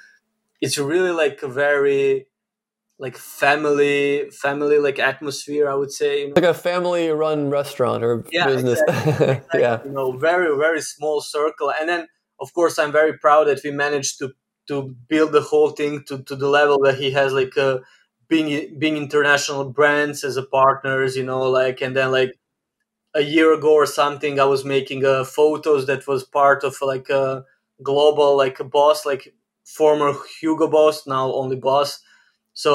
it's 0.60 0.78
really 0.78 1.10
like 1.12 1.42
a 1.42 1.48
very 1.48 2.26
like 2.98 3.16
family 3.16 4.30
family 4.30 4.78
like 4.78 4.98
atmosphere 4.98 5.68
i 5.68 5.74
would 5.74 5.92
say 5.92 6.20
you 6.22 6.28
know? 6.28 6.32
Like 6.36 6.44
a 6.44 6.54
family-run 6.54 7.50
restaurant 7.50 8.02
or 8.02 8.24
Yeah, 8.30 8.46
business. 8.46 8.80
yeah. 9.54 9.80
you 9.84 9.90
know 9.90 10.12
very 10.12 10.56
very 10.56 10.80
small 10.80 11.20
circle 11.20 11.72
and 11.78 11.88
then 11.88 12.06
of 12.40 12.52
course 12.54 12.78
i'm 12.78 12.92
very 12.92 13.18
proud 13.18 13.48
that 13.48 13.60
we 13.64 13.70
managed 13.70 14.18
to 14.18 14.32
to 14.68 14.96
build 15.08 15.32
the 15.32 15.40
whole 15.40 15.70
thing 15.70 16.02
to, 16.08 16.22
to 16.24 16.34
the 16.34 16.48
level 16.48 16.78
that 16.82 16.98
he 16.98 17.12
has 17.12 17.32
like 17.32 17.56
uh, 17.56 17.78
being 18.28 18.78
being 18.78 18.96
international 18.96 19.70
brands 19.70 20.24
as 20.24 20.36
a 20.36 20.42
partners 20.42 21.16
you 21.16 21.22
know 21.24 21.42
like 21.42 21.80
and 21.80 21.94
then 21.94 22.10
like 22.10 22.32
a 23.14 23.20
year 23.22 23.52
ago 23.52 23.72
or 23.72 23.86
something 23.86 24.40
i 24.40 24.44
was 24.44 24.64
making 24.64 25.04
uh, 25.04 25.24
photos 25.24 25.86
that 25.86 26.06
was 26.06 26.24
part 26.24 26.64
of 26.64 26.76
like 26.82 27.08
a 27.08 27.44
global 27.82 28.36
like 28.36 28.58
a 28.60 28.64
boss 28.64 29.06
like 29.06 29.34
former 29.64 30.12
hugo 30.40 30.68
boss 30.68 31.06
now 31.06 31.32
only 31.32 31.56
boss 31.56 32.00
so 32.56 32.70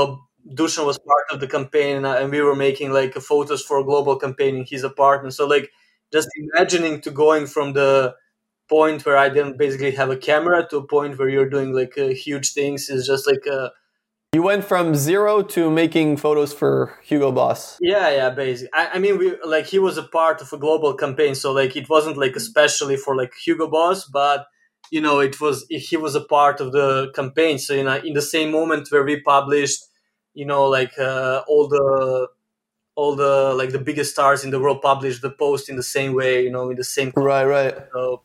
Dusan 0.57 0.85
was 0.85 0.97
part 1.11 1.25
of 1.33 1.39
the 1.41 1.47
campaign 1.55 1.97
and, 1.97 2.05
uh, 2.05 2.27
we 2.31 2.41
were 2.41 2.55
making 2.55 2.89
like 2.99 3.13
photos 3.15 3.61
for 3.67 3.79
a 3.79 3.83
global 3.91 4.15
campaign 4.25 4.53
in 4.61 4.65
his 4.73 4.83
apartment 4.85 5.33
so 5.33 5.43
like 5.55 5.67
just 6.15 6.29
imagining 6.43 7.01
to 7.01 7.11
going 7.23 7.45
from 7.47 7.73
the 7.73 8.15
point 8.69 9.05
where 9.05 9.17
I 9.17 9.27
didn't 9.29 9.57
basically 9.57 9.91
have 10.01 10.09
a 10.09 10.17
camera 10.29 10.65
to 10.69 10.77
a 10.77 10.87
point 10.95 11.19
where 11.19 11.29
you're 11.33 11.49
doing 11.57 11.73
like 11.73 11.97
uh, 11.97 12.07
huge 12.25 12.53
things 12.53 12.89
is 12.89 13.05
just 13.05 13.27
like 13.31 13.45
uh, 13.57 13.69
You 14.33 14.43
went 14.43 14.63
from 14.71 14.95
zero 14.95 15.33
to 15.55 15.69
making 15.69 16.17
photos 16.25 16.51
for 16.53 16.73
Hugo 17.09 17.31
Boss. 17.39 17.77
yeah 17.81 18.07
yeah 18.19 18.29
basically 18.43 18.71
I, 18.81 18.83
I 18.95 18.99
mean 19.03 19.15
we 19.21 19.27
like 19.55 19.65
he 19.73 19.79
was 19.87 19.97
a 19.97 20.07
part 20.19 20.41
of 20.41 20.53
a 20.53 20.57
global 20.65 20.93
campaign. 21.03 21.33
So 21.35 21.47
like 21.61 21.73
it 21.81 21.87
wasn't 21.89 22.17
like 22.23 22.35
especially 22.43 22.97
for 23.03 23.13
like 23.21 23.33
Hugo 23.45 23.67
Boss 23.77 23.99
but 24.19 24.39
you 24.91 25.01
know 25.01 25.19
it 25.19 25.41
was 25.41 25.65
he 25.69 25.97
was 25.97 26.13
a 26.15 26.21
part 26.21 26.61
of 26.61 26.71
the 26.73 27.11
campaign 27.15 27.57
so 27.57 27.73
you 27.73 27.83
know 27.83 27.95
in 28.09 28.13
the 28.13 28.21
same 28.21 28.51
moment 28.51 28.87
where 28.91 29.03
we 29.03 29.19
published 29.21 29.85
you 30.35 30.45
know 30.45 30.65
like 30.77 30.93
uh, 30.99 31.41
all 31.47 31.67
the 31.67 32.27
all 32.95 33.15
the 33.15 33.53
like 33.55 33.71
the 33.71 33.79
biggest 33.79 34.11
stars 34.11 34.43
in 34.43 34.51
the 34.51 34.59
world 34.59 34.81
published 34.81 35.21
the 35.21 35.29
post 35.31 35.69
in 35.69 35.75
the 35.77 35.83
same 35.97 36.13
way 36.13 36.43
you 36.43 36.51
know 36.51 36.69
in 36.69 36.75
the 36.77 36.83
same 36.83 37.11
Right, 37.15 37.45
right. 37.45 37.75
so 37.93 38.21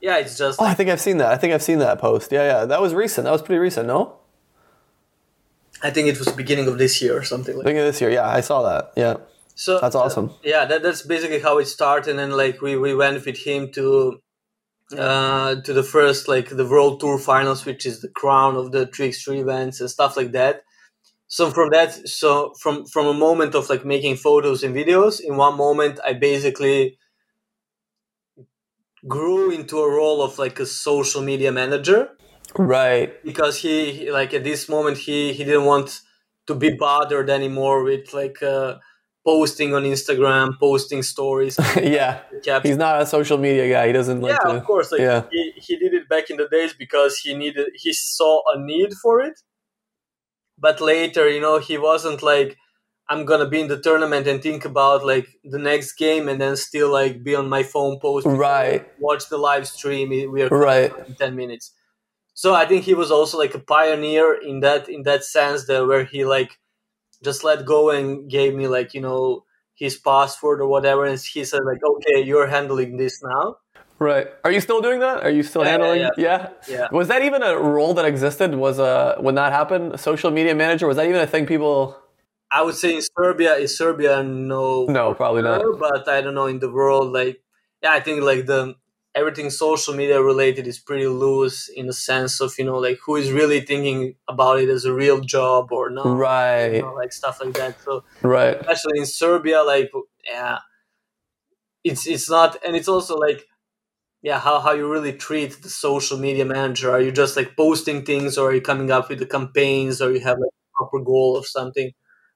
yeah 0.00 0.16
it's 0.18 0.38
just 0.38 0.60
Oh, 0.60 0.64
I 0.64 0.74
think 0.74 0.88
I've 0.90 1.00
seen 1.00 1.18
that. 1.18 1.30
I 1.32 1.36
think 1.36 1.52
I've 1.52 1.62
seen 1.70 1.80
that 1.80 1.98
post. 1.98 2.30
Yeah, 2.32 2.44
yeah. 2.52 2.64
That 2.66 2.80
was 2.80 2.94
recent. 2.94 3.24
That 3.24 3.32
was 3.32 3.42
pretty 3.42 3.58
recent, 3.58 3.86
no? 3.88 4.00
I 5.82 5.90
think 5.90 6.08
it 6.08 6.18
was 6.18 6.28
beginning 6.28 6.68
of 6.68 6.78
this 6.78 7.02
year 7.02 7.16
or 7.18 7.24
something 7.24 7.54
like 7.56 7.66
think 7.66 7.78
of 7.78 7.84
this 7.84 8.00
year. 8.00 8.10
Yeah, 8.10 8.26
I 8.28 8.40
saw 8.40 8.62
that. 8.62 8.92
Yeah. 8.96 9.16
So 9.54 9.78
That's 9.80 9.94
awesome. 9.96 10.30
yeah, 10.44 10.64
that, 10.66 10.82
that's 10.82 11.02
basically 11.02 11.40
how 11.40 11.58
it 11.58 11.66
started, 11.66 12.10
and 12.10 12.18
then 12.18 12.30
like 12.30 12.60
we, 12.60 12.76
we 12.76 12.94
went 12.94 13.24
with 13.24 13.38
him 13.38 13.72
to 13.72 14.20
uh 14.96 15.56
to 15.62 15.72
the 15.72 15.82
first 15.82 16.28
like 16.28 16.48
the 16.50 16.66
world 16.66 17.00
tour 17.00 17.18
finals, 17.18 17.64
which 17.64 17.86
is 17.86 18.00
the 18.00 18.08
crown 18.08 18.56
of 18.56 18.72
the 18.72 18.86
3x3 18.86 19.40
events 19.40 19.80
and 19.80 19.90
stuff 19.90 20.16
like 20.16 20.32
that. 20.32 20.62
So 21.28 21.50
from 21.50 21.70
that, 21.70 21.92
so 22.08 22.54
from 22.60 22.86
from 22.86 23.06
a 23.08 23.14
moment 23.14 23.54
of 23.54 23.68
like 23.70 23.84
making 23.84 24.16
photos 24.16 24.62
and 24.62 24.74
videos, 24.74 25.20
in 25.20 25.36
one 25.36 25.56
moment 25.56 26.00
I 26.04 26.14
basically 26.14 26.98
grew 29.06 29.50
into 29.50 29.78
a 29.78 29.88
role 29.90 30.22
of 30.22 30.38
like 30.38 30.58
a 30.60 30.66
social 30.66 31.22
media 31.22 31.52
manager. 31.52 32.10
Right. 32.58 33.12
because 33.24 33.58
he 33.58 33.92
he- 33.92 34.10
like 34.10 34.32
at 34.34 34.44
this 34.44 34.68
moment 34.68 34.96
he 34.98 35.32
he 35.36 35.44
didn't 35.44 35.66
want 35.66 36.00
to 36.46 36.54
be 36.54 36.70
bothered 36.86 37.28
anymore 37.28 37.82
with 37.84 38.14
like 38.14 38.42
uh, 38.42 38.76
posting 39.26 39.74
on 39.74 39.82
Instagram, 39.82 40.56
posting 40.58 41.02
stories. 41.02 41.58
yeah. 41.76 42.20
He's 42.62 42.76
not 42.76 43.02
a 43.02 43.06
social 43.06 43.38
media 43.38 43.68
guy. 43.68 43.88
He 43.88 43.92
doesn't 43.92 44.20
like 44.20 44.38
yeah, 44.44 44.52
to. 44.52 44.56
of 44.58 44.64
course. 44.64 44.92
Like 44.92 45.00
yeah. 45.00 45.24
he, 45.32 45.52
he 45.56 45.76
did 45.76 45.92
it 45.94 46.08
back 46.08 46.30
in 46.30 46.36
the 46.36 46.48
days 46.48 46.72
because 46.72 47.18
he 47.18 47.34
needed 47.34 47.66
he 47.74 47.92
saw 47.92 48.40
a 48.54 48.60
need 48.60 48.94
for 49.02 49.20
it. 49.20 49.40
But 50.56 50.80
later, 50.80 51.28
you 51.28 51.40
know, 51.40 51.58
he 51.58 51.76
wasn't 51.76 52.22
like 52.22 52.56
I'm 53.08 53.24
gonna 53.24 53.48
be 53.48 53.60
in 53.60 53.66
the 53.68 53.80
tournament 53.80 54.28
and 54.28 54.40
think 54.40 54.64
about 54.64 55.04
like 55.04 55.26
the 55.42 55.58
next 55.58 55.94
game 55.94 56.28
and 56.28 56.40
then 56.40 56.56
still 56.56 56.90
like 56.92 57.24
be 57.24 57.34
on 57.34 57.48
my 57.48 57.64
phone 57.64 57.98
post 57.98 58.26
Right. 58.28 58.86
watch 59.00 59.28
the 59.28 59.38
live 59.38 59.66
stream. 59.66 60.10
We 60.32 60.42
are 60.42 60.48
Right. 60.48 60.92
in 61.08 61.16
ten 61.16 61.34
minutes. 61.34 61.72
So 62.34 62.54
I 62.54 62.64
think 62.66 62.84
he 62.84 62.94
was 62.94 63.10
also 63.10 63.38
like 63.38 63.54
a 63.56 63.58
pioneer 63.58 64.34
in 64.34 64.60
that 64.60 64.88
in 64.88 65.02
that 65.02 65.24
sense 65.24 65.66
that 65.66 65.84
where 65.88 66.04
he 66.04 66.24
like 66.24 66.52
just 67.22 67.44
let 67.44 67.64
go 67.64 67.90
and 67.90 68.30
gave 68.30 68.54
me 68.54 68.68
like 68.68 68.94
you 68.94 69.00
know 69.00 69.44
his 69.74 69.96
password 69.96 70.60
or 70.60 70.66
whatever 70.68 71.04
and 71.04 71.18
he 71.20 71.44
said 71.44 71.60
like 71.64 71.80
okay 71.84 72.22
you're 72.22 72.46
handling 72.46 72.96
this 72.96 73.22
now 73.22 73.56
Right. 73.98 74.28
Are 74.44 74.50
you 74.50 74.60
still 74.60 74.82
doing 74.82 75.00
that? 75.00 75.22
Are 75.24 75.30
you 75.30 75.42
still 75.42 75.64
Yeah, 75.64 75.70
handling? 75.70 76.00
yeah, 76.00 76.10
Yeah. 76.18 76.48
Yeah. 76.68 76.88
Was 76.92 77.08
that 77.08 77.22
even 77.22 77.42
a 77.42 77.56
role 77.56 77.94
that 77.94 78.04
existed? 78.04 78.54
Was 78.54 78.78
uh 78.78 79.16
when 79.20 79.36
that 79.36 79.52
happened, 79.52 79.94
a 79.94 79.98
social 79.98 80.30
media 80.30 80.54
manager? 80.54 80.86
Was 80.86 80.96
that 80.98 81.06
even 81.08 81.20
a 81.20 81.26
thing 81.26 81.46
people? 81.46 81.96
I 82.52 82.62
would 82.62 82.74
say 82.74 82.96
in 82.96 83.02
Serbia, 83.02 83.54
is 83.54 83.76
Serbia, 83.76 84.22
no, 84.22 84.86
No, 84.86 85.14
probably 85.14 85.42
not. 85.42 85.62
But 85.80 86.08
I 86.08 86.20
don't 86.20 86.34
know 86.34 86.46
in 86.46 86.58
the 86.58 86.70
world, 86.70 87.12
like 87.12 87.42
yeah, 87.82 87.92
I 87.92 88.00
think 88.00 88.22
like 88.22 88.46
the 88.46 88.76
everything 89.16 89.50
social 89.50 89.94
media 89.94 90.22
related 90.22 90.66
is 90.68 90.78
pretty 90.78 91.08
loose 91.08 91.68
in 91.68 91.86
the 91.86 91.94
sense 91.94 92.40
of 92.42 92.54
you 92.58 92.64
know 92.66 92.78
like 92.78 92.98
who 93.06 93.16
is 93.16 93.32
really 93.32 93.60
thinking 93.62 94.16
about 94.28 94.60
it 94.60 94.70
as 94.70 94.84
a 94.86 94.94
real 94.94 95.20
job 95.20 95.72
or 95.72 95.90
not, 95.90 96.24
you 96.66 96.74
Right. 96.74 96.80
know, 96.80 96.92
like 96.94 97.12
stuff 97.12 97.38
like 97.44 97.54
that. 97.56 97.76
So 97.80 98.04
Right. 98.22 98.58
especially 98.66 99.00
in 99.00 99.06
Serbia, 99.06 99.62
like 99.62 99.90
yeah, 100.24 100.58
it's 101.84 102.06
it's 102.06 102.28
not, 102.30 102.56
and 102.64 102.76
it's 102.76 102.88
also 102.88 103.16
like 103.16 103.44
yeah, 104.22 104.40
how 104.40 104.60
how 104.60 104.72
you 104.72 104.90
really 104.90 105.12
treat 105.12 105.62
the 105.62 105.70
social 105.70 106.18
media 106.18 106.44
manager. 106.44 106.90
Are 106.92 107.00
you 107.00 107.12
just 107.12 107.36
like 107.36 107.56
posting 107.56 108.04
things, 108.04 108.38
or 108.38 108.50
are 108.50 108.54
you 108.54 108.60
coming 108.62 108.90
up 108.90 109.08
with 109.08 109.20
the 109.20 109.26
campaigns, 109.26 110.02
or 110.02 110.12
you 110.12 110.20
have 110.20 110.38
like 110.38 110.50
a 110.50 110.78
proper 110.78 111.00
goal 111.04 111.36
or 111.38 111.44
something? 111.44 111.92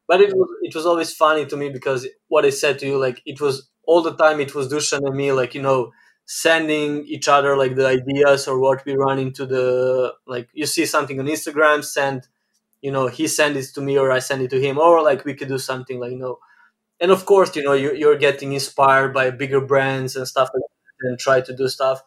But 0.09 0.21
it 0.23 0.35
was 0.35 0.49
it 0.63 0.75
was 0.75 0.87
always 0.87 1.13
funny 1.15 1.47
to 1.47 1.57
me 1.57 1.71
because 1.71 2.09
what 2.29 2.45
I 2.47 2.51
said 2.51 2.79
to 2.81 2.87
you, 2.87 2.99
like 2.99 3.23
it 3.27 3.41
was 3.41 3.71
all 3.87 4.03
the 4.03 4.17
time. 4.17 4.41
It 4.41 4.55
was 4.55 4.69
Dushan 4.73 5.07
and 5.07 5.17
me, 5.17 5.33
like 5.33 5.55
you 5.55 5.63
know, 5.63 5.93
sending 6.33 7.05
each 7.07 7.27
other 7.29 7.57
like 7.57 7.75
the 7.75 7.87
ideas 7.89 8.47
or 8.47 8.59
what 8.61 8.85
we 8.85 8.95
run 8.95 9.19
into 9.19 9.47
the 9.47 10.15
like. 10.27 10.49
You 10.55 10.67
see 10.67 10.87
something 10.87 11.19
on 11.19 11.27
Instagram, 11.27 11.85
send 11.85 12.29
you 12.83 12.93
know 12.93 13.09
he 13.09 13.29
send 13.29 13.57
it 13.57 13.67
to 13.75 13.81
me 13.81 13.99
or 13.99 14.13
I 14.13 14.21
send 14.21 14.43
it 14.43 14.51
to 14.51 14.61
him, 14.61 14.79
or 14.79 15.03
like 15.03 15.25
we 15.25 15.35
could 15.35 15.49
do 15.49 15.59
something 15.59 16.01
like 16.01 16.13
you 16.13 16.19
know. 16.19 16.39
And 17.01 17.11
of 17.13 17.27
course, 17.27 17.57
you 17.57 17.63
know, 17.63 17.75
you, 17.75 17.95
you're 17.95 18.17
getting 18.19 18.53
inspired 18.53 19.15
by 19.15 19.31
bigger 19.31 19.61
brands 19.61 20.17
and 20.17 20.29
stuff 20.29 20.51
like 20.55 20.63
and 21.03 21.19
try 21.19 21.41
to 21.43 21.57
do 21.57 21.69
stuff. 21.69 22.03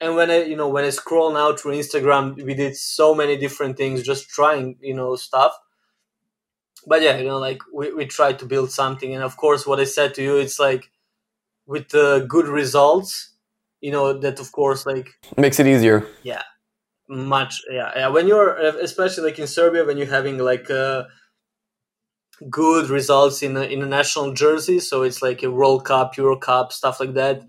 And 0.00 0.16
when 0.16 0.30
I, 0.30 0.44
you 0.44 0.56
know, 0.56 0.68
when 0.68 0.84
I 0.84 0.90
scroll 0.90 1.32
now 1.32 1.54
through 1.56 1.74
Instagram, 1.74 2.42
we 2.44 2.54
did 2.54 2.76
so 2.76 3.14
many 3.14 3.36
different 3.36 3.76
things, 3.76 4.02
just 4.02 4.28
trying, 4.28 4.76
you 4.80 4.94
know, 4.94 5.16
stuff. 5.16 5.54
But 6.86 7.02
yeah, 7.02 7.18
you 7.18 7.24
know, 7.26 7.38
like 7.38 7.60
we, 7.72 7.92
we 7.92 8.06
tried 8.06 8.38
to 8.40 8.46
build 8.46 8.70
something. 8.70 9.14
And 9.14 9.22
of 9.22 9.36
course, 9.36 9.66
what 9.66 9.80
I 9.80 9.84
said 9.84 10.14
to 10.14 10.22
you, 10.22 10.36
it's 10.36 10.58
like 10.58 10.90
with 11.66 11.90
the 11.90 12.26
good 12.28 12.48
results, 12.48 13.32
you 13.80 13.92
know, 13.92 14.18
that 14.18 14.40
of 14.40 14.52
course, 14.52 14.86
like 14.86 15.08
Makes 15.36 15.60
it 15.60 15.66
easier. 15.66 16.06
Yeah. 16.22 16.42
Much, 17.08 17.62
yeah, 17.70 17.92
yeah. 17.96 18.08
When 18.08 18.26
you're, 18.26 18.56
especially 18.56 19.24
like 19.24 19.38
in 19.38 19.46
Serbia, 19.46 19.84
when 19.84 19.96
you're 19.96 20.06
having 20.06 20.38
like, 20.38 20.70
uh, 20.70 21.04
good 22.50 22.90
results 22.90 23.42
in 23.42 23.56
a, 23.56 23.62
in 23.62 23.80
a 23.82 23.86
national 23.86 24.34
jersey 24.34 24.78
so 24.78 25.02
it's 25.02 25.22
like 25.22 25.42
a 25.42 25.50
world 25.50 25.86
cup 25.86 26.18
euro 26.18 26.36
cup 26.36 26.70
stuff 26.70 27.00
like 27.00 27.14
that 27.14 27.42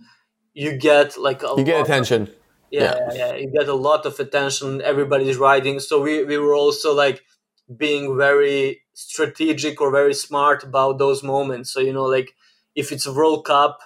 you 0.57 0.75
get 0.75 1.17
like 1.17 1.43
a 1.43 1.53
You 1.55 1.63
get 1.63 1.82
attention. 1.82 2.32
yeah, 2.71 2.95
yeah, 2.97 3.13
yeah. 3.13 3.36
You 3.36 3.51
get 3.51 3.69
a 3.69 3.75
lot 3.75 4.07
of 4.07 4.19
attention. 4.19 4.82
Everybody's 4.82 5.38
riding 5.38 5.80
So 5.80 6.01
we, 6.01 6.23
we 6.23 6.38
were 6.38 6.55
also 6.55 6.95
like 6.95 7.23
being 7.78 8.17
very 8.17 8.82
strategic 8.93 9.80
or 9.80 9.91
very 9.91 10.15
smart 10.15 10.63
about 10.63 10.97
those 10.97 11.21
moments. 11.21 11.71
So, 11.71 11.80
you 11.80 11.93
know, 11.93 12.05
like 12.05 12.34
if 12.75 12.91
it's 12.91 13.05
a 13.05 13.13
World 13.13 13.45
Cup 13.45 13.80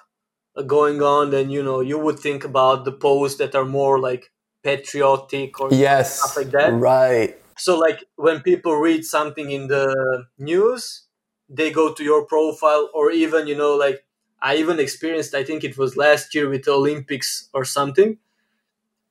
going 0.68 1.02
on, 1.02 1.32
then, 1.32 1.50
you 1.50 1.64
know, 1.64 1.80
you 1.82 1.98
would 1.98 2.20
think 2.20 2.44
about 2.44 2.86
the 2.86 2.92
posts 2.92 3.38
that 3.38 3.56
are 3.56 3.66
more 3.66 4.00
like 4.00 4.32
patriotic 4.64 5.60
or 5.60 5.70
Yes. 5.72 6.20
stuff 6.20 6.38
like 6.38 6.52
that. 6.52 6.74
Right. 6.74 7.38
So, 7.58 7.78
like 7.78 8.04
when 8.16 8.42
people 8.42 8.76
read 8.76 9.06
something 9.06 9.52
in 9.52 9.68
the 9.68 10.26
news, 10.38 11.04
they 11.50 11.72
go 11.72 11.94
to 11.94 12.04
your 12.04 12.26
profile, 12.26 12.90
or 12.94 13.12
even, 13.12 13.48
you 13.48 13.56
know, 13.56 13.76
like 13.76 14.06
I 14.42 14.56
even 14.58 14.80
experienced, 14.80 15.36
I 15.36 15.44
think 15.44 15.64
it 15.64 15.78
was 15.78 15.96
last 15.96 16.34
year 16.34 16.50
with 16.50 16.64
the 16.66 16.72
Olympics 16.72 17.50
or 17.54 17.66
something, 17.66 18.18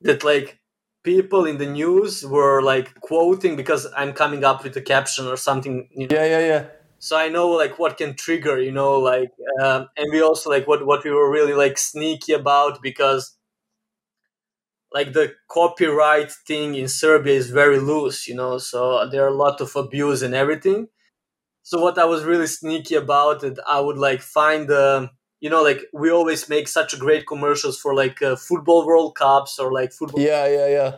that 0.01 0.23
like 0.23 0.59
people 1.03 1.45
in 1.45 1.57
the 1.57 1.65
news 1.65 2.25
were 2.25 2.61
like 2.61 2.99
quoting 3.01 3.55
because 3.55 3.87
I'm 3.95 4.13
coming 4.13 4.43
up 4.43 4.63
with 4.63 4.75
a 4.75 4.81
caption 4.81 5.27
or 5.27 5.37
something, 5.37 5.87
you 5.91 6.07
know. 6.07 6.15
Yeah, 6.15 6.25
yeah, 6.25 6.39
yeah. 6.39 6.65
So 7.01 7.17
I 7.17 7.29
know 7.29 7.49
like 7.49 7.79
what 7.79 7.97
can 7.97 8.15
trigger, 8.15 8.59
you 8.59 8.71
know, 8.71 8.99
like, 8.99 9.31
um, 9.59 9.87
and 9.97 10.11
we 10.11 10.21
also 10.21 10.51
like 10.51 10.67
what 10.67 10.85
what 10.85 11.03
we 11.03 11.09
were 11.11 11.31
really 11.31 11.53
like 11.53 11.79
sneaky 11.79 12.33
about 12.33 12.81
because 12.83 13.35
like 14.93 15.13
the 15.13 15.33
copyright 15.49 16.31
thing 16.31 16.75
in 16.75 16.87
Serbia 16.87 17.33
is 17.33 17.49
very 17.49 17.79
loose, 17.79 18.27
you 18.27 18.35
know, 18.35 18.59
so 18.59 19.09
there 19.09 19.23
are 19.23 19.29
a 19.29 19.33
lot 19.45 19.61
of 19.61 19.75
abuse 19.75 20.21
and 20.21 20.35
everything. 20.35 20.89
So 21.63 21.81
what 21.81 21.97
I 21.97 22.05
was 22.05 22.23
really 22.23 22.47
sneaky 22.47 22.95
about 22.95 23.43
it, 23.43 23.59
I 23.67 23.79
would 23.81 23.97
like 23.97 24.21
find 24.21 24.67
the, 24.67 25.09
you 25.39 25.49
know, 25.49 25.63
like 25.63 25.81
we 25.93 26.11
always 26.11 26.49
make 26.49 26.67
such 26.67 26.99
great 26.99 27.27
commercials 27.27 27.79
for 27.79 27.95
like 27.95 28.21
uh, 28.21 28.35
football 28.35 28.85
World 28.85 29.15
Cups 29.15 29.59
or 29.59 29.73
like 29.73 29.93
football. 29.93 30.21
Yeah, 30.21 30.47
yeah, 30.47 30.67
yeah. 30.67 30.95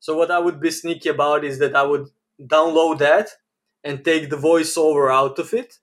So 0.00 0.16
what 0.16 0.30
I 0.30 0.38
would 0.38 0.60
be 0.60 0.70
sneaky 0.70 1.10
about 1.10 1.44
is 1.44 1.58
that 1.60 1.76
I 1.76 1.84
would 1.84 2.08
download 2.40 2.98
that 2.98 3.28
and 3.84 4.04
take 4.04 4.30
the 4.30 4.36
voiceover 4.36 5.12
out 5.12 5.38
of 5.38 5.52
it 5.54 5.78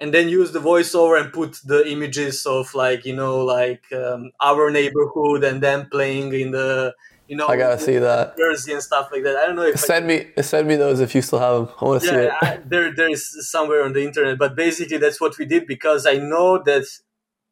and 0.00 0.12
then 0.12 0.28
use 0.28 0.52
the 0.52 0.58
voiceover 0.58 1.20
and 1.20 1.32
put 1.32 1.58
the 1.64 1.88
images 1.88 2.44
of 2.46 2.74
like 2.74 3.04
you 3.04 3.14
know 3.14 3.44
like 3.44 3.84
um, 3.92 4.30
our 4.40 4.70
neighborhood 4.70 5.44
and 5.44 5.62
them 5.62 5.88
playing 5.90 6.32
in 6.32 6.50
the 6.50 6.94
you 7.26 7.36
know 7.36 7.46
I 7.48 7.56
gotta 7.56 7.78
see 7.78 7.98
that. 7.98 8.36
jersey 8.36 8.72
and 8.72 8.82
stuff 8.82 9.08
like 9.10 9.22
that. 9.24 9.36
I 9.36 9.46
don't 9.46 9.56
know 9.56 9.62
if 9.62 9.74
I, 9.74 9.78
Send 9.78 10.06
me, 10.06 10.26
send 10.40 10.68
me 10.68 10.76
those 10.76 11.00
if 11.00 11.14
you 11.14 11.22
still 11.22 11.38
have 11.38 11.66
them. 11.66 11.74
I 11.80 11.84
want 11.84 12.02
to 12.02 12.08
see 12.08 12.14
it. 12.14 12.32
I, 12.40 12.60
there 12.64 12.94
there 12.94 13.10
is 13.10 13.50
somewhere 13.50 13.84
on 13.84 13.92
the 13.94 14.04
internet, 14.04 14.38
but 14.38 14.54
basically 14.54 14.98
that's 14.98 15.20
what 15.20 15.36
we 15.38 15.44
did 15.44 15.66
because 15.66 16.06
I 16.06 16.18
know 16.18 16.62
that 16.64 16.84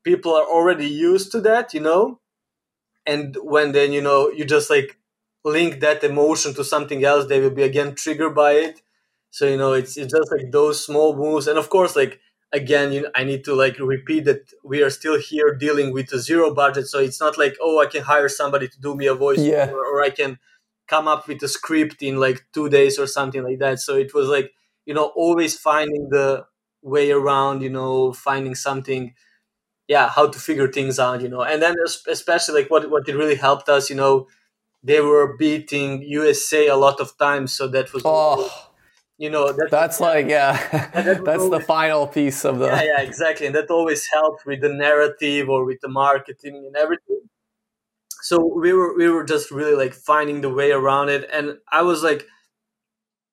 people 0.05 0.35
are 0.35 0.45
already 0.45 0.87
used 0.87 1.33
to 1.33 1.41
that, 1.41 1.75
you 1.75 1.81
know, 1.81 2.21
and 3.07 3.37
when 3.43 3.73
then 3.73 3.93
you 3.93 4.03
know 4.03 4.31
you 4.31 4.45
just 4.45 4.71
like 4.71 4.99
link 5.45 5.81
that 5.81 6.05
emotion 6.05 6.55
to 6.55 6.65
something 6.65 7.05
else, 7.05 7.27
they 7.27 7.41
will 7.41 7.51
be 7.51 7.63
again 7.63 7.95
triggered 7.95 8.35
by 8.35 8.53
it. 8.53 8.81
So 9.37 9.43
you 9.53 9.59
know 9.63 9.73
it's 9.81 9.97
it's 10.01 10.13
just 10.17 10.31
like 10.35 10.49
those 10.59 10.77
small 10.89 11.11
moves, 11.25 11.47
and 11.49 11.59
of 11.59 11.69
course 11.77 11.93
like 12.03 12.15
again 12.61 12.89
you 12.93 13.03
I 13.21 13.23
need 13.31 13.43
to 13.49 13.55
like 13.65 13.77
repeat 13.95 14.23
that 14.31 14.43
we 14.73 14.79
are 14.85 14.91
still 14.99 15.19
here 15.31 15.51
dealing 15.67 15.89
with 15.97 16.09
a 16.13 16.21
zero 16.29 16.55
budget, 16.63 16.87
so 16.93 16.99
it's 17.07 17.21
not 17.25 17.35
like 17.43 17.55
oh 17.67 17.77
I 17.85 17.87
can 17.95 18.03
hire 18.13 18.29
somebody 18.41 18.67
to 18.69 18.79
do 18.87 18.95
me 19.01 19.07
a 19.07 19.15
voice 19.27 19.41
Yeah. 19.53 19.71
or 19.71 20.03
I 20.09 20.11
can 20.21 20.39
come 20.87 21.07
up 21.09 21.23
with 21.29 21.43
a 21.43 21.49
script 21.49 21.99
in 22.09 22.15
like 22.27 22.39
two 22.55 22.69
days 22.69 22.95
or 23.03 23.07
something 23.07 23.43
like 23.49 23.59
that. 23.65 23.77
So 23.87 23.93
it 24.05 24.15
was 24.15 24.29
like 24.37 24.49
you 24.87 24.95
know 24.95 25.07
always 25.25 25.53
finding 25.59 26.05
the 26.11 26.27
way 26.83 27.11
around, 27.11 27.63
you 27.63 27.71
know, 27.79 28.13
finding 28.13 28.55
something 28.55 29.15
yeah 29.89 30.09
how 30.09 30.27
to 30.35 30.39
figure 30.39 30.69
things 30.71 30.99
out 30.99 31.21
you 31.23 31.29
know. 31.29 31.43
And 31.43 31.63
then 31.63 31.75
especially 32.09 32.55
like 32.61 32.71
what 32.71 32.91
what 32.91 33.09
it 33.09 33.17
really 33.17 33.37
helped 33.49 33.69
us 33.69 33.91
you 33.91 33.97
know 33.97 34.15
they 34.83 35.01
were 35.01 35.37
beating 35.39 36.03
usa 36.03 36.69
a 36.69 36.77
lot 36.77 37.01
of 37.01 37.17
times. 37.19 37.53
So 37.59 37.69
that 37.69 37.93
was 37.93 38.03
Oh, 38.05 38.51
you 39.19 39.31
know 39.31 39.53
that, 39.53 39.69
that's 39.71 40.01
like 40.01 40.29
yeah. 40.29 40.53
that 40.95 41.25
That's 41.25 41.49
the 41.49 41.61
final 41.61 42.07
piece 42.07 42.45
of 42.45 42.59
the. 42.59 42.67
yeah 42.67 42.83
yeah 42.83 43.01
exactly 43.01 43.47
and 43.47 43.55
that 43.55 43.71
always 43.71 44.07
helped 44.13 44.45
with 44.47 44.61
the 44.61 44.69
narrative 44.69 45.49
or 45.49 45.65
with 45.65 45.81
the 45.81 45.89
marketing 45.89 46.57
and 46.67 46.77
everything 46.77 47.21
so 48.23 48.39
we 48.45 48.73
were 48.73 48.97
we 48.97 49.09
were 49.09 49.25
just 49.25 49.51
really 49.51 49.77
like 49.77 49.95
finding 49.95 50.41
the 50.41 50.51
way 50.51 50.73
around 50.73 51.09
it 51.09 51.29
and 51.33 51.59
i 51.71 51.83
was 51.83 52.03
like 52.03 52.27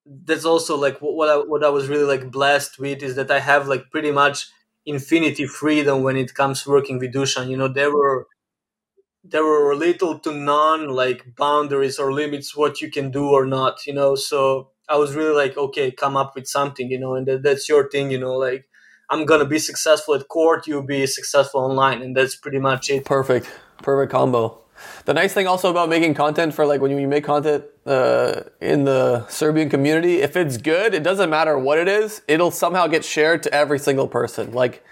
that's 0.06 0.46
also 0.46 0.78
like 0.78 0.98
wh- 1.00 1.16
what 1.16 1.30
I, 1.30 1.38
what 1.38 1.64
I 1.64 1.70
was 1.70 1.88
really 1.88 2.06
like 2.06 2.32
blessed 2.32 2.80
with 2.80 3.04
is 3.04 3.16
that 3.16 3.32
I 3.32 3.40
have 3.40 3.68
like 3.68 3.90
pretty 3.92 4.12
much 4.12 4.50
infinity 4.86 5.46
freedom 5.46 6.04
when 6.04 6.18
it 6.18 6.34
comes 6.34 6.66
working 6.66 7.00
with 7.00 7.14
Dusan. 7.14 7.50
You 7.50 7.58
know, 7.58 7.68
there 7.68 7.94
were 7.94 8.28
there 9.24 9.44
were 9.46 9.76
little 9.76 10.18
to 10.20 10.34
none 10.34 10.90
like 10.90 11.36
boundaries 11.36 12.00
or 12.00 12.12
limits 12.12 12.56
what 12.56 12.82
you 12.82 12.90
can 12.90 13.12
do 13.12 13.30
or 13.30 13.46
not. 13.46 13.86
You 13.86 13.94
know, 13.94 14.16
so 14.16 14.72
I 14.90 14.98
was 14.98 15.16
really 15.16 15.36
like, 15.36 15.58
okay, 15.58 15.92
come 15.92 16.18
up 16.18 16.34
with 16.36 16.48
something. 16.48 16.90
You 16.90 17.00
know, 17.00 17.16
and 17.16 17.28
that, 17.28 17.44
that's 17.44 17.68
your 17.70 17.90
thing. 17.90 18.12
You 18.12 18.20
know, 18.20 18.36
like 18.36 18.68
I'm 19.10 19.26
gonna 19.26 19.46
be 19.46 19.60
successful 19.60 20.16
at 20.16 20.28
court, 20.28 20.68
you'll 20.68 20.84
be 20.84 21.06
successful 21.08 21.62
online, 21.62 22.02
and 22.02 22.16
that's 22.16 22.36
pretty 22.36 22.60
much 22.60 22.90
it. 22.90 23.06
Perfect. 23.06 23.50
Perfect 23.82 24.12
combo. 24.12 24.58
The 25.06 25.14
nice 25.14 25.34
thing 25.34 25.46
also 25.46 25.70
about 25.70 25.90
making 25.90 26.16
content 26.16 26.54
for 26.56 26.66
like 26.66 26.82
when 26.82 26.98
you 26.98 27.08
make 27.08 27.24
content 27.24 27.66
uh, 27.86 28.42
in 28.60 28.84
the 28.86 29.28
Serbian 29.28 29.70
community, 29.70 30.22
if 30.22 30.36
it's 30.36 30.58
good, 30.58 30.94
it 30.96 31.04
doesn't 31.04 31.30
matter 31.30 31.58
what 31.58 31.78
it 31.78 31.88
is, 31.88 32.22
it'll 32.28 32.50
somehow 32.52 32.88
get 32.88 33.06
shared 33.06 33.44
to 33.44 33.54
every 33.54 33.78
single 33.78 34.08
person. 34.08 34.54
Like 34.54 34.84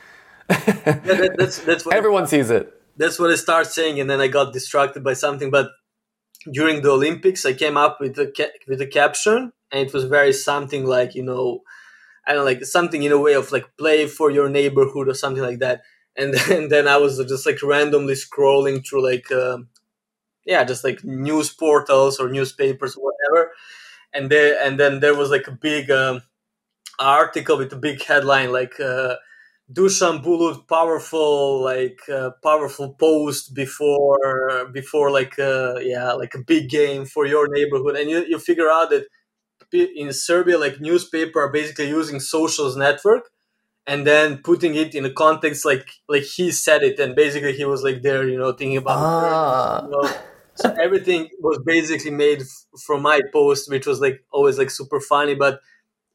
Yeah, 0.50 1.14
that, 1.16 1.36
that's 1.38 1.60
that's 1.60 1.86
what 1.86 1.96
everyone 1.96 2.28
sees 2.28 2.50
it. 2.52 2.72
that's 2.98 3.18
what 3.20 3.32
I 3.32 3.36
started 3.36 3.72
saying, 3.72 4.00
and 4.00 4.10
then 4.10 4.20
I 4.22 4.28
got 4.28 4.54
distracted 4.54 5.04
by 5.04 5.14
something. 5.14 5.50
But 5.50 5.70
during 6.52 6.82
the 6.82 6.92
Olympics, 6.92 7.46
I 7.46 7.54
came 7.54 7.78
up 7.78 8.00
with 8.00 8.18
a 8.20 8.32
ca- 8.36 8.54
with 8.68 8.82
a 8.82 8.88
caption, 8.88 9.52
and 9.72 9.88
it 9.88 9.94
was 9.94 10.06
very 10.06 10.34
something 10.34 10.86
like 10.86 11.16
you 11.16 11.24
know, 11.24 11.62
I 12.28 12.34
don't 12.34 12.42
know, 12.42 12.46
like 12.46 12.66
something 12.66 13.04
in 13.04 13.12
a 13.12 13.20
way 13.20 13.34
of 13.34 13.52
like 13.52 13.66
play 13.78 14.08
for 14.08 14.32
your 14.32 14.50
neighborhood 14.50 15.10
or 15.10 15.14
something 15.14 15.44
like 15.44 15.60
that. 15.60 15.82
And 16.16 16.34
then, 16.36 16.70
then 16.70 16.88
I 16.88 16.98
was 16.98 17.18
just 17.28 17.46
like 17.46 17.64
randomly 17.64 18.16
scrolling 18.16 18.86
through 18.88 19.04
like 19.04 19.32
um 19.32 19.70
yeah, 20.46 20.64
just 20.64 20.84
like 20.84 21.04
news 21.04 21.52
portals 21.52 22.20
or 22.20 22.30
newspapers 22.30 22.96
or 22.96 23.12
whatever. 23.12 23.52
And 24.14 24.30
there 24.32 24.60
and 24.64 24.80
then 24.80 25.00
there 25.02 25.16
was 25.16 25.32
like 25.32 25.48
a 25.48 25.52
big 25.52 25.92
um, 25.92 26.24
article 27.00 27.58
with 27.58 27.74
a 27.74 27.78
big 27.78 28.04
headline 28.04 28.52
like. 28.52 28.80
Uh, 28.80 29.16
Dusan 29.74 30.24
Bulut 30.24 30.68
powerful 30.68 31.64
like 31.64 32.02
uh, 32.10 32.32
powerful 32.44 32.94
post 32.96 33.56
before 33.56 34.68
before 34.74 35.12
like 35.12 35.40
uh, 35.40 35.76
yeah 35.82 36.14
like 36.14 36.36
a 36.36 36.44
big 36.46 36.70
game 36.70 37.06
for 37.06 37.26
your 37.26 37.48
neighborhood 37.50 37.96
and 37.96 38.10
you, 38.10 38.26
you 38.28 38.40
figure 38.40 38.70
out 38.70 38.90
that 38.92 39.06
in 39.74 40.14
Serbia 40.14 40.58
like 40.58 40.80
newspaper 40.82 41.42
are 41.42 41.52
basically 41.52 41.90
using 41.90 42.20
socials 42.20 42.76
network 42.76 43.30
and 43.88 44.06
then 44.08 44.40
putting 44.44 44.76
it 44.76 44.96
in 44.96 45.06
a 45.06 45.12
context 45.14 45.66
like 45.66 45.90
like 46.08 46.24
he 46.24 46.52
said 46.52 46.84
it 46.84 47.00
and 47.00 47.16
basically 47.16 47.54
he 47.54 47.66
was 47.66 47.84
like 47.84 48.02
there 48.02 48.28
you 48.28 48.38
know 48.38 48.52
thinking 48.54 48.78
about 48.78 48.98
Ah. 48.98 49.84
you 49.86 49.92
know. 49.92 50.10
so 50.56 50.70
everything 50.82 51.30
was 51.40 51.60
basically 51.66 52.12
made 52.12 52.42
f- 52.42 52.66
from 52.86 53.02
my 53.02 53.22
post 53.34 53.70
which 53.70 53.88
was 53.88 54.00
like 54.02 54.24
always 54.32 54.58
like 54.58 54.70
super 54.70 55.00
funny 55.00 55.36
but 55.36 55.62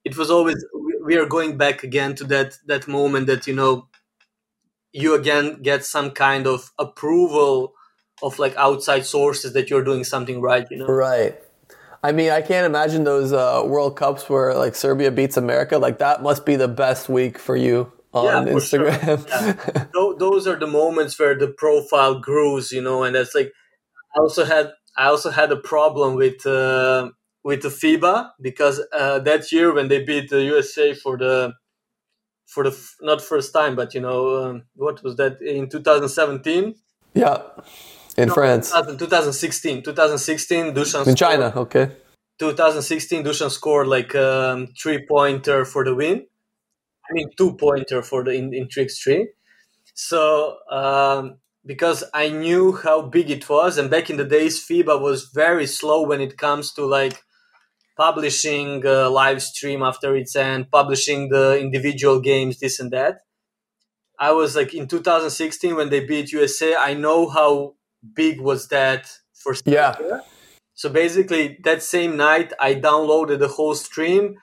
it 0.04 0.16
was 0.16 0.30
always 0.30 0.64
we- 0.74 1.00
we 1.04 1.16
are 1.16 1.26
going 1.26 1.56
back 1.58 1.82
again 1.84 2.14
to 2.16 2.24
that 2.24 2.58
that 2.66 2.88
moment 2.88 3.26
that 3.28 3.46
you 3.46 3.54
know 3.54 3.88
you 4.92 5.14
again 5.14 5.60
get 5.62 5.84
some 5.84 6.10
kind 6.10 6.46
of 6.46 6.72
approval 6.78 7.74
of 8.22 8.38
like 8.38 8.54
outside 8.56 9.04
sources 9.04 9.52
that 9.52 9.70
you're 9.70 9.84
doing 9.84 10.04
something 10.04 10.40
right 10.40 10.66
you 10.70 10.76
know 10.78 10.86
Right. 10.86 11.38
I 12.04 12.12
mean, 12.12 12.30
I 12.30 12.42
can't 12.42 12.66
imagine 12.66 13.04
those 13.04 13.32
uh, 13.32 13.62
World 13.64 13.96
Cups 13.96 14.28
where 14.28 14.54
like 14.54 14.74
Serbia 14.74 15.10
beats 15.10 15.38
America. 15.38 15.78
Like 15.78 15.98
that 16.00 16.22
must 16.22 16.44
be 16.44 16.54
the 16.54 16.68
best 16.68 17.08
week 17.08 17.38
for 17.38 17.56
you 17.56 17.90
on 18.12 18.46
Yeah, 18.46 18.52
for 18.52 18.60
sure. 18.60 18.90
Instagram. 18.90 19.28
Yeah. 19.28 19.86
Tho- 19.94 20.16
those 20.18 20.46
are 20.46 20.58
the 20.58 20.66
moments 20.66 21.18
where 21.18 21.34
the 21.36 21.48
profile 21.48 22.20
grows 22.20 22.70
you 22.72 22.82
know 22.82 23.02
and 23.02 23.14
that's 23.16 23.34
like 23.34 23.52
i 24.14 24.20
also 24.20 24.44
had 24.44 24.70
i 24.96 25.06
also 25.06 25.30
had 25.30 25.50
a 25.50 25.56
problem 25.56 26.14
with 26.14 26.46
uh, 26.46 27.10
with 27.42 27.62
the 27.62 27.68
fiba 27.68 28.30
because 28.40 28.80
uh, 28.92 29.18
that 29.20 29.50
year 29.50 29.72
when 29.74 29.88
they 29.88 30.02
beat 30.04 30.30
the 30.30 30.42
usa 30.44 30.94
for 30.94 31.16
the 31.18 31.52
for 32.46 32.62
the 32.64 32.70
f- 32.70 32.96
not 33.00 33.20
first 33.20 33.52
time 33.52 33.74
but 33.74 33.94
you 33.94 34.00
know 34.00 34.44
um, 34.44 34.62
what 34.76 35.02
was 35.02 35.16
that 35.16 35.40
in 35.42 35.68
2017 35.68 36.74
yeah. 37.14 37.42
In 38.16 38.30
France. 38.30 38.70
2000 38.70 38.98
2016 38.98 39.82
2016 39.82 40.74
Dusan 40.74 41.06
In 41.06 41.16
China, 41.16 41.52
okay. 41.56 41.90
2016 42.38 43.24
Dusan 43.24 43.50
scored 43.50 43.86
like 43.86 44.14
um, 44.14 44.68
three 44.80 45.04
pointer 45.06 45.64
for 45.64 45.84
the 45.84 45.94
win. 45.94 46.26
I 47.10 47.12
mean 47.12 47.28
two 47.36 47.56
pointer 47.56 48.02
for 48.02 48.24
the 48.24 48.32
in, 48.32 48.54
in 48.54 48.68
3x3. 48.68 49.26
So 49.94 50.56
um, 50.70 51.38
because 51.66 52.04
I 52.12 52.28
knew 52.28 52.72
how 52.72 53.02
big 53.02 53.30
it 53.30 53.48
was, 53.48 53.78
and 53.78 53.90
back 53.90 54.10
in 54.10 54.16
the 54.16 54.24
days 54.24 54.64
FIBA 54.66 55.00
was 55.00 55.30
very 55.34 55.66
slow 55.66 56.06
when 56.06 56.20
it 56.20 56.36
comes 56.36 56.72
to 56.74 56.84
like 56.84 57.22
publishing 57.96 58.84
a 58.84 59.08
live 59.08 59.42
stream 59.42 59.82
after 59.82 60.16
its 60.16 60.34
end, 60.34 60.70
publishing 60.70 61.28
the 61.28 61.58
individual 61.58 62.20
games, 62.20 62.58
this 62.58 62.80
and 62.80 62.90
that. 62.90 63.20
I 64.18 64.32
was 64.32 64.56
like 64.56 64.74
in 64.74 64.86
2016 64.88 65.74
when 65.74 65.90
they 65.90 66.04
beat 66.04 66.32
USA. 66.32 66.76
I 66.76 66.94
know 66.94 67.28
how 67.28 67.74
big 68.14 68.40
was 68.40 68.68
that 68.68 69.10
for 69.34 69.54
Yeah. 69.64 69.94
so 70.74 70.88
basically, 70.88 71.58
that 71.64 71.82
same 71.82 72.16
night, 72.16 72.52
I 72.60 72.74
downloaded 72.74 73.38
the 73.38 73.48
whole 73.48 73.74
stream, 73.74 74.36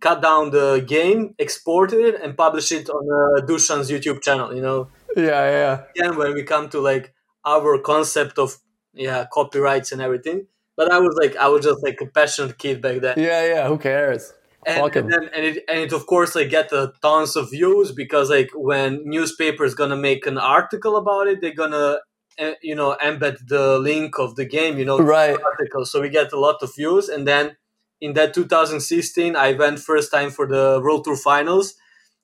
cut 0.00 0.22
down 0.22 0.50
the 0.50 0.84
game, 0.86 1.34
exported 1.38 2.00
it, 2.00 2.20
and 2.22 2.36
published 2.36 2.72
it 2.72 2.88
on 2.88 3.04
uh, 3.20 3.46
Dusan's 3.46 3.90
YouTube 3.90 4.22
channel. 4.22 4.54
You 4.54 4.62
know, 4.62 4.88
Yeah, 5.16 5.44
yeah. 5.58 5.82
again, 5.96 6.16
when 6.16 6.34
we 6.34 6.42
come 6.42 6.68
to 6.70 6.80
like 6.80 7.14
our 7.44 7.78
concept 7.78 8.38
of 8.38 8.56
yeah 8.94 9.26
copyrights 9.32 9.92
and 9.92 10.00
everything. 10.00 10.46
But 10.76 10.90
I 10.90 10.98
was 10.98 11.14
like, 11.20 11.36
I 11.36 11.46
was 11.48 11.64
just 11.64 11.82
like 11.84 12.00
a 12.00 12.06
passionate 12.06 12.58
kid 12.58 12.82
back 12.82 13.00
then, 13.00 13.14
Yeah, 13.18 13.46
yeah. 13.46 13.68
Who 13.68 13.78
cares? 13.78 14.32
and, 14.66 14.96
and 14.96 15.12
then 15.12 15.28
and 15.34 15.44
it 15.44 15.64
and 15.68 15.78
it 15.80 15.92
of 15.92 16.06
course 16.06 16.34
like 16.34 16.48
get 16.48 16.72
uh, 16.72 16.88
tons 17.02 17.36
of 17.36 17.50
views 17.50 17.92
because 17.92 18.30
like 18.30 18.50
when 18.54 19.02
newspapers 19.04 19.74
gonna 19.74 19.96
make 19.96 20.26
an 20.26 20.38
article 20.38 20.96
about 20.96 21.26
it, 21.28 21.40
they're 21.42 21.54
gonna 21.54 21.98
uh, 22.38 22.52
you 22.62 22.74
know 22.74 22.96
embed 23.02 23.46
the 23.48 23.78
link 23.78 24.18
of 24.18 24.36
the 24.36 24.44
game. 24.44 24.78
You 24.78 24.84
know, 24.84 24.98
Right. 24.98 25.38
article. 25.42 25.84
So 25.86 26.00
we 26.00 26.08
get 26.08 26.32
a 26.32 26.38
lot 26.38 26.62
of 26.62 26.74
views. 26.74 27.08
And 27.08 27.26
then 27.26 27.56
in 28.00 28.14
that 28.14 28.34
2016, 28.34 29.36
I 29.36 29.52
went 29.52 29.78
first 29.78 30.10
time 30.10 30.30
for 30.30 30.46
the 30.46 30.80
World 30.82 31.04
Tour 31.04 31.16
Finals. 31.16 31.74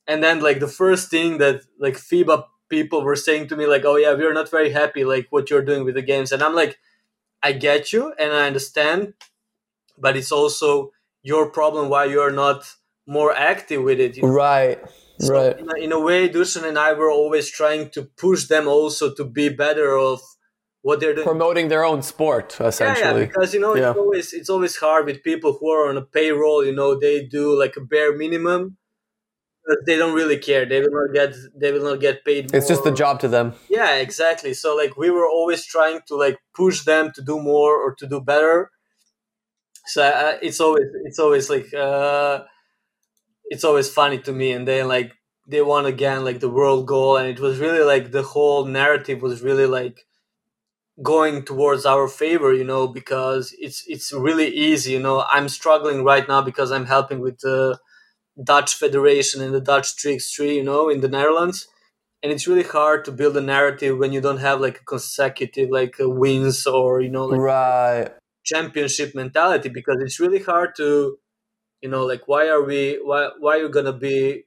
And 0.06 0.22
then 0.22 0.40
like 0.40 0.60
the 0.60 0.68
first 0.68 1.10
thing 1.10 1.38
that 1.38 1.62
like 1.78 1.96
FIBA 1.96 2.44
people 2.68 3.02
were 3.02 3.16
saying 3.16 3.48
to 3.48 3.56
me 3.56 3.66
like, 3.66 3.84
"Oh 3.84 3.96
yeah, 3.96 4.14
we're 4.14 4.32
not 4.32 4.50
very 4.50 4.70
happy 4.70 5.04
like 5.04 5.26
what 5.30 5.50
you're 5.50 5.64
doing 5.64 5.84
with 5.84 5.94
the 5.94 6.02
games." 6.02 6.32
And 6.32 6.42
I'm 6.42 6.54
like, 6.54 6.78
I 7.42 7.52
get 7.52 7.92
you 7.92 8.12
and 8.18 8.32
I 8.32 8.46
understand, 8.46 9.14
but 9.98 10.16
it's 10.16 10.32
also 10.32 10.92
your 11.22 11.50
problem 11.50 11.88
why 11.88 12.04
you're 12.06 12.30
not 12.32 12.74
more 13.06 13.32
active 13.34 13.82
with 13.82 14.00
it. 14.00 14.16
you 14.16 14.22
know? 14.22 14.30
Right. 14.30 14.78
So 15.20 15.34
right. 15.34 15.58
in, 15.58 15.68
a, 15.68 15.74
in 15.84 15.92
a 15.92 16.00
way, 16.00 16.28
Dusan 16.28 16.64
and 16.64 16.78
I 16.78 16.92
were 16.94 17.10
always 17.10 17.50
trying 17.50 17.90
to 17.90 18.02
push 18.02 18.46
them 18.46 18.66
also 18.66 19.14
to 19.14 19.24
be 19.24 19.48
better 19.50 19.96
of 19.96 20.20
what 20.82 21.00
they're 21.00 21.14
doing. 21.14 21.26
Promoting 21.26 21.68
their 21.68 21.84
own 21.84 22.02
sport, 22.02 22.56
Yeah, 22.58 22.64
yeah, 22.64 22.68
essentially. 22.68 23.26
because 23.26 23.52
you 23.54 23.60
know 23.60 23.74
Yeah. 23.76 23.90
it's 23.90 23.98
always 23.98 24.32
it's 24.32 24.50
always 24.50 24.76
hard 24.76 25.04
with 25.06 25.22
people 25.22 25.58
who 25.58 25.68
are 25.70 25.88
on 25.90 25.96
a 25.96 26.02
payroll. 26.02 26.64
You 26.64 26.74
know, 26.74 26.98
they 26.98 27.26
do 27.26 27.58
like 27.58 27.76
a 27.76 27.80
bare 27.82 28.16
minimum. 28.16 28.76
But 29.66 29.84
they 29.86 29.96
don't 29.98 30.14
really 30.14 30.38
care. 30.38 30.64
They 30.64 30.80
will 30.80 30.90
not 30.90 31.12
get. 31.12 31.34
They 31.54 31.70
will 31.70 31.84
not 31.84 32.00
get 32.00 32.24
paid. 32.24 32.52
It's 32.54 32.66
just 32.66 32.82
the 32.82 32.90
job 32.90 33.20
to 33.20 33.28
them. 33.28 33.52
Yeah, 33.68 33.96
exactly. 33.96 34.54
So 34.54 34.74
like 34.74 34.96
we 34.96 35.10
were 35.10 35.28
always 35.28 35.64
trying 35.66 36.00
to 36.08 36.16
like 36.16 36.38
push 36.54 36.82
them 36.84 37.12
to 37.14 37.22
do 37.22 37.38
more 37.38 37.76
or 37.76 37.94
to 37.96 38.06
do 38.06 38.20
better. 38.20 38.70
So 39.86 40.02
uh, 40.02 40.38
it's 40.40 40.60
always 40.60 40.86
it's 41.04 41.18
always 41.18 41.50
like 41.50 41.72
uh, 41.74 42.44
it's 43.50 43.64
always 43.64 43.90
funny 43.90 44.20
to 44.20 44.32
me. 44.32 44.52
And 44.52 44.68
then 44.68 44.88
like 44.88 45.14
they 45.48 45.62
won 45.62 45.86
again 45.86 46.24
like 46.24 46.40
the 46.40 46.50
world 46.50 46.86
goal, 46.88 47.18
and 47.18 47.28
it 47.28 47.40
was 47.40 47.58
really 47.60 47.84
like 47.84 48.12
the 48.12 48.22
whole 48.22 48.64
narrative 48.66 49.22
was 49.22 49.42
really 49.42 49.66
like 49.66 50.06
going 51.02 51.44
towards 51.44 51.86
our 51.86 52.08
favor, 52.08 52.52
you 52.52 52.64
know, 52.64 52.86
because 52.86 53.54
it's 53.58 53.84
it's 53.86 54.12
really 54.12 54.48
easy. 54.48 54.92
You 54.92 55.00
know, 55.00 55.24
I'm 55.30 55.48
struggling 55.48 56.04
right 56.04 56.26
now 56.28 56.42
because 56.42 56.70
I'm 56.72 56.86
helping 56.86 57.20
with 57.20 57.38
the 57.40 57.78
Dutch 58.42 58.74
Federation 58.74 59.42
and 59.42 59.54
the 59.54 59.60
Dutch 59.60 59.96
3x3, 59.96 60.56
you 60.56 60.64
know, 60.64 60.88
in 60.90 61.00
the 61.02 61.08
Netherlands 61.08 61.68
and 62.22 62.32
it's 62.32 62.48
really 62.48 62.64
hard 62.64 63.04
to 63.04 63.12
build 63.12 63.36
a 63.36 63.40
narrative 63.40 63.98
when 63.98 64.12
you 64.12 64.20
don't 64.20 64.38
have 64.38 64.60
like 64.60 64.78
a 64.80 64.84
consecutive 64.84 65.70
like 65.70 65.96
wins 66.00 66.66
or 66.66 67.00
you 67.00 67.10
know 67.10 67.26
like 67.26 67.40
Right. 67.40 68.10
championship 68.44 69.14
mentality 69.14 69.68
because 69.68 69.98
it's 70.00 70.20
really 70.20 70.40
hard 70.42 70.74
to 70.76 71.18
you 71.82 71.88
know 71.88 72.04
like 72.04 72.22
why 72.26 72.48
are 72.48 72.62
we 72.62 73.00
why 73.02 73.30
why 73.38 73.56
are 73.56 73.62
you 73.62 73.68
gonna 73.68 73.92
be 73.92 74.44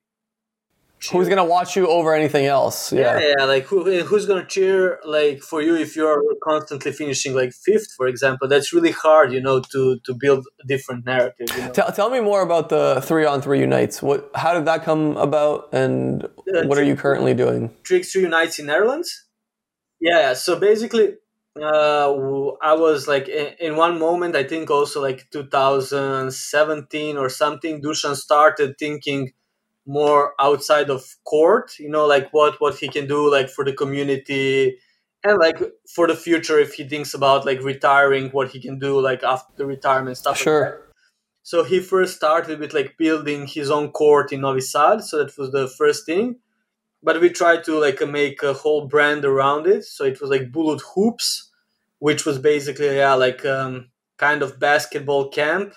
Who's 1.11 1.27
gonna 1.27 1.43
watch 1.43 1.75
you 1.75 1.87
over 1.87 2.13
anything 2.13 2.45
else? 2.45 2.93
yeah, 2.93 3.19
Yeah. 3.19 3.33
yeah, 3.37 3.43
like 3.43 3.65
who 3.65 3.91
eh, 3.91 4.03
who's 4.03 4.25
gonna 4.25 4.45
cheer 4.45 4.99
like 5.03 5.41
for 5.41 5.61
you 5.61 5.75
if 5.75 5.97
you're 5.97 6.23
constantly 6.41 6.93
finishing 6.93 7.35
like 7.35 7.51
fifth, 7.51 7.91
for 7.97 8.07
example? 8.07 8.47
That's 8.47 8.71
really 8.71 8.91
hard, 8.91 9.33
you 9.33 9.41
know, 9.41 9.59
to 9.59 9.99
to 10.05 10.13
build 10.13 10.45
a 10.63 10.67
different 10.67 11.05
narrative. 11.05 11.47
You 11.55 11.63
know? 11.63 11.71
Tell, 11.71 11.91
tell 11.91 12.09
me 12.09 12.21
more 12.21 12.41
about 12.41 12.69
the 12.69 13.01
three 13.03 13.25
on 13.25 13.41
three 13.41 13.59
unites. 13.59 14.01
What? 14.01 14.31
How 14.33 14.53
did 14.53 14.63
that 14.65 14.83
come 14.85 15.17
about? 15.17 15.67
And 15.73 16.23
uh, 16.23 16.63
what 16.67 16.77
are 16.77 16.83
you 16.83 16.95
currently 16.95 17.33
doing? 17.33 17.69
Tricks 17.83 18.15
Unites 18.15 18.59
in 18.59 18.67
Netherlands. 18.67 19.25
Yeah, 19.99 20.33
so 20.33 20.57
basically, 20.57 21.15
uh, 21.61 22.11
I 22.61 22.73
was 22.73 23.07
like 23.07 23.27
in, 23.27 23.53
in 23.59 23.75
one 23.75 23.99
moment, 23.99 24.35
I 24.35 24.43
think 24.43 24.71
also 24.71 25.01
like 25.01 25.29
2017 25.31 27.17
or 27.17 27.29
something. 27.29 27.81
Dusan 27.81 28.15
started 28.15 28.77
thinking 28.79 29.31
more 29.85 30.33
outside 30.39 30.89
of 30.89 31.03
court, 31.25 31.77
you 31.79 31.89
know, 31.89 32.05
like 32.07 32.31
what 32.31 32.59
what 32.59 32.77
he 32.77 32.87
can 32.87 33.07
do 33.07 33.29
like 33.29 33.49
for 33.49 33.63
the 33.65 33.73
community 33.73 34.79
and 35.23 35.37
like 35.39 35.61
for 35.93 36.07
the 36.07 36.15
future 36.15 36.59
if 36.59 36.73
he 36.73 36.87
thinks 36.87 37.13
about 37.13 37.45
like 37.45 37.61
retiring, 37.63 38.29
what 38.29 38.49
he 38.49 38.59
can 38.59 38.79
do 38.79 38.99
like 38.99 39.23
after 39.23 39.65
retirement 39.65 40.17
stuff. 40.17 40.37
like. 40.37 40.43
Sure. 40.43 40.79
So 41.43 41.63
he 41.63 41.81
first 41.81 42.15
started 42.15 42.59
with 42.59 42.73
like 42.73 42.97
building 42.97 43.47
his 43.47 43.69
own 43.69 43.91
court 43.91 44.31
in 44.31 44.41
Novi 44.41 44.61
Sad. 44.61 45.03
So 45.03 45.17
that 45.17 45.37
was 45.37 45.51
the 45.51 45.67
first 45.67 46.05
thing. 46.05 46.37
But 47.03 47.21
we 47.21 47.29
tried 47.29 47.63
to 47.65 47.79
like 47.79 48.01
make 48.07 48.43
a 48.43 48.53
whole 48.53 48.87
brand 48.87 49.25
around 49.25 49.67
it. 49.67 49.83
So 49.85 50.05
it 50.05 50.21
was 50.21 50.29
like 50.29 50.51
Bullet 50.51 50.81
Hoops, 50.95 51.51
which 51.99 52.25
was 52.25 52.39
basically 52.39 52.95
yeah 52.97 53.13
like 53.15 53.45
um, 53.45 53.91
kind 54.17 54.41
of 54.41 54.59
basketball 54.59 55.29
camp 55.29 55.73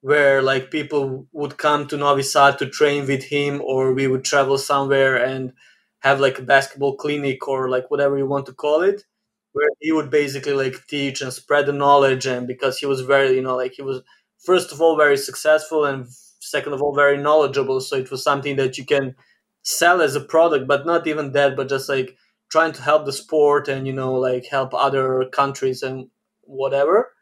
where 0.00 0.42
like 0.42 0.70
people 0.70 1.26
would 1.32 1.58
come 1.58 1.86
to 1.88 1.96
Novi 1.96 2.22
Sad 2.22 2.58
to 2.58 2.66
train 2.68 3.06
with 3.06 3.24
him, 3.24 3.60
or 3.64 3.92
we 3.92 4.06
would 4.06 4.24
travel 4.24 4.58
somewhere 4.58 5.16
and 5.16 5.52
have 6.00 6.20
like 6.20 6.38
a 6.38 6.42
basketball 6.42 6.96
clinic 6.96 7.46
or 7.48 7.68
like 7.68 7.90
whatever 7.90 8.16
you 8.16 8.26
want 8.26 8.46
to 8.46 8.52
call 8.54 8.80
it, 8.82 9.04
where 9.52 9.68
he 9.80 9.92
would 9.92 10.10
basically 10.10 10.52
like 10.54 10.86
teach 10.86 11.20
and 11.20 11.32
spread 11.32 11.66
the 11.66 11.72
knowledge. 11.72 12.26
And 12.26 12.46
because 12.46 12.78
he 12.78 12.86
was 12.86 13.02
very, 13.02 13.34
you 13.34 13.42
know, 13.42 13.56
like 13.56 13.72
he 13.72 13.82
was 13.82 14.02
first 14.38 14.72
of 14.72 14.80
all 14.80 14.96
very 14.96 15.16
successful 15.18 15.84
and 15.84 16.06
second 16.40 16.72
of 16.72 16.80
all 16.82 16.94
very 16.94 17.18
knowledgeable, 17.18 17.80
so 17.80 17.96
it 17.96 18.10
was 18.10 18.22
something 18.22 18.56
that 18.56 18.78
you 18.78 18.84
can 18.86 19.14
sell 19.62 20.00
as 20.00 20.14
a 20.16 20.20
product, 20.20 20.66
but 20.66 20.86
not 20.86 21.06
even 21.06 21.32
that, 21.32 21.56
but 21.56 21.68
just 21.68 21.88
like 21.88 22.16
trying 22.50 22.72
to 22.72 22.82
help 22.82 23.06
the 23.06 23.12
sport 23.12 23.68
and 23.68 23.86
you 23.86 23.92
know 23.92 24.12
like 24.14 24.46
help 24.46 24.74
other 24.74 25.24
countries 25.32 25.82
and 25.82 26.08
whatever. 26.42 27.12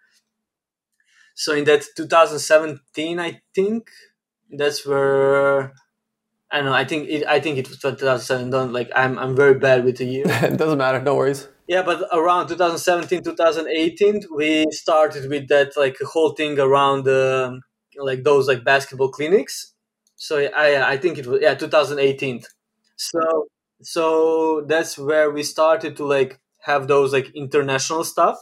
So 1.34 1.54
in 1.54 1.64
that 1.64 1.84
2017 1.96 3.20
i 3.20 3.40
think 3.54 3.90
that's 4.50 4.84
where 4.84 5.72
i 6.50 6.56
don't 6.56 6.64
know 6.64 6.72
i 6.72 6.84
think 6.84 7.08
it 7.08 7.24
i 7.28 7.38
think 7.38 7.58
it 7.58 7.68
was 7.68 7.78
2007 7.78 8.50
don't 8.50 8.72
like 8.72 8.90
i'm 8.96 9.18
i'm 9.18 9.36
very 9.36 9.54
bad 9.54 9.84
with 9.84 9.98
the 9.98 10.04
year. 10.04 10.24
It 10.42 10.56
doesn't 10.56 10.78
matter 10.78 11.00
no 11.00 11.14
worries. 11.14 11.48
Yeah 11.68 11.82
but 11.82 12.08
around 12.12 12.48
2017 12.48 13.22
2018 13.22 14.22
we 14.34 14.66
started 14.70 15.28
with 15.30 15.48
that 15.48 15.76
like 15.76 15.96
whole 16.00 16.30
thing 16.30 16.58
around 16.58 17.06
um, 17.06 17.62
like 17.96 18.24
those 18.24 18.48
like 18.48 18.64
basketball 18.64 19.10
clinics 19.10 19.74
so 20.18 20.38
i 20.56 20.92
i 20.92 20.96
think 20.98 21.18
it 21.18 21.26
was 21.26 21.40
yeah 21.42 21.54
2018 21.54 22.42
so 22.96 23.48
so 23.82 24.64
that's 24.68 24.98
where 24.98 25.30
we 25.30 25.42
started 25.42 25.96
to 25.96 26.04
like 26.04 26.40
have 26.62 26.88
those 26.88 27.12
like 27.12 27.30
international 27.34 28.04
stuff. 28.04 28.36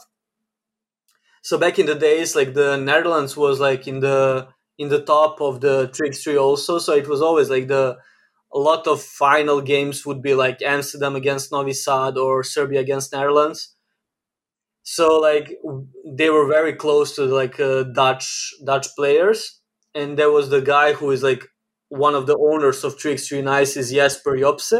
So 1.41 1.57
back 1.57 1.79
in 1.79 1.85
the 1.85 1.95
days 1.95 2.35
like 2.35 2.53
the 2.53 2.77
netherlands 2.77 3.37
was 3.37 3.59
like 3.59 3.87
in 3.87 3.99
the 3.99 4.47
in 4.77 4.89
the 4.89 5.01
top 5.01 5.41
of 5.41 5.61
the 5.61 5.89
3x3 5.93 6.37
also. 6.37 6.79
So 6.79 6.93
it 6.93 7.07
was 7.07 7.21
always 7.21 7.49
like 7.49 7.67
the 7.67 7.97
a 8.53 8.59
lot 8.59 8.87
of 8.87 9.01
final 9.01 9.61
games 9.61 10.05
would 10.05 10.21
be 10.21 10.33
like 10.33 10.61
amsterdam 10.61 11.15
against 11.15 11.51
novi 11.51 11.73
sad 11.73 12.17
or 12.17 12.43
serbia 12.43 12.79
against 12.79 13.13
netherlands. 13.13 13.75
So 14.83 15.19
like 15.19 15.57
they 16.05 16.29
were 16.29 16.47
very 16.47 16.73
close 16.73 17.15
to 17.15 17.25
like 17.25 17.59
uh, 17.59 17.83
dutch 17.83 18.53
dutch 18.65 18.87
players. 18.95 19.61
And 19.93 20.17
there 20.17 20.31
was 20.31 20.49
the 20.49 20.61
guy 20.61 20.93
who 20.93 21.11
is 21.11 21.23
like 21.23 21.47
one 21.89 22.15
of 22.15 22.27
the 22.27 22.37
owners 22.37 22.83
of 22.83 22.97
3x3 22.97 23.43
nice 23.43 23.77
is 23.77 23.91
jesper 23.91 24.37
jopse. 24.37 24.73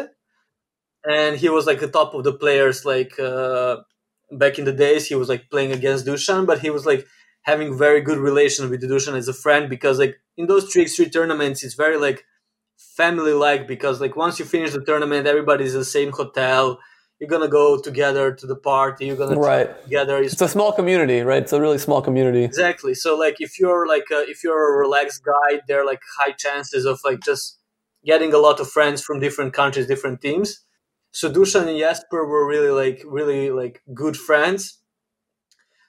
And 1.10 1.38
he 1.38 1.50
was 1.50 1.66
like 1.66 1.80
the 1.80 1.88
top 1.88 2.14
of 2.14 2.24
the 2.24 2.34
players 2.34 2.84
like 2.84 3.18
uh, 3.20 3.78
back 4.32 4.60
in 4.60 4.66
the 4.66 4.74
days. 4.74 5.08
He 5.08 5.16
was 5.16 5.30
like 5.30 5.50
playing 5.50 5.72
against 5.72 6.06
Dusan, 6.06 6.46
but 6.46 6.60
he 6.60 6.70
was 6.70 6.86
like 6.86 7.06
having 7.44 7.78
very 7.78 8.02
good 8.02 8.18
relation 8.18 8.70
with 8.70 8.84
Dusan 8.84 9.16
as 9.16 9.28
a 9.30 9.34
friend 9.34 9.70
because 9.70 10.00
like 10.00 10.18
in 10.36 10.48
those 10.48 10.66
three 10.72 10.84
x 10.84 11.00
tournaments 11.14 11.64
it's 11.64 11.76
very 11.76 11.98
like 11.98 12.26
family 12.78 13.34
like 13.34 13.68
because 13.68 14.02
like 14.02 14.16
once 14.16 14.38
you 14.38 14.46
finish 14.46 14.72
the 14.72 14.84
tournament 14.84 15.26
everybody's 15.26 15.74
in 15.74 15.80
the 15.80 15.86
same 15.86 16.12
hotel 16.12 16.80
you're 17.20 17.30
gonna 17.30 17.48
go 17.48 17.80
together 17.80 18.34
to 18.34 18.46
the 18.46 18.56
party 18.56 19.08
you're 19.08 19.16
gonna 19.16 19.36
right. 19.36 19.84
together 19.84 20.22
it's 20.22 20.40
a 20.42 20.48
small 20.48 20.72
community 20.72 21.22
right? 21.22 21.44
It's 21.44 21.54
a 21.54 21.62
really 21.62 21.78
small 21.78 22.02
community. 22.02 22.44
Exactly. 22.44 22.94
So 22.94 23.18
like 23.18 23.38
if 23.40 23.60
you're 23.60 23.88
like 23.88 24.06
a, 24.12 24.30
if 24.30 24.44
you're 24.44 24.76
a 24.76 24.78
relaxed 24.78 25.24
guy 25.24 25.62
there 25.68 25.82
are 25.82 25.86
like 25.86 26.02
high 26.20 26.32
chances 26.32 26.86
of 26.86 27.00
like 27.04 27.20
just 27.22 27.60
getting 28.06 28.34
a 28.34 28.38
lot 28.38 28.60
of 28.60 28.70
friends 28.70 29.02
from 29.02 29.20
different 29.20 29.54
countries 29.54 29.88
different 29.88 30.22
teams. 30.22 30.64
So 31.12 31.32
Dusan 31.32 31.68
and 31.68 31.80
Jesper 31.80 32.26
were 32.26 32.48
really 32.48 32.70
like 32.70 33.04
really 33.06 33.50
like 33.50 33.82
good 33.94 34.16
friends. 34.16 34.80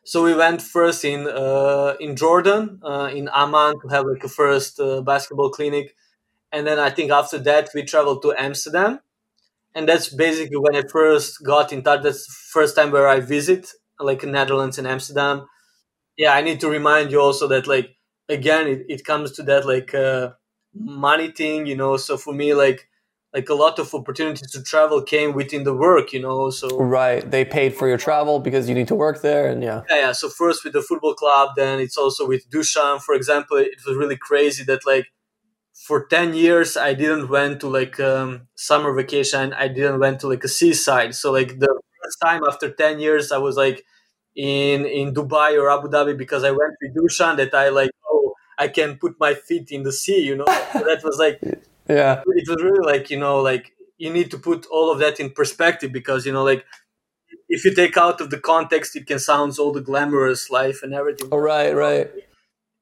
So 0.05 0.25
we 0.25 0.35
went 0.35 0.63
first 0.63 1.05
in 1.05 1.29
uh, 1.29 1.95
in 2.01 2.17
Jordan, 2.17 2.81
uh, 2.83 3.11
in 3.15 3.29
Amman, 3.29 3.75
to 3.83 3.89
have 3.89 4.07
like 4.07 4.25
a 4.25 4.29
first 4.29 4.81
uh, 4.81 5.03
basketball 5.03 5.51
clinic, 5.51 5.95
and 6.51 6.67
then 6.67 6.79
I 6.79 6.89
think 6.89 7.11
after 7.11 7.37
that 7.41 7.69
we 7.75 7.83
traveled 7.83 8.23
to 8.23 8.33
Amsterdam, 8.39 9.01
and 9.75 9.89
that's 9.89 10.09
basically 10.09 10.57
when 10.57 10.77
I 10.77 10.83
first 10.83 11.45
got 11.45 11.73
in 11.73 11.83
touch. 11.83 12.03
That's 12.03 12.27
the 12.27 12.35
first 12.53 12.77
time 12.77 12.91
where 12.91 13.09
I 13.09 13.21
visit 13.21 13.71
like 14.01 14.23
Netherlands 14.25 14.79
and 14.79 14.87
Amsterdam. 14.87 15.47
Yeah, 16.17 16.33
I 16.33 16.41
need 16.41 16.61
to 16.61 16.69
remind 16.69 17.13
you 17.13 17.21
also 17.21 17.47
that 17.49 17.67
like 17.67 17.91
again 18.29 18.67
it, 18.67 18.87
it 18.89 19.05
comes 19.05 19.33
to 19.33 19.43
that 19.45 19.67
like 19.67 19.95
uh, 19.95 20.31
money 20.75 21.31
thing, 21.31 21.67
you 21.67 21.77
know. 21.77 21.97
So 21.97 22.17
for 22.17 22.35
me 22.35 22.55
like 22.55 22.89
like 23.35 23.49
a 23.51 23.55
lot 23.55 23.79
of 23.79 23.95
opportunities 23.95 24.51
to 24.53 24.63
travel 24.63 25.03
came 25.03 25.35
within 25.35 25.65
the 25.65 25.75
work, 25.75 26.13
you 26.13 26.21
know. 26.21 26.51
So 26.51 26.69
right, 26.79 27.29
they 27.31 27.45
paid 27.45 27.75
for 27.75 27.87
your 27.87 27.99
travel 27.99 28.41
because 28.41 28.69
you 28.69 28.75
need 28.75 28.89
to 28.89 28.95
work 28.95 29.23
there, 29.23 29.49
and 29.49 29.63
yeah, 29.63 29.83
yeah, 29.89 29.97
yeah. 29.97 30.13
So 30.13 30.29
first 30.29 30.65
with 30.65 30.73
the 30.73 30.83
football 30.83 31.15
club, 31.15 31.51
then 31.57 31.81
it's 31.81 31.97
also 31.97 32.27
with 32.27 32.49
Dusan, 32.51 33.01
for 33.01 33.15
example. 33.15 33.59
It 33.59 33.81
was 33.87 33.97
really 33.97 34.17
crazy 34.17 34.65
that 34.65 34.87
like 34.87 35.07
for 35.87 36.07
ten 36.07 36.35
years 36.35 36.77
I 36.77 36.95
didn't 36.95 37.29
went 37.29 37.61
to 37.61 37.69
like 37.69 37.99
um, 38.01 38.49
summer 38.55 38.93
vacation. 38.93 39.53
I 39.53 39.69
didn't 39.69 40.01
went 40.01 40.21
to 40.21 40.29
like 40.29 40.45
a 40.45 40.49
seaside. 40.49 41.15
So 41.15 41.33
like 41.33 41.59
the 41.59 41.81
first 42.03 42.19
time 42.23 42.43
after 42.47 42.71
ten 42.71 43.01
years, 43.01 43.33
I 43.33 43.39
was 43.39 43.57
like 43.57 43.85
in 44.37 44.85
in 44.85 45.15
Dubai 45.15 45.61
or 45.61 45.71
Abu 45.71 45.89
Dhabi 45.89 46.17
because 46.17 46.45
I 46.45 46.51
went 46.51 46.75
with 46.81 46.95
dusan 46.97 47.37
that 47.37 47.55
I 47.55 47.69
like 47.71 47.91
oh 48.11 48.35
I 48.59 48.69
can 48.69 48.99
put 48.99 49.15
my 49.19 49.35
feet 49.35 49.71
in 49.71 49.83
the 49.83 49.93
sea, 49.93 50.21
you 50.21 50.37
know. 50.37 50.47
so 50.73 50.81
that 50.81 51.01
was 51.05 51.19
like 51.19 51.41
yeah 51.89 52.23
it 52.27 52.49
was 52.49 52.63
really 52.63 52.85
like 52.85 53.11
you 53.11 53.19
know 53.19 53.41
like 53.41 53.73
you 53.97 54.13
need 54.13 54.31
to 54.31 54.39
put 54.39 54.67
all 54.67 54.93
of 54.93 54.99
that 54.99 55.19
in 55.19 55.31
perspective 55.31 55.93
because 55.93 56.27
you 56.27 56.33
know 56.33 56.45
like 56.45 56.65
if 57.49 57.65
you 57.65 57.75
take 57.75 57.97
out 57.97 58.21
of 58.21 58.31
the 58.31 58.39
context 58.39 58.95
it 58.95 59.07
can 59.07 59.19
sound 59.19 59.59
all 59.59 59.73
the 59.73 59.81
glamorous 59.81 60.51
life 60.51 60.83
and 60.83 60.93
everything 60.95 61.29
oh, 61.33 61.39
right 61.39 61.75
right 61.75 62.11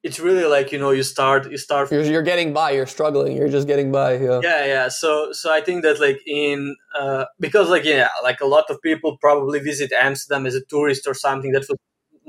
it's 0.07 0.21
really 0.21 0.47
like 0.57 0.69
you 0.73 0.79
know 0.83 0.93
you 0.99 1.03
start 1.03 1.51
you 1.51 1.59
start 1.59 1.91
you're, 1.91 2.09
you're 2.15 2.29
getting 2.33 2.53
by 2.53 2.69
you're 2.71 2.93
struggling 2.97 3.37
you're 3.37 3.55
just 3.59 3.67
getting 3.73 3.91
by 3.91 4.11
yeah 4.27 4.41
yeah 4.49 4.63
yeah 4.75 4.89
so 4.89 5.33
so 5.33 5.53
i 5.59 5.61
think 5.67 5.83
that 5.83 5.99
like 6.07 6.21
in 6.27 6.77
uh 6.99 7.25
because 7.41 7.69
like 7.75 7.85
yeah 7.85 8.09
like 8.23 8.41
a 8.41 8.51
lot 8.57 8.67
of 8.71 8.81
people 8.89 9.17
probably 9.27 9.59
visit 9.59 9.91
amsterdam 9.93 10.47
as 10.47 10.55
a 10.55 10.65
tourist 10.75 11.03
or 11.11 11.15
something 11.15 11.51
that 11.53 11.65
was 11.69 11.79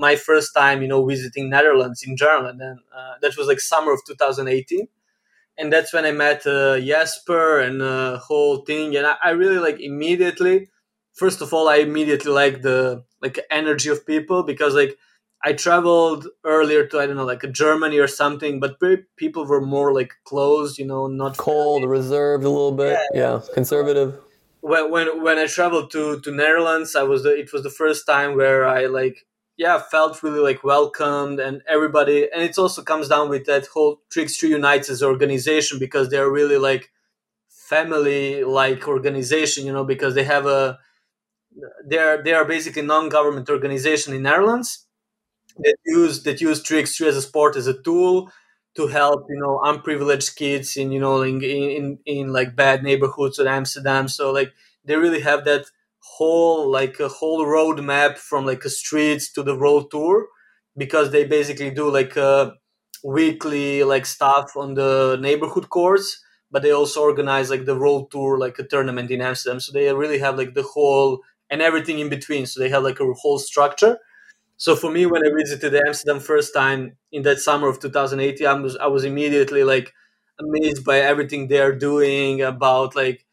my 0.07 0.15
first 0.15 0.49
time 0.61 0.82
you 0.82 0.88
know 0.88 1.01
visiting 1.05 1.49
netherlands 1.49 2.03
in 2.07 2.17
general 2.17 2.45
and 2.47 2.59
then 2.59 2.78
uh, 2.97 3.13
that 3.21 3.38
was 3.38 3.47
like 3.47 3.59
summer 3.59 3.91
of 3.93 4.01
2018 4.05 4.88
and 5.59 5.73
that's 5.73 5.91
when 5.91 6.05
I 6.05 6.11
met 6.11 6.45
uh, 6.45 6.80
Jesper 6.80 7.59
and 7.59 7.82
the 7.82 7.88
uh, 7.88 8.19
whole 8.19 8.57
thing. 8.57 8.95
And 8.95 9.07
I, 9.07 9.15
I, 9.23 9.30
really 9.32 9.57
like 9.57 9.80
immediately. 9.80 10.69
First 11.13 11.41
of 11.41 11.51
all, 11.51 11.67
I 11.67 11.78
immediately 11.78 12.32
like 12.32 12.61
the 12.61 13.03
like 13.23 13.39
energy 13.49 13.89
of 13.89 14.05
people 14.05 14.43
because 14.43 14.75
like 14.75 14.95
I 15.43 15.53
traveled 15.53 16.27
earlier 16.43 16.88
to 16.88 16.99
I 16.99 17.05
don't 17.05 17.15
know 17.15 17.25
like 17.25 17.43
a 17.43 17.47
Germany 17.47 17.99
or 17.99 18.07
something, 18.07 18.59
but 18.59 18.77
people 19.17 19.45
were 19.45 19.61
more 19.61 19.93
like 19.93 20.13
closed, 20.25 20.77
you 20.77 20.85
know, 20.85 21.07
not 21.07 21.38
cold, 21.38 21.85
reserved 21.85 22.43
a 22.43 22.49
little 22.49 22.71
bit, 22.71 22.99
yeah, 23.13 23.19
yeah. 23.21 23.41
conservative. 23.53 24.19
When, 24.61 24.91
when 24.91 25.23
when 25.23 25.38
I 25.38 25.45
traveled 25.45 25.91
to 25.91 26.19
to 26.19 26.31
Netherlands, 26.31 26.95
I 26.95 27.03
was 27.03 27.23
the, 27.23 27.38
it 27.38 27.53
was 27.53 27.63
the 27.63 27.69
first 27.69 28.05
time 28.05 28.35
where 28.35 28.67
I 28.67 28.88
like 28.88 29.27
yeah 29.57 29.79
felt 29.79 30.21
really 30.23 30.39
like 30.39 30.63
welcomed 30.63 31.39
and 31.39 31.61
everybody 31.67 32.29
and 32.31 32.43
it 32.43 32.57
also 32.57 32.83
comes 32.83 33.07
down 33.09 33.27
with 33.27 33.45
that 33.45 33.65
whole 33.67 34.01
3x3 34.13 34.49
unites 34.49 34.89
as 34.89 35.01
organization 35.03 35.79
because 35.79 36.09
they're 36.09 36.29
really 36.29 36.57
like 36.57 36.91
family 37.49 38.43
like 38.43 38.88
organization 38.88 39.65
you 39.65 39.73
know 39.73 39.83
because 39.83 40.13
they 40.13 40.23
have 40.23 40.45
a 40.45 40.77
they're 41.88 42.21
they 42.21 42.33
are 42.33 42.45
basically 42.45 42.83
non-government 42.83 43.49
organization 43.49 44.13
in 44.13 44.21
Netherlands 44.21 44.86
that 45.63 45.75
use 45.85 46.23
that 46.23 46.41
use 46.41 46.61
tricks 46.63 46.99
as 47.01 47.15
a 47.17 47.21
sport 47.21 47.55
as 47.55 47.67
a 47.67 47.81
tool 47.81 48.31
to 48.75 48.87
help 48.87 49.25
you 49.29 49.39
know 49.39 49.59
unprivileged 49.63 50.35
kids 50.35 50.77
in 50.77 50.91
you 50.91 50.99
know 50.99 51.21
in 51.21 51.41
in, 51.43 51.99
in 52.05 52.33
like 52.33 52.55
bad 52.55 52.83
neighborhoods 52.83 53.39
in 53.39 53.47
Amsterdam. 53.47 54.07
So 54.07 54.31
like 54.31 54.53
they 54.85 54.95
really 54.95 55.21
have 55.21 55.45
that 55.45 55.65
whole 55.99 56.69
like 56.69 56.99
a 56.99 57.07
whole 57.09 57.45
roadmap 57.45 58.17
from 58.17 58.45
like 58.45 58.63
a 58.65 58.69
streets 58.69 59.31
to 59.33 59.43
the 59.43 59.55
World 59.57 59.91
Tour 59.91 60.27
because 60.77 61.11
they 61.11 61.25
basically 61.25 61.71
do 61.71 61.89
like 61.91 62.15
a 62.17 62.53
weekly 63.03 63.83
like 63.83 64.05
stuff 64.05 64.55
on 64.55 64.73
the 64.73 65.17
neighborhood 65.21 65.69
courts 65.69 66.23
but 66.49 66.61
they 66.63 66.71
also 66.71 67.01
organize 67.01 67.49
like 67.49 67.65
the 67.65 67.77
World 67.77 68.09
Tour 68.09 68.37
like 68.37 68.57
a 68.57 68.63
tournament 68.63 69.11
in 69.11 69.19
amsterdam. 69.21 69.59
So 69.59 69.73
they 69.73 69.93
really 69.93 70.19
have 70.19 70.37
like 70.37 70.53
the 70.53 70.63
whole 70.63 71.21
and 71.49 71.61
everything 71.61 71.99
in 71.99 72.07
between. 72.09 72.45
So 72.45 72.59
they 72.61 72.69
have 72.69 72.83
like 72.83 73.01
a 73.01 73.13
whole 73.13 73.37
structure 73.37 73.97
so 74.57 74.75
for 74.75 74.91
me 74.91 75.05
when 75.05 75.25
i 75.25 75.29
visited 75.35 75.75
amsterdam 75.75 76.19
first 76.19 76.53
time 76.53 76.97
in 77.11 77.23
that 77.23 77.39
summer 77.39 77.67
of 77.69 77.79
2018 77.79 78.47
i 78.47 78.53
was 78.53 78.77
i 78.77 78.87
was 78.87 79.03
immediately 79.03 79.63
like 79.63 79.93
amazed 80.39 80.83
by 80.85 80.99
everything 80.99 81.47
they're 81.47 81.75
doing 81.75 82.41
about 82.41 82.95
like 82.95 83.25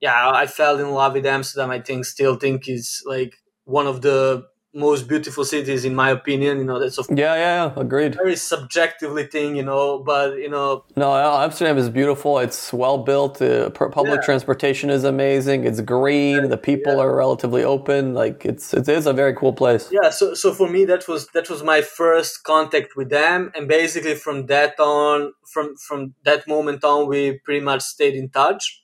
yeah, 0.00 0.30
I 0.30 0.46
fell 0.46 0.78
in 0.78 0.90
love 0.90 1.14
with 1.14 1.26
Amsterdam. 1.26 1.70
I 1.70 1.80
think 1.80 2.04
still 2.04 2.36
think 2.36 2.68
is 2.68 3.02
like 3.06 3.36
one 3.64 3.86
of 3.86 4.02
the 4.02 4.44
most 4.74 5.06
beautiful 5.08 5.44
cities 5.44 5.84
in 5.84 5.94
my 5.94 6.10
opinion. 6.10 6.58
You 6.58 6.64
know, 6.64 6.78
that's 6.80 6.98
of 6.98 7.06
Yeah, 7.10 7.34
yeah, 7.34 7.54
yeah. 7.74 7.80
Agreed. 7.80 8.14
very 8.16 8.36
subjectively 8.36 9.24
thing, 9.24 9.56
you 9.56 9.62
know, 9.62 9.98
but 9.98 10.36
you 10.44 10.50
know, 10.50 10.84
No, 10.96 11.08
Amsterdam 11.14 11.78
is 11.78 11.88
beautiful. 11.88 12.38
It's 12.38 12.72
well 12.72 12.98
built. 12.98 13.40
Uh, 13.40 13.70
Pu- 13.70 13.90
public 13.90 14.20
Yeah. 14.20 14.24
transportation 14.28 14.90
is 14.90 15.04
amazing. 15.04 15.64
It's 15.64 15.80
green. 15.80 16.48
The 16.48 16.56
people 16.70 17.00
are 17.00 17.14
relatively 17.24 17.62
open. 17.64 18.14
Like 18.14 18.44
it's 18.44 18.74
it 18.74 18.88
is 18.88 19.06
a 19.06 19.12
very 19.12 19.34
cool 19.40 19.52
place. 19.52 19.84
yeah. 19.90 20.10
So 20.10 20.34
so 20.34 20.52
for 20.52 20.68
me, 20.68 20.84
that 20.92 21.06
was 21.08 21.28
that 21.36 21.48
was 21.48 21.62
my 21.62 21.80
first 21.82 22.32
contact 22.44 22.90
with 22.96 23.08
them, 23.10 23.50
and 23.54 23.68
basically 23.68 24.14
from 24.24 24.46
that 24.46 24.72
on, 24.80 25.32
from 25.52 25.66
from 25.88 26.14
that 26.24 26.46
moment 26.48 26.82
on, 26.84 27.08
we 27.08 27.20
pretty 27.44 27.64
much 27.70 27.82
stayed 27.82 28.14
in 28.22 28.28
touch. 28.30 28.83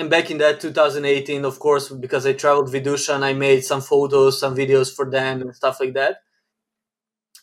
And 0.00 0.10
back 0.10 0.32
in 0.32 0.38
that 0.38 0.60
2018, 0.60 1.44
of 1.44 1.60
course, 1.60 1.90
because 1.90 2.26
I 2.26 2.32
traveled 2.32 2.72
with 2.72 2.84
Dusan, 2.84 3.22
I 3.22 3.34
made 3.34 3.64
some 3.64 3.80
photos, 3.80 4.40
some 4.40 4.56
videos 4.56 4.92
for 4.92 5.08
them, 5.08 5.42
and 5.42 5.54
stuff 5.54 5.78
like 5.80 5.94
that. 5.94 6.22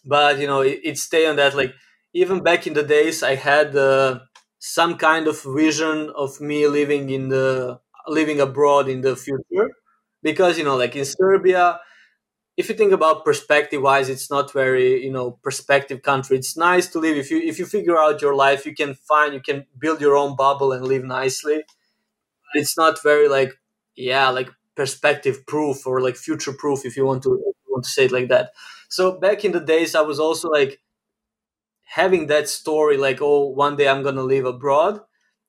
But 0.06 0.40
you 0.40 0.48
know, 0.48 0.62
it, 0.62 0.80
it 0.84 0.98
stayed 0.98 1.28
on 1.28 1.36
that. 1.38 1.56
Like 1.56 1.74
even 2.14 2.44
back 2.44 2.68
in 2.68 2.74
the 2.74 2.84
days, 2.84 3.24
I 3.24 3.36
had 3.36 3.76
uh, 3.76 4.20
some 4.60 4.98
kind 4.98 5.28
of 5.28 5.42
vision 5.44 6.12
of 6.16 6.40
me 6.42 6.68
living 6.68 7.10
in 7.10 7.30
the 7.30 7.80
living 8.08 8.40
abroad 8.40 8.88
in 8.88 9.02
the 9.02 9.16
future, 9.16 9.70
because 10.24 10.58
you 10.58 10.64
know, 10.64 10.78
like 10.78 10.96
in 10.96 11.06
Serbia, 11.06 11.80
if 12.58 12.70
you 12.70 12.76
think 12.76 12.94
about 12.94 13.26
perspective 13.26 13.82
wise, 13.82 14.10
it's 14.10 14.32
not 14.32 14.54
very 14.54 15.04
you 15.04 15.12
know 15.12 15.40
perspective 15.44 16.02
country. 16.04 16.38
It's 16.38 16.58
nice 16.58 16.88
to 16.90 17.00
live 17.00 17.18
if 17.18 17.32
you 17.32 17.40
if 17.40 17.60
you 17.60 17.66
figure 17.66 17.98
out 17.98 18.22
your 18.22 18.36
life, 18.36 18.66
you 18.66 18.76
can 18.76 18.96
find 18.96 19.34
you 19.34 19.42
can 19.42 19.66
build 19.80 20.02
your 20.02 20.18
own 20.18 20.36
bubble 20.36 20.72
and 20.74 20.86
live 20.88 21.04
nicely. 21.06 21.64
It's 22.54 22.78
not 22.78 23.02
very 23.04 23.28
like 23.28 23.54
yeah 23.96 24.30
like 24.30 24.50
perspective 24.76 25.46
proof 25.48 25.88
or 25.88 26.02
like 26.02 26.16
future 26.16 26.54
proof 26.54 26.86
if 26.86 26.96
you 26.96 27.06
want 27.06 27.24
to 27.24 27.30
you 27.30 27.54
want 27.70 27.84
to 27.84 27.90
say 27.90 28.06
it 28.06 28.12
like 28.12 28.30
that. 28.30 28.52
So 28.90 29.20
back 29.20 29.44
in 29.44 29.52
the 29.52 29.60
days, 29.60 29.96
I 29.96 30.02
was 30.02 30.20
also 30.20 30.50
like 30.50 30.80
having 31.84 32.28
that 32.28 32.50
story 32.50 32.98
like 32.98 33.20
oh 33.22 33.46
one 33.48 33.76
day 33.76 33.88
I'm 33.88 34.04
gonna 34.04 34.24
live 34.24 34.46
abroad, 34.46 35.02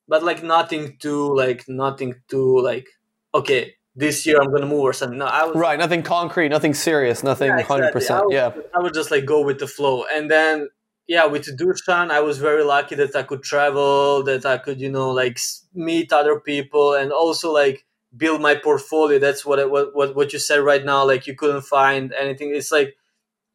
but 0.07 0.23
like 0.23 0.43
nothing 0.43 0.97
to 0.99 1.33
like 1.35 1.67
nothing 1.67 2.15
to 2.29 2.59
like 2.59 2.87
okay 3.33 3.75
this 3.95 4.25
year 4.25 4.41
I'm 4.41 4.51
gonna 4.51 4.65
move 4.65 4.81
or 4.81 4.93
something. 4.93 5.17
No, 5.17 5.25
I 5.25 5.45
was 5.45 5.55
Right. 5.55 5.77
Nothing 5.77 6.03
concrete. 6.03 6.49
Nothing 6.49 6.73
serious. 6.73 7.21
Nothing 7.23 7.49
yeah, 7.49 7.61
hundred 7.61 7.89
exactly. 7.95 8.07
I 8.07 8.19
percent. 8.21 8.23
Yeah. 8.31 8.53
I 8.75 8.79
would 8.81 8.93
just 8.93 9.11
like 9.11 9.25
go 9.25 9.41
with 9.41 9.59
the 9.59 9.67
flow. 9.67 10.05
And 10.11 10.31
then, 10.31 10.69
yeah, 11.09 11.25
with 11.25 11.57
Dusan, 11.57 12.11
I 12.11 12.21
was 12.21 12.37
very 12.37 12.63
lucky 12.63 12.95
that 12.95 13.15
I 13.15 13.23
could 13.23 13.43
travel, 13.43 14.23
that 14.23 14.45
I 14.45 14.59
could, 14.59 14.79
you 14.79 14.91
know, 14.91 15.09
like 15.09 15.39
meet 15.73 16.13
other 16.13 16.39
people 16.39 16.93
and 16.93 17.11
also 17.11 17.51
like 17.51 17.83
build 18.15 18.41
my 18.41 18.53
portfolio. 18.55 19.17
That's 19.19 19.43
what, 19.43 19.69
what, 19.71 19.95
what, 19.95 20.15
what 20.15 20.33
you 20.33 20.39
said 20.39 20.59
right 20.59 20.85
now. 20.85 21.03
Like 21.05 21.25
you 21.25 21.35
couldn't 21.35 21.63
find 21.63 22.13
anything. 22.13 22.53
It's 22.55 22.71
like, 22.71 22.95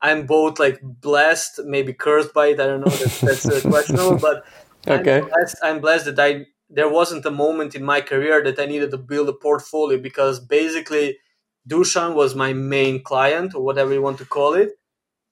I'm 0.02 0.26
both 0.26 0.58
like 0.58 0.80
blessed, 0.82 1.60
maybe 1.64 1.92
cursed 1.92 2.34
by 2.34 2.48
it. 2.48 2.60
I 2.60 2.66
don't 2.66 2.80
know. 2.80 2.90
That's, 2.90 3.20
that's 3.20 3.48
uh, 3.48 3.60
questionable, 3.70 4.18
but 4.18 4.44
Okay. 4.86 5.18
I'm 5.18 5.28
blessed, 5.28 5.56
I'm 5.62 5.80
blessed 5.80 6.04
that 6.06 6.18
I 6.18 6.46
there 6.68 6.88
wasn't 6.88 7.24
a 7.24 7.30
moment 7.30 7.74
in 7.74 7.84
my 7.84 8.00
career 8.00 8.42
that 8.42 8.58
I 8.58 8.66
needed 8.66 8.90
to 8.90 8.98
build 8.98 9.28
a 9.28 9.32
portfolio 9.32 9.98
because 9.98 10.40
basically 10.40 11.18
Dusan 11.68 12.14
was 12.14 12.34
my 12.34 12.52
main 12.52 13.02
client 13.02 13.54
or 13.54 13.62
whatever 13.62 13.92
you 13.92 14.02
want 14.02 14.18
to 14.18 14.24
call 14.24 14.54
it. 14.54 14.72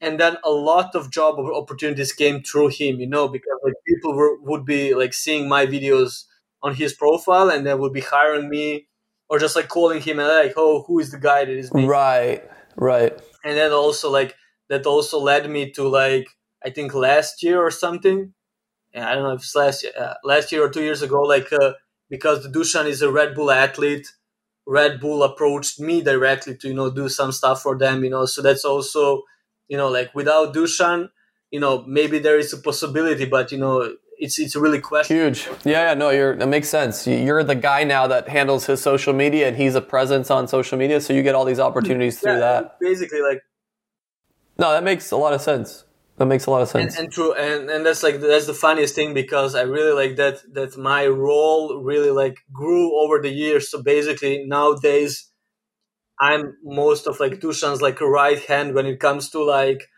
And 0.02 0.20
then 0.20 0.36
a 0.44 0.50
lot 0.50 0.94
of 0.94 1.10
job 1.10 1.38
opportunities 1.38 2.12
came 2.12 2.42
through 2.42 2.68
him, 2.68 3.00
you 3.00 3.06
know, 3.08 3.28
because 3.28 3.58
like 3.64 3.74
people 3.86 4.14
were, 4.14 4.36
would 4.42 4.66
be 4.66 4.94
like 4.94 5.14
seeing 5.14 5.48
my 5.48 5.64
videos 5.66 6.24
on 6.62 6.74
his 6.74 6.92
profile 6.92 7.48
and 7.50 7.66
they 7.66 7.74
would 7.74 7.92
be 7.94 8.00
hiring 8.02 8.50
me 8.50 8.88
or 9.30 9.38
just 9.38 9.56
like 9.56 9.68
calling 9.68 10.02
him 10.02 10.18
and 10.18 10.28
like, 10.28 10.54
oh, 10.56 10.84
who 10.86 10.98
is 10.98 11.10
the 11.12 11.18
guy 11.18 11.44
that 11.46 11.56
is 11.56 11.72
making 11.72 11.88
Right. 11.88 12.42
Right. 12.76 13.12
and 13.44 13.56
then 13.56 13.72
also 13.72 14.10
like 14.10 14.34
that 14.68 14.86
also 14.86 15.18
led 15.20 15.48
me 15.50 15.70
to 15.72 15.88
like 15.88 16.26
I 16.64 16.70
think 16.70 16.94
last 16.94 17.42
year 17.42 17.60
or 17.60 17.70
something. 17.70 18.34
Yeah, 18.94 19.10
I 19.10 19.14
don't 19.14 19.24
know 19.24 19.32
if 19.34 19.40
it's 19.42 19.54
last 19.54 19.82
year, 19.84 19.92
uh, 19.98 20.14
last 20.24 20.52
year 20.52 20.64
or 20.64 20.70
two 20.70 20.82
years 20.82 21.02
ago. 21.02 21.22
Like 21.22 21.52
uh, 21.52 21.72
because 22.10 22.42
the 22.42 22.48
Dusan 22.50 22.86
is 22.86 23.02
a 23.02 23.10
Red 23.10 23.34
Bull 23.34 23.50
athlete, 23.50 24.06
Red 24.66 25.00
Bull 25.00 25.22
approached 25.22 25.80
me 25.80 26.02
directly 26.02 26.56
to 26.58 26.68
you 26.68 26.74
know 26.74 26.90
do 26.90 27.08
some 27.08 27.32
stuff 27.32 27.62
for 27.62 27.76
them. 27.78 28.04
You 28.04 28.10
know, 28.10 28.26
so 28.26 28.42
that's 28.42 28.64
also 28.64 29.22
you 29.68 29.76
know 29.76 29.88
like 29.88 30.14
without 30.14 30.54
Dusan, 30.54 31.08
you 31.50 31.60
know 31.60 31.84
maybe 31.86 32.18
there 32.18 32.38
is 32.38 32.52
a 32.52 32.58
possibility, 32.58 33.24
but 33.24 33.52
you 33.52 33.58
know 33.58 33.94
it's 34.18 34.38
it's 34.38 34.54
really 34.54 34.80
questionable. 34.80 35.26
Huge. 35.34 35.48
Yeah, 35.64 35.88
yeah, 35.88 35.94
no, 35.94 36.10
you're 36.10 36.36
that 36.36 36.48
makes 36.48 36.68
sense. 36.68 37.06
You- 37.06 37.16
You're 37.16 37.42
the 37.44 37.54
guy 37.56 37.84
now 37.84 38.06
that 38.06 38.28
handles 38.28 38.66
his 38.66 38.80
social 38.80 39.12
media 39.12 39.48
and 39.48 39.56
he's 39.56 39.74
a 39.74 39.80
presence 39.80 40.30
on 40.30 40.46
social 40.48 40.78
media, 40.78 41.00
so 41.00 41.12
you 41.12 41.22
get 41.22 41.34
all 41.34 41.44
these 41.44 41.60
opportunities 41.60 42.20
through 42.20 42.34
Yeah, 42.34 42.38
that. 42.40 42.76
basically 42.80 43.20
like 43.22 43.40
No, 44.58 44.70
that 44.72 44.84
makes 44.84 45.10
a 45.10 45.16
lot 45.16 45.32
of 45.32 45.40
sense. 45.40 45.84
That 46.18 46.26
makes 46.26 46.46
a 46.46 46.50
lot 46.50 46.62
of 46.62 46.68
sense. 46.68 46.94
and, 46.96 47.04
and 47.06 47.12
true 47.12 47.32
and 47.34 47.70
and 47.70 47.84
that's 47.86 48.02
like 48.02 48.20
that's 48.20 48.46
the 48.46 48.54
funniest 48.54 48.94
thing 48.94 49.14
because 49.14 49.54
i 49.54 49.62
really 49.62 49.92
like 50.02 50.16
that 50.16 50.36
that 50.52 50.76
my 50.76 51.06
role 51.06 51.82
really 51.82 52.10
like 52.10 52.36
grew 52.52 52.84
over 53.02 53.20
the 53.20 53.30
years 53.30 53.70
so 53.70 53.82
basically 53.82 54.44
nowadays 54.46 55.31
i'm 56.20 56.56
most 56.62 57.06
of 57.06 57.20
like 57.20 57.40
dusan's 57.40 57.82
like 57.82 58.00
right 58.00 58.44
hand 58.44 58.74
when 58.74 58.86
it 58.86 59.00
comes 59.00 59.30
to 59.30 59.42
like 59.42 59.88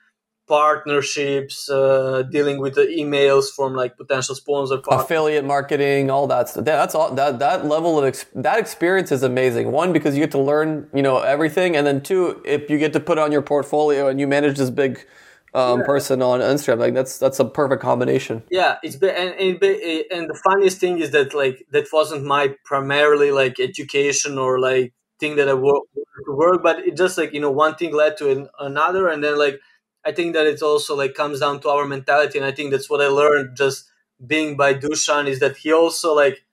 partnerships 0.46 1.70
uh, 1.70 2.22
dealing 2.30 2.60
with 2.60 2.74
the 2.74 2.82
emails 2.82 3.46
from 3.54 3.74
like 3.74 3.96
potential 3.96 4.34
sponsor 4.34 4.78
partners. 4.78 5.04
Affiliate 5.04 5.44
marketing, 5.44 6.10
all 6.10 6.26
that 6.26 6.48
stuff. 6.48 6.64
Yeah, 6.66 6.76
That's 6.76 6.94
all. 6.94 7.14
That 7.14 7.38
that 7.38 7.64
level 7.66 7.98
of 7.98 8.04
ex- 8.04 8.26
that 8.34 8.58
experience 8.58 9.10
is 9.10 9.22
amazing. 9.22 9.72
One, 9.72 9.92
because 9.92 10.14
you 10.14 10.20
get 10.20 10.32
to 10.32 10.40
learn, 10.40 10.88
you 10.92 11.02
know, 11.02 11.18
everything, 11.18 11.76
and 11.76 11.86
then 11.86 12.02
two, 12.02 12.42
if 12.44 12.68
you 12.68 12.78
get 12.78 12.92
to 12.92 13.00
put 13.00 13.18
on 13.18 13.32
your 13.32 13.42
portfolio 13.42 14.08
and 14.08 14.20
you 14.20 14.26
manage 14.26 14.58
this 14.58 14.70
big 14.70 15.06
um, 15.54 15.82
person 15.84 16.20
on 16.20 16.40
Instagram, 16.40 16.78
like 16.78 16.94
that's 16.94 17.18
that's 17.18 17.40
a 17.40 17.44
perfect 17.44 17.80
combination. 17.80 18.42
yeah 18.50 18.76
it's 18.82 18.96
be, 18.96 19.08
and 19.08 19.34
and, 19.34 19.60
be, 19.60 20.04
and 20.10 20.28
the 20.28 20.40
funniest 20.44 20.78
thing 20.78 20.98
is 20.98 21.10
that 21.12 21.32
like 21.32 21.64
that 21.70 21.86
wasn't 21.92 22.24
my 22.24 22.54
primarily 22.64 23.30
like 23.30 23.58
education 23.60 24.36
or 24.36 24.58
like 24.58 24.92
thing 25.18 25.36
that 25.36 25.48
i 25.48 25.54
work 25.54 25.82
to 25.94 26.32
work 26.32 26.62
but 26.62 26.80
it 26.80 26.96
just 26.96 27.16
like 27.18 27.32
you 27.32 27.40
know 27.40 27.50
one 27.50 27.74
thing 27.74 27.94
led 27.94 28.16
to 28.16 28.30
an, 28.30 28.48
another 28.60 29.08
and 29.08 29.22
then 29.22 29.38
like 29.38 29.60
i 30.04 30.12
think 30.12 30.34
that 30.34 30.46
it's 30.46 30.62
also 30.62 30.96
like 30.96 31.14
comes 31.14 31.40
down 31.40 31.60
to 31.60 31.68
our 31.68 31.86
mentality 31.86 32.38
and 32.38 32.46
i 32.46 32.52
think 32.52 32.70
that's 32.70 32.90
what 32.90 33.00
i 33.00 33.06
learned 33.06 33.56
just 33.56 33.90
being 34.26 34.56
by 34.56 34.74
dusan 34.74 35.26
is 35.26 35.40
that 35.40 35.56
he 35.56 35.72
also 35.72 36.14
like 36.14 36.44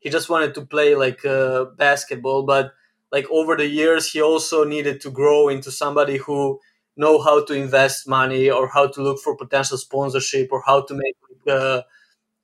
he 0.00 0.08
just 0.10 0.28
wanted 0.28 0.54
to 0.54 0.62
play 0.62 0.94
like 0.94 1.24
uh, 1.24 1.64
basketball 1.76 2.42
but 2.42 2.72
like 3.12 3.26
over 3.30 3.56
the 3.56 3.66
years 3.66 4.10
he 4.10 4.20
also 4.20 4.64
needed 4.64 5.00
to 5.00 5.10
grow 5.10 5.48
into 5.48 5.70
somebody 5.70 6.16
who 6.16 6.58
know 6.96 7.20
how 7.20 7.44
to 7.44 7.54
invest 7.54 8.08
money 8.08 8.50
or 8.50 8.68
how 8.68 8.86
to 8.86 9.02
look 9.02 9.18
for 9.18 9.36
potential 9.36 9.78
sponsorship 9.78 10.48
or 10.52 10.62
how 10.66 10.80
to 10.82 10.94
make 10.94 11.16
uh, 11.48 11.82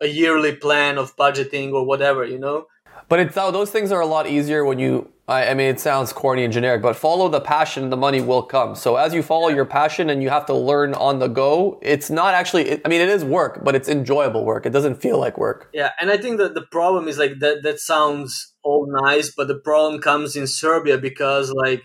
a 0.01 0.07
yearly 0.07 0.55
plan 0.55 0.99
of 0.99 1.17
budgeting 1.17 1.73
or 1.73 1.85
whatever 1.85 2.25
you 2.25 2.39
know 2.39 2.67
But 3.09 3.21
it's 3.21 3.35
how 3.37 3.51
those 3.51 3.71
things 3.71 3.93
are 3.93 4.01
a 4.01 4.07
lot 4.07 4.27
easier 4.27 4.65
when 4.65 4.79
you. 4.79 5.13
I, 5.29 5.49
I 5.49 5.55
mean, 5.55 5.69
it 5.69 5.81
sounds 5.81 6.13
corny 6.13 6.45
and 6.45 6.53
generic, 6.53 6.83
but 6.83 6.95
follow 6.95 7.29
the 7.29 7.41
passion, 7.41 7.91
the 7.91 7.97
money 7.97 8.21
will 8.21 8.43
come. 8.43 8.77
So 8.77 8.97
as 8.97 9.13
you 9.13 9.23
follow 9.23 9.49
your 9.49 9.65
passion 9.65 10.09
and 10.09 10.23
you 10.23 10.31
have 10.31 10.47
to 10.47 10.55
learn 10.55 10.95
on 10.95 11.19
the 11.19 11.27
go, 11.29 11.79
it's 11.83 12.11
not 12.11 12.35
actually. 12.35 12.69
It, 12.71 12.83
I 12.85 12.89
mean, 12.89 13.01
it 13.01 13.09
is 13.09 13.25
work, 13.25 13.65
but 13.65 13.75
it's 13.75 13.89
enjoyable 13.89 14.45
work. 14.45 14.67
It 14.67 14.71
doesn't 14.71 14.97
feel 15.03 15.19
like 15.19 15.37
work. 15.39 15.69
yeah 15.73 15.91
and 16.01 16.11
i 16.11 16.17
think 16.17 16.39
that 16.39 16.55
the 16.55 16.67
problem 16.79 17.09
is 17.09 17.19
like 17.19 17.35
that 17.41 17.63
that 17.63 17.79
sounds 17.81 18.55
all 18.63 18.87
nice 19.05 19.31
but 19.37 19.49
the 19.49 19.59
problem 19.59 20.01
comes 20.01 20.37
in 20.37 20.47
serbia 20.47 20.97
because 20.99 21.51
like 21.53 21.83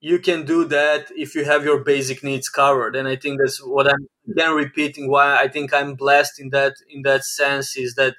you 0.00 0.18
can 0.18 0.44
do 0.44 0.64
that 0.64 1.06
if 1.16 1.34
you 1.34 1.44
have 1.44 1.64
your 1.64 1.82
basic 1.84 2.22
needs 2.22 2.48
covered 2.48 2.94
and 2.96 3.06
i 3.08 3.16
think 3.16 3.38
that's 3.40 3.58
what 3.74 3.88
i'm 3.88 4.06
again 4.30 4.52
repeating 4.54 5.10
why 5.10 5.26
i 5.42 5.48
think 5.48 5.72
i'm 5.72 5.94
blessed 5.94 6.40
in 6.40 6.50
that 6.50 6.74
in 6.88 7.02
that 7.02 7.24
sense 7.24 7.76
is 7.76 7.94
that 7.94 8.14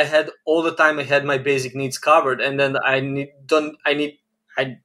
i 0.00 0.04
had 0.04 0.30
all 0.44 0.62
the 0.62 0.74
time 0.82 0.98
i 0.98 1.02
had 1.14 1.24
my 1.24 1.38
basic 1.38 1.74
needs 1.74 1.98
covered 1.98 2.40
and 2.40 2.60
then 2.60 2.76
i 2.84 3.00
need 3.00 3.30
don't 3.54 3.76
i 3.84 3.94
need 3.94 4.12
i 4.58 4.76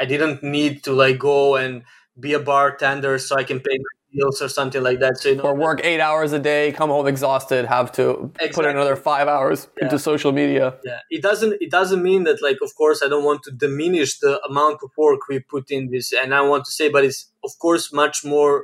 i 0.00 0.04
didn't 0.12 0.42
need 0.42 0.82
to 0.84 0.92
like 0.92 1.18
go 1.18 1.56
and 1.56 1.82
be 2.18 2.32
a 2.32 2.38
bartender 2.52 3.18
so 3.18 3.36
i 3.36 3.44
can 3.44 3.60
pay 3.60 3.76
my 3.86 3.92
bills 4.14 4.40
or 4.40 4.48
something 4.48 4.82
like 4.88 4.98
that 5.00 5.18
so 5.18 5.28
you 5.30 5.36
know 5.36 5.42
Or 5.42 5.54
work 5.54 5.80
eight 5.84 6.00
hours 6.00 6.32
a 6.32 6.38
day, 6.38 6.72
come 6.72 6.88
home 6.94 7.06
exhausted, 7.06 7.66
have 7.66 7.88
to 7.98 8.04
put 8.04 8.42
Exactly. 8.42 8.64
in 8.64 8.70
another 8.76 8.96
five 8.96 9.28
hours 9.28 9.68
into 9.82 9.98
social 9.98 10.32
media. 10.32 10.66
yeah 10.90 11.00
it 11.16 11.22
doesn't 11.28 11.52
it 11.64 11.70
doesn't 11.78 12.02
mean 12.10 12.22
that 12.28 12.38
like 12.48 12.58
of 12.66 12.70
course 12.80 12.98
i 13.04 13.08
don't 13.12 13.24
want 13.30 13.42
to 13.46 13.50
diminish 13.66 14.10
the 14.24 14.32
amount 14.50 14.78
of 14.84 14.90
work 14.96 15.20
we 15.28 15.36
put 15.54 15.64
in 15.76 15.90
this 15.90 16.06
and 16.22 16.28
i 16.34 16.40
want 16.52 16.62
to 16.68 16.72
say 16.78 16.86
but 16.96 17.02
it's 17.08 17.20
of 17.48 17.52
course 17.64 17.84
much 18.02 18.16
more 18.34 18.54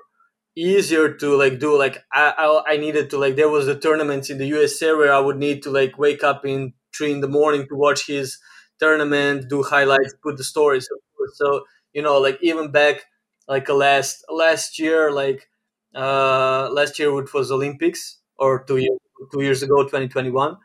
easier 0.57 1.15
to 1.15 1.35
like 1.37 1.59
do 1.59 1.77
like 1.79 2.05
i 2.13 2.35
i, 2.37 2.75
I 2.75 2.77
needed 2.77 3.09
to 3.11 3.19
like 3.19 3.37
there 3.37 3.49
was 3.49 3.67
the 3.67 3.79
tournaments 3.79 4.29
in 4.29 4.37
the 4.39 4.47
usa 4.47 4.93
where 4.93 5.13
i 5.13 5.19
would 5.19 5.39
need 5.39 5.63
to 5.63 5.71
like 5.71 5.99
wake 5.99 6.23
up 6.23 6.45
in 6.45 6.75
three 6.95 7.13
in 7.13 7.21
the 7.21 7.29
morning 7.29 7.67
to 7.69 7.75
watch 7.75 8.07
his 8.07 8.39
tournament 8.79 9.49
do 9.49 9.63
highlights 9.63 10.15
put 10.23 10.37
the 10.37 10.45
stories 10.45 10.89
so 11.35 11.65
you 11.95 12.03
know 12.03 12.19
like 12.19 12.39
even 12.43 12.71
back 12.71 13.05
like 13.49 13.69
last 13.69 14.25
last 14.31 14.79
year 14.79 15.11
like 15.11 15.49
uh 15.95 16.69
last 16.71 16.99
year 16.99 17.13
which 17.15 17.33
was 17.33 17.51
olympics 17.51 18.19
or 18.39 18.63
two 18.65 18.77
years 18.77 18.99
two 19.33 19.41
years 19.41 19.63
ago 19.63 19.85
2021 19.85 20.57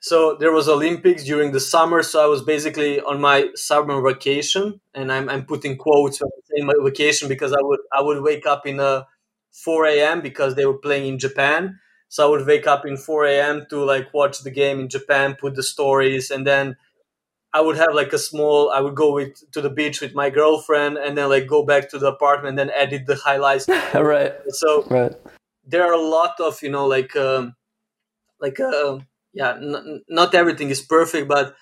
so 0.00 0.36
there 0.38 0.52
was 0.52 0.68
Olympics 0.68 1.24
during 1.24 1.52
the 1.52 1.58
summer, 1.58 2.02
so 2.02 2.22
I 2.22 2.26
was 2.26 2.42
basically 2.42 3.00
on 3.00 3.20
my 3.20 3.48
summer 3.54 4.00
vacation, 4.00 4.80
and 4.94 5.10
I'm, 5.10 5.28
I'm 5.28 5.46
putting 5.46 5.76
quotes 5.76 6.20
when 6.20 6.30
I'm 6.32 6.42
saying 6.54 6.66
my 6.66 6.74
vacation 6.84 7.28
because 7.28 7.52
I 7.52 7.60
would 7.60 7.80
I 7.92 8.02
would 8.02 8.22
wake 8.22 8.46
up 8.46 8.66
in 8.66 8.78
a 8.78 9.06
4 9.64 9.86
a.m. 9.86 10.20
because 10.20 10.54
they 10.54 10.66
were 10.66 10.78
playing 10.78 11.06
in 11.08 11.18
Japan, 11.18 11.78
so 12.08 12.26
I 12.26 12.30
would 12.30 12.46
wake 12.46 12.66
up 12.66 12.84
in 12.86 12.96
4 12.96 13.26
a.m. 13.26 13.66
to 13.70 13.84
like 13.84 14.12
watch 14.12 14.40
the 14.40 14.50
game 14.50 14.80
in 14.80 14.88
Japan, 14.88 15.34
put 15.34 15.54
the 15.54 15.62
stories, 15.62 16.30
and 16.30 16.46
then 16.46 16.76
I 17.52 17.60
would 17.62 17.76
have 17.76 17.94
like 17.94 18.12
a 18.12 18.18
small. 18.18 18.70
I 18.70 18.80
would 18.80 18.94
go 18.94 19.14
with 19.14 19.50
to 19.52 19.62
the 19.62 19.70
beach 19.70 20.00
with 20.02 20.14
my 20.14 20.28
girlfriend, 20.28 20.98
and 20.98 21.16
then 21.16 21.30
like 21.30 21.46
go 21.46 21.64
back 21.64 21.88
to 21.90 21.98
the 21.98 22.08
apartment 22.08 22.60
and 22.60 22.70
edit 22.74 23.06
the 23.06 23.16
highlights. 23.16 23.66
right. 23.94 24.34
So 24.50 24.84
right. 24.90 25.12
there 25.64 25.84
are 25.84 25.94
a 25.94 26.00
lot 26.16 26.38
of 26.38 26.62
you 26.62 26.70
know 26.70 26.86
like 26.86 27.16
um, 27.16 27.56
like 28.40 28.60
uh, 28.60 28.98
yeah, 29.32 29.54
n- 29.54 30.02
not 30.08 30.34
everything 30.34 30.68
is 30.68 30.82
perfect, 30.82 31.28
but 31.28 31.56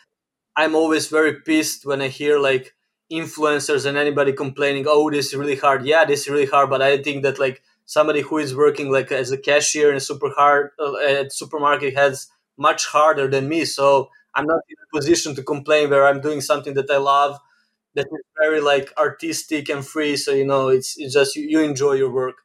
I'm 0.57 0.75
always 0.75 1.09
very 1.09 1.41
pissed 1.41 1.87
when 1.87 2.03
I 2.03 2.09
hear 2.09 2.39
like 2.39 2.75
influencers 3.13 3.87
and 3.87 3.97
anybody 3.97 4.33
complaining, 4.33 4.87
"Oh, 4.89 5.11
this 5.11 5.27
is 5.27 5.37
really 5.37 5.57
hard." 5.57 5.87
Yeah, 5.87 6.05
this 6.05 6.23
is 6.23 6.29
really 6.29 6.47
hard, 6.47 6.71
but 6.71 6.83
I 6.83 7.03
think 7.03 7.23
that 7.23 7.39
like 7.39 7.63
somebody 7.87 8.21
who 8.21 8.39
is 8.39 8.55
working 8.55 8.91
like 8.91 9.13
as 9.13 9.31
a 9.31 9.39
cashier 9.39 9.91
in 9.91 9.97
a 9.97 10.01
super 10.01 10.31
hard 10.31 10.71
uh, 10.79 10.97
at 10.97 11.33
supermarket 11.33 11.95
has 11.97 12.29
much 12.57 12.87
harder 12.87 13.29
than 13.29 13.49
me. 13.49 13.65
So 13.65 14.09
I'm 14.35 14.47
not 14.47 14.61
in 14.69 14.77
a 14.77 14.97
position 14.97 15.35
to 15.35 15.43
complain 15.43 15.91
where 15.91 16.07
I'm 16.07 16.21
doing 16.21 16.41
something 16.41 16.75
that 16.75 16.91
I 16.91 16.97
love, 16.97 17.39
that 17.95 18.07
is 18.07 18.25
very 18.41 18.61
like 18.61 18.93
artistic 18.99 19.69
and 19.69 19.87
free. 19.87 20.17
So 20.17 20.33
you 20.33 20.47
know, 20.47 20.69
it's 20.69 20.99
it's 20.99 21.15
just 21.15 21.37
you, 21.37 21.47
you 21.49 21.61
enjoy 21.61 21.93
your 21.93 22.11
work. 22.11 22.37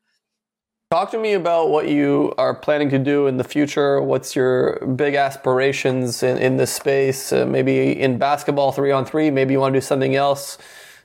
Talk 0.92 1.12
to 1.12 1.20
me 1.20 1.34
about 1.34 1.70
what 1.70 1.88
you 1.88 2.34
are 2.40 2.56
planning 2.56 2.90
to 2.90 2.98
do 2.98 3.28
in 3.28 3.38
the 3.38 3.44
future. 3.44 4.02
What's 4.02 4.36
your 4.36 4.84
big 4.88 5.14
aspirations 5.14 6.24
in, 6.24 6.40
in 6.40 6.58
this 6.58 6.74
space? 6.74 7.32
Uh, 7.32 7.46
maybe 7.46 7.92
in 7.92 8.18
basketball 8.18 8.72
three 8.72 8.92
on 8.92 9.06
three, 9.06 9.30
maybe 9.30 9.54
you 9.54 9.60
want 9.60 9.74
to 9.74 9.80
do 9.80 9.86
something 9.86 10.16
else. 10.16 10.58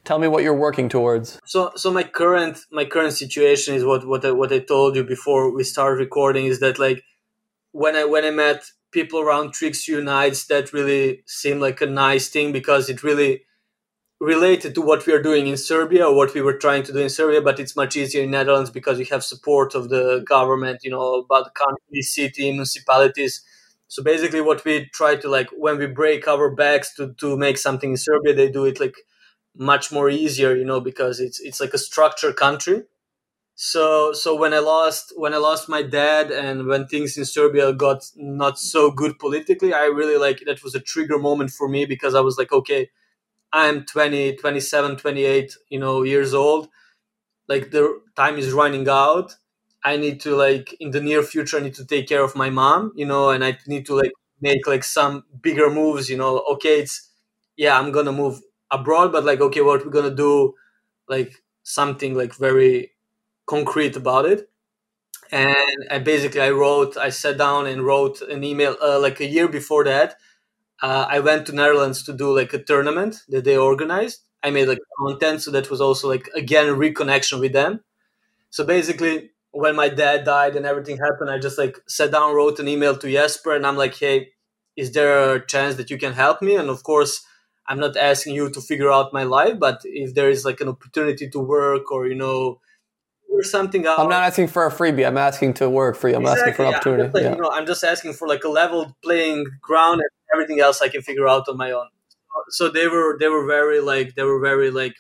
Tell 0.04 0.18
me 0.18 0.28
what 0.28 0.42
you're 0.42 0.54
working 0.54 0.88
towards. 0.88 1.40
So, 1.46 1.72
so 1.76 1.90
my 1.90 2.02
current 2.02 2.58
my 2.70 2.84
current 2.84 3.14
situation 3.14 3.74
is 3.74 3.84
what 3.84 4.06
what 4.06 4.24
I, 4.24 4.32
what 4.32 4.52
I 4.52 4.58
told 4.58 4.96
you 4.96 5.04
before 5.04 5.54
we 5.54 5.64
started 5.64 5.98
recording 5.98 6.46
is 6.46 6.60
that 6.60 6.78
like 6.78 7.02
when 7.72 7.96
I 7.96 8.04
when 8.04 8.24
I 8.24 8.30
met 8.30 8.64
people 8.90 9.20
around 9.20 9.54
3x3 9.54 9.88
Unites, 9.88 10.46
that 10.46 10.72
really 10.72 11.22
seemed 11.26 11.60
like 11.60 11.80
a 11.80 11.86
nice 11.86 12.28
thing 12.28 12.52
because 12.52 12.88
it 12.88 13.02
really 13.02 13.42
related 14.20 14.74
to 14.74 14.80
what 14.80 15.06
we 15.06 15.12
are 15.12 15.22
doing 15.22 15.46
in 15.46 15.56
Serbia 15.56 16.06
or 16.06 16.14
what 16.14 16.34
we 16.34 16.40
were 16.40 16.56
trying 16.56 16.82
to 16.84 16.92
do 16.92 17.00
in 17.00 17.10
Serbia, 17.10 17.42
but 17.42 17.58
it's 17.58 17.76
much 17.76 17.96
easier 17.96 18.22
in 18.22 18.30
Netherlands 18.30 18.70
because 18.70 18.98
we 18.98 19.04
have 19.06 19.24
support 19.24 19.74
of 19.74 19.88
the 19.88 20.24
government, 20.26 20.80
you 20.82 20.90
know, 20.90 21.14
about 21.16 21.44
the 21.44 21.50
country, 21.50 22.02
city, 22.02 22.50
municipalities. 22.50 23.42
So 23.88 24.02
basically, 24.02 24.40
what 24.40 24.64
we 24.64 24.88
try 24.92 25.16
to 25.16 25.28
like 25.28 25.48
when 25.56 25.78
we 25.78 25.86
break 25.86 26.28
our 26.28 26.50
backs 26.50 26.94
to 26.96 27.14
to 27.14 27.36
make 27.36 27.58
something 27.58 27.90
in 27.90 27.96
Serbia, 27.96 28.34
they 28.34 28.50
do 28.50 28.64
it 28.64 28.80
like 28.80 28.94
much 29.56 29.92
more 29.92 30.10
easier, 30.10 30.54
you 30.56 30.64
know, 30.64 30.80
because 30.80 31.20
it's 31.20 31.40
it's 31.40 31.60
like 31.60 31.74
a 31.74 31.78
structured 31.78 32.36
country. 32.36 32.82
So 33.56 34.12
so 34.12 34.34
when 34.34 34.52
I 34.54 34.58
lost 34.58 35.12
when 35.16 35.34
I 35.34 35.38
lost 35.38 35.68
my 35.68 35.82
dad 35.82 36.30
and 36.32 36.66
when 36.66 36.86
things 36.86 37.16
in 37.16 37.24
Serbia 37.24 37.72
got 37.72 38.04
not 38.16 38.58
so 38.58 38.90
good 38.90 39.18
politically, 39.18 39.72
I 39.74 39.84
really 39.86 40.16
like 40.16 40.42
that 40.46 40.64
was 40.64 40.74
a 40.74 40.80
trigger 40.80 41.18
moment 41.18 41.50
for 41.50 41.68
me 41.68 41.86
because 41.86 42.14
I 42.16 42.20
was 42.20 42.36
like, 42.38 42.52
okay, 42.52 42.90
I'm 43.52 43.84
20, 43.86 44.36
27, 44.36 44.96
28, 44.96 45.56
you 45.70 45.80
know, 45.80 46.02
years 46.04 46.34
old. 46.34 46.68
Like 47.48 47.70
the 47.70 48.00
time 48.16 48.38
is 48.38 48.52
running 48.52 48.88
out. 48.88 49.36
I 49.84 49.96
need 49.96 50.20
to 50.22 50.34
like 50.34 50.74
in 50.80 50.90
the 50.92 51.00
near 51.00 51.22
future 51.22 51.58
I 51.58 51.60
need 51.60 51.74
to 51.74 51.84
take 51.86 52.08
care 52.08 52.22
of 52.24 52.34
my 52.36 52.50
mom, 52.50 52.92
you 52.96 53.04
know, 53.06 53.30
and 53.30 53.44
I 53.44 53.58
need 53.66 53.86
to 53.86 53.94
like 53.94 54.12
make 54.40 54.66
like 54.66 54.84
some 54.84 55.24
bigger 55.42 55.70
moves, 55.70 56.08
you 56.08 56.16
know. 56.16 56.38
Okay, 56.54 56.80
it's 56.80 57.10
yeah, 57.56 57.78
I'm 57.78 57.92
gonna 57.92 58.12
move 58.12 58.40
abroad, 58.70 59.12
but 59.12 59.24
like 59.24 59.40
okay, 59.40 59.60
what 59.60 59.84
we're 59.84 59.90
gonna 59.92 60.14
do, 60.14 60.54
like 61.08 61.42
something 61.62 62.14
like 62.14 62.34
very 62.34 62.92
concrete 63.46 63.96
about 63.96 64.26
it. 64.26 64.50
And 65.32 65.86
I 65.90 65.98
basically 65.98 66.40
I 66.40 66.50
wrote, 66.50 66.96
I 66.96 67.08
sat 67.10 67.38
down 67.38 67.66
and 67.66 67.84
wrote 67.84 68.22
an 68.22 68.44
email 68.44 68.76
uh, 68.82 69.00
like 69.00 69.20
a 69.20 69.26
year 69.26 69.48
before 69.48 69.84
that 69.84 70.16
uh, 70.82 71.06
I 71.08 71.20
went 71.20 71.46
to 71.46 71.54
Netherlands 71.54 72.02
to 72.04 72.12
do 72.12 72.34
like 72.36 72.52
a 72.52 72.62
tournament 72.62 73.22
that 73.28 73.44
they 73.44 73.56
organized. 73.56 74.20
I 74.42 74.50
made 74.50 74.68
like 74.68 74.78
content, 74.98 75.42
so 75.42 75.50
that 75.52 75.70
was 75.70 75.80
also 75.80 76.08
like 76.08 76.28
again 76.34 76.66
reconnection 76.66 77.40
with 77.40 77.52
them. 77.52 77.80
So 78.50 78.64
basically, 78.64 79.30
when 79.52 79.76
my 79.76 79.88
dad 79.88 80.24
died 80.24 80.56
and 80.56 80.66
everything 80.66 80.98
happened, 80.98 81.30
I 81.30 81.38
just 81.38 81.58
like 81.58 81.78
sat 81.88 82.12
down, 82.12 82.34
wrote 82.34 82.58
an 82.60 82.68
email 82.68 82.96
to 82.96 83.10
Jesper, 83.10 83.54
and 83.54 83.66
I'm 83.66 83.76
like, 83.76 83.94
hey, 83.96 84.30
is 84.76 84.92
there 84.92 85.34
a 85.34 85.46
chance 85.46 85.76
that 85.76 85.90
you 85.90 85.98
can 85.98 86.12
help 86.14 86.42
me? 86.42 86.56
And 86.56 86.68
of 86.70 86.82
course, 86.82 87.24
I'm 87.66 87.80
not 87.80 87.96
asking 87.96 88.34
you 88.34 88.50
to 88.50 88.60
figure 88.60 88.90
out 88.90 89.12
my 89.12 89.22
life, 89.22 89.58
but 89.58 89.80
if 89.84 90.14
there 90.14 90.28
is 90.28 90.44
like 90.44 90.60
an 90.60 90.68
opportunity 90.68 91.28
to 91.30 91.38
work 91.38 91.90
or 91.90 92.06
you 92.06 92.14
know 92.14 92.60
or 93.34 93.42
something 93.42 93.86
out. 93.86 93.98
I'm 93.98 94.08
not 94.08 94.22
asking 94.22 94.48
for 94.48 94.66
a 94.66 94.70
freebie. 94.70 95.06
I'm 95.06 95.18
asking 95.18 95.54
to 95.54 95.68
work 95.68 95.96
for 95.96 96.08
you. 96.08 96.16
I'm 96.16 96.22
exactly, 96.22 96.42
asking 96.42 96.54
for 96.54 96.62
an 96.62 96.74
opportunity. 96.74 97.02
Yeah, 97.02 97.10
like, 97.12 97.22
yeah. 97.22 97.34
you 97.34 97.42
know, 97.42 97.50
I'm 97.50 97.66
just 97.66 97.84
asking 97.84 98.12
for 98.14 98.28
like 98.28 98.44
a 98.44 98.48
level 98.48 98.96
playing 99.02 99.46
ground 99.60 100.00
and 100.00 100.10
everything 100.32 100.60
else 100.60 100.80
I 100.80 100.88
can 100.88 101.02
figure 101.02 101.28
out 101.28 101.48
on 101.48 101.56
my 101.56 101.72
own. 101.72 101.88
So 102.50 102.68
they 102.68 102.88
were 102.88 103.16
they 103.18 103.28
were 103.28 103.46
very 103.46 103.80
like 103.80 104.14
they 104.14 104.22
were 104.22 104.40
very 104.40 104.70
like 104.70 104.94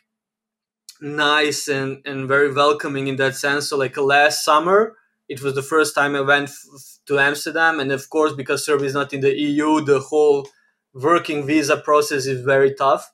nice 1.00 1.68
and 1.68 2.00
and 2.04 2.28
very 2.28 2.52
welcoming 2.52 3.08
in 3.08 3.16
that 3.16 3.36
sense. 3.36 3.68
So 3.68 3.76
like 3.76 3.96
last 3.96 4.44
summer, 4.44 4.96
it 5.28 5.42
was 5.42 5.54
the 5.54 5.62
first 5.62 5.94
time 5.94 6.14
I 6.14 6.20
went 6.20 6.48
f- 6.48 6.98
to 7.06 7.18
Amsterdam, 7.18 7.80
and 7.80 7.92
of 7.92 8.08
course 8.08 8.32
because 8.32 8.64
Serbia 8.64 8.86
is 8.86 8.94
not 8.94 9.12
in 9.12 9.20
the 9.20 9.36
EU, 9.36 9.84
the 9.84 10.00
whole 10.00 10.48
working 10.94 11.46
visa 11.46 11.76
process 11.76 12.26
is 12.26 12.40
very 12.40 12.74
tough. 12.74 13.10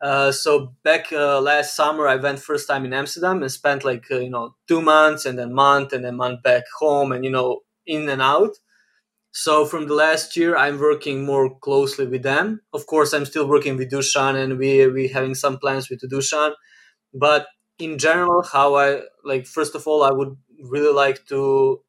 Uh, 0.00 0.32
so 0.32 0.74
back 0.82 1.12
uh, 1.12 1.40
last 1.40 1.76
summer, 1.76 2.08
I 2.08 2.16
went 2.16 2.38
first 2.38 2.66
time 2.66 2.84
in 2.84 2.92
Amsterdam 2.94 3.42
and 3.42 3.52
spent 3.52 3.84
like 3.84 4.04
uh, 4.10 4.18
you 4.18 4.30
know 4.30 4.54
two 4.66 4.80
months 4.80 5.26
and 5.26 5.38
then 5.38 5.52
month 5.52 5.92
and 5.92 6.04
then 6.04 6.16
month 6.16 6.42
back 6.42 6.64
home 6.78 7.12
and 7.12 7.24
you 7.24 7.30
know 7.30 7.60
in 7.86 8.08
and 8.08 8.22
out. 8.22 8.52
So 9.32 9.64
from 9.66 9.86
the 9.88 9.94
last 9.94 10.36
year, 10.36 10.56
I'm 10.56 10.78
working 10.78 11.24
more 11.24 11.56
closely 11.60 12.06
with 12.06 12.22
them. 12.22 12.62
Of 12.72 12.86
course, 12.86 13.12
I'm 13.12 13.26
still 13.26 13.46
working 13.46 13.76
with 13.76 13.90
Dusan, 13.90 14.42
and 14.42 14.58
we 14.58 14.86
we 14.86 15.08
having 15.08 15.34
some 15.34 15.58
plans 15.58 15.90
with 15.90 16.00
Dusan. 16.10 16.52
But 17.14 17.46
in 17.78 17.98
general, 17.98 18.42
how 18.42 18.76
I 18.76 19.02
like 19.24 19.46
first 19.46 19.74
of 19.74 19.86
all, 19.86 20.02
I 20.02 20.12
would 20.12 20.36
really 20.62 20.94
like 20.94 21.26
to 21.28 21.82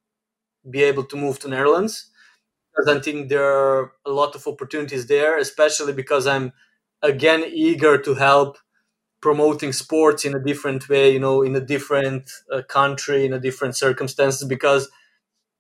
be 0.70 0.84
able 0.84 1.06
to 1.06 1.16
move 1.18 1.40
to 1.40 1.48
Netherlands 1.50 2.11
because 2.76 2.88
I 2.98 3.00
think 3.02 3.30
there 3.30 3.46
are 3.46 3.94
a 4.06 4.12
lot 4.12 4.36
of 4.36 4.48
opportunities 4.48 5.08
there, 5.08 5.38
especially 5.38 5.94
because 5.94 6.28
I'm 6.28 6.54
again 7.02 7.44
eager 7.48 7.98
to 7.98 8.14
help 8.16 8.58
promoting 9.22 9.74
sports 9.74 10.26
in 10.26 10.36
a 10.36 10.40
different 10.44 10.90
way, 10.90 11.14
you 11.14 11.20
know, 11.20 11.42
in 11.44 11.56
a 11.56 11.62
different 11.62 12.32
uh, 12.52 12.64
country, 12.64 13.26
in 13.26 13.34
a 13.34 13.40
different 13.40 13.76
circumstances, 13.78 14.48
because 14.48 14.90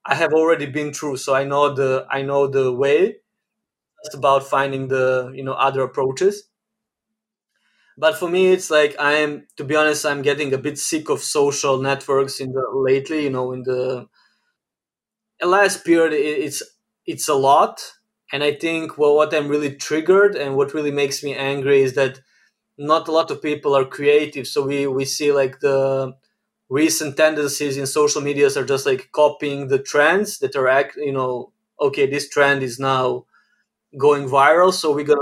I 0.05 0.15
have 0.15 0.33
already 0.33 0.67
been 0.67 0.93
through, 0.93 1.17
so 1.17 1.35
I 1.35 1.43
know 1.45 1.73
the 1.73 2.05
I 2.09 2.21
know 2.23 2.47
the 2.47 2.71
way. 2.73 3.17
It's 4.03 4.15
about 4.15 4.43
finding 4.43 4.89
the 4.89 5.31
you 5.35 5.43
know 5.43 5.53
other 5.53 5.81
approaches. 5.83 6.45
But 7.97 8.17
for 8.17 8.29
me, 8.29 8.47
it's 8.51 8.69
like 8.71 8.95
I'm 8.99 9.47
to 9.57 9.63
be 9.63 9.75
honest, 9.75 10.05
I'm 10.05 10.21
getting 10.21 10.53
a 10.53 10.57
bit 10.57 10.77
sick 10.77 11.09
of 11.09 11.19
social 11.21 11.77
networks 11.81 12.39
in 12.39 12.51
the 12.53 12.63
lately. 12.73 13.23
You 13.23 13.29
know, 13.29 13.51
in 13.53 13.63
the 13.63 14.07
last 15.43 15.83
period, 15.85 16.13
it's 16.13 16.61
it's 17.11 17.27
a 17.27 17.35
lot, 17.35 17.75
and 18.31 18.43
I 18.43 18.53
think 18.53 18.97
well, 18.97 19.15
what 19.15 19.33
I'm 19.33 19.47
really 19.49 19.75
triggered 19.75 20.35
and 20.35 20.55
what 20.57 20.73
really 20.73 20.91
makes 20.91 21.23
me 21.23 21.35
angry 21.35 21.81
is 21.81 21.93
that 21.95 22.19
not 22.77 23.07
a 23.07 23.11
lot 23.11 23.31
of 23.31 23.41
people 23.41 23.75
are 23.77 23.85
creative. 23.85 24.47
So 24.47 24.59
we 24.65 24.87
we 24.87 25.05
see 25.05 25.31
like 25.31 25.59
the 25.61 26.13
recent 26.69 27.17
tendencies 27.17 27.77
in 27.77 27.87
social 27.87 28.21
medias 28.21 28.57
are 28.57 28.65
just 28.65 28.85
like 28.85 29.09
copying 29.13 29.67
the 29.67 29.79
trends 29.79 30.39
that 30.39 30.55
are 30.55 30.67
act 30.69 30.95
you 30.97 31.11
know 31.13 31.51
okay 31.81 32.05
this 32.09 32.29
trend 32.29 32.63
is 32.63 32.79
now 32.79 33.25
going 33.97 34.27
viral 34.27 34.73
so 34.73 34.93
we're 34.93 35.05
gonna 35.05 35.21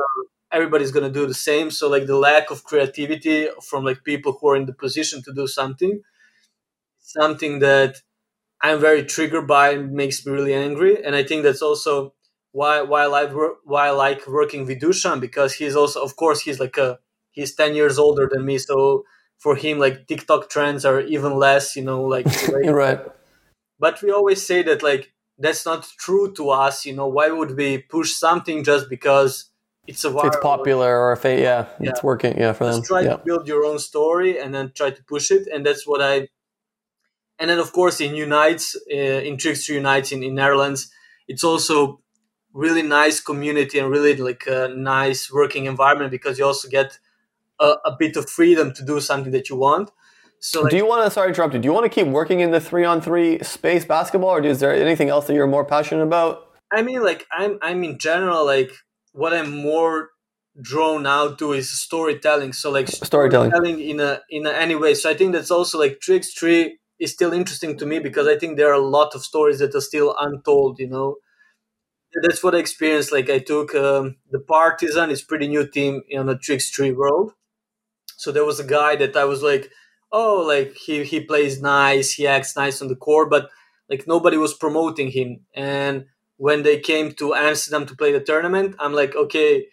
everybody's 0.51 0.91
gonna 0.91 1.11
do 1.11 1.25
the 1.27 1.33
same 1.33 1.71
so 1.71 1.89
like 1.89 2.05
the 2.07 2.17
lack 2.17 2.51
of 2.51 2.63
creativity 2.63 3.47
from 3.69 3.83
like 3.83 4.03
people 4.03 4.37
who 4.39 4.49
are 4.49 4.55
in 4.55 4.65
the 4.65 4.73
position 4.73 5.21
to 5.23 5.33
do 5.33 5.47
something 5.47 6.01
something 6.99 7.59
that 7.59 8.01
i'm 8.61 8.79
very 8.79 9.03
triggered 9.03 9.47
by 9.47 9.71
and 9.71 9.91
makes 9.91 10.25
me 10.25 10.31
really 10.31 10.53
angry 10.53 11.03
and 11.03 11.15
i 11.15 11.23
think 11.23 11.43
that's 11.43 11.61
also 11.61 12.13
why 12.51 12.81
why 12.81 13.03
i 13.03 13.05
like 13.05 13.31
why 13.63 13.87
i 13.87 13.91
like 13.91 14.25
working 14.27 14.65
with 14.65 14.81
dusan 14.81 15.19
because 15.19 15.53
he's 15.53 15.75
also 15.75 16.01
of 16.01 16.15
course 16.15 16.41
he's 16.41 16.59
like 16.59 16.77
a 16.77 16.99
he's 17.31 17.55
10 17.55 17.75
years 17.75 17.97
older 17.99 18.29
than 18.31 18.45
me 18.45 18.57
so 18.57 19.03
for 19.37 19.55
him 19.55 19.79
like 19.79 20.07
tiktok 20.07 20.49
trends 20.49 20.85
are 20.85 21.01
even 21.01 21.35
less 21.35 21.75
you 21.75 21.83
know 21.83 22.03
like 22.03 22.25
right. 22.65 22.99
But 23.81 24.01
we 24.01 24.11
always 24.11 24.45
say 24.45 24.61
that 24.63 24.83
like 24.83 25.13
that's 25.37 25.65
not 25.65 25.87
true 25.97 26.33
to 26.33 26.49
us 26.49 26.85
you 26.85 26.93
know 26.93 27.07
why 27.07 27.29
would 27.29 27.55
we 27.55 27.77
push 27.77 28.11
something 28.11 28.63
just 28.63 28.89
because 28.89 29.49
it's 29.87 30.03
a 30.03 30.09
viral, 30.09 30.25
it's 30.27 30.37
popular 30.41 30.99
or 30.99 31.13
if 31.13 31.25
it, 31.25 31.39
yeah, 31.39 31.65
yeah, 31.79 31.89
it's 31.89 32.03
working 32.03 32.37
yeah 32.37 32.51
for 32.51 32.65
just 32.65 32.79
them 32.79 32.85
try 32.85 33.01
yeah. 33.01 33.15
to 33.15 33.17
build 33.23 33.47
your 33.47 33.63
own 33.65 33.79
story 33.79 34.37
and 34.37 34.53
then 34.53 34.71
try 34.75 34.89
to 34.91 35.03
push 35.05 35.31
it 35.31 35.47
and 35.47 35.65
that's 35.65 35.87
what 35.87 36.01
i 36.01 36.27
and 37.39 37.49
then 37.49 37.59
of 37.59 37.71
course 37.71 38.01
in 38.01 38.15
unites 38.15 38.75
uh, 38.91 38.95
in 38.95 39.37
3x3 39.37 39.69
unites 39.75 40.11
in, 40.11 40.23
in 40.23 40.35
netherlands 40.35 40.91
it's 41.27 41.43
also 41.43 42.01
really 42.53 42.81
nice 42.81 43.19
community 43.19 43.79
and 43.79 43.89
really 43.89 44.15
like 44.15 44.45
a 44.47 44.67
nice 44.75 45.31
working 45.31 45.65
environment 45.65 46.11
because 46.11 46.39
you 46.39 46.45
also 46.45 46.67
get 46.67 46.97
a, 47.59 47.75
a 47.85 47.95
bit 47.97 48.15
of 48.17 48.29
freedom 48.29 48.73
to 48.73 48.83
do 48.83 48.99
something 48.99 49.31
that 49.31 49.49
you 49.49 49.55
want. 49.55 49.91
So 50.39 50.61
like, 50.61 50.71
do 50.71 50.77
you 50.77 50.85
want 50.85 51.05
to? 51.05 51.11
Sorry, 51.11 51.27
to 51.27 51.29
interrupt 51.29 51.53
you. 51.53 51.59
Do 51.59 51.67
you 51.67 51.73
want 51.73 51.85
to 51.85 51.89
keep 51.89 52.07
working 52.07 52.39
in 52.39 52.51
the 52.51 52.61
three-on-three 52.61 53.43
space 53.43 53.83
basketball, 53.83 54.31
or 54.31 54.41
is 54.41 54.61
there 54.61 54.73
anything 54.73 55.09
else 55.09 55.27
that 55.27 55.33
you're 55.33 55.47
more 55.47 55.65
passionate 55.65 56.03
about? 56.03 56.47
I 56.71 56.81
mean, 56.81 57.03
like 57.03 57.27
I'm, 57.31 57.59
I'm 57.61 57.83
in 57.83 57.99
general 57.99 58.45
like 58.45 58.71
what 59.11 59.33
I'm 59.33 59.51
more 59.51 60.09
drawn 60.61 61.05
out 61.05 61.39
to 61.39 61.51
is 61.53 61.69
storytelling. 61.69 62.53
So 62.53 62.71
like 62.71 62.87
Storytelling. 62.87 63.51
in 63.79 63.99
a 63.99 64.21
in 64.29 64.47
a, 64.47 64.51
any 64.51 64.75
way. 64.75 64.93
So 64.93 65.09
I 65.09 65.13
think 65.13 65.33
that's 65.33 65.51
also 65.51 65.77
like 65.77 65.99
3x3 65.99 66.71
is 66.99 67.11
still 67.11 67.33
interesting 67.33 67.77
to 67.77 67.85
me 67.85 67.99
because 67.99 68.27
I 68.27 68.37
think 68.37 68.57
there 68.57 68.69
are 68.69 68.81
a 68.81 68.87
lot 68.97 69.15
of 69.15 69.23
stories 69.23 69.59
that 69.59 69.75
are 69.75 69.81
still 69.81 70.15
untold. 70.19 70.79
You 70.79 70.89
know, 70.89 71.15
that's 72.23 72.43
what 72.43 72.55
I 72.55 72.59
experienced. 72.59 73.11
Like 73.11 73.29
I 73.29 73.39
took 73.39 73.73
um, 73.75 74.17
the 74.31 74.39
Partizan, 74.39 75.09
is 75.09 75.21
pretty 75.21 75.47
new 75.47 75.67
team 75.67 76.01
in 76.09 76.25
the 76.25 76.35
3x3 76.35 76.95
world. 76.95 77.33
So 78.17 78.31
there 78.31 78.45
was 78.45 78.59
a 78.59 78.65
guy 78.65 78.95
that 78.97 79.15
I 79.15 79.25
was 79.25 79.41
like, 79.41 79.71
oh, 80.11 80.43
like 80.45 80.75
he 80.75 81.03
he 81.03 81.21
plays 81.21 81.61
nice, 81.61 82.13
he 82.13 82.27
acts 82.27 82.55
nice 82.55 82.81
on 82.81 82.87
the 82.87 82.95
court, 82.95 83.29
but 83.29 83.49
like 83.89 84.07
nobody 84.07 84.37
was 84.37 84.53
promoting 84.53 85.11
him. 85.11 85.45
And 85.55 86.05
when 86.37 86.63
they 86.63 86.79
came 86.79 87.13
to 87.13 87.33
Amsterdam 87.35 87.85
to 87.85 87.95
play 87.95 88.11
the 88.11 88.19
tournament, 88.19 88.75
I'm 88.79 88.93
like, 88.93 89.15
okay, 89.15 89.67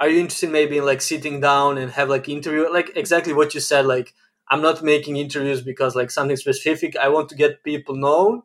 are 0.00 0.08
you 0.08 0.20
interested 0.20 0.50
maybe 0.50 0.78
in 0.78 0.86
like 0.86 1.00
sitting 1.00 1.40
down 1.40 1.78
and 1.78 1.92
have 1.92 2.08
like 2.08 2.28
interview? 2.28 2.72
Like 2.72 2.92
exactly 2.96 3.32
what 3.32 3.54
you 3.54 3.60
said. 3.60 3.86
Like 3.86 4.14
I'm 4.52 4.62
not 4.62 4.82
making 4.82 5.16
interviews 5.16 5.62
because 5.62 5.96
like 5.96 6.10
something 6.10 6.36
specific. 6.36 6.96
I 6.96 7.08
want 7.08 7.30
to 7.30 7.34
get 7.34 7.64
people 7.64 7.96
known. 7.96 8.42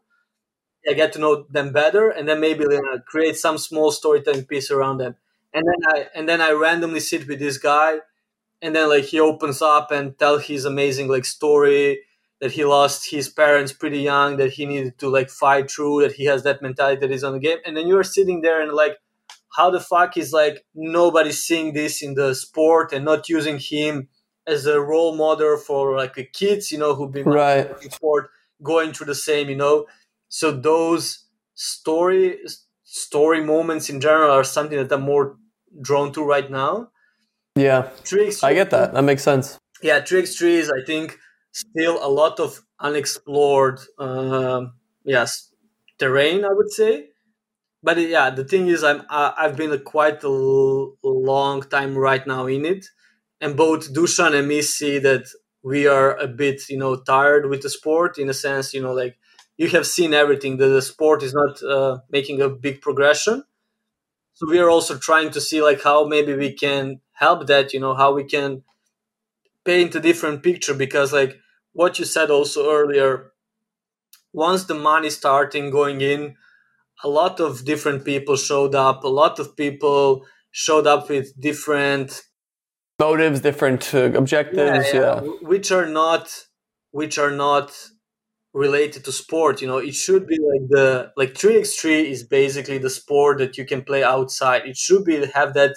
I 0.90 0.94
get 0.94 1.12
to 1.14 1.20
know 1.20 1.46
them 1.50 1.74
better, 1.74 2.10
and 2.10 2.30
then 2.30 2.40
maybe 2.40 2.64
uh, 2.66 3.00
create 3.06 3.36
some 3.36 3.58
small 3.58 3.92
storytelling 3.92 4.46
piece 4.46 4.72
around 4.72 5.00
them. 5.00 5.16
And 5.54 5.66
then 5.68 5.82
I 5.94 6.08
and 6.16 6.30
then 6.30 6.42
I 6.42 6.52
randomly 6.52 7.02
sit 7.02 7.28
with 7.28 7.40
this 7.40 7.58
guy 7.58 8.00
and 8.62 8.76
then 8.76 8.90
like 8.90 9.06
he 9.06 9.20
opens 9.20 9.62
up 9.62 9.92
and 9.92 10.18
tell 10.18 10.38
his 10.38 10.66
amazing 10.66 11.08
like 11.08 11.26
story 11.26 12.02
that 12.40 12.52
he 12.52 12.66
lost 12.66 13.10
his 13.10 13.30
parents 13.30 13.74
pretty 13.74 14.00
young 14.00 14.38
that 14.38 14.54
he 14.54 14.66
needed 14.66 14.98
to 15.00 15.10
like 15.10 15.30
fight 15.30 15.70
through 15.70 16.02
that 16.02 16.14
he 16.14 16.26
has 16.26 16.44
that 16.44 16.62
mentality 16.62 17.00
that 17.00 17.12
is 17.12 17.24
on 17.24 17.34
the 17.34 17.40
game 17.40 17.58
and 17.66 17.76
then 17.76 17.88
you're 17.88 18.04
sitting 18.04 18.42
there 18.42 18.62
and 18.62 18.74
like 18.74 18.98
how 19.56 19.70
the 19.70 19.80
fuck 19.80 20.18
is 20.18 20.34
like 20.34 20.66
nobody 20.76 21.32
seeing 21.32 21.74
this 21.74 22.02
in 22.02 22.14
the 22.14 22.34
sport 22.36 22.94
and 22.94 23.06
not 23.06 23.30
using 23.30 23.60
him 23.60 24.08
as 24.48 24.66
a 24.66 24.80
role 24.80 25.16
model 25.16 25.58
for 25.58 25.96
like 25.96 26.16
kids 26.34 26.72
you 26.72 26.78
know 26.78 26.96
who've 26.96 27.12
been 27.12 27.26
right 27.26 27.70
in 27.82 27.92
sport 27.92 28.30
going 28.64 28.94
through 28.94 29.06
the 29.06 29.16
same 29.16 29.50
you 29.50 29.56
know 29.56 29.86
so 30.30 30.52
those 30.52 31.26
story 31.56 32.40
story 32.84 33.44
moments 33.44 33.90
in 33.90 34.00
general 34.00 34.32
are 34.32 34.44
something 34.44 34.78
that 34.78 34.92
i'm 34.92 35.02
more 35.02 35.38
drawn 35.82 36.12
to 36.12 36.24
right 36.24 36.50
now 36.50 36.90
yeah, 37.58 37.90
Tricks. 38.04 38.44
I 38.44 38.54
get 38.54 38.70
that. 38.70 38.94
That 38.94 39.02
makes 39.02 39.24
sense. 39.24 39.58
Yeah, 39.82 40.00
Tricks 40.00 40.36
trees. 40.36 40.70
I 40.70 40.86
think 40.86 41.18
still 41.52 41.98
a 42.06 42.08
lot 42.08 42.40
of 42.40 42.62
unexplored, 42.80 43.80
um, 43.98 44.74
yes, 45.04 45.52
terrain. 45.98 46.46
I 46.46 46.54
would 46.54 46.72
say, 46.72 47.10
but 47.82 47.98
yeah, 47.98 48.30
the 48.30 48.44
thing 48.44 48.68
is, 48.68 48.84
I'm 48.84 49.02
I've 49.10 49.58
been 49.58 49.72
a 49.72 49.80
quite 49.80 50.24
a 50.24 50.28
l- 50.28 50.98
long 51.04 51.64
time 51.64 51.98
right 51.98 52.26
now 52.28 52.46
in 52.46 52.64
it, 52.66 52.86
and 53.42 53.58
both 53.58 53.94
Dusan 53.94 54.34
and 54.38 54.48
me 54.48 54.62
see 54.62 55.00
that 55.00 55.28
we 55.64 55.88
are 55.88 56.16
a 56.18 56.28
bit, 56.28 56.70
you 56.70 56.78
know, 56.78 56.96
tired 56.98 57.50
with 57.50 57.62
the 57.62 57.70
sport 57.70 58.18
in 58.18 58.30
a 58.30 58.34
sense. 58.34 58.74
You 58.74 58.82
know, 58.82 58.94
like 58.94 59.18
you 59.58 59.70
have 59.70 59.88
seen 59.88 60.14
everything. 60.14 60.58
The, 60.58 60.68
the 60.68 60.82
sport 60.82 61.24
is 61.24 61.34
not 61.34 61.62
uh, 61.64 62.00
making 62.12 62.42
a 62.42 62.50
big 62.50 62.82
progression 62.82 63.44
so 64.34 64.48
we 64.50 64.60
are 64.60 64.70
also 64.70 64.98
trying 64.98 65.32
to 65.32 65.42
see 65.42 65.62
like 65.62 65.84
how 65.84 66.06
maybe 66.06 66.34
we 66.36 66.54
can 66.54 67.02
help 67.14 67.48
that 67.48 67.74
you 67.74 67.80
know 67.80 67.96
how 67.96 68.14
we 68.14 68.24
can 68.24 68.64
paint 69.66 69.94
a 69.96 70.00
different 70.00 70.42
picture 70.44 70.74
because 70.74 71.14
like 71.14 71.38
what 71.74 72.00
you 72.00 72.06
said 72.06 72.32
also 72.32 72.72
earlier 72.72 73.34
once 74.34 74.66
the 74.66 74.74
money 74.74 75.10
starting 75.10 75.70
going 75.70 76.02
in 76.02 76.36
a 77.04 77.10
lot 77.10 77.40
of 77.40 77.66
different 77.66 78.06
people 78.06 78.36
showed 78.36 78.76
up 78.76 79.04
a 79.04 79.08
lot 79.08 79.40
of 79.40 79.56
people 79.58 80.26
showed 80.52 80.88
up 80.88 81.10
with 81.10 81.40
different 81.40 82.24
motives 83.00 83.42
different 83.42 83.94
uh, 83.94 84.12
objectives 84.14 84.88
yeah, 84.94 85.00
yeah. 85.00 85.22
yeah, 85.24 85.30
which 85.42 85.72
are 85.72 85.86
not 85.86 86.46
which 86.92 87.18
are 87.18 87.32
not 87.32 87.72
related 88.54 89.06
to 89.06 89.12
sport 89.12 89.62
you 89.62 89.68
know? 89.68 89.78
It 89.78 89.96
should 89.96 90.26
be 90.28 90.38
like 90.40 90.70
the 90.70 91.12
like 91.16 91.34
3x3 91.34 92.06
is 92.06 92.24
basically 92.24 92.80
the 92.80 92.90
sport 92.90 93.38
that 93.38 93.58
you 93.58 93.66
can 93.66 93.84
play 93.84 94.04
outside. 94.04 94.66
It 94.66 94.78
should 94.78 95.06
be 95.06 95.26
have 95.34 95.54
that 95.54 95.76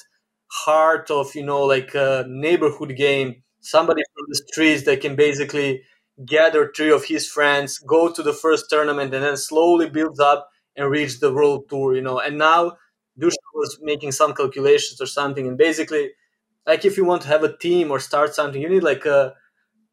heart 0.64 1.10
of 1.10 1.34
you 1.34 1.44
know 1.44 1.62
like 1.62 1.94
a 1.94 2.24
neighborhood 2.28 2.96
game. 2.96 3.42
Somebody 3.60 4.02
from 4.14 4.24
the 4.28 4.42
streets 4.48 4.84
that 4.84 5.02
can 5.02 5.14
basically 5.16 5.82
gather 6.24 6.72
three 6.74 6.90
of 6.90 7.04
his 7.04 7.26
friends 7.28 7.78
go 7.78 8.10
to 8.10 8.22
the 8.22 8.32
first 8.32 8.66
tournament 8.70 9.14
and 9.14 9.24
then 9.24 9.36
slowly 9.36 9.88
builds 9.88 10.20
up 10.20 10.48
and 10.76 10.90
reach 10.90 11.20
the 11.20 11.32
world 11.32 11.68
tour 11.68 11.94
you 11.94 12.02
know? 12.02 12.18
And 12.18 12.38
now 12.38 12.76
Dusan 13.18 13.52
was 13.54 13.78
making 13.82 14.12
some 14.12 14.34
calculations 14.34 15.00
or 15.00 15.06
something 15.06 15.46
and 15.46 15.58
basically 15.58 16.10
like 16.66 16.84
if 16.84 16.96
you 16.96 17.04
want 17.04 17.22
to 17.22 17.28
have 17.28 17.42
a 17.42 17.56
team 17.56 17.90
or 17.90 17.98
start 17.98 18.34
something 18.34 18.60
you 18.60 18.68
need 18.68 18.82
like 18.82 19.04
a 19.06 19.34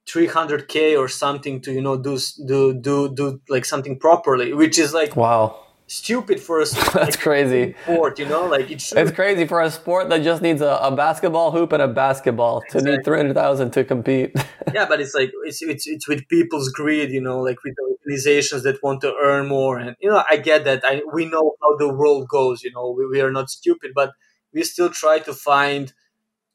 300k 0.07 0.97
or 0.97 1.07
something 1.07 1.61
to 1.61 1.71
you 1.73 1.81
know 1.81 1.97
do 1.97 2.17
do 2.45 2.73
do 2.73 3.13
do 3.13 3.41
like 3.49 3.65
something 3.65 3.99
properly 3.99 4.53
which 4.53 4.79
is 4.79 4.93
like 4.93 5.15
wow. 5.15 5.59
stupid 5.87 6.39
for 6.39 6.61
a 6.61 6.65
sport, 6.71 6.93
that's 6.93 7.17
like, 7.17 7.19
crazy. 7.19 7.75
sport 7.83 8.17
you 8.17 8.25
know? 8.25 8.45
Like 8.45 8.71
it 8.71 8.81
it's 8.95 9.11
crazy 9.11 9.45
for 9.45 9.61
a 9.61 9.69
sport 9.69 10.07
that 10.09 10.23
just 10.23 10.41
needs 10.41 10.61
a, 10.61 10.79
a 10.81 10.95
basketball 10.95 11.51
hoop 11.51 11.73
and 11.73 11.81
a 11.81 11.87
basketball 11.89 12.61
exactly. 12.61 12.91
to 12.91 12.97
need 12.97 13.05
300000 13.05 13.71
to 13.71 13.83
compete. 13.83 14.35
Yeah 14.73 14.85
but 14.85 14.99
it's 14.99 15.13
like 15.13 15.31
it's, 15.45 15.61
it's 15.61 15.87
it's 15.87 16.07
with 16.09 16.27
people's 16.27 16.69
greed 16.69 17.09
you 17.09 17.21
know 17.21 17.39
like 17.39 17.63
with 17.63 17.75
organizations 17.89 18.63
that 18.63 18.83
want 18.83 18.99
to 19.01 19.13
earn 19.15 19.47
more 19.47 19.77
and 19.79 19.95
you 20.01 20.09
know 20.09 20.23
i 20.29 20.35
get 20.35 20.65
that. 20.65 20.83
I 20.83 21.01
we 21.13 21.25
know 21.25 21.55
how 21.61 21.77
the 21.77 21.87
world 21.93 22.27
goes 22.27 22.63
you 22.63 22.71
know? 22.71 22.93
We, 22.97 23.07
we 23.07 23.21
are 23.21 23.31
not 23.31 23.49
stupid 23.49 23.91
but 23.95 24.11
we 24.53 24.63
still 24.63 24.89
try 24.89 25.19
to 25.19 25.33
find 25.33 25.93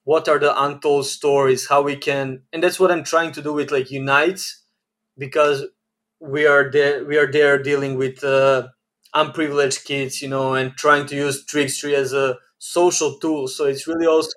what 0.05 0.29
are 0.29 0.39
the 0.39 0.63
untold 0.63 1.07
stories 1.07 1.69
how 1.69 1.83
we 1.83 1.97
can 1.97 2.43
and 2.53 2.63
that's 2.63 2.81
what 2.81 2.91
i'm 2.91 3.05
trying 3.05 3.33
to 3.33 3.43
do 3.43 3.53
with 3.53 3.71
like 3.71 3.91
unite 3.91 4.43
because 5.19 5.65
we 6.21 6.47
are 6.47 6.71
there 6.71 7.05
we 7.05 7.17
are 7.17 7.31
there 7.31 7.61
dealing 7.63 7.97
with 7.97 8.23
uh, 8.23 8.69
unprivileged 9.15 9.85
kids 9.85 10.23
you 10.23 10.29
know 10.29 10.55
and 10.55 10.73
trying 10.77 11.07
to 11.07 11.17
use 11.17 11.45
trickstream 11.45 11.95
as 11.95 12.13
a 12.13 12.39
social 12.63 13.19
tool. 13.19 13.49
So 13.49 13.65
it's 13.65 13.89
really 13.89 14.07
also 14.07 14.37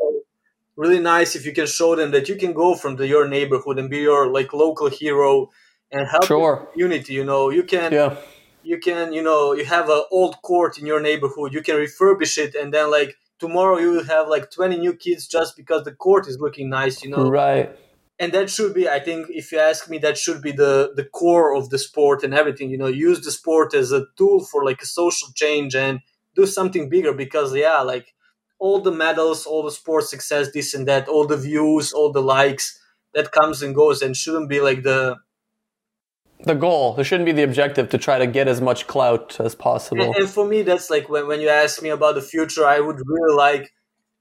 really 0.75 0.99
nice 0.99 1.35
if 1.35 1.45
you 1.45 1.53
can 1.53 1.67
show 1.67 1.95
them 1.95 2.09
that 2.11 2.27
you 2.27 2.35
can 2.35 2.53
go 2.53 2.73
from 2.73 2.95
the, 2.95 3.07
your 3.07 3.27
neighborhood 3.27 3.77
and 3.77 3.89
be 3.89 3.99
your 3.99 4.33
like 4.33 4.51
local 4.51 4.89
hero 4.89 5.51
and 5.91 6.07
help 6.07 6.25
sure. 6.25 6.67
community 6.73 7.13
you 7.13 7.23
know. 7.23 7.51
You 7.51 7.63
can 7.63 7.93
yeah. 7.93 8.15
you 8.63 8.79
can 8.79 9.13
you 9.13 9.21
know 9.21 9.53
you 9.53 9.65
have 9.65 9.89
an 9.89 10.03
old 10.11 10.41
court 10.41 10.79
in 10.79 10.87
your 10.87 10.99
neighborhood 10.99 11.53
you 11.53 11.61
can 11.61 11.75
refurbish 11.75 12.37
it 12.39 12.55
and 12.55 12.73
then 12.73 12.89
like 12.89 13.15
tomorrow 13.39 13.77
you 13.77 13.91
will 13.91 14.03
have 14.05 14.27
like 14.27 14.51
20 14.51 14.77
new 14.77 14.93
kids 14.93 15.27
just 15.27 15.55
because 15.55 15.83
the 15.83 15.91
court 15.91 16.27
is 16.27 16.39
looking 16.39 16.69
nice 16.69 17.03
you 17.03 17.09
know? 17.09 17.29
Right. 17.29 17.77
And 18.17 18.31
that 18.31 18.49
should 18.49 18.73
be 18.73 18.87
i 18.87 18.99
think 18.99 19.27
if 19.29 19.51
you 19.51 19.59
ask 19.59 19.89
me 19.89 19.97
that 19.99 20.17
should 20.17 20.41
be 20.41 20.51
the 20.51 20.93
the 20.95 21.05
core 21.05 21.55
of 21.55 21.69
the 21.69 21.77
sport 21.77 22.23
and 22.23 22.33
everything 22.33 22.69
you 22.69 22.77
know? 22.77 22.87
Use 22.87 23.21
the 23.21 23.31
sport 23.31 23.73
as 23.73 23.91
a 23.91 24.05
tool 24.17 24.43
for 24.43 24.63
like 24.63 24.81
a 24.81 24.85
social 24.85 25.29
change 25.35 25.75
and 25.75 25.99
do 26.35 26.45
something 26.45 26.89
bigger 26.89 27.13
because 27.13 27.55
yeah 27.55 27.81
like 27.81 28.13
all 28.59 28.79
the 28.81 28.91
medals 28.91 29.45
all 29.45 29.63
the 29.63 29.71
sports 29.71 30.09
success 30.09 30.51
this 30.53 30.73
and 30.73 30.87
that 30.87 31.07
all 31.07 31.27
the 31.27 31.37
views 31.37 31.91
all 31.91 32.11
the 32.11 32.21
likes 32.21 32.79
that 33.13 33.31
comes 33.31 33.61
and 33.61 33.75
goes 33.75 34.01
and 34.01 34.15
shouldn't 34.15 34.49
be 34.49 34.61
like 34.61 34.83
the 34.83 35.15
the 36.45 36.55
goal. 36.55 36.93
There 36.93 37.03
shouldn't 37.03 37.25
be 37.25 37.31
the 37.31 37.43
objective 37.43 37.89
to 37.89 37.97
try 37.97 38.17
to 38.17 38.27
get 38.27 38.47
as 38.47 38.61
much 38.61 38.87
clout 38.87 39.39
as 39.39 39.55
possible. 39.55 40.03
And, 40.03 40.15
and, 40.15 40.29
for 40.29 40.47
me, 40.47 40.61
that's 40.61 40.89
like 40.89 41.09
when, 41.09 41.27
when 41.27 41.41
you 41.41 41.49
ask 41.49 41.81
me 41.81 41.89
about 41.89 42.15
the 42.15 42.21
future, 42.21 42.65
I 42.65 42.79
would 42.79 42.99
really 43.05 43.35
like, 43.35 43.71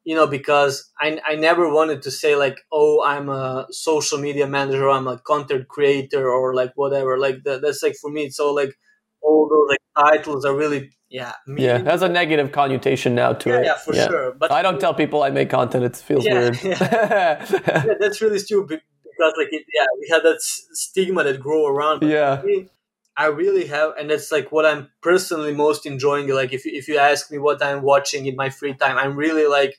you 0.05 0.15
know, 0.15 0.27
because 0.27 0.91
I, 1.01 1.21
I 1.27 1.37
never 1.37 1.73
wanted 1.73 2.03
to 2.03 2.11
say 2.11 2.37
like, 2.37 2.59
oh, 2.73 3.03
I'm 3.05 3.29
a 3.29 3.67
social 3.71 4.19
media 4.19 4.47
manager, 4.47 4.91
I'm 4.91 5.07
a 5.07 5.19
content 5.19 5.69
creator, 5.69 6.31
or 6.31 6.55
like 6.55 6.73
whatever. 6.75 7.19
Like 7.19 7.45
that, 7.45 7.63
that's 7.63 7.83
like 7.83 7.95
for 8.01 8.11
me, 8.11 8.25
it's 8.25 8.41
all 8.41 8.55
like 8.55 8.75
all 9.23 9.49
those 9.49 9.71
like 9.71 10.13
titles 10.13 10.45
are 10.45 10.57
really 10.57 10.91
yeah 11.11 11.33
yeah 11.57 11.79
that's 11.79 12.03
a 12.03 12.09
negative 12.09 12.51
connotation 12.51 13.15
now 13.15 13.33
to 13.33 13.51
yeah, 13.51 13.59
it 13.59 13.65
yeah 13.65 13.77
for 13.77 13.95
yeah. 13.95 14.09
sure 14.09 14.33
but 14.33 14.51
i 14.51 14.63
don't 14.63 14.81
tell 14.81 14.93
people 14.93 15.23
i 15.23 15.31
make 15.31 15.49
content 15.49 15.85
it 15.85 15.97
feels 15.97 16.25
yeah, 16.25 16.35
weird 16.35 16.59
yeah, 16.65 17.95
that's 18.01 18.21
really 18.21 18.39
stupid 18.39 18.81
because 19.17 19.35
like 19.37 19.53
it, 19.53 19.65
yeah, 19.73 19.87
we 19.99 20.09
have 20.11 20.23
that 20.23 20.41
stigma 20.41 21.25
that 21.25 21.41
grow 21.41 21.67
around. 21.67 22.01
But 22.01 22.09
yeah. 22.11 22.43
Me, 22.45 22.69
I 23.17 23.27
really 23.27 23.67
have, 23.67 23.93
and 23.99 24.11
that's 24.11 24.33
like 24.33 24.51
what 24.51 24.67
I'm 24.67 24.89
personally 25.01 25.55
most 25.55 25.87
enjoying. 25.87 26.29
Like 26.29 26.53
if 26.53 26.67
if 26.67 26.89
you 26.89 26.99
ask 26.99 27.31
me 27.31 27.39
what 27.39 27.63
I'm 27.63 27.83
watching 27.83 28.27
in 28.27 28.37
my 28.37 28.51
free 28.51 28.75
time, 28.75 28.99
I'm 28.99 29.17
really 29.17 29.47
like 29.47 29.79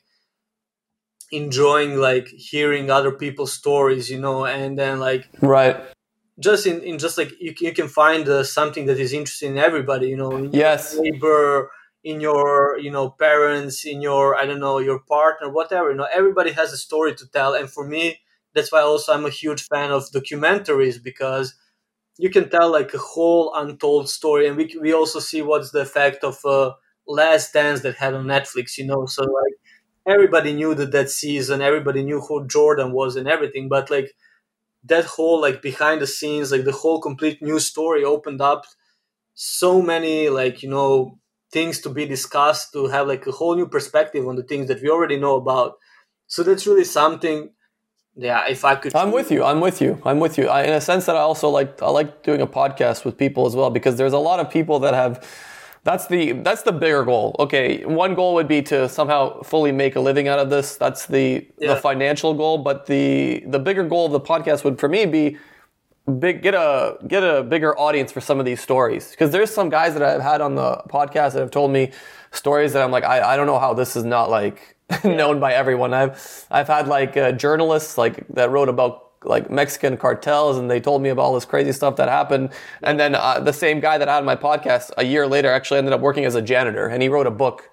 enjoying 1.30 1.98
like 1.98 2.28
hearing 2.28 2.90
other 2.90 3.12
people's 3.12 3.52
stories, 3.52 4.10
you 4.10 4.18
know, 4.18 4.46
and 4.46 4.78
then 4.78 5.00
like 5.00 5.28
right 5.40 5.76
just 6.38 6.66
in, 6.66 6.82
in 6.82 6.98
just 6.98 7.16
like 7.16 7.32
you, 7.40 7.54
you 7.60 7.72
can 7.72 7.88
find 7.88 8.28
uh, 8.28 8.44
something 8.44 8.84
that 8.86 8.98
is 8.98 9.14
interesting 9.14 9.52
in 9.52 9.58
everybody, 9.58 10.06
you 10.08 10.16
know, 10.18 10.50
yes, 10.52 10.94
neighbor, 10.98 11.70
in 12.06 12.20
your 12.20 12.78
you 12.78 12.90
know 12.90 13.10
parents 13.10 13.84
in 13.84 14.00
your 14.00 14.36
i 14.36 14.46
don't 14.46 14.60
know 14.60 14.78
your 14.78 15.00
partner 15.00 15.50
whatever 15.50 15.90
you 15.90 15.96
know 15.96 16.06
everybody 16.12 16.52
has 16.52 16.72
a 16.72 16.76
story 16.76 17.12
to 17.12 17.26
tell 17.26 17.52
and 17.52 17.68
for 17.68 17.84
me 17.84 18.20
that's 18.56 18.72
why 18.72 18.82
also 18.82 19.14
i'm 19.14 19.26
a 19.26 19.30
huge 19.30 19.64
fan 19.68 19.92
of 19.92 20.04
documentaries 20.12 21.02
because 21.02 21.54
you 22.18 22.30
can 22.30 22.48
tell 22.48 22.70
like 22.72 22.94
a 22.94 22.98
whole 22.98 23.52
untold 23.54 24.08
story 24.08 24.46
and 24.48 24.56
we, 24.56 24.74
we 24.80 24.92
also 24.92 25.20
see 25.20 25.42
what's 25.42 25.70
the 25.72 25.80
effect 25.80 26.24
of 26.24 26.38
uh, 26.44 26.72
last 27.06 27.52
dance 27.52 27.80
that 27.82 27.96
had 27.96 28.14
on 28.14 28.26
netflix 28.26 28.78
you 28.78 28.86
know? 28.86 29.06
So 29.06 29.22
like 29.24 29.54
everybody 30.06 30.52
knew 30.54 30.74
that 30.76 30.92
that 30.92 31.10
season 31.10 31.62
everybody 31.62 32.04
knew 32.04 32.20
who 32.20 32.46
jordan 32.48 32.92
was 32.92 33.16
and 33.16 33.28
everything 33.28 33.68
but 33.68 33.90
like 33.90 34.14
that 34.84 35.04
whole 35.04 35.40
like 35.40 35.62
behind 35.62 36.00
the 36.00 36.06
scenes 36.06 36.52
like 36.52 36.64
the 36.64 36.72
whole 36.72 37.00
complete 37.00 37.42
new 37.42 37.58
story 37.58 38.04
opened 38.04 38.40
up 38.40 38.64
so 39.34 39.82
many 39.82 40.28
like 40.28 40.62
you 40.62 40.68
know 40.70 41.18
things 41.52 41.80
to 41.80 41.90
be 41.90 42.06
discussed 42.06 42.72
to 42.72 42.86
have 42.88 43.06
like 43.08 43.26
a 43.26 43.32
whole 43.32 43.54
new 43.54 43.68
perspective 43.68 44.26
on 44.26 44.36
the 44.36 44.42
things 44.42 44.68
that 44.68 44.82
we 44.82 44.90
already 44.90 45.16
know 45.18 45.36
about. 45.36 45.74
So 46.26 46.42
that's 46.42 46.66
really 46.66 46.84
something 46.84 47.50
yeah 48.16 48.46
if 48.48 48.64
i 48.64 48.74
could 48.74 48.94
i'm 48.96 49.12
with 49.12 49.30
you 49.30 49.44
i'm 49.44 49.60
with 49.60 49.80
you 49.80 50.00
i'm 50.04 50.18
with 50.20 50.38
you. 50.38 50.48
I, 50.48 50.62
in 50.62 50.72
a 50.72 50.80
sense 50.80 51.06
that 51.06 51.16
i 51.16 51.20
also 51.20 51.48
like 51.50 51.82
i 51.82 51.88
like 51.88 52.22
doing 52.22 52.40
a 52.40 52.46
podcast 52.46 53.04
with 53.04 53.16
people 53.18 53.46
as 53.46 53.54
well 53.54 53.70
because 53.70 53.96
there's 53.96 54.14
a 54.14 54.18
lot 54.18 54.40
of 54.40 54.50
people 54.50 54.78
that 54.80 54.94
have 54.94 55.26
that's 55.84 56.08
the 56.08 56.32
that's 56.32 56.62
the 56.62 56.72
bigger 56.72 57.04
goal. 57.04 57.36
Okay 57.38 57.84
one 57.84 58.16
goal 58.16 58.34
would 58.34 58.48
be 58.48 58.60
to 58.62 58.88
somehow 58.88 59.40
fully 59.42 59.70
make 59.70 59.94
a 59.94 60.00
living 60.00 60.26
out 60.26 60.40
of 60.40 60.50
this. 60.50 60.74
That's 60.76 61.06
the 61.06 61.46
Yeah. 61.60 61.74
the 61.74 61.80
financial 61.80 62.34
goal 62.34 62.58
but 62.58 62.86
the 62.86 63.44
the 63.46 63.60
bigger 63.60 63.84
goal 63.84 64.06
of 64.06 64.10
the 64.12 64.20
podcast 64.20 64.64
would 64.64 64.80
for 64.80 64.88
me 64.88 65.06
be 65.06 65.36
big 66.18 66.42
get 66.42 66.54
a 66.54 66.96
get 67.06 67.22
a 67.22 67.44
bigger 67.44 67.78
audience 67.78 68.10
for 68.10 68.20
some 68.20 68.40
of 68.40 68.44
these 68.46 68.60
stories. 68.60 69.10
Because 69.12 69.30
there's 69.30 69.52
some 69.54 69.68
guys 69.68 69.94
that 69.94 70.02
I've 70.02 70.22
had 70.22 70.40
on 70.40 70.56
the 70.56 70.82
podcast 70.88 71.34
that 71.34 71.40
have 71.40 71.52
told 71.52 71.70
me 71.70 71.92
stories 72.32 72.72
that 72.72 72.82
I'm 72.82 72.90
like 72.90 73.04
I, 73.04 73.34
I 73.34 73.36
don't 73.36 73.46
know 73.46 73.60
how 73.60 73.72
this 73.72 73.94
is 73.94 74.02
not 74.04 74.28
like 74.28 74.75
known 75.04 75.40
by 75.40 75.52
everyone. 75.52 75.92
I've 75.92 76.46
I've 76.50 76.68
had 76.68 76.88
like 76.88 77.16
uh, 77.16 77.32
journalists 77.32 77.98
like 77.98 78.26
that 78.28 78.50
wrote 78.50 78.68
about 78.68 79.02
like 79.24 79.50
Mexican 79.50 79.96
cartels 79.96 80.56
and 80.56 80.70
they 80.70 80.78
told 80.80 81.02
me 81.02 81.08
about 81.08 81.22
all 81.22 81.34
this 81.34 81.44
crazy 81.44 81.72
stuff 81.72 81.96
that 81.96 82.08
happened 82.08 82.50
and 82.82 83.00
then 83.00 83.14
uh, 83.14 83.40
the 83.40 83.52
same 83.52 83.80
guy 83.80 83.98
that 83.98 84.08
I 84.08 84.14
had 84.16 84.24
my 84.24 84.36
podcast 84.36 84.92
a 84.98 85.04
year 85.04 85.26
later 85.26 85.50
actually 85.50 85.78
ended 85.78 85.92
up 85.92 86.00
working 86.00 86.24
as 86.24 86.36
a 86.36 86.42
janitor 86.42 86.86
and 86.86 87.02
he 87.02 87.08
wrote 87.08 87.26
a 87.26 87.30
book 87.30 87.68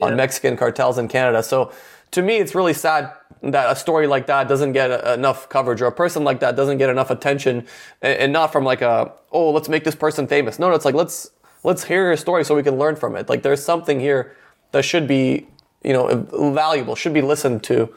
on 0.00 0.16
Mexican 0.16 0.56
cartels 0.56 0.98
in 0.98 1.08
Canada. 1.08 1.42
So 1.42 1.72
to 2.12 2.22
me, 2.22 2.38
it's 2.38 2.54
really 2.54 2.72
sad 2.72 3.12
that 3.42 3.70
a 3.70 3.76
story 3.76 4.06
like 4.06 4.26
that 4.26 4.48
doesn't 4.48 4.72
get 4.72 4.90
uh, 4.90 5.12
enough 5.12 5.48
coverage 5.48 5.80
or 5.80 5.86
a 5.86 5.92
person 5.92 6.24
like 6.24 6.40
that 6.40 6.56
doesn't 6.56 6.78
get 6.78 6.90
enough 6.90 7.10
attention 7.10 7.66
and 8.02 8.18
and 8.18 8.32
not 8.32 8.52
from 8.52 8.64
like 8.64 8.82
a, 8.82 9.12
oh, 9.32 9.50
let's 9.50 9.68
make 9.68 9.84
this 9.84 9.94
person 9.94 10.26
famous. 10.26 10.58
No, 10.58 10.68
no, 10.68 10.74
it's 10.74 10.84
like, 10.84 10.94
let's, 10.94 11.30
let's 11.62 11.84
hear 11.84 12.06
your 12.06 12.16
story 12.16 12.44
so 12.44 12.54
we 12.54 12.62
can 12.62 12.78
learn 12.78 12.96
from 12.96 13.16
it. 13.16 13.28
Like 13.28 13.42
there's 13.42 13.62
something 13.62 14.00
here 14.00 14.36
that 14.72 14.84
should 14.84 15.06
be, 15.06 15.48
you 15.82 15.92
know, 15.92 16.06
valuable, 16.52 16.94
should 16.96 17.14
be 17.14 17.22
listened 17.22 17.62
to 17.64 17.94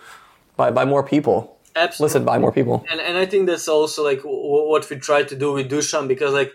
by, 0.58 0.72
by 0.72 0.86
more 0.86 1.04
people. 1.04 1.58
Absolutely. 1.76 2.04
Listened 2.06 2.26
by 2.26 2.38
more 2.40 2.52
people. 2.52 2.86
and 2.92 3.00
and 3.00 3.18
I 3.18 3.26
think 3.26 3.48
that's 3.48 3.68
also 3.68 4.04
like 4.04 4.18
w- 4.24 4.68
what 4.72 4.90
we 4.90 4.96
try 4.98 5.24
to 5.24 5.36
do 5.36 5.54
with 5.54 5.70
Dusan 5.70 6.08
because 6.08 6.34
like 6.34 6.52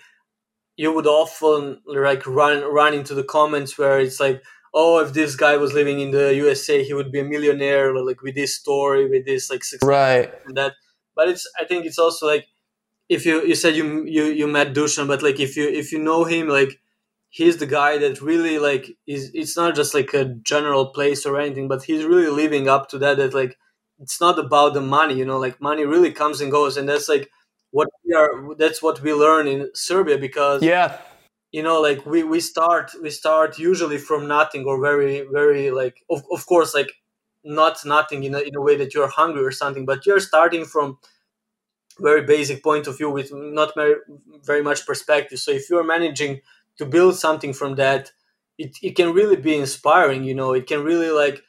you 0.76 0.92
would 0.92 1.06
often 1.06 1.80
like 1.86 2.26
run 2.26 2.62
run 2.64 2.92
into 2.94 3.14
the 3.14 3.22
comments 3.24 3.78
where 3.78 3.98
it's 4.00 4.18
like 4.20 4.42
oh 4.74 4.98
if 4.98 5.12
this 5.12 5.36
guy 5.36 5.56
was 5.56 5.72
living 5.72 6.00
in 6.00 6.10
the 6.10 6.34
USA 6.34 6.82
he 6.82 6.92
would 6.92 7.10
be 7.12 7.20
a 7.20 7.24
millionaire 7.24 7.94
like 7.94 8.20
with 8.22 8.34
this 8.34 8.56
story 8.56 9.08
with 9.08 9.24
this 9.24 9.48
like 9.50 9.62
success 9.64 9.88
Right. 9.88 10.32
and 10.46 10.56
that 10.56 10.72
but 11.16 11.28
it's 11.28 11.46
I 11.60 11.64
think 11.64 11.86
it's 11.86 11.98
also 11.98 12.26
like 12.26 12.46
if 13.08 13.24
you 13.24 13.44
you 13.46 13.54
said 13.54 13.76
you 13.76 14.04
you 14.04 14.24
you 14.24 14.46
met 14.48 14.74
Dusan 14.74 15.06
but 15.06 15.22
like 15.22 15.38
if 15.38 15.56
you 15.56 15.66
if 15.68 15.92
you 15.92 16.00
know 16.00 16.24
him 16.24 16.48
like 16.48 16.80
he's 17.34 17.56
the 17.56 17.66
guy 17.66 17.98
that 17.98 18.22
really 18.22 18.58
like 18.60 18.96
is 19.08 19.32
it's 19.34 19.56
not 19.56 19.74
just 19.74 19.92
like 19.92 20.14
a 20.14 20.24
general 20.52 20.86
place 20.96 21.26
or 21.26 21.40
anything 21.40 21.66
but 21.66 21.82
he's 21.82 22.04
really 22.04 22.28
living 22.42 22.68
up 22.68 22.88
to 22.88 22.96
that 22.98 23.16
that 23.16 23.34
like 23.34 23.58
it's 23.98 24.20
not 24.20 24.38
about 24.38 24.72
the 24.72 24.80
money 24.80 25.14
you 25.14 25.24
know 25.24 25.38
like 25.38 25.60
money 25.60 25.84
really 25.84 26.12
comes 26.12 26.40
and 26.40 26.52
goes 26.52 26.76
and 26.76 26.88
that's 26.88 27.08
like 27.08 27.28
what 27.72 27.88
we 28.04 28.14
are 28.14 28.54
that's 28.56 28.80
what 28.80 29.02
we 29.02 29.12
learn 29.12 29.48
in 29.48 29.68
serbia 29.74 30.16
because 30.16 30.62
Yeah. 30.62 30.96
you 31.50 31.62
know 31.62 31.80
like 31.80 32.06
we 32.06 32.22
we 32.22 32.38
start 32.38 32.92
we 33.02 33.10
start 33.10 33.58
usually 33.58 33.98
from 33.98 34.28
nothing 34.28 34.64
or 34.64 34.80
very 34.80 35.26
very 35.38 35.72
like 35.72 35.96
of, 36.08 36.22
of 36.36 36.46
course 36.46 36.72
like 36.72 36.92
not 37.42 37.84
nothing 37.84 38.22
in 38.24 38.34
a, 38.34 38.40
in 38.48 38.54
a 38.56 38.60
way 38.60 38.76
that 38.76 38.94
you're 38.94 39.08
hungry 39.20 39.44
or 39.44 39.50
something 39.62 39.84
but 39.90 40.06
you're 40.06 40.20
starting 40.32 40.64
from 40.64 40.98
very 41.98 42.22
basic 42.22 42.62
point 42.62 42.86
of 42.88 42.96
view 42.96 43.08
with 43.10 43.30
not 43.32 43.72
very, 43.74 43.94
very 44.50 44.62
much 44.62 44.86
perspective 44.86 45.38
so 45.38 45.50
if 45.50 45.68
you're 45.70 45.84
managing 45.96 46.40
to 46.78 46.86
build 46.86 47.16
something 47.16 47.52
from 47.52 47.76
that 47.76 48.10
it, 48.58 48.76
it 48.82 48.96
can 48.96 49.12
really 49.12 49.36
be 49.36 49.56
inspiring 49.56 50.24
you 50.24 50.34
know? 50.34 50.52
It 50.52 50.66
can 50.66 50.82
really 50.82 51.10
like 51.10 51.42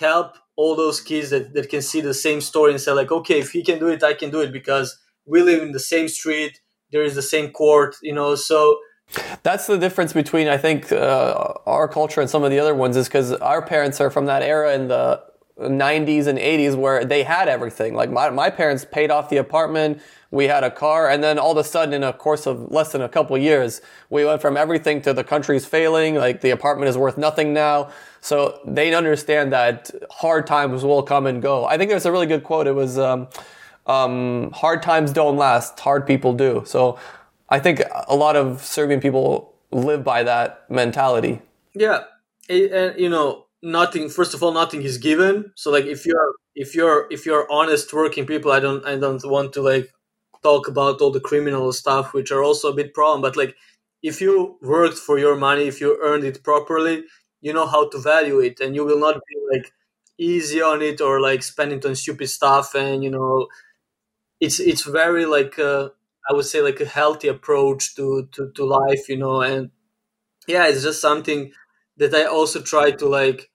help 0.00 0.36
all 0.56 0.74
those 0.74 1.00
kids 1.00 1.30
that, 1.30 1.52
that 1.54 1.68
can 1.68 1.82
see 1.82 2.00
the 2.00 2.14
same 2.14 2.40
story 2.40 2.72
and 2.72 2.80
say 2.80 2.92
like 2.92 3.12
okay 3.12 3.38
if 3.38 3.50
he 3.50 3.62
can 3.62 3.78
do 3.78 3.88
it 3.88 4.02
i 4.02 4.14
can 4.14 4.30
do 4.30 4.40
it 4.40 4.52
because 4.52 4.98
we 5.26 5.42
live 5.42 5.62
in 5.62 5.72
the 5.72 5.80
same 5.80 6.08
street 6.08 6.60
there 6.92 7.02
is 7.02 7.14
the 7.14 7.22
same 7.22 7.50
court 7.50 7.96
you 8.02 8.12
know? 8.12 8.34
So 8.34 8.78
That's 9.42 9.66
the 9.66 9.78
difference 9.78 10.12
between 10.12 10.48
I 10.48 10.56
think 10.56 10.90
uh, 10.92 11.54
our 11.66 11.88
culture 11.88 12.20
and 12.20 12.28
some 12.28 12.42
of 12.42 12.50
the 12.50 12.58
other 12.58 12.74
ones 12.74 12.96
is 12.96 13.06
because 13.06 13.32
our 13.32 13.62
parents 13.62 14.00
are 14.00 14.10
from 14.10 14.26
that 14.26 14.42
era 14.42 14.74
in 14.74 14.88
the 14.88 15.22
90s 15.58 16.26
and 16.26 16.38
80s 16.38 16.76
where 16.76 17.04
they 17.04 17.22
had 17.22 17.48
everything. 17.48 17.94
Like 17.94 18.10
my, 18.10 18.30
my 18.30 18.50
parents 18.50 18.84
paid 18.84 19.10
off 19.10 19.30
the 19.30 19.38
apartment, 19.38 20.00
we 20.30 20.44
had 20.44 20.64
a 20.64 20.70
car, 20.70 21.08
and 21.08 21.22
then 21.22 21.38
all 21.38 21.52
of 21.52 21.56
a 21.56 21.64
sudden, 21.64 21.94
in 21.94 22.02
a 22.02 22.12
course 22.12 22.46
of 22.46 22.70
less 22.70 22.92
than 22.92 23.00
a 23.00 23.08
couple 23.08 23.38
years, 23.38 23.80
we 24.10 24.24
went 24.24 24.42
from 24.42 24.56
everything 24.56 25.00
to 25.02 25.12
the 25.12 25.24
country's 25.24 25.64
failing. 25.64 26.16
Like 26.16 26.40
the 26.40 26.50
apartment 26.50 26.88
is 26.88 26.98
worth 26.98 27.16
nothing 27.16 27.54
now. 27.54 27.90
So 28.20 28.60
they 28.66 28.92
understand 28.92 29.52
that 29.52 29.90
hard 30.10 30.46
times 30.46 30.84
will 30.84 31.02
come 31.02 31.26
and 31.26 31.40
go. 31.40 31.64
I 31.64 31.78
think 31.78 31.90
there's 31.90 32.06
a 32.06 32.12
really 32.12 32.26
good 32.26 32.44
quote. 32.44 32.66
It 32.66 32.74
was. 32.74 32.98
Um, 32.98 33.28
um, 33.86 34.50
hard 34.52 34.82
times 34.82 35.12
don't 35.12 35.36
last, 35.36 35.78
hard 35.80 36.06
people 36.06 36.32
do. 36.32 36.62
So 36.66 36.98
I 37.48 37.60
think 37.60 37.82
a 38.08 38.16
lot 38.16 38.36
of 38.36 38.62
Serbian 38.62 39.00
people 39.00 39.54
live 39.70 40.02
by 40.04 40.22
that 40.24 40.68
mentality. 40.70 41.40
Yeah, 41.74 42.04
and 42.48 42.98
you 42.98 43.08
know, 43.08 43.45
nothing. 43.62 44.08
First 44.08 44.34
of 44.34 44.42
all, 44.42 44.52
nothing 44.52 44.82
is 44.82 44.98
given. 44.98 45.52
So 45.56 45.70
like, 45.70 45.86
if 45.86 46.06
you're 46.06 46.34
if 46.54 46.74
you're 46.74 47.06
if 47.10 47.26
you're 47.26 47.50
honest 47.50 47.92
working 47.92 48.26
people, 48.26 48.52
I 48.52 48.60
don't 48.60 48.84
I 48.86 48.96
don't 48.96 49.24
want 49.28 49.52
to 49.54 49.62
like 49.62 49.90
talk 50.42 50.68
about 50.68 51.00
all 51.00 51.10
the 51.10 51.20
criminal 51.20 51.72
stuff, 51.72 52.12
which 52.14 52.30
are 52.32 52.42
also 52.42 52.72
a 52.72 52.76
bit 52.76 52.94
problem. 52.94 53.22
But 53.22 53.36
like, 53.36 53.56
if 54.02 54.20
you 54.20 54.58
worked 54.62 54.98
for 54.98 55.18
your 55.18 55.36
money, 55.36 55.64
if 55.64 55.80
you 55.80 55.98
earned 56.02 56.24
it 56.24 56.42
properly, 56.44 57.04
you 57.40 57.52
know 57.52 57.66
how 57.66 57.88
to 57.90 57.98
value 57.98 58.40
it, 58.40 58.60
and 58.60 58.74
you 58.74 58.84
will 58.84 59.00
not 59.00 59.14
be 59.14 59.36
like 59.52 59.72
easy 60.18 60.62
on 60.62 60.82
it 60.82 61.00
or 61.00 61.20
like 61.20 61.42
spend 61.42 61.72
it 61.72 61.84
on 61.84 61.94
stupid 61.96 62.28
stuff. 62.28 62.74
And 62.74 63.02
you 63.04 63.10
know, 63.10 63.48
it's 64.40 64.60
it's 64.60 64.82
very 64.84 65.24
like 65.26 65.58
uh, 65.58 65.88
I 66.28 66.34
would 66.34 66.44
say 66.44 66.60
like 66.60 66.80
a 66.80 66.84
healthy 66.86 67.28
approach 67.28 67.94
to 67.96 68.28
to 68.32 68.50
to 68.54 68.64
life. 68.64 69.08
You 69.08 69.16
know, 69.18 69.40
and 69.42 69.70
yeah, 70.48 70.68
it's 70.68 70.82
just 70.84 71.00
something 71.00 71.52
that 71.98 72.14
I 72.14 72.24
also 72.24 72.60
try 72.62 72.90
to 72.92 73.06
like, 73.08 73.50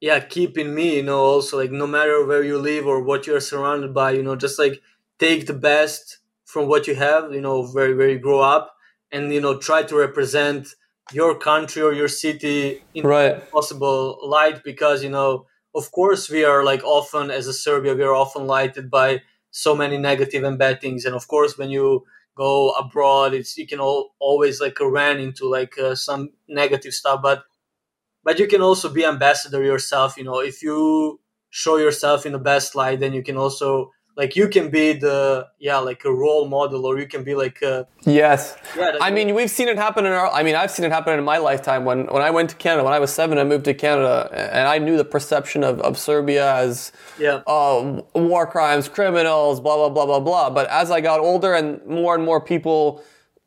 yeah, 0.00 0.20
keep 0.20 0.58
in 0.58 0.74
me, 0.74 0.96
you 0.96 1.02
know, 1.02 1.20
also 1.20 1.58
like 1.58 1.70
no 1.70 1.86
matter 1.86 2.24
where 2.26 2.42
you 2.42 2.58
live 2.58 2.86
or 2.86 3.02
what 3.02 3.26
you're 3.26 3.40
surrounded 3.40 3.94
by, 3.94 4.12
you 4.12 4.22
know, 4.22 4.36
just 4.36 4.58
like 4.58 4.80
take 5.18 5.46
the 5.46 5.54
best 5.54 6.18
from 6.44 6.68
what 6.68 6.86
you 6.86 6.94
have, 6.96 7.32
you 7.32 7.40
know, 7.40 7.66
where, 7.68 7.94
where 7.96 8.08
you 8.08 8.18
grow 8.18 8.40
up 8.40 8.74
and, 9.12 9.32
you 9.32 9.40
know, 9.40 9.58
try 9.58 9.82
to 9.84 9.96
represent 9.96 10.68
your 11.12 11.38
country 11.38 11.82
or 11.82 11.92
your 11.92 12.08
city 12.08 12.80
in 12.94 13.04
Right. 13.04 13.42
possible 13.52 14.18
light 14.28 14.64
because, 14.64 15.02
you 15.04 15.10
know, 15.10 15.46
of 15.74 15.90
course 15.92 16.28
we 16.28 16.44
are 16.44 16.64
like 16.64 16.82
often 16.84 17.30
as 17.30 17.46
a 17.46 17.52
Serbia, 17.52 17.94
we 17.94 18.02
are 18.02 18.14
often 18.14 18.46
lighted 18.46 18.90
by 18.90 19.22
so 19.50 19.74
many 19.76 19.98
negative 19.98 20.42
and 20.44 20.58
bad 20.58 20.80
things. 20.80 21.04
And 21.04 21.14
of 21.14 21.28
course, 21.28 21.56
when 21.56 21.70
you 21.70 22.04
go 22.36 22.70
abroad 22.70 23.34
it's 23.34 23.56
you 23.58 23.66
can 23.66 23.80
all, 23.80 24.14
always 24.18 24.60
like 24.60 24.78
run 24.80 25.18
into 25.18 25.48
like 25.48 25.78
uh, 25.78 25.94
some 25.94 26.30
negative 26.48 26.92
stuff 26.92 27.20
but 27.22 27.44
but 28.24 28.38
you 28.38 28.46
can 28.46 28.62
also 28.62 28.88
be 28.88 29.04
ambassador 29.04 29.62
yourself 29.62 30.16
you 30.16 30.24
know. 30.24 30.40
If 30.40 30.62
you 30.62 31.20
show 31.50 31.76
yourself 31.76 32.26
in 32.26 32.32
the 32.32 32.38
best 32.38 32.74
light 32.74 33.00
then 33.00 33.12
you 33.12 33.22
can 33.22 33.36
also 33.36 33.92
like 34.16 34.36
you 34.36 34.48
can 34.48 34.68
be 34.68 34.92
the 34.92 35.48
yeah 35.58 35.78
like 35.78 36.04
a 36.04 36.12
role 36.12 36.46
model 36.46 36.84
or 36.84 36.98
you 36.98 37.06
can 37.06 37.24
be 37.24 37.34
like 37.34 37.62
a, 37.62 37.86
Yes. 38.04 38.56
Yeah, 38.76 38.96
I 39.00 39.10
mean, 39.10 39.34
we've 39.34 39.50
seen 39.50 39.68
it 39.68 39.76
happen 39.76 40.06
in 40.06 40.12
our, 40.12 40.30
I 40.30 40.42
mean, 40.42 40.54
I've 40.54 40.70
seen 40.70 40.84
it 40.84 40.92
happen 40.92 41.18
in 41.18 41.24
my 41.24 41.38
lifetime. 41.38 41.84
When, 41.84 42.06
when 42.06 42.20
I 42.20 42.30
went 42.30 42.50
to 42.50 42.56
Canada, 42.56 42.84
when 42.84 42.92
I 42.92 42.98
was 42.98 43.12
seven, 43.12 43.38
I 43.38 43.44
moved 43.44 43.64
to 43.66 43.74
Canada 43.74 44.28
and 44.32 44.66
I 44.66 44.78
knew 44.78 44.96
the 44.96 45.04
perception 45.04 45.62
of, 45.64 45.80
of 45.80 45.96
Serbia 45.98 46.54
as, 46.56 46.92
yeah 47.18 47.42
uh, 47.46 48.02
war 48.14 48.46
crimes, 48.46 48.88
criminals, 48.88 49.60
blah 49.60 49.76
blah 49.76 49.88
blah 49.88 50.06
blah 50.06 50.20
blah. 50.20 50.50
But 50.50 50.68
as 50.68 50.90
I 50.90 51.00
got 51.00 51.20
older 51.20 51.54
and 51.54 51.84
more 51.86 52.14
and 52.14 52.24
more 52.24 52.40
people 52.40 53.02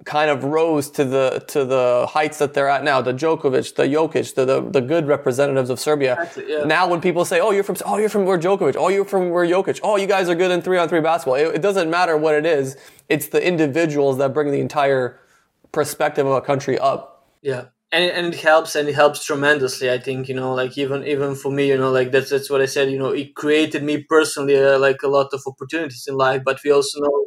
kind 0.06 0.30
of 0.30 0.44
rose 0.44 0.90
to 0.92 1.04
the 1.04 1.44
to 1.48 1.66
the 1.66 2.08
heights 2.10 2.38
that 2.38 2.54
they're 2.54 2.70
at 2.70 2.84
now, 2.84 3.02
the 3.02 3.14
Djokovic, 3.14 3.76
the 3.76 3.84
Jokic, 3.84 4.36
the 4.36 4.46
the, 4.46 4.62
the 4.62 4.82
good 4.82 5.08
representatives 5.08 5.70
of 5.70 5.80
Serbia. 5.80 6.14
Exactly, 6.14 6.46
yeah. 6.48 6.64
Now 6.64 6.88
when 6.88 7.02
people 7.02 7.26
say, 7.26 7.40
"Oh, 7.40 7.52
you're 7.52 7.64
from 7.64 7.76
oh 7.86 7.98
you're 7.98 8.10
from 8.10 8.26
where 8.26 8.38
Djokovic, 8.38 8.76
oh 8.78 8.90
you're 8.90 9.06
from 9.06 9.32
where 9.32 9.46
Jokic, 9.46 9.80
oh 9.84 9.98
you 9.98 10.08
guys 10.08 10.30
are 10.30 10.36
good 10.36 10.52
in 10.52 10.62
three 10.62 10.78
on 10.78 10.88
three 10.88 11.02
basketball," 11.02 11.36
it, 11.36 11.56
it 11.56 11.62
doesn't 11.62 11.90
matter 11.90 12.16
what 12.18 12.36
it 12.36 12.46
is. 12.46 12.78
It's 13.10 13.28
the 13.28 13.46
individuals 13.46 14.18
that 14.20 14.34
bring 14.34 14.52
the 14.52 14.60
entire 14.62 15.20
perspective 15.72 16.26
of 16.26 16.34
a 16.34 16.42
country 16.42 16.80
up. 16.80 17.28
yeah 17.42 17.66
and 17.92 18.04
and 18.12 18.34
it 18.34 18.40
helps 18.40 18.76
and 18.76 18.90
it 18.90 18.96
helps 18.96 19.24
tremendously 19.24 19.90
i 19.92 19.98
think 19.98 20.28
you 20.28 20.36
know 20.36 20.54
like 20.54 20.78
even 20.78 21.04
even 21.06 21.36
for 21.36 21.52
me 21.52 21.68
you 21.68 21.78
know 21.78 21.92
like 21.92 22.12
that's 22.12 22.30
that's 22.30 22.50
what 22.50 22.62
i 22.62 22.66
said 22.66 22.90
you 22.92 22.98
know 22.98 23.10
it 23.10 23.36
created 23.36 23.84
me 23.84 24.04
personally 24.04 24.58
uh, 24.58 24.80
like 24.80 25.02
a 25.04 25.08
lot 25.08 25.30
of 25.34 25.42
opportunities 25.46 26.06
in 26.08 26.16
life 26.16 26.42
but 26.44 26.60
we 26.64 26.72
also 26.72 27.00
know 27.00 27.26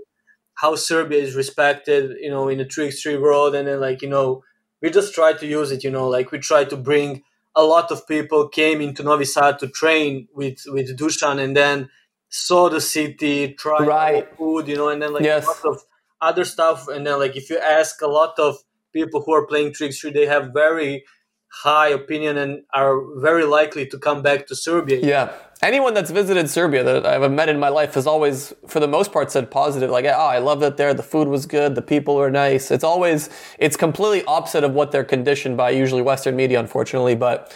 how 0.60 0.74
serbia 0.74 1.20
is 1.26 1.34
respected 1.34 2.16
you 2.20 2.30
know 2.30 2.48
in 2.48 2.58
the 2.58 2.64
3x3 2.64 3.20
world 3.20 3.54
and 3.54 3.68
then 3.68 3.80
like 3.80 4.02
you 4.02 4.08
know 4.08 4.42
we 4.82 4.90
just 4.90 5.14
try 5.14 5.32
to 5.32 5.46
use 5.46 5.70
it 5.72 5.82
you 5.84 5.90
know 5.90 6.08
like 6.08 6.30
we 6.32 6.38
try 6.38 6.64
to 6.64 6.76
bring 6.76 7.22
a 7.54 7.64
lot 7.64 7.90
of 7.90 8.06
people 8.06 8.48
came 8.48 8.80
into 8.80 9.02
novi 9.02 9.24
sad 9.24 9.58
to 9.58 9.68
train 9.68 10.28
with 10.34 10.58
with 10.74 10.96
dusan 10.98 11.38
and 11.44 11.56
then 11.56 11.88
saw 12.28 12.68
the 12.68 12.80
city 12.80 13.54
tried 13.54 13.86
Right. 13.88 14.36
food 14.36 14.68
you 14.68 14.76
know 14.76 14.88
and 14.88 15.00
then 15.02 15.12
like 15.12 15.24
Yes. 15.24 15.44
a 15.44 15.48
lot 15.48 15.64
of 15.64 15.76
other 16.20 16.44
stuff 16.44 16.88
and 16.88 17.06
then 17.06 17.18
like 17.18 17.36
if 17.36 17.48
you 17.50 17.58
ask 17.58 18.02
a 18.02 18.06
lot 18.20 18.38
of 18.38 18.56
people 18.92 19.22
who 19.22 19.32
are 19.32 19.46
playing 19.46 19.72
tricks 19.72 20.02
they 20.02 20.26
have 20.26 20.50
very 20.52 21.04
high 21.48 21.88
opinion 21.88 22.36
and 22.36 22.62
are 22.74 23.00
very 23.20 23.44
likely 23.44 23.86
to 23.86 23.98
come 23.98 24.22
back 24.22 24.46
to 24.46 24.54
Serbia. 24.54 25.00
Yeah. 25.00 25.32
Anyone 25.60 25.92
that's 25.92 26.10
visited 26.10 26.48
Serbia 26.48 26.84
that 26.84 27.04
I've 27.04 27.30
met 27.32 27.48
in 27.48 27.58
my 27.58 27.68
life 27.68 27.94
has 27.94 28.06
always, 28.06 28.54
for 28.68 28.78
the 28.78 28.86
most 28.86 29.12
part, 29.12 29.32
said 29.32 29.50
positive. 29.50 29.90
Like, 29.90 30.04
oh, 30.04 30.10
I 30.10 30.38
love 30.38 30.60
that 30.60 30.76
there. 30.76 30.94
The 30.94 31.02
food 31.02 31.26
was 31.26 31.46
good. 31.46 31.74
The 31.74 31.82
people 31.82 32.14
were 32.14 32.30
nice. 32.30 32.70
It's 32.70 32.84
always, 32.84 33.28
it's 33.58 33.76
completely 33.76 34.24
opposite 34.26 34.62
of 34.62 34.72
what 34.72 34.92
they're 34.92 35.04
conditioned 35.04 35.56
by 35.56 35.70
usually 35.70 36.02
Western 36.02 36.36
media, 36.36 36.60
unfortunately. 36.60 37.16
But 37.16 37.52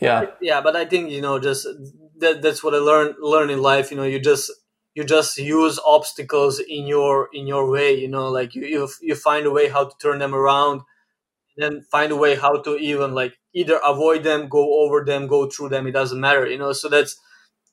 yeah, 0.00 0.26
Yeah, 0.40 0.60
but 0.60 0.76
I 0.76 0.84
think 0.84 1.10
you 1.10 1.20
know 1.20 1.38
just 1.38 1.66
that 2.18 2.42
that's 2.42 2.64
what 2.64 2.74
I 2.74 2.78
learned 2.78 3.16
learn 3.20 3.50
in 3.50 3.62
life. 3.62 3.90
You 3.90 3.96
know, 3.96 4.02
you 4.04 4.18
just 4.18 4.50
you 4.94 5.04
just 5.04 5.38
use 5.38 5.78
obstacles 5.84 6.58
in 6.58 6.86
your 6.86 7.28
in 7.32 7.46
your 7.46 7.70
way. 7.70 7.94
You 7.94 8.08
know, 8.08 8.28
like 8.28 8.54
you 8.54 8.64
you, 8.64 8.88
you 9.00 9.14
find 9.14 9.46
a 9.46 9.50
way 9.50 9.68
how 9.68 9.84
to 9.84 9.94
turn 10.00 10.18
them 10.18 10.34
around, 10.34 10.82
then 11.56 11.82
find 11.90 12.10
a 12.10 12.16
way 12.16 12.34
how 12.34 12.60
to 12.62 12.76
even 12.76 13.14
like 13.14 13.34
either 13.54 13.78
avoid 13.84 14.24
them, 14.24 14.48
go 14.48 14.82
over 14.82 15.04
them, 15.04 15.26
go 15.26 15.48
through 15.48 15.68
them. 15.68 15.86
It 15.86 15.92
doesn't 15.92 16.20
matter. 16.20 16.46
You 16.46 16.58
know, 16.58 16.72
so 16.72 16.88
that's 16.88 17.16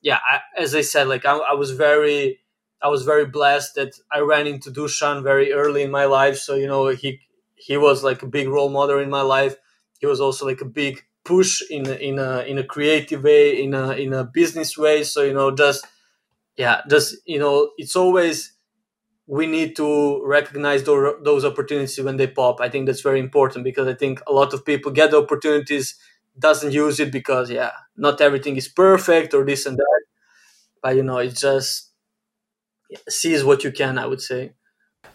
yeah. 0.02 0.18
I, 0.30 0.40
as 0.56 0.74
I 0.74 0.80
said, 0.82 1.08
like 1.08 1.24
I, 1.24 1.36
I 1.36 1.54
was 1.54 1.72
very 1.72 2.40
I 2.82 2.88
was 2.88 3.04
very 3.04 3.26
blessed 3.26 3.74
that 3.74 3.94
I 4.10 4.20
ran 4.20 4.46
into 4.46 4.70
Dusan 4.70 5.22
very 5.22 5.52
early 5.52 5.82
in 5.82 5.90
my 5.90 6.06
life. 6.06 6.38
So 6.38 6.54
you 6.54 6.66
know 6.66 6.88
he 6.88 7.20
he 7.56 7.76
was 7.76 8.02
like 8.04 8.22
a 8.22 8.26
big 8.26 8.48
role 8.48 8.70
model 8.70 8.98
in 8.98 9.10
my 9.10 9.22
life. 9.22 9.56
He 9.98 10.06
was 10.06 10.20
also 10.20 10.46
like 10.46 10.60
a 10.60 10.64
big 10.66 11.02
push 11.24 11.62
in 11.70 11.86
in 11.86 12.18
a 12.18 12.40
in 12.40 12.58
a 12.58 12.64
creative 12.64 13.22
way, 13.22 13.62
in 13.62 13.74
a 13.74 13.92
in 13.92 14.12
a 14.12 14.24
business 14.24 14.76
way. 14.78 15.04
So 15.04 15.22
you 15.22 15.34
know 15.34 15.50
just 15.50 15.86
yeah, 16.56 16.82
just 16.88 17.16
you 17.26 17.38
know 17.38 17.70
it's 17.78 17.96
always 17.96 18.52
we 19.26 19.46
need 19.46 19.76
to 19.76 20.24
recognize 20.26 20.82
those, 20.84 21.14
those 21.22 21.44
opportunities 21.44 22.00
when 22.00 22.16
they 22.16 22.26
pop. 22.26 22.60
I 22.60 22.68
think 22.68 22.86
that's 22.86 23.00
very 23.02 23.20
important 23.20 23.64
because 23.64 23.86
I 23.86 23.94
think 23.94 24.20
a 24.26 24.32
lot 24.32 24.52
of 24.54 24.64
people 24.64 24.90
get 24.90 25.12
the 25.12 25.18
opportunities, 25.22 25.96
doesn't 26.38 26.72
use 26.72 27.00
it 27.00 27.12
because 27.12 27.50
yeah, 27.50 27.72
not 27.96 28.20
everything 28.20 28.56
is 28.56 28.68
perfect 28.68 29.34
or 29.34 29.44
this 29.44 29.66
and 29.66 29.76
that. 29.76 30.02
But 30.82 30.96
you 30.96 31.02
know, 31.02 31.18
it 31.18 31.36
just 31.36 31.90
sees 33.08 33.44
what 33.44 33.64
you 33.64 33.72
can. 33.72 33.98
I 33.98 34.06
would 34.06 34.20
say. 34.20 34.52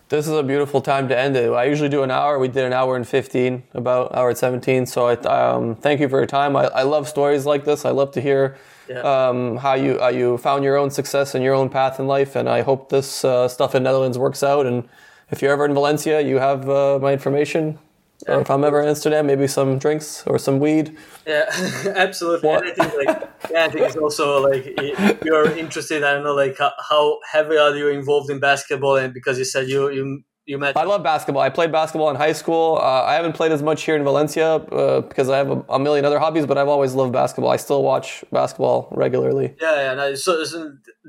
this 0.10 0.28
is 0.28 0.34
a 0.34 0.44
beautiful 0.44 0.82
time 0.82 1.08
to 1.10 1.18
end 1.18 1.36
it. 1.36 1.52
I 1.52 1.66
usually 1.66 1.90
do 1.90 2.04
an 2.04 2.12
hour. 2.12 2.38
We 2.40 2.48
did 2.48 2.64
an 2.66 2.74
hour 2.74 2.96
and 2.96 3.08
15, 3.08 3.64
about 3.74 4.14
hour 4.16 4.30
and 4.30 4.38
17. 4.38 4.86
So 4.86 5.08
I, 5.08 5.14
um, 5.40 5.76
thank 5.76 6.00
you 6.00 6.08
for 6.10 6.18
your 6.20 6.28
time. 6.28 6.56
I, 6.56 6.66
I 6.68 6.84
love 6.84 7.08
stories 7.08 7.46
like 7.46 7.66
this. 7.66 7.86
I 7.86 7.92
love 7.92 8.12
to 8.12 8.22
hear 8.22 8.56
Yeah. 8.88 9.02
um, 9.02 9.58
how 9.58 9.74
you 9.74 10.00
how 10.00 10.10
you 10.10 10.38
found 10.38 10.64
your 10.64 10.78
own 10.78 10.92
success 10.92 11.34
and 11.36 11.44
your 11.44 11.56
own 11.56 11.70
path 11.70 12.00
in 12.00 12.08
life. 12.08 12.36
And 12.36 12.48
I 12.48 12.62
hope 12.62 12.90
this 12.90 13.26
uh, 13.26 13.48
stuff 13.48 13.74
in 13.76 13.82
Netherlands 13.84 14.18
works 14.18 14.44
out. 14.44 14.66
And 14.68 14.88
if 15.32 15.42
you're 15.42 15.52
ever 15.52 15.66
in 15.66 15.74
Valencia, 15.74 16.22
you 16.22 16.38
have 16.40 16.70
uh, 16.70 17.00
my 17.02 17.12
information. 17.14 17.80
Or 18.28 18.42
if 18.42 18.50
I'm 18.50 18.64
ever 18.64 18.82
in 18.82 18.88
Amsterdam, 18.88 19.28
maybe 19.28 19.48
some 19.48 19.78
drinks 19.78 20.26
or 20.26 20.40
some 20.40 20.60
weed. 20.60 20.98
Yeah, 21.28 21.46
absolutely. 21.96 22.50
And 22.50 22.66
I 22.66 22.72
think 22.72 22.94
like 23.06 23.30
yeah, 23.52 23.66
I 23.66 23.70
think 23.70 23.86
it's 23.86 23.96
also 23.98 24.42
like 24.42 24.64
if 24.66 25.24
you're 25.24 25.52
interested. 25.58 26.04
I 26.04 26.14
don't 26.14 26.24
know, 26.24 26.34
like 26.34 26.58
how, 26.58 27.20
heavy 27.32 27.58
are 27.58 27.76
you 27.76 27.90
involved 27.90 28.30
in 28.30 28.40
basketball? 28.40 28.96
And 28.96 29.14
because 29.14 29.38
you 29.38 29.46
said 29.46 29.68
you 29.68 29.92
you 29.92 30.24
you 30.46 30.58
met. 30.58 30.78
I 30.78 30.84
love 30.84 31.04
basketball. 31.04 31.42
I 31.42 31.50
played 31.50 31.72
basketball 31.72 32.10
in 32.10 32.16
high 32.16 32.34
school. 32.34 32.78
Uh, 32.82 33.04
I 33.04 33.16
haven't 33.16 33.34
played 33.34 33.52
as 33.52 33.64
much 33.64 33.84
here 33.84 33.96
in 33.96 34.04
Valencia 34.04 34.56
uh, 34.56 35.02
because 35.02 35.30
I 35.30 35.38
have 35.38 35.50
a, 35.50 35.66
a 35.70 35.80
million 35.80 36.06
other 36.06 36.20
hobbies, 36.20 36.46
but 36.46 36.58
I've 36.58 36.68
always 36.68 36.94
loved 36.94 37.14
basketball. 37.14 37.52
I 37.52 37.58
still 37.58 37.84
watch 37.84 38.24
basketball 38.32 38.88
regularly. 38.92 39.56
Yeah, 39.60 39.76
yeah. 39.76 39.94
No, 39.96 40.16
so 40.16 40.40
it's 40.40 40.56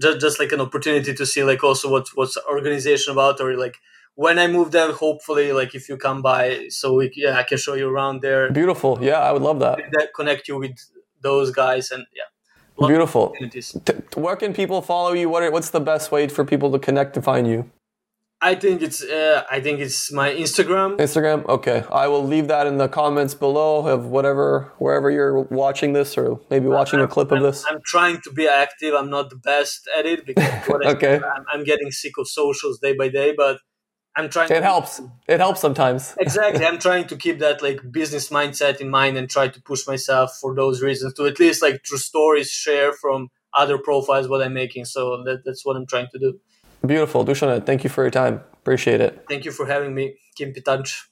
just 0.01 0.21
just 0.21 0.41
like 0.41 0.53
an 0.53 0.61
opportunity 0.61 1.15
to 1.15 1.27
see 1.27 1.45
like 1.45 1.63
also 1.63 1.91
what 1.91 2.09
what's 2.15 2.37
organization 2.49 3.13
about 3.13 3.41
or 3.41 3.57
like 3.57 3.77
when 4.17 4.39
I 4.39 4.47
move 4.49 4.73
there, 4.73 4.93
hopefully 4.93 5.53
like 5.53 5.75
if 5.75 5.89
you 5.89 5.97
come 5.97 6.21
by, 6.23 6.69
so 6.71 6.95
we 6.95 7.13
yeah 7.15 7.39
I 7.39 7.45
can 7.45 7.59
show 7.59 7.75
you 7.75 7.89
around 7.89 8.23
there, 8.23 8.51
Beautiful. 8.51 8.99
Yeah, 9.01 9.21
I 9.21 9.31
would 9.33 9.43
love 9.43 9.61
that. 9.61 9.79
that 9.93 10.09
connect 10.15 10.49
you 10.49 10.59
with 10.59 10.77
those 11.23 11.51
guys 11.53 11.91
and 11.91 12.05
yeah. 12.15 12.87
Beautiful. 12.87 13.35
T- 13.51 13.95
where 14.17 14.37
can 14.37 14.53
people 14.53 14.83
follow 14.83 15.13
you? 15.15 15.31
What 15.31 15.43
are, 15.43 15.51
what's 15.51 15.71
the 15.71 15.81
best 15.81 16.13
way 16.13 16.29
for 16.29 16.45
people 16.45 16.71
to 16.73 16.79
connect 16.79 17.15
to 17.15 17.23
find 17.23 17.49
you? 17.49 17.71
I 18.43 18.55
think 18.55 18.83
it's 18.83 19.03
uh, 19.03 19.45
I 19.51 19.61
think 19.61 19.81
it's 19.81 20.13
my 20.13 20.31
Instagram. 20.31 20.99
Instagram. 20.99 21.47
Okay, 21.49 21.85
I 21.91 22.07
will 22.09 22.27
leave 22.27 22.49
that 22.49 22.67
in 22.67 22.77
the 22.77 22.87
comments 22.87 23.33
below 23.35 23.87
of 23.87 24.07
whatever 24.07 24.73
wherever 24.77 25.11
you're 25.11 25.41
watching 25.45 25.95
this 25.95 26.19
or 26.19 26.39
maybe 26.51 26.67
watching 26.67 27.01
a 27.01 27.09
clip 27.09 27.33
of 27.33 27.41
this. 27.43 27.65
I'm 27.67 27.81
trying 27.87 28.21
to 28.25 28.31
be 28.31 28.47
active. 28.47 28.93
I'm 28.95 29.09
not 29.09 29.31
the 29.31 29.37
best 29.37 29.89
at 29.99 30.05
it 30.05 30.27
because 30.27 30.69
Okay. 30.85 31.15
I'm, 31.17 31.45
I'm 31.51 31.65
getting 31.65 31.91
sick 31.91 32.13
of 32.19 32.29
socials 32.29 32.79
day 32.79 32.95
by 32.95 33.09
day, 33.09 33.33
but 33.35 33.59
I'm 34.17 34.31
trying. 34.31 34.51
It 34.51 34.63
helps. 34.63 35.01
It 35.29 35.41
helps 35.41 35.61
sometimes. 35.61 36.15
exactly. 36.19 36.65
I'm 36.65 36.79
trying 36.79 37.07
to 37.09 37.17
keep 37.17 37.39
that 37.41 37.63
like 37.63 37.81
business 37.93 38.31
mindset 38.31 38.81
in 38.81 38.89
mind 38.89 39.19
and 39.19 39.29
try 39.29 39.49
to 39.49 39.63
push 39.63 39.87
myself 39.87 40.39
for 40.41 40.55
those 40.55 40.83
reasons 40.83 41.13
to 41.15 41.27
at 41.27 41.39
least 41.39 41.61
like 41.63 41.87
through 41.87 41.99
stories 41.99 42.51
share 42.51 42.93
from 42.95 43.29
other 43.53 43.77
profiles 43.77 44.27
what 44.29 44.43
I'm 44.43 44.55
making. 44.55 44.87
So 44.87 45.23
that, 45.25 45.43
that's 45.45 45.67
what 45.67 45.77
I'm 45.77 45.87
trying 45.87 46.09
to 46.13 46.19
do. 46.19 46.41
Beautiful. 46.87 47.25
Dušane, 47.25 47.65
thank 47.67 47.85
you 47.85 47.91
for 47.91 48.03
your 48.03 48.11
time. 48.11 48.41
Appreciate 48.55 49.01
it. 49.01 49.27
Thank 49.29 49.45
you 49.45 49.53
for 49.53 49.67
having 49.67 49.95
me. 49.95 50.17
Keep 50.35 50.57
in 50.57 50.63
touch. 50.63 51.05